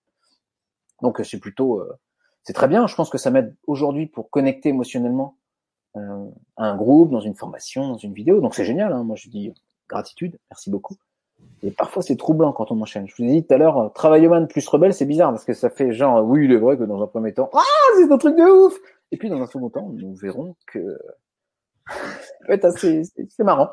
Donc, 1.03 1.21
c'est 1.25 1.41
plutôt, 1.41 1.81
euh, 1.81 1.99
c'est 2.45 2.53
très 2.53 2.69
bien. 2.69 2.87
Je 2.87 2.95
pense 2.95 3.11
que 3.11 3.19
ça 3.19 3.31
m'aide 3.31 3.57
aujourd'hui 3.67 4.07
pour 4.07 4.31
connecter 4.31 4.69
émotionnellement 4.69 5.37
euh, 5.97 6.27
à 6.57 6.67
un 6.67 6.77
groupe, 6.77 7.11
dans 7.11 7.21
une 7.21 7.35
formation, 7.35 7.89
dans 7.89 7.97
une 7.97 8.15
vidéo. 8.15 8.41
Donc, 8.41 8.55
c'est 8.55 8.65
génial. 8.65 8.93
Hein. 8.93 9.03
Moi, 9.03 9.17
je 9.17 9.29
dis 9.29 9.53
gratitude. 9.89 10.39
Merci 10.51 10.71
beaucoup. 10.71 10.95
Et 11.63 11.71
parfois, 11.73 12.03
c'est 12.03 12.17
troublant 12.17 12.53
quand 12.53 12.71
on 12.71 12.81
enchaîne. 12.81 13.09
Je 13.09 13.15
vous 13.17 13.29
ai 13.29 13.33
dit 13.33 13.47
tout 13.47 13.55
à 13.55 13.59
l'heure, 13.59 13.79
euh, 13.79 13.89
Travailloman 13.89 14.47
plus 14.47 14.67
rebelle, 14.69 14.95
c'est 14.95 15.07
bizarre 15.07 15.31
parce 15.31 15.45
que 15.45 15.55
ça 15.55 15.71
fait 15.71 15.93
genre, 15.93 16.25
oui, 16.25 16.45
il 16.45 16.53
est 16.53 16.59
vrai 16.59 16.77
que 16.77 16.85
dans 16.85 17.03
un 17.03 17.07
premier 17.07 17.33
temps, 17.33 17.51
ah, 17.55 17.63
c'est 17.97 18.13
un 18.13 18.19
truc 18.19 18.37
de 18.37 18.43
ouf! 18.43 18.79
Et 19.11 19.17
puis, 19.17 19.29
dans 19.31 19.41
un 19.41 19.47
second 19.47 19.71
temps, 19.71 19.89
nous 19.93 20.15
verrons 20.15 20.55
que 20.67 20.99
ça 21.91 22.47
peut 22.47 22.53
être 22.53 22.65
assez, 22.65 23.03
c'est 23.29 23.45
marrant. 23.45 23.71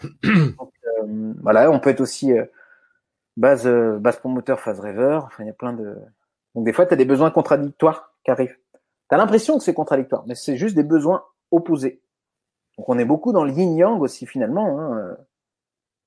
Donc, 0.22 0.72
euh, 0.86 1.34
voilà, 1.40 1.70
on 1.70 1.80
peut 1.80 1.90
être 1.90 2.00
aussi 2.00 2.32
euh, 2.32 2.44
base, 3.36 3.66
euh, 3.66 3.98
base 3.98 4.18
promoteur, 4.18 4.60
phase 4.60 4.80
rêveur. 4.80 5.24
Enfin, 5.24 5.44
il 5.44 5.46
y 5.46 5.50
a 5.50 5.54
plein 5.54 5.72
de. 5.72 5.96
Donc, 6.54 6.64
des 6.64 6.72
fois, 6.72 6.86
tu 6.86 6.94
as 6.94 6.96
des 6.96 7.04
besoins 7.04 7.30
contradictoires 7.30 8.14
qui 8.24 8.30
arrivent. 8.30 8.56
Tu 9.08 9.14
as 9.14 9.16
l'impression 9.16 9.58
que 9.58 9.64
c'est 9.64 9.74
contradictoire, 9.74 10.24
mais 10.26 10.34
c'est 10.34 10.56
juste 10.56 10.74
des 10.74 10.82
besoins 10.82 11.24
opposés. 11.50 12.02
Donc, 12.78 12.88
on 12.88 12.98
est 12.98 13.04
beaucoup 13.04 13.32
dans 13.32 13.44
le 13.44 13.52
yin-yang 13.52 14.00
aussi, 14.00 14.26
finalement. 14.26 14.80
Hein. 14.80 15.16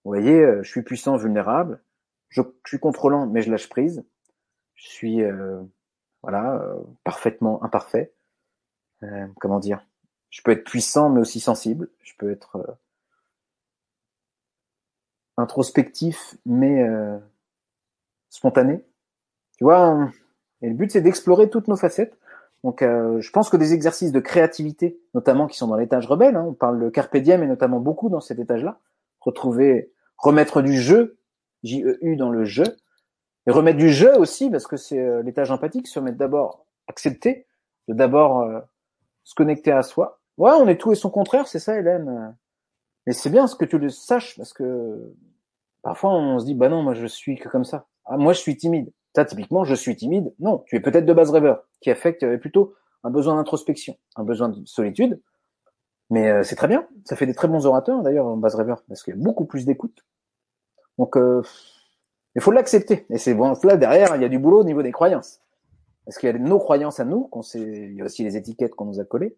Vous 0.03 0.11
voyez, 0.11 0.45
je 0.61 0.69
suis 0.69 0.83
puissant, 0.83 1.17
vulnérable. 1.17 1.81
Je, 2.29 2.41
suis 2.65 2.79
contrôlant, 2.79 3.25
mais 3.27 3.41
je 3.41 3.51
lâche 3.51 3.69
prise. 3.69 4.03
Je 4.75 4.87
suis 4.89 5.23
euh, 5.23 5.61
voilà 6.21 6.55
euh, 6.55 6.75
parfaitement 7.03 7.63
imparfait. 7.63 8.13
comment 9.39 9.59
dire? 9.59 9.81
Je 10.29 10.41
peux 10.41 10.51
être 10.51 10.63
puissant, 10.63 11.09
mais 11.09 11.21
aussi 11.21 11.39
sensible. 11.39 11.89
Je 12.03 12.13
peux 12.17 12.31
être 12.31 12.77
introspectif, 15.37 16.35
mais 16.45 16.85
spontané. 18.29 18.83
Tu 19.57 19.63
vois 19.63 20.09
Et 20.61 20.69
le 20.69 20.75
but, 20.75 20.91
c'est 20.91 21.01
d'explorer 21.01 21.49
toutes 21.49 21.67
nos 21.67 21.77
facettes. 21.77 22.17
Donc, 22.63 22.81
je 22.81 23.31
pense 23.31 23.49
que 23.49 23.57
des 23.57 23.73
exercices 23.73 24.11
de 24.11 24.19
créativité, 24.19 24.99
notamment 25.13 25.47
qui 25.47 25.57
sont 25.57 25.67
dans 25.67 25.77
l'étage 25.77 26.07
rebelle, 26.07 26.35
hein, 26.35 26.45
on 26.49 26.53
parle 26.53 26.79
de 26.79 26.89
carpe 26.89 27.17
diem 27.17 27.43
et 27.43 27.47
notamment 27.47 27.79
beaucoup 27.79 28.09
dans 28.09 28.19
cet 28.19 28.39
étage-là, 28.39 28.79
retrouver 29.21 29.91
remettre 30.17 30.61
du 30.61 30.73
jeu, 30.73 31.17
J-E-U 31.63 32.15
dans 32.15 32.29
le 32.29 32.45
jeu, 32.45 32.65
et 33.45 33.51
remettre 33.51 33.77
du 33.77 33.89
jeu 33.89 34.15
aussi, 34.17 34.49
parce 34.49 34.67
que 34.67 34.77
c'est 34.77 34.99
euh, 34.99 35.21
l'étage 35.23 35.51
empathique, 35.51 35.87
se 35.87 35.99
remettre 35.99 36.17
d'abord, 36.17 36.65
accepter, 36.87 37.45
de 37.87 37.93
d'abord 37.93 38.41
euh, 38.41 38.59
se 39.27 39.35
connecter 39.35 39.73
à 39.73 39.83
soi. 39.83 40.21
Ouais, 40.37 40.51
on 40.51 40.69
est 40.69 40.77
tout 40.77 40.93
et 40.93 40.95
son 40.95 41.09
contraire, 41.09 41.47
c'est 41.47 41.59
ça, 41.59 41.77
Hélène. 41.77 42.33
Mais 43.05 43.11
c'est 43.11 43.29
bien 43.29 43.45
ce 43.45 43.57
que 43.57 43.65
tu 43.65 43.77
le 43.77 43.89
saches 43.89 44.37
parce 44.37 44.53
que 44.53 45.13
parfois 45.81 46.13
on 46.13 46.39
se 46.39 46.45
dit 46.45 46.55
bah 46.55 46.69
non 46.69 46.81
moi 46.81 46.93
je 46.93 47.05
suis 47.05 47.37
que 47.37 47.49
comme 47.49 47.65
ça. 47.65 47.87
Ah, 48.05 48.15
moi 48.15 48.31
je 48.31 48.39
suis 48.39 48.55
timide. 48.55 48.91
Ça 49.13 49.25
typiquement 49.25 49.65
je 49.65 49.75
suis 49.75 49.97
timide. 49.97 50.33
Non, 50.39 50.63
tu 50.67 50.77
es 50.77 50.79
peut-être 50.79 51.05
de 51.05 51.13
base 51.13 51.29
rêveur 51.31 51.65
qui 51.81 51.91
affecte 51.91 52.37
plutôt 52.37 52.73
un 53.03 53.09
besoin 53.09 53.35
d'introspection, 53.35 53.97
un 54.15 54.23
besoin 54.23 54.47
de 54.47 54.65
solitude. 54.65 55.21
Mais 56.09 56.29
euh, 56.29 56.43
c'est 56.43 56.55
très 56.55 56.69
bien. 56.69 56.87
Ça 57.03 57.17
fait 57.17 57.25
des 57.25 57.33
très 57.33 57.49
bons 57.49 57.65
orateurs 57.65 58.01
d'ailleurs 58.01 58.27
en 58.27 58.37
base 58.37 58.55
rêveur 58.55 58.81
parce 58.87 59.03
qu'il 59.03 59.13
y 59.13 59.19
a 59.19 59.21
beaucoup 59.21 59.45
plus 59.45 59.65
d'écoute. 59.65 60.05
Donc 60.97 61.17
euh, 61.17 61.41
il 62.35 62.41
faut 62.41 62.51
l'accepter. 62.51 63.05
Et 63.09 63.17
c'est 63.17 63.33
bon 63.33 63.53
là 63.63 63.75
derrière 63.75 64.15
il 64.15 64.21
y 64.21 64.25
a 64.25 64.29
du 64.29 64.39
boulot 64.39 64.61
au 64.61 64.65
niveau 64.65 64.83
des 64.83 64.93
croyances. 64.93 65.41
Parce 66.07 66.19
qu'il 66.19 66.29
y 66.29 66.33
a 66.33 66.37
nos 66.37 66.57
croyances 66.57 67.01
à 67.01 67.05
nous, 67.05 67.27
qu'on 67.27 67.41
sait, 67.41 67.59
il 67.59 67.95
y 67.95 68.01
a 68.01 68.05
aussi 68.05 68.23
les 68.23 68.37
étiquettes 68.37 68.75
qu'on 68.75 68.85
nous 68.85 69.01
a 69.01 69.03
collées. 69.03 69.37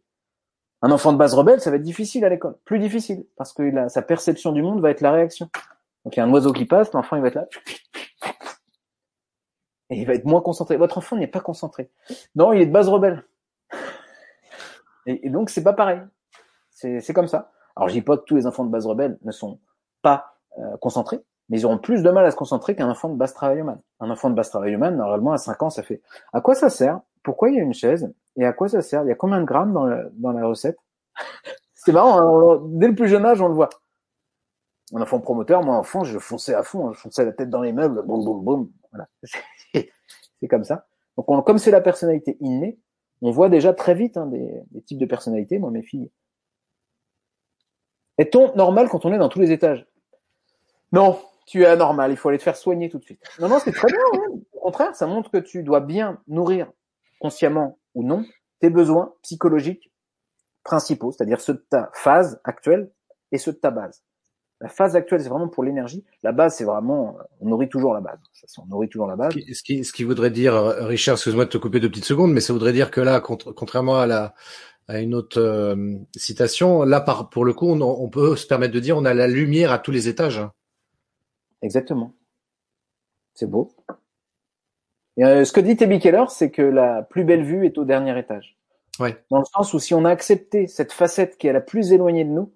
Un 0.84 0.91
enfant 0.91 1.11
de 1.11 1.17
base 1.17 1.34
rebelle, 1.34 1.59
ça 1.59 1.72
va 1.72 1.78
être 1.78 1.82
difficile 1.82 2.24
à 2.26 2.30
l'école, 2.30 2.57
plus 2.63 2.78
difficile, 2.78 3.26
parce 3.38 3.53
que 3.53 3.89
sa 3.89 4.03
perception 4.03 4.51
du 4.51 4.61
monde 4.61 4.80
va 4.80 4.91
être 4.91 5.01
la 5.01 5.11
réaction. 5.11 5.49
Donc 6.05 6.15
il 6.15 6.20
y 6.20 6.22
a 6.22 6.26
un 6.26 6.32
oiseau 6.32 6.53
qui 6.53 6.65
passe, 6.65 6.93
l'enfant 6.93 7.15
il 7.15 7.24
va 7.24 7.30
être 7.30 7.36
là, 7.36 7.47
et 9.89 9.99
il 9.99 10.05
va 10.05 10.13
être 10.13 10.26
moins 10.26 10.41
concentré. 10.41 10.78
Votre 10.78 10.99
enfant 10.99 11.15
n'est 11.15 11.26
pas 11.26 11.39
concentré. 11.39 11.89
Non, 12.36 12.53
il 12.53 12.61
est 12.61 12.67
de 12.67 12.72
base 12.72 12.88
rebelle. 12.88 13.26
Et, 15.07 15.32
donc 15.32 15.49
c'est 15.49 15.63
pas 15.63 15.74
pareil. 15.74 16.01
C'est 16.70 17.13
comme 17.13 17.28
ça. 17.28 17.51
Alors 17.76 17.89
je 17.89 17.95
dis 17.95 18.03
pas 18.03 18.15
que 18.15 18.24
tous 18.26 18.36
les 18.36 18.45
enfants 18.45 18.63
de 18.63 18.70
base 18.70 18.86
rebelle 18.86 19.17
ne 19.24 19.32
sont 19.32 19.59
pas 20.03 20.38
euh, 20.59 20.78
concentrés, 20.78 21.20
mais 21.50 21.60
ils 21.60 21.66
auront 21.66 21.78
plus 21.78 22.04
de 22.04 22.10
mal 22.10 22.26
à 22.26 22.32
se 22.32 22.36
concentrer 22.36 22.76
qu'un 22.76 22.89
enfant 22.89 23.10
de 23.10 23.16
base 23.16 23.34
travaillomane. 23.34 23.82
Un 24.00 24.10
enfant 24.10 24.30
de 24.30 24.36
base 24.36 24.50
travaillomane, 24.50 24.95
normalement, 24.95 25.34
à 25.34 25.38
5 25.38 25.64
ans, 25.64 25.70
ça 25.70 25.84
fait 25.84 26.02
à 26.32 26.41
quoi 26.41 26.56
ça 26.56 26.70
sert? 26.70 27.00
Pourquoi 27.24 27.50
il 27.50 27.56
y 27.56 27.60
a 27.60 27.64
une 27.64 27.74
chaise? 27.74 28.14
Et 28.38 28.45
à 28.45 28.54
quoi 28.54 28.70
ça 28.70 28.82
sert? 28.82 29.04
Il 29.04 29.10
y 29.10 29.12
a 29.12 29.16
combien 29.16 29.39
de 29.39 29.45
grammes 29.45 29.74
dans, 29.74 29.89
dans 30.14 30.32
la 30.32 30.45
recette? 30.45 30.78
C'est 31.74 31.91
marrant, 31.91 32.20
hein, 32.20 32.62
dès 32.66 32.88
le 32.88 32.95
plus 32.95 33.08
jeune 33.08 33.26
âge, 33.26 33.41
on 33.41 33.47
le 33.47 33.54
voit. 33.54 33.70
Un 34.93 35.02
enfant 35.02 35.20
promoteur, 35.20 35.64
moi, 35.64 35.76
enfant, 35.76 36.04
je 36.04 36.20
fonçais 36.20 36.54
à 36.54 36.64
fond, 36.64 36.91
je 36.93 37.00
fonçais 37.00 37.26
la 37.26 37.32
tête 37.32 37.50
dans 37.50 37.62
les 37.62 37.74
meubles, 37.74 38.04
boum, 38.06 38.24
boum, 38.24 38.43
boum. 38.43 38.72
Voilà. 38.91 39.08
c'est 39.74 40.47
comme 40.47 40.64
ça. 40.64 40.88
Donc, 41.18 41.45
comme 41.45 41.58
c'est 41.58 41.72
la 41.72 41.82
personnalité 41.82 42.38
innée, 42.41 42.80
on 43.22 43.32
voit 43.32 43.50
déjà 43.50 43.74
très 43.74 43.93
vite 43.93 44.18
hein, 44.18 44.28
des, 44.28 44.62
des 44.72 44.82
types 44.82 44.97
de 44.97 45.06
personnalités, 45.06 45.60
moi, 45.60 45.72
mes 45.72 45.84
filles. 45.84 46.10
Est-on 48.18 48.54
normal 48.56 48.89
quand 48.89 49.06
on 49.06 49.14
est 49.14 49.18
dans 49.18 49.30
tous 49.30 49.39
les 49.39 49.52
étages? 49.52 49.86
Non, 50.91 51.20
tu 51.50 51.64
es 51.64 51.66
anormal, 51.66 52.12
il 52.12 52.18
faut 52.18 52.30
aller 52.30 52.38
te 52.38 52.43
faire 52.43 52.56
soigner 52.56 52.89
tout 52.89 53.00
de 53.00 53.04
suite. 53.04 53.20
Non, 53.39 53.50
non, 53.50 53.58
c'est 53.60 53.72
très 53.72 53.88
bien. 53.88 54.00
Au 54.54 54.60
contraire, 54.60 54.95
ça 54.95 55.08
montre 55.08 55.32
que 55.32 55.38
tu 55.38 55.64
dois 55.64 55.80
bien 55.80 56.22
nourrir, 56.28 56.72
consciemment 57.20 57.80
ou 57.95 58.04
non, 58.04 58.24
tes 58.60 58.70
besoins 58.70 59.16
psychologiques 59.24 59.91
principaux, 60.64 61.12
c'est-à-dire 61.12 61.41
ceux 61.41 61.56
de 61.56 61.66
ta 61.68 61.89
phase 61.95 62.39
actuelle 62.43 62.91
et 63.32 63.39
ceux 63.39 63.52
de 63.52 63.58
ta 63.58 63.72
base. 63.72 64.04
La 64.62 64.70
phase 64.70 64.95
actuelle, 64.95 65.22
c'est 65.22 65.30
vraiment 65.30 65.47
pour 65.47 65.64
l'énergie. 65.64 66.06
La 66.22 66.34
base, 66.34 66.58
c'est 66.58 66.66
vraiment, 66.66 67.18
on 67.39 67.47
nourrit 67.47 67.70
toujours 67.70 67.93
la 67.95 68.02
base. 68.02 68.20
On 68.60 68.68
nourrit 68.68 68.89
toujours 68.89 69.08
la 69.08 69.16
base. 69.16 69.34
Ce 69.34 69.64
qui, 69.64 69.84
ce 69.84 69.91
qui 69.91 70.04
voudrait 70.04 70.32
dire, 70.32 70.54
Richard, 70.82 71.16
excuse-moi 71.16 71.45
de 71.45 71.50
te 71.50 71.58
couper 71.58 71.80
deux 71.80 71.89
petites 71.89 72.06
secondes, 72.06 72.32
mais 72.32 72.41
ça 72.41 72.54
voudrait 72.54 72.74
dire 72.74 72.91
que 72.91 73.02
là, 73.02 73.22
contrairement 73.22 73.97
à 73.97 74.06
la, 74.06 74.36
à 74.88 75.00
une 75.00 75.16
autre 75.16 75.39
euh, 75.39 75.95
citation, 76.16 76.84
là, 76.84 77.00
par, 77.02 77.30
pour 77.30 77.45
le 77.45 77.54
coup, 77.54 77.70
on, 77.70 77.82
on, 77.82 78.10
peut 78.10 78.36
se 78.36 78.45
permettre 78.45 78.74
de 78.74 78.80
dire, 78.80 78.97
on 78.97 79.06
a 79.06 79.14
la 79.14 79.28
lumière 79.28 79.72
à 79.72 79.80
tous 79.80 79.91
les 79.91 80.10
étages. 80.10 80.39
Hein. 80.39 80.52
Exactement. 81.62 82.14
C'est 83.34 83.49
beau. 83.49 83.72
Et, 85.18 85.24
euh, 85.24 85.45
ce 85.45 85.51
que 85.51 85.60
dit 85.60 85.76
Tebi 85.76 85.99
Keller, 85.99 86.26
c'est 86.30 86.51
que 86.51 86.62
la 86.62 87.03
plus 87.03 87.24
belle 87.24 87.43
vue 87.43 87.66
est 87.66 87.78
au 87.78 87.86
dernier 87.86 88.18
étage. 88.18 88.57
Ouais. 88.99 89.18
Dans 89.30 89.39
le 89.39 89.45
sens 89.45 89.74
où 89.74 89.80
si 89.80 89.93
on 89.93 90.05
a 90.05 90.10
accepté 90.10 90.68
cette 90.68 90.91
facette 90.91 91.38
qui 91.38 91.47
est 91.47 91.53
la 91.53 91.62
plus 91.62 91.93
éloignée 91.93 92.26
de 92.26 92.32
nous, 92.32 92.53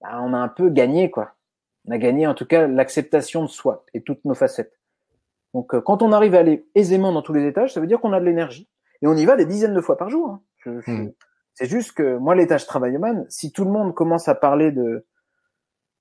bah, 0.00 0.20
on 0.22 0.32
a 0.32 0.38
un 0.38 0.48
peu 0.48 0.70
gagné, 0.70 1.10
quoi. 1.10 1.34
On 1.86 1.92
a 1.92 1.98
gagné 1.98 2.26
en 2.26 2.34
tout 2.34 2.46
cas 2.46 2.66
l'acceptation 2.66 3.42
de 3.42 3.48
soi 3.48 3.84
et 3.94 4.02
toutes 4.02 4.24
nos 4.24 4.34
facettes. 4.34 4.78
Donc 5.54 5.74
euh, 5.74 5.80
quand 5.80 6.02
on 6.02 6.12
arrive 6.12 6.34
à 6.34 6.40
aller 6.40 6.68
aisément 6.74 7.12
dans 7.12 7.22
tous 7.22 7.32
les 7.32 7.46
étages, 7.46 7.72
ça 7.72 7.80
veut 7.80 7.86
dire 7.86 8.00
qu'on 8.00 8.12
a 8.12 8.20
de 8.20 8.24
l'énergie. 8.24 8.68
Et 9.02 9.06
on 9.06 9.14
y 9.14 9.24
va 9.24 9.36
des 9.36 9.46
dizaines 9.46 9.74
de 9.74 9.80
fois 9.80 9.96
par 9.96 10.10
jour. 10.10 10.30
Hein. 10.30 10.80
Hmm. 10.86 11.08
C'est 11.54 11.66
juste 11.66 11.92
que 11.92 12.16
moi, 12.18 12.34
l'étage 12.34 12.66
travailleman, 12.66 13.24
si 13.28 13.52
tout 13.52 13.64
le 13.64 13.70
monde 13.70 13.94
commence 13.94 14.28
à 14.28 14.34
parler 14.34 14.72
de, 14.72 15.06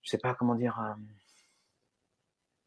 je 0.01 0.09
sais 0.09 0.17
pas 0.17 0.33
comment 0.33 0.55
dire, 0.55 0.77
euh, 0.79 0.93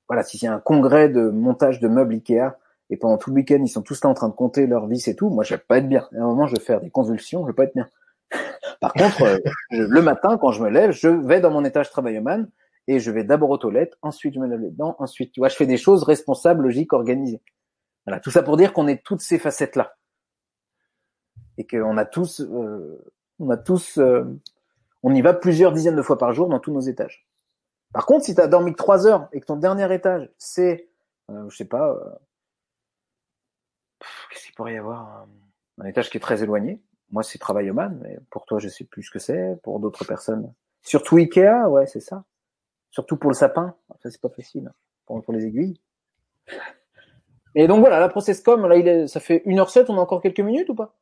voilà, 0.08 0.24
y 0.32 0.46
a 0.46 0.54
un 0.54 0.60
congrès 0.60 1.08
de 1.08 1.28
montage 1.28 1.80
de 1.80 1.88
meubles 1.88 2.14
Ikea 2.14 2.56
et 2.90 2.96
pendant 2.96 3.18
tout 3.18 3.30
le 3.30 3.36
week-end 3.36 3.60
ils 3.62 3.68
sont 3.68 3.82
tous 3.82 4.02
là 4.02 4.10
en 4.10 4.14
train 4.14 4.28
de 4.28 4.34
compter 4.34 4.66
leurs 4.66 4.86
vis 4.86 5.06
et 5.08 5.14
tout, 5.14 5.30
moi 5.30 5.44
je 5.44 5.54
vais 5.54 5.60
pas 5.60 5.78
être 5.78 5.88
bien. 5.88 6.08
À 6.14 6.22
un 6.22 6.26
moment 6.26 6.46
je 6.46 6.56
vais 6.56 6.62
faire 6.62 6.80
des 6.80 6.90
convulsions, 6.90 7.42
je 7.42 7.48
vais 7.48 7.54
pas 7.54 7.64
être 7.64 7.74
bien. 7.74 7.88
Par 8.80 8.92
contre, 8.92 9.22
euh, 9.22 9.38
le 9.70 10.02
matin 10.02 10.38
quand 10.38 10.52
je 10.52 10.62
me 10.62 10.70
lève, 10.70 10.92
je 10.92 11.08
vais 11.08 11.40
dans 11.40 11.50
mon 11.50 11.64
étage 11.64 11.90
travailleman 11.90 12.48
et 12.86 13.00
je 13.00 13.10
vais 13.10 13.24
d'abord 13.24 13.50
aux 13.50 13.58
toilettes, 13.58 13.96
ensuite 14.02 14.34
je 14.34 14.40
me 14.40 14.46
lève 14.46 14.60
les 14.60 14.70
dents, 14.70 14.96
ensuite 14.98 15.32
tu 15.32 15.40
vois, 15.40 15.48
je 15.48 15.56
fais 15.56 15.66
des 15.66 15.76
choses 15.76 16.02
responsables, 16.02 16.62
logiques, 16.62 16.92
organisées. 16.92 17.42
Voilà, 18.06 18.20
tout 18.20 18.30
ça 18.30 18.42
pour 18.42 18.56
dire 18.56 18.72
qu'on 18.72 18.88
est 18.88 19.04
toutes 19.04 19.20
ces 19.20 19.38
facettes 19.38 19.76
là 19.76 19.94
et 21.58 21.66
qu'on 21.66 21.98
a 21.98 22.06
tous, 22.06 22.40
euh, 22.40 23.04
on 23.38 23.50
a 23.50 23.58
tous, 23.58 23.98
euh, 23.98 24.24
on 25.02 25.14
y 25.14 25.20
va 25.20 25.34
plusieurs 25.34 25.72
dizaines 25.72 25.96
de 25.96 26.02
fois 26.02 26.16
par 26.16 26.32
jour 26.32 26.48
dans 26.48 26.60
tous 26.60 26.72
nos 26.72 26.80
étages. 26.80 27.27
Par 27.92 28.06
contre, 28.06 28.24
si 28.24 28.34
tu 28.34 28.40
as 28.40 28.46
dormi 28.46 28.72
que 28.72 28.76
3 28.76 29.06
heures 29.06 29.28
et 29.32 29.40
que 29.40 29.46
ton 29.46 29.56
dernier 29.56 29.92
étage, 29.92 30.30
c'est, 30.38 30.88
euh, 31.30 31.48
je 31.48 31.56
sais 31.56 31.64
pas, 31.64 31.90
euh, 31.90 32.04
qu'est-ce 34.30 34.44
qu'il 34.46 34.54
pourrait 34.54 34.74
y 34.74 34.78
avoir 34.78 35.26
un, 35.78 35.84
étage 35.84 36.10
qui 36.10 36.16
est 36.16 36.20
très 36.20 36.42
éloigné. 36.42 36.82
Moi, 37.10 37.22
c'est 37.22 37.38
Travailloman, 37.38 37.98
mais 38.02 38.18
pour 38.30 38.44
toi, 38.44 38.58
je 38.58 38.68
sais 38.68 38.84
plus 38.84 39.02
ce 39.02 39.10
que 39.10 39.18
c'est. 39.18 39.56
Pour 39.62 39.80
d'autres 39.80 40.04
personnes, 40.04 40.52
surtout 40.82 41.16
Ikea, 41.16 41.68
ouais, 41.68 41.86
c'est 41.86 42.00
ça. 42.00 42.24
Surtout 42.90 43.16
pour 43.16 43.30
le 43.30 43.34
sapin, 43.34 43.74
ça 44.02 44.10
c'est 44.10 44.20
pas 44.20 44.28
facile. 44.28 44.72
Pour, 45.06 45.22
pour 45.22 45.32
les 45.32 45.46
aiguilles. 45.46 45.80
Et 47.54 47.66
donc 47.66 47.80
voilà, 47.80 47.98
la 48.00 48.08
process.com, 48.08 48.66
là, 48.66 48.76
il 48.76 48.86
est, 48.86 49.06
ça 49.06 49.20
fait 49.20 49.42
1h07, 49.46 49.86
on 49.88 49.98
a 49.98 50.00
encore 50.00 50.20
quelques 50.20 50.40
minutes 50.40 50.68
ou 50.68 50.74
pas? 50.74 50.94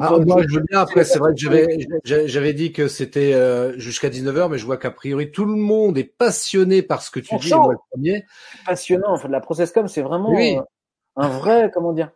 Ah, 0.00 0.18
moi, 0.18 0.42
je 0.48 0.54
veux 0.54 0.64
bien. 0.68 0.80
Après, 0.80 1.04
c'est 1.04 1.18
vrai 1.18 1.32
que 1.34 1.40
j'avais, 1.40 1.78
j'avais 2.04 2.52
dit 2.52 2.72
que 2.72 2.88
c'était 2.88 3.34
euh, 3.34 3.78
jusqu'à 3.78 4.08
19h, 4.08 4.50
mais 4.50 4.58
je 4.58 4.66
vois 4.66 4.76
qu'a 4.76 4.90
priori 4.90 5.30
tout 5.30 5.44
le 5.44 5.54
monde 5.54 5.98
est 5.98 6.04
passionné 6.04 6.82
par 6.82 7.02
ce 7.02 7.10
que 7.10 7.20
tu 7.20 7.36
dis. 7.36 7.54
moi, 7.54 7.72
le 7.72 7.78
premier. 7.90 8.24
Passionnant. 8.66 9.12
En 9.12 9.18
fait, 9.18 9.28
la 9.28 9.40
processcom, 9.40 9.88
c'est 9.88 10.02
vraiment 10.02 10.32
euh, 10.34 10.60
un 11.16 11.28
vrai, 11.28 11.70
comment 11.72 11.92
dire, 11.92 12.10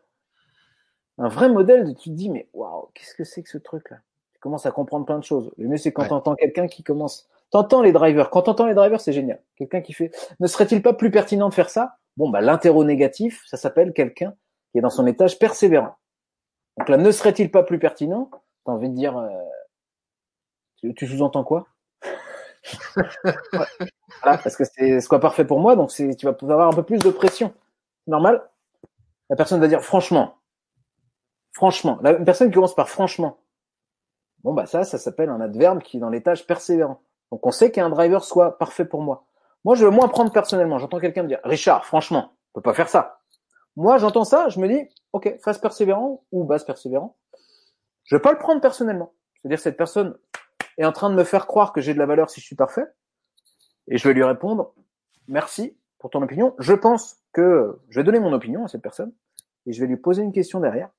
un 1.19 1.29
vrai 1.29 1.49
modèle. 1.49 1.85
De, 1.85 1.93
tu 1.93 2.11
te 2.11 2.15
dis, 2.15 2.31
mais 2.31 2.49
waouh, 2.53 2.89
qu'est-ce 2.95 3.15
que 3.15 3.25
c'est 3.25 3.43
que 3.43 3.51
ce 3.51 3.59
truc-là? 3.59 3.99
Tu 4.35 4.41
commences 4.41 4.67
à 4.67 4.71
comprendre 4.71 5.07
plein 5.07 5.19
de 5.19 5.25
choses. 5.25 5.53
Le 5.59 5.69
mieux, 5.69 5.77
c'est 5.77 5.93
quand 5.93 6.07
tu 6.07 6.13
entends 6.13 6.35
quelqu'un 6.35 6.67
qui 6.67 6.83
commence. 6.83 7.29
T'entends 7.51 7.83
les 7.83 7.93
drivers. 7.93 8.31
Quand 8.31 8.43
t'entends 8.43 8.67
les 8.67 8.75
drivers, 8.75 9.01
c'est 9.01 9.13
génial. 9.13 9.41
Quelqu'un 9.57 9.83
qui 9.83 9.93
fait. 9.93 10.11
Ne 10.41 10.47
serait-il 10.47 10.83
pas 10.83 10.95
plus 10.95 11.11
pertinent 11.11 11.49
de 11.49 11.55
faire 11.55 11.69
ça? 11.69 11.97
Bon, 12.17 12.31
bah, 12.31 12.41
l'interro 12.41 12.85
négatif, 12.85 13.43
ça 13.47 13.57
s'appelle 13.57 13.93
quelqu'un 13.93 14.35
qui 14.71 14.79
est 14.79 14.81
dans 14.81 14.91
son 14.91 15.07
étage 15.07 15.39
persévérant. 15.39 15.97
Donc 16.79 16.89
là, 16.89 16.97
ne 16.97 17.11
serait-il 17.11 17.51
pas 17.51 17.63
plus 17.63 17.79
pertinent 17.79 18.31
T'as 18.65 18.73
envie 18.73 18.89
de 18.89 18.95
dire, 18.95 19.17
euh, 19.19 19.29
tu, 20.97 21.07
sous-entends 21.07 21.45
quoi? 21.45 21.67
Voilà, 24.23 24.39
parce 24.39 24.57
que 24.57 24.65
c'est 24.65 25.01
ce 25.01 25.09
quoi 25.09 25.19
parfait 25.19 25.45
pour 25.45 25.59
moi, 25.59 25.75
donc 25.75 25.91
c'est, 25.91 26.15
tu 26.15 26.27
vas 26.27 26.33
pouvoir 26.33 26.61
avoir 26.61 26.73
un 26.73 26.77
peu 26.77 26.85
plus 26.85 26.99
de 26.99 27.11
pression. 27.11 27.53
Normal? 28.07 28.49
La 29.31 29.37
personne 29.37 29.61
va 29.61 29.67
dire 29.67 29.83
franchement, 29.83 30.39
franchement. 31.53 31.99
La 32.03 32.15
personne 32.15 32.49
qui 32.49 32.55
commence 32.55 32.75
par 32.75 32.89
franchement. 32.89 33.39
Bon 34.45 34.53
bah 34.53 34.67
ça, 34.67 34.85
ça 34.85 34.99
s'appelle 34.99 35.31
un 35.31 35.41
adverbe 35.41 35.83
qui 35.83 35.97
est 35.97 36.01
dans 36.01 36.11
l'étage 36.11 36.47
persévérant. 36.47 37.01
Donc 37.33 37.45
on 37.47 37.51
sait 37.51 37.73
qu'un 37.73 37.89
driver 37.91 38.23
soit 38.23 38.59
parfait 38.59 38.85
pour 38.85 39.01
moi. 39.01 39.25
Moi, 39.65 39.77
je 39.77 39.85
veux 39.85 39.91
moins 39.91 40.09
prendre 40.09 40.33
personnellement. 40.33 40.79
J'entends 40.79 40.99
quelqu'un 40.99 41.23
me 41.23 41.29
dire, 41.29 41.41
Richard, 41.45 41.87
franchement, 41.87 42.33
on 42.55 42.61
peut 42.61 42.63
pas 42.63 42.75
faire 42.75 42.89
ça. 42.89 43.22
Moi, 43.77 43.99
j'entends 43.99 44.25
ça, 44.25 44.49
je 44.49 44.61
me 44.61 44.69
dis, 44.69 44.89
ok, 45.13 45.39
phase 45.41 45.59
persévérant 45.59 46.25
ou 46.31 46.45
base 46.45 46.65
persévérant. 46.65 47.17
Je 48.05 48.17
vais 48.17 48.21
pas 48.21 48.33
le 48.33 48.39
prendre 48.39 48.61
personnellement. 48.61 49.15
C'est-à-dire 49.41 49.59
cette 49.59 49.77
personne 49.77 50.19
est 50.79 50.85
en 50.85 50.93
train 50.93 51.11
de 51.11 51.15
me 51.15 51.25
faire 51.25 51.47
croire 51.47 51.73
que 51.73 51.81
j'ai 51.81 51.95
de 51.95 51.99
la 51.99 52.07
valeur 52.07 52.31
si 52.31 52.41
je 52.41 52.47
suis 52.47 52.57
parfait. 52.57 52.87
Et 53.89 53.99
je 53.99 54.07
vais 54.07 54.15
lui 54.15 54.25
répondre, 54.25 54.75
merci 55.29 55.77
pour 55.99 56.11
ton 56.11 56.23
opinion. 56.23 56.55
Je 56.59 56.75
pense 56.75 57.21
que 57.33 57.81
je 57.89 58.01
vais 58.01 58.05
donner 58.05 58.21
mon 58.21 58.33
opinion 58.33 58.65
à 58.65 58.69
cette 58.69 58.83
personne 58.83 59.13
et 59.67 59.73
je 59.73 59.81
vais 59.81 59.87
lui 59.87 59.97
poser 59.97 60.23
une 60.23 60.33
question 60.33 60.61
derrière. 60.61 60.91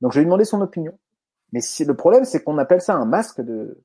Donc 0.00 0.12
je 0.12 0.18
vais 0.18 0.22
lui 0.22 0.26
demander 0.26 0.44
son 0.44 0.60
opinion. 0.60 0.98
Mais 1.52 1.60
si 1.60 1.84
le 1.84 1.96
problème, 1.96 2.24
c'est 2.24 2.42
qu'on 2.42 2.58
appelle 2.58 2.80
ça 2.80 2.94
un 2.94 3.04
masque 3.04 3.40
de, 3.40 3.82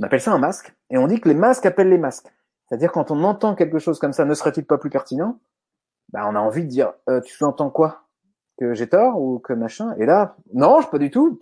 on 0.00 0.04
appelle 0.04 0.20
ça 0.20 0.32
un 0.32 0.38
masque 0.38 0.74
et 0.88 0.98
on 0.98 1.06
dit 1.06 1.20
que 1.20 1.28
les 1.28 1.34
masques 1.34 1.66
appellent 1.66 1.90
les 1.90 1.98
masques. 1.98 2.32
C'est-à-dire 2.66 2.90
quand 2.92 3.10
on 3.10 3.22
entend 3.24 3.54
quelque 3.54 3.78
chose 3.78 3.98
comme 3.98 4.12
ça, 4.12 4.24
ne 4.24 4.34
serait-il 4.34 4.64
pas 4.64 4.78
plus 4.78 4.90
pertinent 4.90 5.38
bah, 6.12 6.26
on 6.28 6.34
a 6.34 6.40
envie 6.40 6.64
de 6.64 6.68
dire, 6.68 6.92
euh, 7.08 7.20
tu 7.20 7.34
sous-entends 7.34 7.70
quoi? 7.70 8.02
Que 8.58 8.74
j'ai 8.74 8.88
tort 8.88 9.20
ou 9.20 9.38
que 9.38 9.52
machin? 9.52 9.94
Et 9.98 10.06
là, 10.06 10.36
non, 10.52 10.80
je 10.80 10.88
pas 10.88 10.98
du 10.98 11.10
tout. 11.10 11.38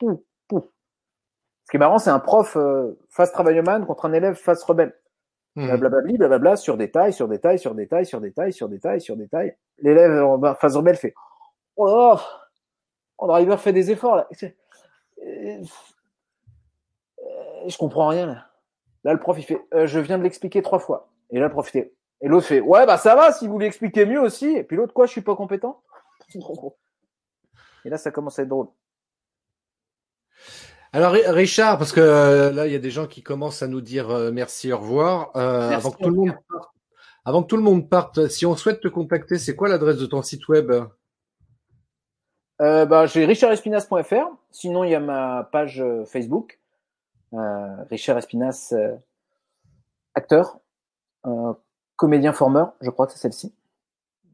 Ce 0.00 1.70
qui 1.70 1.76
est 1.76 1.78
marrant, 1.78 1.98
c'est 1.98 2.10
un 2.10 2.18
prof 2.18 2.56
euh, 2.56 2.98
face 3.08 3.30
travailleman 3.30 3.86
contre 3.86 4.06
un 4.06 4.12
élève 4.12 4.34
face 4.34 4.62
rebelle. 4.64 4.94
Mmh. 5.56 5.76
Blablabla, 5.76 6.56
sur 6.56 6.76
détail, 6.76 7.12
sur 7.12 7.28
détail, 7.28 7.58
sur 7.58 7.74
détail, 7.74 8.06
sur 8.06 8.20
détail, 8.20 8.52
sur 8.52 8.68
détail, 8.68 9.00
sur 9.00 9.16
détail. 9.16 9.56
L'élève 9.78 10.24
face 10.60 10.74
rebelle 10.74 10.96
fait, 10.96 11.14
oh 11.76 11.86
là 11.86 12.14
là, 12.14 12.20
on 13.18 13.26
driver 13.26 13.60
fait 13.60 13.72
des 13.72 13.90
efforts 13.90 14.16
là. 14.16 14.28
je 17.66 17.78
comprends 17.78 18.08
rien 18.08 18.26
là. 18.26 18.46
Là, 19.04 19.12
le 19.12 19.18
prof, 19.18 19.36
il 19.38 19.42
fait, 19.42 19.60
euh, 19.74 19.86
je 19.86 19.98
viens 19.98 20.18
de 20.18 20.22
l'expliquer 20.22 20.62
trois 20.62 20.78
fois. 20.78 21.08
Et 21.30 21.38
là, 21.38 21.46
le 21.46 21.50
prof, 21.50 21.68
il 21.68 21.72
fait, 21.72 21.92
et 22.20 22.28
l'autre 22.28 22.46
fait, 22.46 22.60
ouais, 22.60 22.86
bah 22.86 22.98
ça 22.98 23.14
va 23.14 23.32
si 23.32 23.48
vous 23.48 23.58
l'expliquez 23.58 24.06
mieux 24.06 24.20
aussi. 24.20 24.46
Et 24.46 24.64
puis 24.64 24.76
l'autre, 24.76 24.92
quoi, 24.92 25.06
je 25.06 25.12
suis 25.12 25.22
pas 25.22 25.36
compétent? 25.36 25.82
Et 27.84 27.88
là, 27.88 27.96
ça 27.96 28.10
commence 28.10 28.38
à 28.38 28.42
être 28.42 28.48
drôle. 28.48 28.68
Alors 30.92 31.12
Richard, 31.12 31.78
parce 31.78 31.92
que 31.92 32.00
euh, 32.00 32.50
là 32.50 32.66
il 32.66 32.72
y 32.72 32.76
a 32.76 32.80
des 32.80 32.90
gens 32.90 33.06
qui 33.06 33.22
commencent 33.22 33.62
à 33.62 33.68
nous 33.68 33.80
dire 33.80 34.10
euh, 34.10 34.32
merci, 34.32 34.72
au 34.72 34.78
revoir. 34.78 35.30
Euh, 35.36 35.70
Merci, 35.70 35.86
avant 35.86 35.90
que 35.92 36.02
tout 36.02 36.10
le 36.10 36.16
monde 36.16 36.34
parte, 36.48 36.68
avant 37.24 37.42
que 37.42 37.46
tout 37.46 37.56
le 37.56 37.62
monde 37.62 37.88
parte, 37.88 38.26
si 38.26 38.44
on 38.44 38.56
souhaite 38.56 38.80
te 38.80 38.88
contacter, 38.88 39.38
c'est 39.38 39.54
quoi 39.54 39.68
l'adresse 39.68 39.98
de 39.98 40.06
ton 40.06 40.20
site 40.20 40.48
web? 40.48 40.72
Euh, 42.60 42.86
bah, 42.86 43.06
j'ai 43.06 43.24
richardespinas.fr. 43.24 44.30
Sinon, 44.50 44.82
il 44.82 44.90
y 44.90 44.94
a 44.94 45.00
ma 45.00 45.48
page 45.52 45.80
euh, 45.80 46.04
Facebook. 46.04 46.60
Euh, 47.32 47.84
Richard 47.90 48.18
Espinas, 48.18 48.70
euh, 48.72 48.96
acteur, 50.14 50.58
euh, 51.26 51.52
comédien 52.00 52.32
formeur, 52.32 52.72
je 52.80 52.88
crois 52.90 53.06
que 53.06 53.12
c'est 53.12 53.18
celle-ci. 53.18 53.54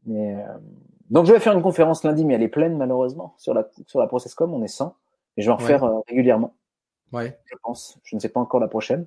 Mais 0.05 0.35
euh, 0.41 0.57
donc 1.09 1.25
je 1.25 1.33
vais 1.33 1.39
faire 1.41 1.51
une 1.53 1.61
conférence 1.61 2.03
lundi, 2.05 2.23
mais 2.23 2.33
elle 2.35 2.41
est 2.43 2.47
pleine 2.47 2.77
malheureusement 2.77 3.33
sur 3.37 3.53
la 3.53 3.67
sur 3.87 3.99
la 3.99 4.07
Processcom. 4.07 4.53
On 4.53 4.63
est 4.63 4.69
100 4.69 4.95
et 5.35 5.41
je 5.41 5.47
vais 5.49 5.53
en 5.53 5.57
Ouais. 5.57 5.63
refaire 5.63 5.83
euh, 5.83 5.99
régulièrement. 6.07 6.53
Ouais. 7.11 7.37
je 7.45 7.55
pense. 7.63 7.99
Je 8.03 8.15
ne 8.15 8.21
sais 8.21 8.29
pas 8.29 8.39
encore 8.39 8.59
la 8.61 8.67
prochaine. 8.69 9.05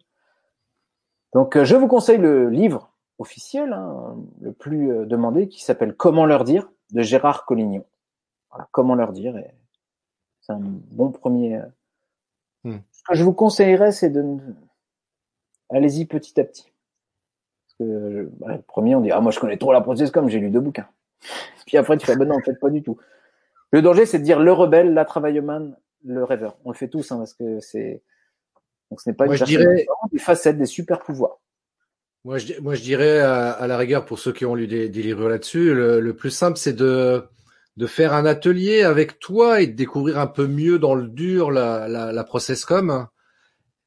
Donc, 1.32 1.56
euh, 1.56 1.64
je 1.64 1.74
vous 1.76 1.86
conseille 1.88 2.18
le 2.18 2.50
livre 2.50 2.92
officiel, 3.18 3.72
hein, 3.72 4.16
le 4.40 4.52
plus 4.52 4.90
euh, 4.92 5.06
demandé, 5.06 5.48
qui 5.48 5.62
s'appelle 5.64 5.94
Comment 5.96 6.26
leur 6.26 6.44
dire 6.44 6.70
de 6.92 7.02
Gérard 7.02 7.44
Collignon. 7.46 7.84
Voilà, 8.50 8.68
comment 8.72 8.94
leur 8.94 9.12
dire. 9.12 9.36
et 9.38 9.54
C'est 10.42 10.52
un 10.52 10.60
bon 10.60 11.12
premier. 11.12 11.56
euh. 11.56 11.66
Hmm. 12.64 12.78
Ce 12.92 13.02
que 13.04 13.14
je 13.14 13.22
vous 13.24 13.32
conseillerais, 13.32 13.92
c'est 13.92 14.10
de 14.10 14.36
allez-y 15.70 16.04
petit 16.06 16.38
à 16.40 16.44
petit. 16.44 16.66
Que 17.80 17.84
le 17.84 18.30
premier, 18.68 18.94
on 18.94 19.00
dit 19.00 19.10
ah 19.10 19.20
moi 19.20 19.32
je 19.32 19.40
connais 19.40 19.56
trop 19.56 19.72
la 19.72 19.80
process 19.80 20.10
comme 20.10 20.28
j'ai 20.28 20.38
lu 20.38 20.50
deux 20.50 20.60
bouquins. 20.60 20.86
Puis 21.66 21.78
après 21.78 21.96
tu 21.96 22.04
fais 22.04 22.14
ben 22.14 22.28
non 22.28 22.34
en 22.36 22.40
fait 22.42 22.54
pas 22.60 22.68
du 22.68 22.82
tout. 22.82 22.98
Le 23.70 23.80
danger, 23.80 24.04
c'est 24.04 24.18
de 24.18 24.24
dire 24.24 24.38
le 24.38 24.52
rebelle, 24.52 24.92
la 24.92 25.06
travailleuse, 25.06 25.72
le 26.04 26.22
rêveur. 26.24 26.58
On 26.66 26.70
le 26.72 26.76
fait 26.76 26.88
tous, 26.88 27.10
hein, 27.10 27.16
parce 27.16 27.32
que 27.32 27.58
c'est 27.60 28.02
donc 28.90 29.00
ce 29.00 29.08
n'est 29.08 29.16
pas 29.16 29.24
Moi, 29.24 29.34
une 29.36 29.38
je 29.40 29.44
dirais- 29.46 29.86
des 30.12 30.18
facettes, 30.18 30.58
des 30.58 30.66
super 30.66 31.00
pouvoirs. 31.00 31.38
Moi 32.26 32.36
je, 32.36 32.60
moi, 32.60 32.74
je 32.74 32.82
dirais 32.82 33.20
à, 33.20 33.50
à 33.52 33.66
la 33.66 33.78
rigueur 33.78 34.04
pour 34.04 34.18
ceux 34.18 34.32
qui 34.34 34.44
ont 34.44 34.54
lu 34.54 34.66
des, 34.66 34.90
des 34.90 35.02
livres 35.02 35.26
là-dessus, 35.30 35.74
le, 35.74 36.00
le 36.00 36.14
plus 36.14 36.30
simple 36.30 36.58
c'est 36.58 36.74
de 36.74 37.24
de 37.78 37.86
faire 37.86 38.12
un 38.12 38.26
atelier 38.26 38.82
avec 38.82 39.18
toi 39.20 39.62
et 39.62 39.66
de 39.68 39.72
découvrir 39.72 40.18
un 40.18 40.26
peu 40.26 40.46
mieux 40.46 40.78
dans 40.78 40.94
le 40.94 41.08
dur 41.08 41.50
la, 41.50 41.88
la, 41.88 42.12
la 42.12 42.24
processcom. 42.24 43.06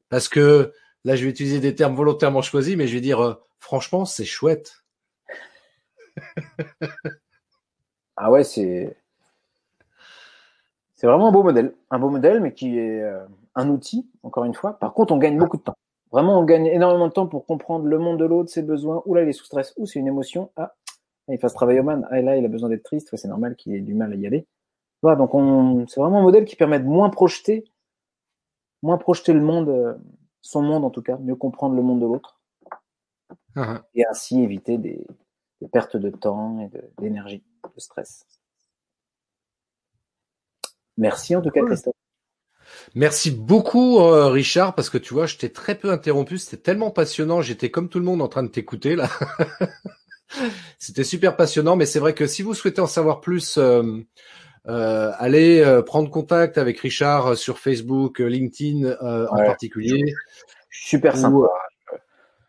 Parce 0.08 0.28
que 0.28 0.72
là, 1.04 1.16
je 1.16 1.24
vais 1.24 1.30
utiliser 1.30 1.60
des 1.60 1.74
termes 1.74 1.94
volontairement 1.94 2.42
choisis, 2.42 2.76
mais 2.76 2.86
je 2.86 2.94
vais 2.94 3.00
dire 3.00 3.20
euh, 3.20 3.34
franchement, 3.58 4.04
c'est 4.04 4.24
chouette. 4.24 4.84
Ah 8.16 8.30
ouais, 8.30 8.44
c'est 8.44 8.96
c'est 10.94 11.06
vraiment 11.08 11.28
un 11.28 11.32
beau 11.32 11.42
modèle, 11.42 11.74
un 11.90 11.98
beau 11.98 12.08
modèle, 12.08 12.40
mais 12.40 12.54
qui 12.54 12.78
est 12.78 13.02
euh, 13.02 13.26
un 13.54 13.68
outil. 13.68 14.08
Encore 14.22 14.44
une 14.44 14.54
fois. 14.54 14.78
Par 14.78 14.94
contre, 14.94 15.12
on 15.12 15.18
gagne 15.18 15.36
beaucoup 15.36 15.56
de 15.56 15.62
temps. 15.62 15.76
Vraiment, 16.12 16.38
on 16.38 16.44
gagne 16.44 16.66
énormément 16.66 17.08
de 17.08 17.12
temps 17.12 17.26
pour 17.26 17.44
comprendre 17.44 17.86
le 17.86 17.98
monde 17.98 18.18
de 18.18 18.24
l'autre, 18.24 18.50
ses 18.50 18.62
besoins. 18.62 19.02
Ou 19.04 19.14
là, 19.14 19.22
il 19.22 19.28
est 19.28 19.32
sous 19.32 19.44
stress. 19.44 19.74
Ou 19.76 19.86
c'est 19.86 19.98
une 19.98 20.06
émotion. 20.06 20.50
Ah, 20.56 20.74
il 21.28 21.38
fasse 21.38 21.54
travailler 21.54 21.80
au 21.80 21.82
man. 21.82 22.06
Ah, 22.10 22.22
là, 22.22 22.36
il 22.36 22.44
a 22.44 22.48
besoin 22.48 22.68
d'être 22.68 22.84
triste. 22.84 23.14
C'est 23.16 23.28
normal 23.28 23.56
qu'il 23.56 23.74
ait 23.74 23.80
du 23.80 23.94
mal 23.94 24.12
à 24.12 24.16
y 24.16 24.26
aller. 24.26 24.46
Voilà, 25.02 25.16
donc 25.16 25.34
on, 25.34 25.86
c'est 25.86 26.00
vraiment 26.00 26.20
un 26.20 26.22
modèle 26.22 26.46
qui 26.46 26.56
permet 26.56 26.80
de 26.80 26.86
moins 26.86 27.10
projeter, 27.10 27.64
moins 28.82 28.96
projeter 28.96 29.34
le 29.34 29.40
monde, 29.42 29.68
euh, 29.68 29.92
son 30.44 30.62
monde 30.62 30.84
en 30.84 30.90
tout 30.90 31.02
cas, 31.02 31.16
mieux 31.16 31.34
comprendre 31.34 31.74
le 31.74 31.82
monde 31.82 32.00
de 32.00 32.06
l'autre, 32.06 32.38
Ah, 33.56 33.82
et 33.94 34.04
ainsi 34.06 34.42
éviter 34.42 34.76
des, 34.78 35.04
des 35.60 35.68
pertes 35.68 35.96
de 35.96 36.10
temps 36.10 36.60
et 36.60 36.68
de- 36.68 36.90
d'énergie, 37.00 37.42
de, 37.74 37.80
stress. 37.80 38.26
Merci 40.98 41.34
en 41.34 41.40
tout 41.42 41.50
cas, 41.50 41.60
Cool. 41.60 41.70
Christophe. 41.70 41.94
Merci 42.94 43.30
beaucoup, 43.30 43.98
euh, 44.00 44.28
Richard, 44.28 44.74
parce 44.74 44.90
que 44.90 44.98
tu 44.98 45.14
vois, 45.14 45.26
je 45.26 45.36
t'ai 45.36 45.50
très 45.50 45.76
peu 45.76 45.90
interrompu. 45.90 46.38
C'était 46.38 46.62
tellement 46.62 46.90
passionnant. 46.90 47.40
J'étais 47.40 47.70
comme 47.70 47.88
tout 47.88 47.98
le 47.98 48.04
monde 48.04 48.20
en 48.22 48.28
train 48.28 48.42
de 48.42 48.48
t'écouter 48.48 48.96
là. 48.96 49.08
C'était 50.78 51.04
super 51.04 51.36
passionnant, 51.36 51.76
mais 51.76 51.86
c'est 51.86 52.00
vrai 52.00 52.14
que 52.14 52.26
si 52.26 52.42
vous 52.42 52.54
souhaitez 52.54 52.80
en 52.80 52.86
savoir 52.86 53.20
plus, 53.20 53.56
euh, 53.56 54.00
euh, 54.66 55.12
allez 55.18 55.60
euh, 55.60 55.82
prendre 55.82 56.10
contact 56.10 56.56
avec 56.56 56.80
Richard 56.80 57.32
euh, 57.32 57.34
sur 57.34 57.58
Facebook, 57.58 58.20
euh, 58.20 58.26
LinkedIn 58.26 58.84
euh, 58.84 59.26
en 59.30 59.36
particulier. 59.36 60.14
Super 60.70 61.16
sympa. 61.16 61.36
Ou, 61.36 61.44
euh, 61.44 61.48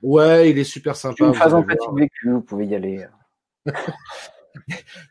ouais, 0.02 0.50
il 0.50 0.58
est 0.58 0.64
super 0.64 0.96
sympa. 0.96 1.26
une 1.26 1.34
phase 1.34 1.54
empathique 1.54 1.90
vécue, 1.96 2.32
vous 2.32 2.42
pouvez 2.42 2.68
y 2.68 2.76
aller. 2.76 3.06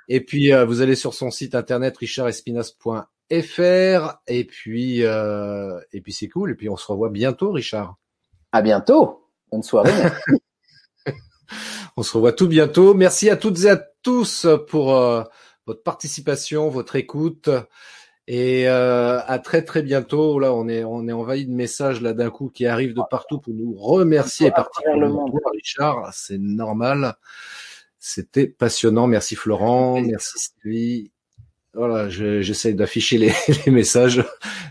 Et 0.08 0.24
puis 0.24 0.52
euh, 0.52 0.64
vous 0.64 0.80
allez 0.80 0.96
sur 0.96 1.12
son 1.12 1.30
site 1.30 1.54
internet 1.54 1.96
richardespinas.fr 1.98 4.14
et 4.26 4.44
puis 4.44 5.04
euh, 5.04 5.78
et 5.92 6.00
puis 6.00 6.12
c'est 6.12 6.28
cool. 6.28 6.52
Et 6.52 6.54
puis 6.54 6.70
on 6.70 6.76
se 6.76 6.86
revoit 6.86 7.10
bientôt, 7.10 7.52
Richard. 7.52 7.96
À 8.52 8.62
bientôt. 8.62 9.28
Bonne 9.50 9.62
soirée. 9.62 9.92
On 11.96 12.02
se 12.02 12.12
revoit 12.14 12.32
tout 12.32 12.48
bientôt. 12.48 12.94
Merci 12.94 13.30
à 13.30 13.36
toutes 13.36 13.64
et 13.64 13.70
à 13.70 13.80
tous 14.02 14.46
pour 14.68 14.96
euh, 14.96 15.22
votre 15.66 15.82
participation, 15.82 16.68
votre 16.68 16.96
écoute. 16.96 17.48
Et 18.26 18.68
euh, 18.70 19.20
à 19.26 19.38
très 19.38 19.62
très 19.62 19.82
bientôt. 19.82 20.38
Là, 20.38 20.54
on 20.54 20.66
est 20.66 20.82
on 20.82 21.06
est 21.08 21.12
envahi 21.12 21.44
de 21.46 21.52
messages 21.52 22.00
là 22.00 22.14
d'un 22.14 22.30
coup 22.30 22.48
qui 22.48 22.64
arrivent 22.66 22.94
de 22.94 23.02
partout 23.10 23.38
pour 23.38 23.52
nous 23.52 23.74
remercier. 23.74 24.50
Particulièrement 24.50 25.28
toi, 25.30 25.40
Richard, 25.52 26.10
c'est 26.14 26.38
normal. 26.38 27.14
C'était 27.98 28.46
passionnant. 28.46 29.06
Merci 29.06 29.34
Florent, 29.36 30.00
merci 30.00 30.38
Sylvie. 30.38 31.10
Voilà, 31.74 32.08
je- 32.08 32.40
j'essaie 32.40 32.72
d'afficher 32.72 33.18
les, 33.18 33.32
les 33.66 33.72
messages. 33.72 34.24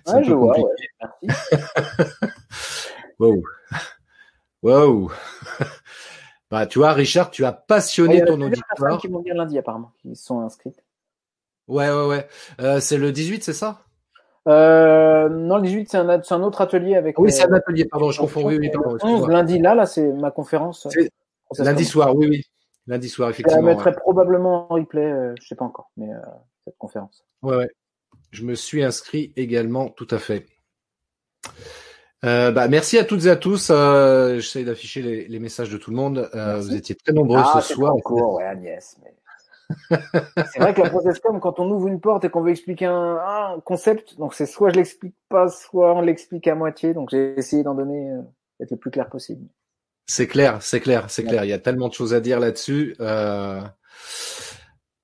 Un 0.08 0.16
Ouais, 0.16 0.22
peu 0.22 0.28
je 0.30 0.34
vois, 0.34 0.54
compliqué. 0.56 0.88
ouais. 1.22 1.28
Merci. 1.28 1.64
Wow. 3.20 3.44
Wow. 4.64 5.12
bah, 6.52 6.66
tu 6.66 6.80
vois, 6.80 6.94
Richard, 6.94 7.30
tu 7.32 7.46
as 7.46 7.50
Il 7.50 7.54
y 7.54 7.68
passionné 7.68 8.22
a 8.22 8.26
ton 8.26 8.38
personnes 8.38 8.44
auditoire. 8.44 9.00
qui 9.02 9.08
vont 9.08 9.20
venir 9.20 9.36
lundi 9.36 9.58
apparemment, 9.58 9.92
qui 10.02 10.16
sont 10.16 10.40
inscrites. 10.42 10.83
Ouais, 11.68 11.90
ouais, 11.90 12.08
ouais. 12.08 12.28
Euh, 12.62 12.80
c'est 12.80 12.98
le 12.98 13.12
18, 13.12 13.44
c'est 13.44 13.54
ça? 13.54 13.82
Euh, 14.48 15.30
non, 15.30 15.58
le 15.58 15.64
18, 15.64 15.90
c'est 15.92 15.98
un, 16.34 16.44
autre 16.44 16.62
atelier 16.62 16.96
avec. 16.96 17.18
Oui, 17.18 17.30
euh, 17.30 17.32
c'est 17.32 17.44
un 17.48 17.54
atelier, 17.54 17.86
pardon, 17.86 18.12
je 18.12 18.20
confonds. 18.20 18.46
Oui, 18.46 18.58
oui, 18.60 18.70
pardon, 18.70 18.90
le 18.90 18.96
11, 18.96 19.02
excuse-moi. 19.02 19.30
lundi, 19.30 19.60
là, 19.60 19.76
là, 19.76 19.86
c'est 19.86 20.12
ma 20.12 20.32
conférence. 20.32 20.88
Lundi 21.58 21.86
soir, 21.86 22.16
oui, 22.16 22.28
oui. 22.30 22.44
Lundi 22.88 23.08
soir, 23.08 23.30
Je 23.30 23.32
la 23.32 23.40
effectivement. 23.40 23.62
mettrai 23.64 23.92
Ouais. 23.92 23.96
probablement 23.96 24.72
en 24.72 24.76
replay, 24.76 25.06
euh, 25.06 25.34
je 25.42 25.48
sais 25.48 25.56
pas 25.56 25.64
encore, 25.64 25.92
mais 25.96 26.12
euh, 26.12 26.18
cette 26.66 26.78
conférence. 26.78 27.24
ouais, 27.42 27.56
ouais. 27.56 27.70
Je 28.32 28.44
me 28.44 28.56
suis 28.56 28.84
inscrit 28.84 29.32
également, 29.36 29.90
tout 29.90 30.08
à 30.10 30.18
fait. 30.18 30.48
Euh, 32.26 32.52
bah, 32.52 32.68
merci 32.68 32.98
à 32.98 33.04
toutes 33.04 33.26
et 33.26 33.30
à 33.30 33.36
tous. 33.36 33.70
Euh, 33.70 34.40
J'essaie 34.40 34.64
d'afficher 34.64 35.02
les, 35.02 35.28
les 35.28 35.40
messages 35.40 35.70
de 35.70 35.78
tout 35.78 35.92
le 35.92 35.98
monde. 35.98 36.30
Euh, 36.34 36.58
vous 36.58 36.74
étiez 36.74 36.96
très 36.96 37.14
nombreux 37.14 37.40
ah, 37.44 37.62
ce 37.62 37.74
soir. 37.74 37.94
court, 38.04 38.36
ouais, 38.36 38.46
Agnès. 38.46 38.98
Mais... 39.04 39.14
c'est 39.90 40.60
vrai 40.60 40.74
que 40.74 40.82
la 40.82 40.90
Processcom, 40.90 41.40
quand 41.40 41.60
on 41.60 41.70
ouvre 41.72 41.88
une 41.88 42.00
porte 42.00 42.26
et 42.26 42.30
qu'on 42.30 42.42
veut 42.42 42.52
expliquer 42.52 42.86
un, 42.86 43.18
un 43.18 43.60
concept, 43.64 44.18
donc 44.18 44.34
c'est 44.34 44.46
soit 44.46 44.70
je 44.72 44.76
l'explique 44.76 45.16
pas, 45.30 45.48
soit 45.50 45.94
on 45.96 46.02
l'explique 46.02 46.48
à 46.48 46.56
moitié. 46.56 46.94
Donc 46.94 47.10
j'ai 47.12 47.34
essayé 47.38 47.64
d'en 47.64 47.76
donner 47.76 48.12
euh, 48.12 48.22
être 48.62 48.72
le 48.72 48.78
plus 48.78 48.92
clair 48.92 49.10
possible. 49.10 49.48
C'est 50.06 50.28
clair, 50.28 50.62
c'est 50.62 50.80
clair, 50.82 51.06
c'est 51.10 51.24
Ouais. 51.24 51.30
clair. 51.30 51.44
Il 51.46 51.50
y 51.50 51.54
a 51.54 51.60
tellement 51.60 51.88
de 51.88 51.94
choses 51.94 52.14
à 52.14 52.20
dire 52.20 52.40
là-dessus. 52.40 52.96
Euh... 53.00 53.62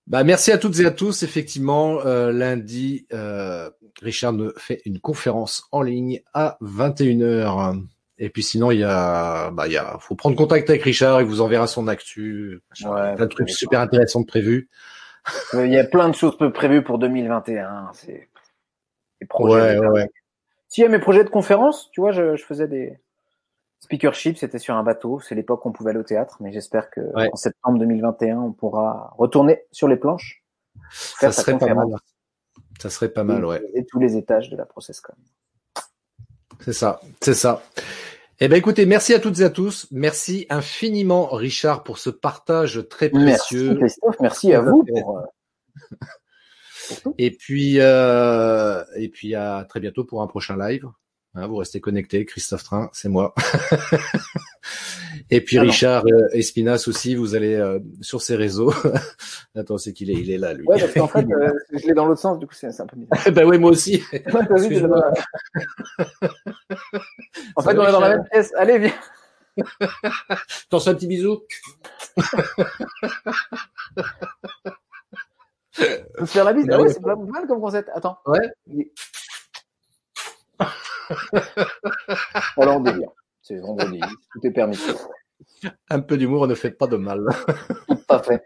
Bah, 0.08 0.24
merci 0.24 0.52
à 0.52 0.58
toutes 0.58 0.80
et 0.80 0.86
à 0.86 0.92
tous. 0.92 1.24
Effectivement, 1.24 2.00
euh, 2.06 2.32
lundi, 2.32 3.06
euh, 3.14 3.70
Richard 4.02 4.34
me 4.34 4.54
fait 4.58 4.82
une 4.86 5.00
conférence 5.00 5.68
en 5.72 5.82
ligne 5.84 6.22
à 6.34 6.58
21h. 6.62 7.82
Et 8.22 8.30
puis 8.30 8.44
sinon, 8.44 8.70
il 8.72 8.80
y 8.80 8.84
a, 8.84 9.50
bah, 9.52 9.68
il 9.68 9.74
y 9.74 9.78
a, 9.78 9.98
faut 10.00 10.14
prendre 10.16 10.36
contact 10.36 10.70
avec 10.70 10.84
Richard. 10.84 11.22
Il 11.22 11.28
vous 11.28 11.40
enverra 11.42 11.68
son 11.68 11.88
actu. 11.88 12.62
Ouais, 12.84 13.16
plein 13.16 13.26
de 13.26 13.30
trucs 13.32 13.50
super 13.50 13.80
intéressants 13.80 14.22
de 14.22 14.26
prévus. 14.26 14.70
Euh, 15.54 15.66
Il 15.66 15.72
y 15.72 15.78
a 15.78 15.86
plein 15.86 16.10
de 16.10 16.16
choses 16.16 16.38
prévues 16.54 16.84
pour 16.84 17.00
2021. 17.00 17.92
C'est 17.94 18.30
des 19.22 19.28
projets. 19.28 19.80
Ouais, 19.80 19.88
ouais. 19.88 20.10
Si, 20.68 20.82
il 20.82 20.84
y 20.84 20.88
a 20.88 20.90
mes 20.90 21.00
projets 21.00 21.24
de 21.24 21.30
conférence, 21.30 21.90
tu 21.92 22.02
vois, 22.02 22.12
je, 22.12 22.36
je 22.36 22.44
faisais 22.44 22.68
des 22.68 23.00
speakerships, 23.80 24.38
c'était 24.38 24.60
sur 24.60 24.76
un 24.76 24.84
bateau. 24.84 25.20
C'est 25.22 25.34
l'époque 25.34 25.66
où 25.66 25.70
on 25.70 25.72
pouvait 25.72 25.92
aller 25.92 26.00
au 26.00 26.04
théâtre, 26.04 26.38
mais 26.42 26.52
j'espère 26.52 26.90
que 26.90 27.00
Ouais. 27.16 27.30
en 27.32 27.36
septembre 27.38 27.80
2021, 27.80 28.38
on 28.38 28.52
pourra 28.52 29.14
retourner 29.18 29.64
sur 29.72 29.88
les 29.88 29.96
planches. 29.98 30.44
Ça 30.92 31.32
serait 31.32 31.58
pas 31.58 31.74
mal. 31.74 31.88
Ça 32.82 32.90
serait 32.90 33.10
pas 33.10 33.24
mal, 33.24 33.46
ouais. 33.46 33.62
Et 33.76 33.86
tous 33.86 34.00
les 34.00 34.18
étages 34.18 34.50
de 34.50 34.58
la 34.58 34.66
Processcom. 34.66 35.16
C'est 36.60 36.74
ça, 36.74 37.02
c'est 37.22 37.34
ça. 37.34 37.64
Eh 38.42 38.48
ben 38.48 38.56
écoutez, 38.56 38.86
merci 38.86 39.14
à 39.14 39.20
toutes 39.20 39.40
et 39.40 39.44
à 39.44 39.50
tous. 39.50 39.88
Merci 39.92 40.46
infiniment, 40.50 41.28
Richard, 41.28 41.84
pour 41.84 41.98
ce 41.98 42.10
partage 42.10 42.88
très 42.90 43.10
précieux. 43.10 43.70
Merci 43.70 43.80
Christophe, 43.80 44.16
merci 44.22 44.54
à 44.54 44.62
vous 44.62 44.84
pour, 44.84 45.18
euh. 45.18 45.24
Et 47.18 47.32
puis, 47.32 47.76
euh, 47.80 48.84
et 48.96 49.10
puis 49.10 49.36
à 49.36 49.66
très 49.68 49.80
bientôt 49.80 50.06
pour 50.06 50.22
un 50.22 50.28
prochain 50.28 50.58
live. 50.58 50.86
Hein, 51.36 51.48
vous 51.48 51.58
restez 51.58 51.80
connectés. 51.80 52.26
Christophe 52.26 52.64
Train, 52.64 52.90
c'est 52.94 53.10
moi. 53.10 53.34
Et 55.32 55.42
puis 55.42 55.58
Ah. 55.58 55.62
Richard 55.62 56.06
euh, 56.08 56.28
Espinas 56.34 56.86
aussi, 56.88 57.16
vous 57.16 57.36
allez 57.36 57.56
euh, 57.56 57.80
sur 58.02 58.22
ses 58.22 58.36
réseaux. 58.36 58.74
Attends, 59.56 59.78
c'est 59.78 59.94
qu'il 59.94 60.10
est, 60.10 60.16
il 60.16 60.32
est 60.32 60.38
là, 60.38 60.54
lui. 60.54 60.66
Ouais, 60.66 60.80
parce 60.80 60.94
qu'en 60.94 61.08
fait, 61.08 61.26
euh, 61.30 61.52
je 61.72 61.86
l'ai 61.88 61.94
dans 61.94 62.06
l'autre 62.06 62.20
sens, 62.22 62.40
du 62.40 62.48
coup, 62.48 62.54
c'est 62.54 62.68
un 62.68 62.86
peu 62.88 62.98
bizarre. 62.98 63.32
ben 63.34 63.46
oui, 63.46 63.58
moi 63.58 63.72
aussi. 63.72 64.04
Ouais, 64.12 64.24
vu, 64.68 64.84
en 67.56 67.62
fait, 67.62 67.78
on 67.78 67.88
est 67.88 67.92
dans 67.92 68.00
la 68.00 68.10
même 68.10 68.24
pièce. 68.32 68.54
Allez, 68.58 68.80
viens. 68.80 68.94
T'en 70.70 70.80
fais 70.80 70.90
un 70.92 70.96
petit 70.96 71.08
bisou. 71.08 71.42
Faut 76.18 76.26
se 76.26 76.32
faire 76.32 76.46
la 76.46 76.54
bise. 76.54 76.66
Ouais, 76.66 76.74
Ah 76.74 76.82
ouais, 76.82 76.90
c'est 76.90 77.02
pas 77.02 77.16
mal 77.16 77.48
comme 77.48 77.60
concept. 77.60 77.90
Attends. 77.94 78.18
Ouais. 78.26 78.54
Alors, 82.58 82.78
on 82.78 82.80
délire. 82.82 83.10
C'est 83.50 83.58
vendredi. 83.58 84.00
Tout 84.34 84.48
est 84.48 84.52
permis. 84.52 84.78
Un 85.90 86.00
peu 86.02 86.18
d'humour 86.18 86.48
ne 86.48 86.54
fait 86.54 86.70
pas 86.70 86.86
de 86.86 86.98
mal. 86.98 87.26
Tout 87.88 87.98
à 88.08 88.22
fait. 88.22 88.44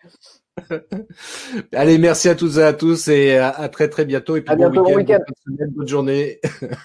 Allez, 1.74 1.98
merci 1.98 2.30
à 2.30 2.36
toutes 2.36 2.56
et 2.58 2.64
à 2.64 2.72
tous 2.74 3.10
et 3.10 3.38
à, 3.38 3.50
à 3.50 3.68
très 3.68 3.90
très 3.90 4.06
bientôt. 4.06 4.38
Et 4.38 4.42
puis 4.42 4.54
À 4.54 4.56
bientôt, 4.56 4.84
bon 4.84 4.96
week-end. 4.96 5.20
bonne 5.76 5.88
journée. 5.88 6.40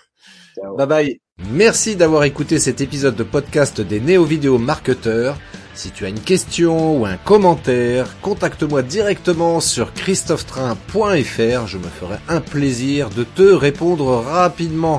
Ciao. 0.57 0.77
Bye 0.77 0.87
bye. 0.89 1.21
Merci 1.53 1.95
d'avoir 1.95 2.25
écouté 2.25 2.59
cet 2.59 2.81
épisode 2.81 3.15
de 3.15 3.23
podcast 3.23 3.81
des 3.81 4.01
néo-vidéo 4.01 4.59
marketeurs. 4.59 5.39
Si 5.75 5.93
tu 5.93 6.05
as 6.05 6.09
une 6.09 6.19
question 6.19 7.01
ou 7.01 7.07
un 7.07 7.17
commentaire, 7.19 8.21
contacte-moi 8.21 8.83
directement 8.83 9.61
sur 9.61 9.95
christophetrain.fr. 9.95 11.67
Je 11.69 11.79
me 11.79 11.85
ferai 11.85 12.17
un 12.29 12.41
plaisir 12.41 13.11
de 13.11 13.23
te 13.23 13.43
répondre 13.43 14.07
rapidement. 14.17 14.99